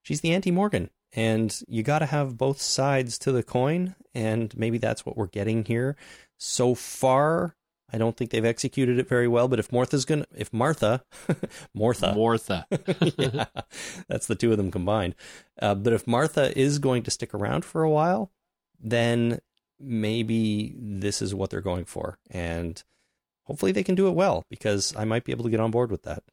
she's 0.02 0.22
the 0.22 0.34
anti 0.34 0.52
Morgan, 0.52 0.90
and 1.14 1.58
you 1.68 1.84
got 1.84 2.00
to 2.00 2.06
have 2.08 2.38
both 2.38 2.62
sides 2.62 3.18
to 3.20 3.32
the 3.32 3.44
coin, 3.44 3.96
and 4.14 4.56
maybe 4.58 4.78
that's 4.78 5.06
what 5.06 5.16
we're 5.16 5.28
getting 5.28 5.66
here. 5.66 5.96
So 6.38 6.74
far, 6.76 7.56
I 7.92 7.98
don't 7.98 8.16
think 8.16 8.32
they've 8.32 8.46
executed 8.46 9.00
it 9.00 9.08
very 9.08 9.28
well. 9.28 9.48
But 9.48 9.60
if 9.60 9.72
Martha's 9.72 10.06
gonna, 10.06 10.26
if 10.36 10.54
Martha, 10.54 11.04
Martha, 11.74 12.14
Martha. 12.16 12.66
yeah, 13.18 13.46
that's 14.08 14.28
the 14.28 14.36
two 14.36 14.52
of 14.52 14.58
them 14.58 14.72
combined. 14.72 15.16
Uh, 15.62 15.76
but 15.76 15.94
if 15.94 16.08
Martha 16.08 16.58
is 16.58 16.80
going 16.80 17.04
to 17.04 17.12
stick 17.12 17.34
around 17.34 17.66
for 17.66 17.84
a 17.84 17.90
while, 17.90 18.32
then 18.80 19.40
maybe 19.80 20.76
this 20.78 21.22
is 21.22 21.34
what 21.34 21.50
they're 21.50 21.62
going 21.62 21.86
for, 21.86 22.18
and 22.30 22.84
hopefully 23.44 23.72
they 23.72 23.84
can 23.84 23.96
do 23.96 24.08
it 24.08 24.16
well 24.16 24.46
because 24.50 24.96
I 24.96 25.06
might 25.06 25.24
be 25.24 25.32
able 25.32 25.46
to 25.46 25.50
get 25.50 25.60
on 25.60 25.72
board 25.72 25.92
with 25.92 26.04
that. 26.04 26.24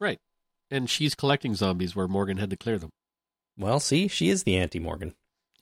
right. 0.00 0.20
And 0.70 0.88
she's 0.88 1.14
collecting 1.14 1.54
zombies 1.54 1.94
where 1.94 2.08
Morgan 2.08 2.38
had 2.38 2.50
to 2.50 2.56
clear 2.56 2.78
them. 2.78 2.90
Well, 3.56 3.78
see, 3.80 4.08
she 4.08 4.30
is 4.30 4.42
the 4.42 4.56
anti 4.56 4.80
Morgan. 4.80 5.14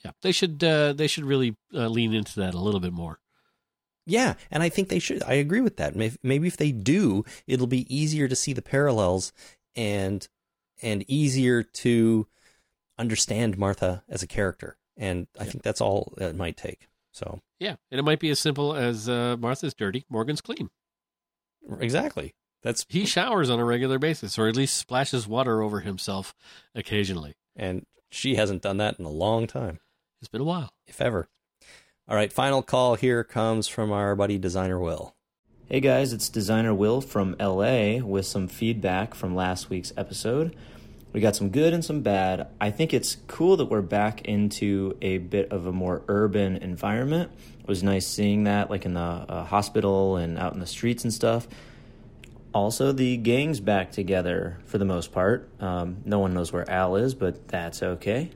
Yeah. 0.04 0.12
They 0.22 0.32
should 0.32 0.62
uh, 0.62 0.92
they 0.92 1.06
should 1.06 1.24
really 1.24 1.56
uh, 1.74 1.88
lean 1.88 2.14
into 2.14 2.40
that 2.40 2.54
a 2.54 2.58
little 2.58 2.80
bit 2.80 2.92
more. 2.92 3.18
Yeah, 4.06 4.34
and 4.50 4.62
I 4.62 4.68
think 4.68 4.88
they 4.88 4.98
should. 4.98 5.22
I 5.22 5.34
agree 5.34 5.60
with 5.60 5.76
that. 5.76 5.94
Maybe, 5.94 6.46
if 6.48 6.56
they 6.56 6.72
do, 6.72 7.24
it'll 7.46 7.66
be 7.68 7.86
easier 7.94 8.26
to 8.28 8.34
see 8.36 8.52
the 8.52 8.62
parallels 8.62 9.32
and 9.76 10.26
and 10.82 11.04
easier 11.08 11.62
to 11.62 12.26
understand 12.98 13.56
Martha 13.58 14.02
as 14.08 14.22
a 14.22 14.26
character. 14.26 14.76
And 14.96 15.26
I 15.38 15.44
think 15.44 15.62
that's 15.62 15.80
all 15.80 16.14
it 16.18 16.34
might 16.36 16.56
take. 16.56 16.88
So 17.12 17.40
Yeah, 17.60 17.76
and 17.90 17.98
it 17.98 18.02
might 18.02 18.18
be 18.20 18.30
as 18.30 18.38
simple 18.40 18.74
as 18.74 19.08
uh, 19.08 19.36
Martha's 19.38 19.74
dirty, 19.74 20.04
Morgan's 20.10 20.40
clean. 20.40 20.70
exactly, 21.80 22.34
that's 22.62 22.84
He 22.88 23.04
showers 23.06 23.50
on 23.50 23.58
a 23.60 23.64
regular 23.64 23.98
basis, 23.98 24.38
or 24.38 24.48
at 24.48 24.56
least 24.56 24.76
splashes 24.76 25.26
water 25.28 25.62
over 25.62 25.80
himself 25.80 26.34
occasionally. 26.74 27.34
and 27.56 27.86
she 28.10 28.34
hasn't 28.34 28.60
done 28.62 28.76
that 28.76 28.98
in 28.98 29.04
a 29.06 29.10
long 29.10 29.46
time, 29.46 29.78
It's 30.20 30.28
been 30.28 30.40
a 30.42 30.44
while. 30.44 30.72
if 30.86 31.00
ever. 31.00 31.28
All 32.08 32.16
right, 32.16 32.32
final 32.32 32.62
call 32.62 32.96
here 32.96 33.22
comes 33.22 33.68
from 33.68 33.92
our 33.92 34.16
buddy 34.16 34.36
designer 34.36 34.76
Will. 34.76 35.14
Hey 35.66 35.78
guys, 35.78 36.12
it's 36.12 36.28
designer 36.28 36.74
Will 36.74 37.00
from 37.00 37.36
LA 37.38 37.98
with 37.98 38.26
some 38.26 38.48
feedback 38.48 39.14
from 39.14 39.36
last 39.36 39.70
week's 39.70 39.92
episode. 39.96 40.56
We 41.12 41.20
got 41.20 41.36
some 41.36 41.50
good 41.50 41.72
and 41.72 41.84
some 41.84 42.00
bad. 42.00 42.48
I 42.60 42.72
think 42.72 42.92
it's 42.92 43.18
cool 43.28 43.56
that 43.56 43.66
we're 43.66 43.82
back 43.82 44.22
into 44.22 44.98
a 45.00 45.18
bit 45.18 45.52
of 45.52 45.66
a 45.68 45.72
more 45.72 46.02
urban 46.08 46.56
environment. 46.56 47.30
It 47.60 47.68
was 47.68 47.84
nice 47.84 48.08
seeing 48.08 48.44
that, 48.44 48.68
like 48.68 48.84
in 48.84 48.94
the 48.94 49.00
uh, 49.00 49.44
hospital 49.44 50.16
and 50.16 50.40
out 50.40 50.54
in 50.54 50.58
the 50.58 50.66
streets 50.66 51.04
and 51.04 51.14
stuff. 51.14 51.46
Also, 52.52 52.90
the 52.90 53.16
gang's 53.16 53.60
back 53.60 53.92
together 53.92 54.58
for 54.64 54.78
the 54.78 54.84
most 54.84 55.12
part. 55.12 55.48
Um, 55.62 55.98
no 56.04 56.18
one 56.18 56.34
knows 56.34 56.52
where 56.52 56.68
Al 56.68 56.96
is, 56.96 57.14
but 57.14 57.46
that's 57.46 57.80
okay. 57.80 58.32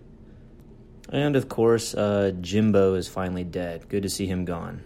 And 1.08 1.36
of 1.36 1.48
course, 1.48 1.94
uh, 1.94 2.32
Jimbo 2.40 2.94
is 2.94 3.08
finally 3.08 3.44
dead. 3.44 3.88
Good 3.88 4.02
to 4.02 4.10
see 4.10 4.26
him 4.26 4.44
gone. 4.44 4.82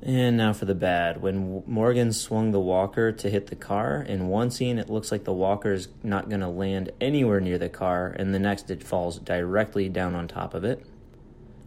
And 0.00 0.36
now 0.36 0.52
for 0.52 0.64
the 0.64 0.74
bad. 0.74 1.20
When 1.20 1.64
Morgan 1.66 2.12
swung 2.12 2.52
the 2.52 2.60
walker 2.60 3.10
to 3.10 3.30
hit 3.30 3.48
the 3.48 3.56
car, 3.56 4.00
in 4.00 4.28
one 4.28 4.50
scene 4.50 4.78
it 4.78 4.88
looks 4.88 5.10
like 5.10 5.24
the 5.24 5.32
walker 5.32 5.72
is 5.72 5.88
not 6.02 6.28
going 6.28 6.40
to 6.40 6.48
land 6.48 6.92
anywhere 7.00 7.40
near 7.40 7.58
the 7.58 7.68
car, 7.68 8.14
and 8.16 8.32
the 8.32 8.38
next 8.38 8.70
it 8.70 8.82
falls 8.84 9.18
directly 9.18 9.88
down 9.88 10.14
on 10.14 10.28
top 10.28 10.54
of 10.54 10.62
it. 10.62 10.84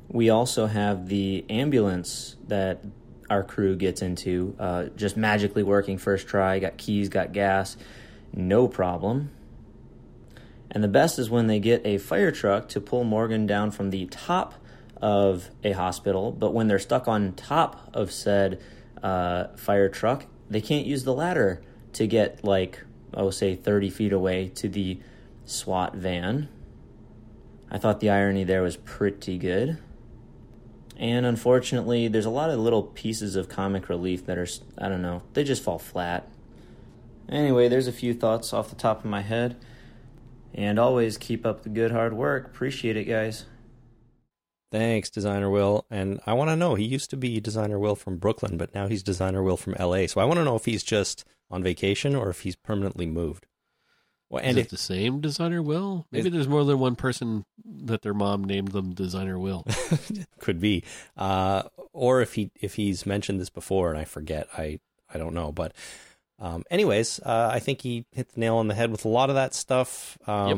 We 0.07 0.30
also 0.30 0.68
have 0.68 1.07
the 1.07 1.45
ambulance 1.49 2.38
that 2.47 2.84
our 3.30 3.43
crew 3.43 3.76
gets 3.76 4.01
into, 4.01 4.55
uh, 4.59 4.85
just 4.95 5.18
magically 5.18 5.63
working 5.63 5.97
first 5.97 6.27
try, 6.27 6.59
got 6.59 6.77
keys, 6.77 7.09
got 7.09 7.34
gas, 7.34 7.76
no 8.34 8.68
problem. 8.68 9.31
And 10.72 10.84
the 10.84 10.88
best 10.88 11.19
is 11.19 11.30
when 11.30 11.48
they 11.48 11.60
get 11.60 11.85
a 11.85 11.98
fire 11.98 12.31
truck 12.31 12.69
to 12.69 12.80
pull 12.80 13.03
Morgan 13.03 13.45
down 13.45 13.72
from 13.72 13.89
the 13.89 14.06
top 14.06 14.53
of 15.02 15.49
a 15.64 15.73
hospital, 15.73 16.31
but 16.31 16.53
when 16.53 16.68
they're 16.68 16.80
stuck 16.80 17.07
on 17.07 17.34
top 17.34 17.89
of 17.93 18.11
said 18.11 18.61
uh, 19.03 19.48
fire 19.57 19.89
truck, 19.89 20.26
they 20.49 20.61
can't 20.61 20.85
use 20.85 21.03
the 21.03 21.14
ladder 21.14 21.61
to 21.93 22.07
get, 22.07 22.43
like, 22.45 22.84
oh, 23.14 23.31
say 23.31 23.56
30 23.56 23.89
feet 23.89 24.14
away 24.14 24.49
to 24.56 24.69
the 24.69 24.99
SWAT 25.45 25.95
van. 25.95 26.48
I 27.69 27.77
thought 27.77 27.99
the 27.99 28.10
irony 28.10 28.45
there 28.45 28.61
was 28.61 28.77
pretty 28.77 29.38
good. 29.38 29.77
And 30.95 31.26
unfortunately, 31.26 32.07
there's 32.07 32.26
a 32.26 32.30
lot 32.30 32.49
of 32.49 32.60
little 32.60 32.84
pieces 32.84 33.35
of 33.35 33.49
comic 33.49 33.89
relief 33.89 34.26
that 34.27 34.38
are, 34.38 34.48
I 34.77 34.88
don't 34.88 35.02
know, 35.02 35.23
they 35.34 35.43
just 35.43 35.64
fall 35.64 35.80
flat. 35.80 36.30
Anyway, 37.27 37.68
there's 37.68 37.88
a 37.88 37.91
few 37.91 38.14
thoughts 38.14 38.53
off 38.53 38.69
the 38.69 38.76
top 38.76 38.99
of 38.99 39.06
my 39.06 39.22
head. 39.22 39.57
And 40.53 40.78
always 40.78 41.18
keep 41.18 41.45
up 41.45 41.64
the 41.64 41.69
good 41.69 41.91
hard 41.91 42.14
work. 42.14 42.45
Appreciate 42.45 42.98
it, 42.98 43.06
guys. 43.06 43.45
Thanks, 44.72 45.10
designer 45.10 45.49
Will. 45.49 45.86
And 45.90 46.19
I 46.26 46.34
want 46.34 46.49
to 46.49 46.56
know 46.56 46.76
he 46.76 46.86
used 46.86 47.10
to 47.10 47.18
be 47.18 47.40
designer 47.41 47.78
Will 47.78 47.95
from 47.95 48.18
Brooklyn, 48.18 48.57
but 48.57 48.73
now 48.73 48.88
he's 48.88 49.03
designer 49.03 49.44
Will 49.44 49.57
from 49.57 49.76
L.A. 49.78 50.07
So 50.07 50.22
I 50.22 50.26
want 50.26 50.40
to 50.40 50.45
know 50.45 50.56
if 50.56 50.65
he's 50.65 50.84
just 50.84 51.26
on 51.49 51.61
vacation 51.61 52.15
or 52.15 52.30
if 52.30 52.41
he's 52.41 52.56
permanently 52.56 53.06
moved. 53.06 53.48
Well, 54.30 54.41
and 54.41 54.57
Is 54.57 54.61
if, 54.61 54.68
it 54.68 54.69
the 54.69 54.78
same 54.78 55.19
designer 55.19 55.61
Will? 55.61 56.06
Maybe 56.10 56.30
there's 56.30 56.48
more 56.48 56.64
than 56.64 56.80
one 56.80 56.95
person 56.95 57.44
that 57.65 58.02
their 58.02 58.14
mom 58.14 58.45
named 58.45 58.69
them 58.69 58.94
designer 58.94 59.38
Will. 59.38 59.65
could 60.40 60.61
be, 60.61 60.86
uh, 61.18 61.64
or 61.91 62.22
if 62.22 62.36
he 62.36 62.49
if 62.61 62.76
he's 62.76 63.06
mentioned 63.06 63.41
this 63.41 63.49
before 63.49 63.90
and 63.90 63.99
I 63.99 64.06
forget, 64.06 64.48
I 64.57 64.80
I 65.14 65.18
don't 65.18 65.34
know. 65.34 65.52
But 65.52 65.73
um, 66.41 66.63
anyways, 66.72 67.19
uh, 67.19 67.49
I 67.53 67.59
think 67.59 67.81
he 67.81 68.05
hit 68.11 68.34
the 68.34 68.39
nail 68.39 68.57
on 68.57 68.68
the 68.68 68.73
head 68.73 68.91
with 68.91 69.05
a 69.05 69.09
lot 69.09 69.30
of 69.30 69.35
that 69.35 69.53
stuff. 69.53 70.18
Um, 70.27 70.49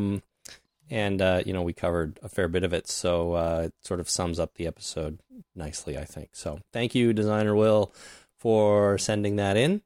And 0.89 1.21
uh, 1.21 1.41
you 1.45 1.53
know 1.53 1.61
we 1.61 1.73
covered 1.73 2.19
a 2.21 2.29
fair 2.29 2.47
bit 2.47 2.63
of 2.63 2.73
it, 2.73 2.87
so 2.87 3.33
uh, 3.33 3.61
it 3.65 3.73
sort 3.81 3.99
of 3.99 4.09
sums 4.09 4.39
up 4.39 4.55
the 4.55 4.67
episode 4.67 5.19
nicely, 5.55 5.97
I 5.97 6.05
think. 6.05 6.29
So 6.33 6.59
thank 6.71 6.93
you, 6.93 7.13
designer 7.13 7.55
Will, 7.55 7.93
for 8.37 8.97
sending 8.97 9.37
that 9.37 9.57
in, 9.57 9.81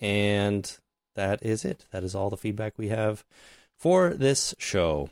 and 0.00 0.78
that 1.16 1.42
is 1.44 1.64
it. 1.64 1.84
That 1.90 2.04
is 2.04 2.14
all 2.14 2.30
the 2.30 2.36
feedback 2.36 2.78
we 2.78 2.88
have 2.88 3.24
for 3.76 4.14
this 4.14 4.54
show. 4.58 5.10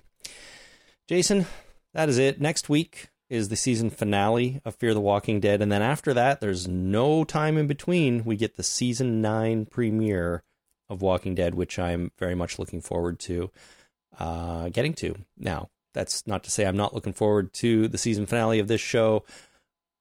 Jason, 1.09 1.47
that 1.95 2.09
is 2.09 2.19
it. 2.19 2.41
Next 2.41 2.69
week 2.69 3.09
is 3.29 3.49
the 3.49 3.57
season 3.57 3.91
finale 3.91 4.61
of 4.65 4.75
Fear 4.77 4.95
the 4.95 5.01
Walking 5.01 5.41
Dead. 5.41 5.61
And 5.61 5.71
then 5.71 5.83
after 5.83 6.15
that, 6.15 6.41
there's 6.41 6.67
no 6.67 7.25
time 7.25 7.59
in 7.59 7.67
between. 7.67 8.25
We 8.25 8.37
get 8.37 8.57
the 8.57 8.63
season 8.63 9.21
nine 9.21 9.67
premiere 9.67 10.43
of 10.89 11.03
Walking 11.03 11.35
Dead, 11.35 11.55
which 11.55 11.79
I'm 11.79 12.11
very 12.19 12.35
much 12.35 12.59
looking 12.59 12.81
forward 12.81 13.19
to 13.21 13.51
uh, 14.19 14.71
getting 14.71 14.95
to. 14.95 15.15
Now, 15.37 15.69
that's 15.95 16.27
not 16.27 16.45
to 16.45 16.51
say 16.51 16.67
I'm 16.67 16.77
not 16.77 16.95
looking 16.95 17.13
forward 17.13 17.53
to 17.55 17.89
the 17.89 17.99
season 17.99 18.27
finale 18.27 18.59
of 18.59 18.69
this 18.69 18.81
show. 18.81 19.25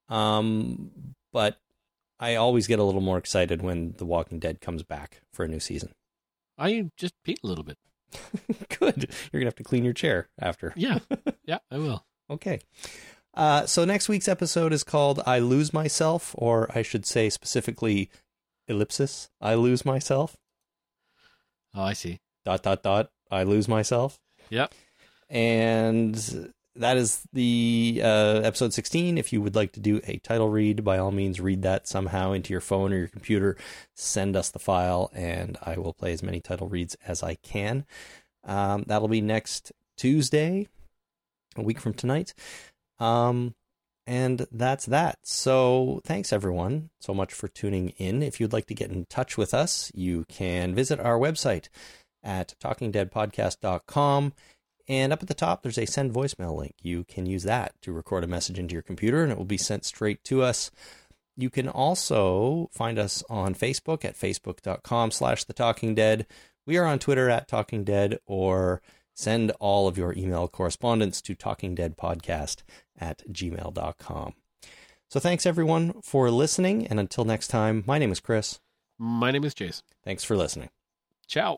Um, 0.10 0.92
but 1.34 1.60
I 2.20 2.36
always 2.36 2.68
get 2.68 2.80
a 2.80 2.84
little 2.84 3.02
more 3.02 3.18
excited 3.18 3.62
when 3.62 3.94
The 3.98 4.06
Walking 4.06 4.40
Dead 4.40 4.62
comes 4.62 4.84
back 4.84 5.22
for 5.34 5.44
a 5.44 5.48
new 5.48 5.60
season. 5.60 5.94
I 6.58 6.90
just 6.98 7.14
peed 7.26 7.44
a 7.44 7.48
little 7.48 7.64
bit. 7.64 7.78
Good. 8.80 9.10
You're 9.32 9.40
going 9.40 9.42
to 9.42 9.48
have 9.48 9.56
to 9.56 9.64
clean 9.64 9.84
your 9.84 9.94
chair 9.94 10.30
after. 10.40 10.74
Yeah, 10.76 11.00
yeah, 11.46 11.60
I 11.70 11.78
will. 11.78 12.06
Okay. 12.30 12.60
Uh, 13.38 13.66
so 13.68 13.86
next 13.86 14.10
week's 14.10 14.28
episode 14.28 14.74
is 14.74 14.84
called 14.84 15.22
I 15.26 15.38
Lose 15.40 15.72
Myself, 15.72 16.34
or 16.38 16.70
I 16.76 16.82
should 16.82 17.06
say 17.06 17.30
specifically 17.30 18.10
ellipsis, 18.68 19.30
I 19.40 19.54
Lose 19.54 19.86
Myself, 19.86 20.36
Oh, 21.76 21.84
I 21.84 21.94
see. 21.94 22.20
dot, 22.44 22.64
dot, 22.64 22.82
dot, 22.82 23.12
I 23.30 23.44
Lose 23.44 23.68
Myself. 23.68 24.20
Yep. 24.50 24.74
And 25.30 26.52
that 26.76 26.98
is 26.98 27.22
the 27.34 28.02
uh, 28.04 28.42
episode 28.44 28.74
16. 28.74 29.18
If 29.20 29.32
you 29.32 29.42
would 29.42 29.56
like 29.56 29.72
to 29.74 29.80
do 29.80 30.02
a 30.08 30.18
title 30.18 30.50
read, 30.50 30.84
by 30.84 30.98
all 30.98 31.12
means, 31.12 31.40
read 31.40 31.62
that 31.62 31.88
somehow 31.88 32.32
into 32.32 32.54
your 32.54 32.62
phone 32.62 32.92
or 32.92 32.98
your 32.98 33.08
computer. 33.08 33.56
Send 33.96 34.36
us 34.36 34.50
the 34.50 34.60
file, 34.60 35.12
and 35.14 35.58
I 35.62 35.78
will 35.78 35.94
play 35.94 36.12
as 36.14 36.24
many 36.24 36.40
title 36.40 36.68
reads 36.70 36.96
as 37.06 37.22
I 37.22 37.36
can. 37.36 37.86
Um, 38.44 38.84
that'll 38.88 39.08
be 39.10 39.22
next 39.22 39.72
Tuesday, 39.98 40.68
a 41.56 41.62
week 41.62 41.80
from 41.80 41.94
tonight. 41.94 42.34
Um, 43.00 43.56
and 44.08 44.48
that's 44.52 44.86
that. 44.86 45.20
So 45.24 46.02
thanks 46.06 46.32
everyone 46.32 46.90
so 47.00 47.14
much 47.14 47.34
for 47.34 47.50
tuning 47.50 47.90
in. 47.98 48.24
If 48.24 48.40
you'd 48.40 48.54
like 48.54 48.68
to 48.68 48.74
get 48.74 48.90
in 48.90 49.06
touch 49.10 49.38
with 49.38 49.54
us, 49.54 49.92
you 49.94 50.24
can 50.30 50.74
visit 50.74 51.00
our 51.00 51.20
website 51.20 51.68
at 52.24 52.56
talkingdeadpodcast.com. 52.64 54.34
And 54.90 55.12
up 55.12 55.22
at 55.22 55.28
the 55.28 55.34
top, 55.34 55.62
there's 55.62 55.78
a 55.78 55.86
send 55.86 56.14
voicemail 56.14 56.56
link. 56.56 56.76
You 56.82 57.04
can 57.04 57.26
use 57.26 57.44
that 57.44 57.74
to 57.82 57.92
record 57.92 58.24
a 58.24 58.28
message 58.28 58.58
into 58.58 58.74
your 58.74 58.82
computer 58.82 59.24
and 59.24 59.32
it 59.32 59.38
will 59.38 59.46
be 59.46 59.58
sent 59.58 59.84
straight 59.84 60.24
to 60.26 60.42
us. 60.42 60.72
You 61.36 61.50
can 61.50 61.68
also 61.68 62.70
find 62.72 62.98
us 62.98 63.24
on 63.30 63.54
Facebook 63.54 64.06
at 64.06 64.18
facebook.com 64.18 65.12
slash 65.12 65.44
the 65.44 65.54
talking 65.54 65.94
dead. 65.94 66.26
We 66.66 66.78
are 66.78 66.86
on 66.86 67.00
Twitter 67.00 67.30
at 67.30 67.50
talking 67.50 67.84
dead 67.84 68.20
or 68.26 68.82
send 69.18 69.52
all 69.60 69.88
of 69.88 69.98
your 69.98 70.14
email 70.16 70.48
correspondence 70.48 71.22
to 71.24 71.36
talkingdeadpodcast 71.36 72.62
at 73.00 73.24
gmail.com. 73.32 74.34
So 75.10 75.20
thanks 75.20 75.46
everyone 75.46 76.02
for 76.04 76.30
listening. 76.30 76.86
And 76.86 77.00
until 77.00 77.26
next 77.26 77.48
time, 77.48 77.84
my 77.88 77.98
name 77.98 78.12
is 78.12 78.20
Chris. 78.20 78.60
My 79.00 79.32
name 79.32 79.44
is 79.44 79.56
Jason. 79.56 79.84
Thanks 80.04 80.24
for 80.24 80.38
listening. 80.38 80.70
Ciao. 81.28 81.58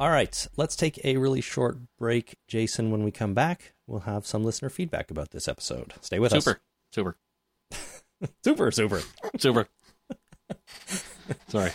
All 0.00 0.10
right, 0.10 0.46
let's 0.56 0.76
take 0.76 1.04
a 1.04 1.16
really 1.16 1.40
short 1.40 1.78
break. 1.98 2.36
Jason, 2.46 2.92
when 2.92 3.02
we 3.02 3.10
come 3.10 3.34
back, 3.34 3.72
we'll 3.88 4.00
have 4.00 4.26
some 4.26 4.44
listener 4.44 4.68
feedback 4.68 5.10
about 5.10 5.30
this 5.30 5.48
episode. 5.48 5.94
Stay 6.00 6.18
with 6.20 6.32
us. 6.32 6.44
Super. 6.44 6.60
Super. 6.92 7.16
Super, 8.44 8.70
super. 8.70 9.00
Super. 9.38 9.68
Sorry. 11.48 11.72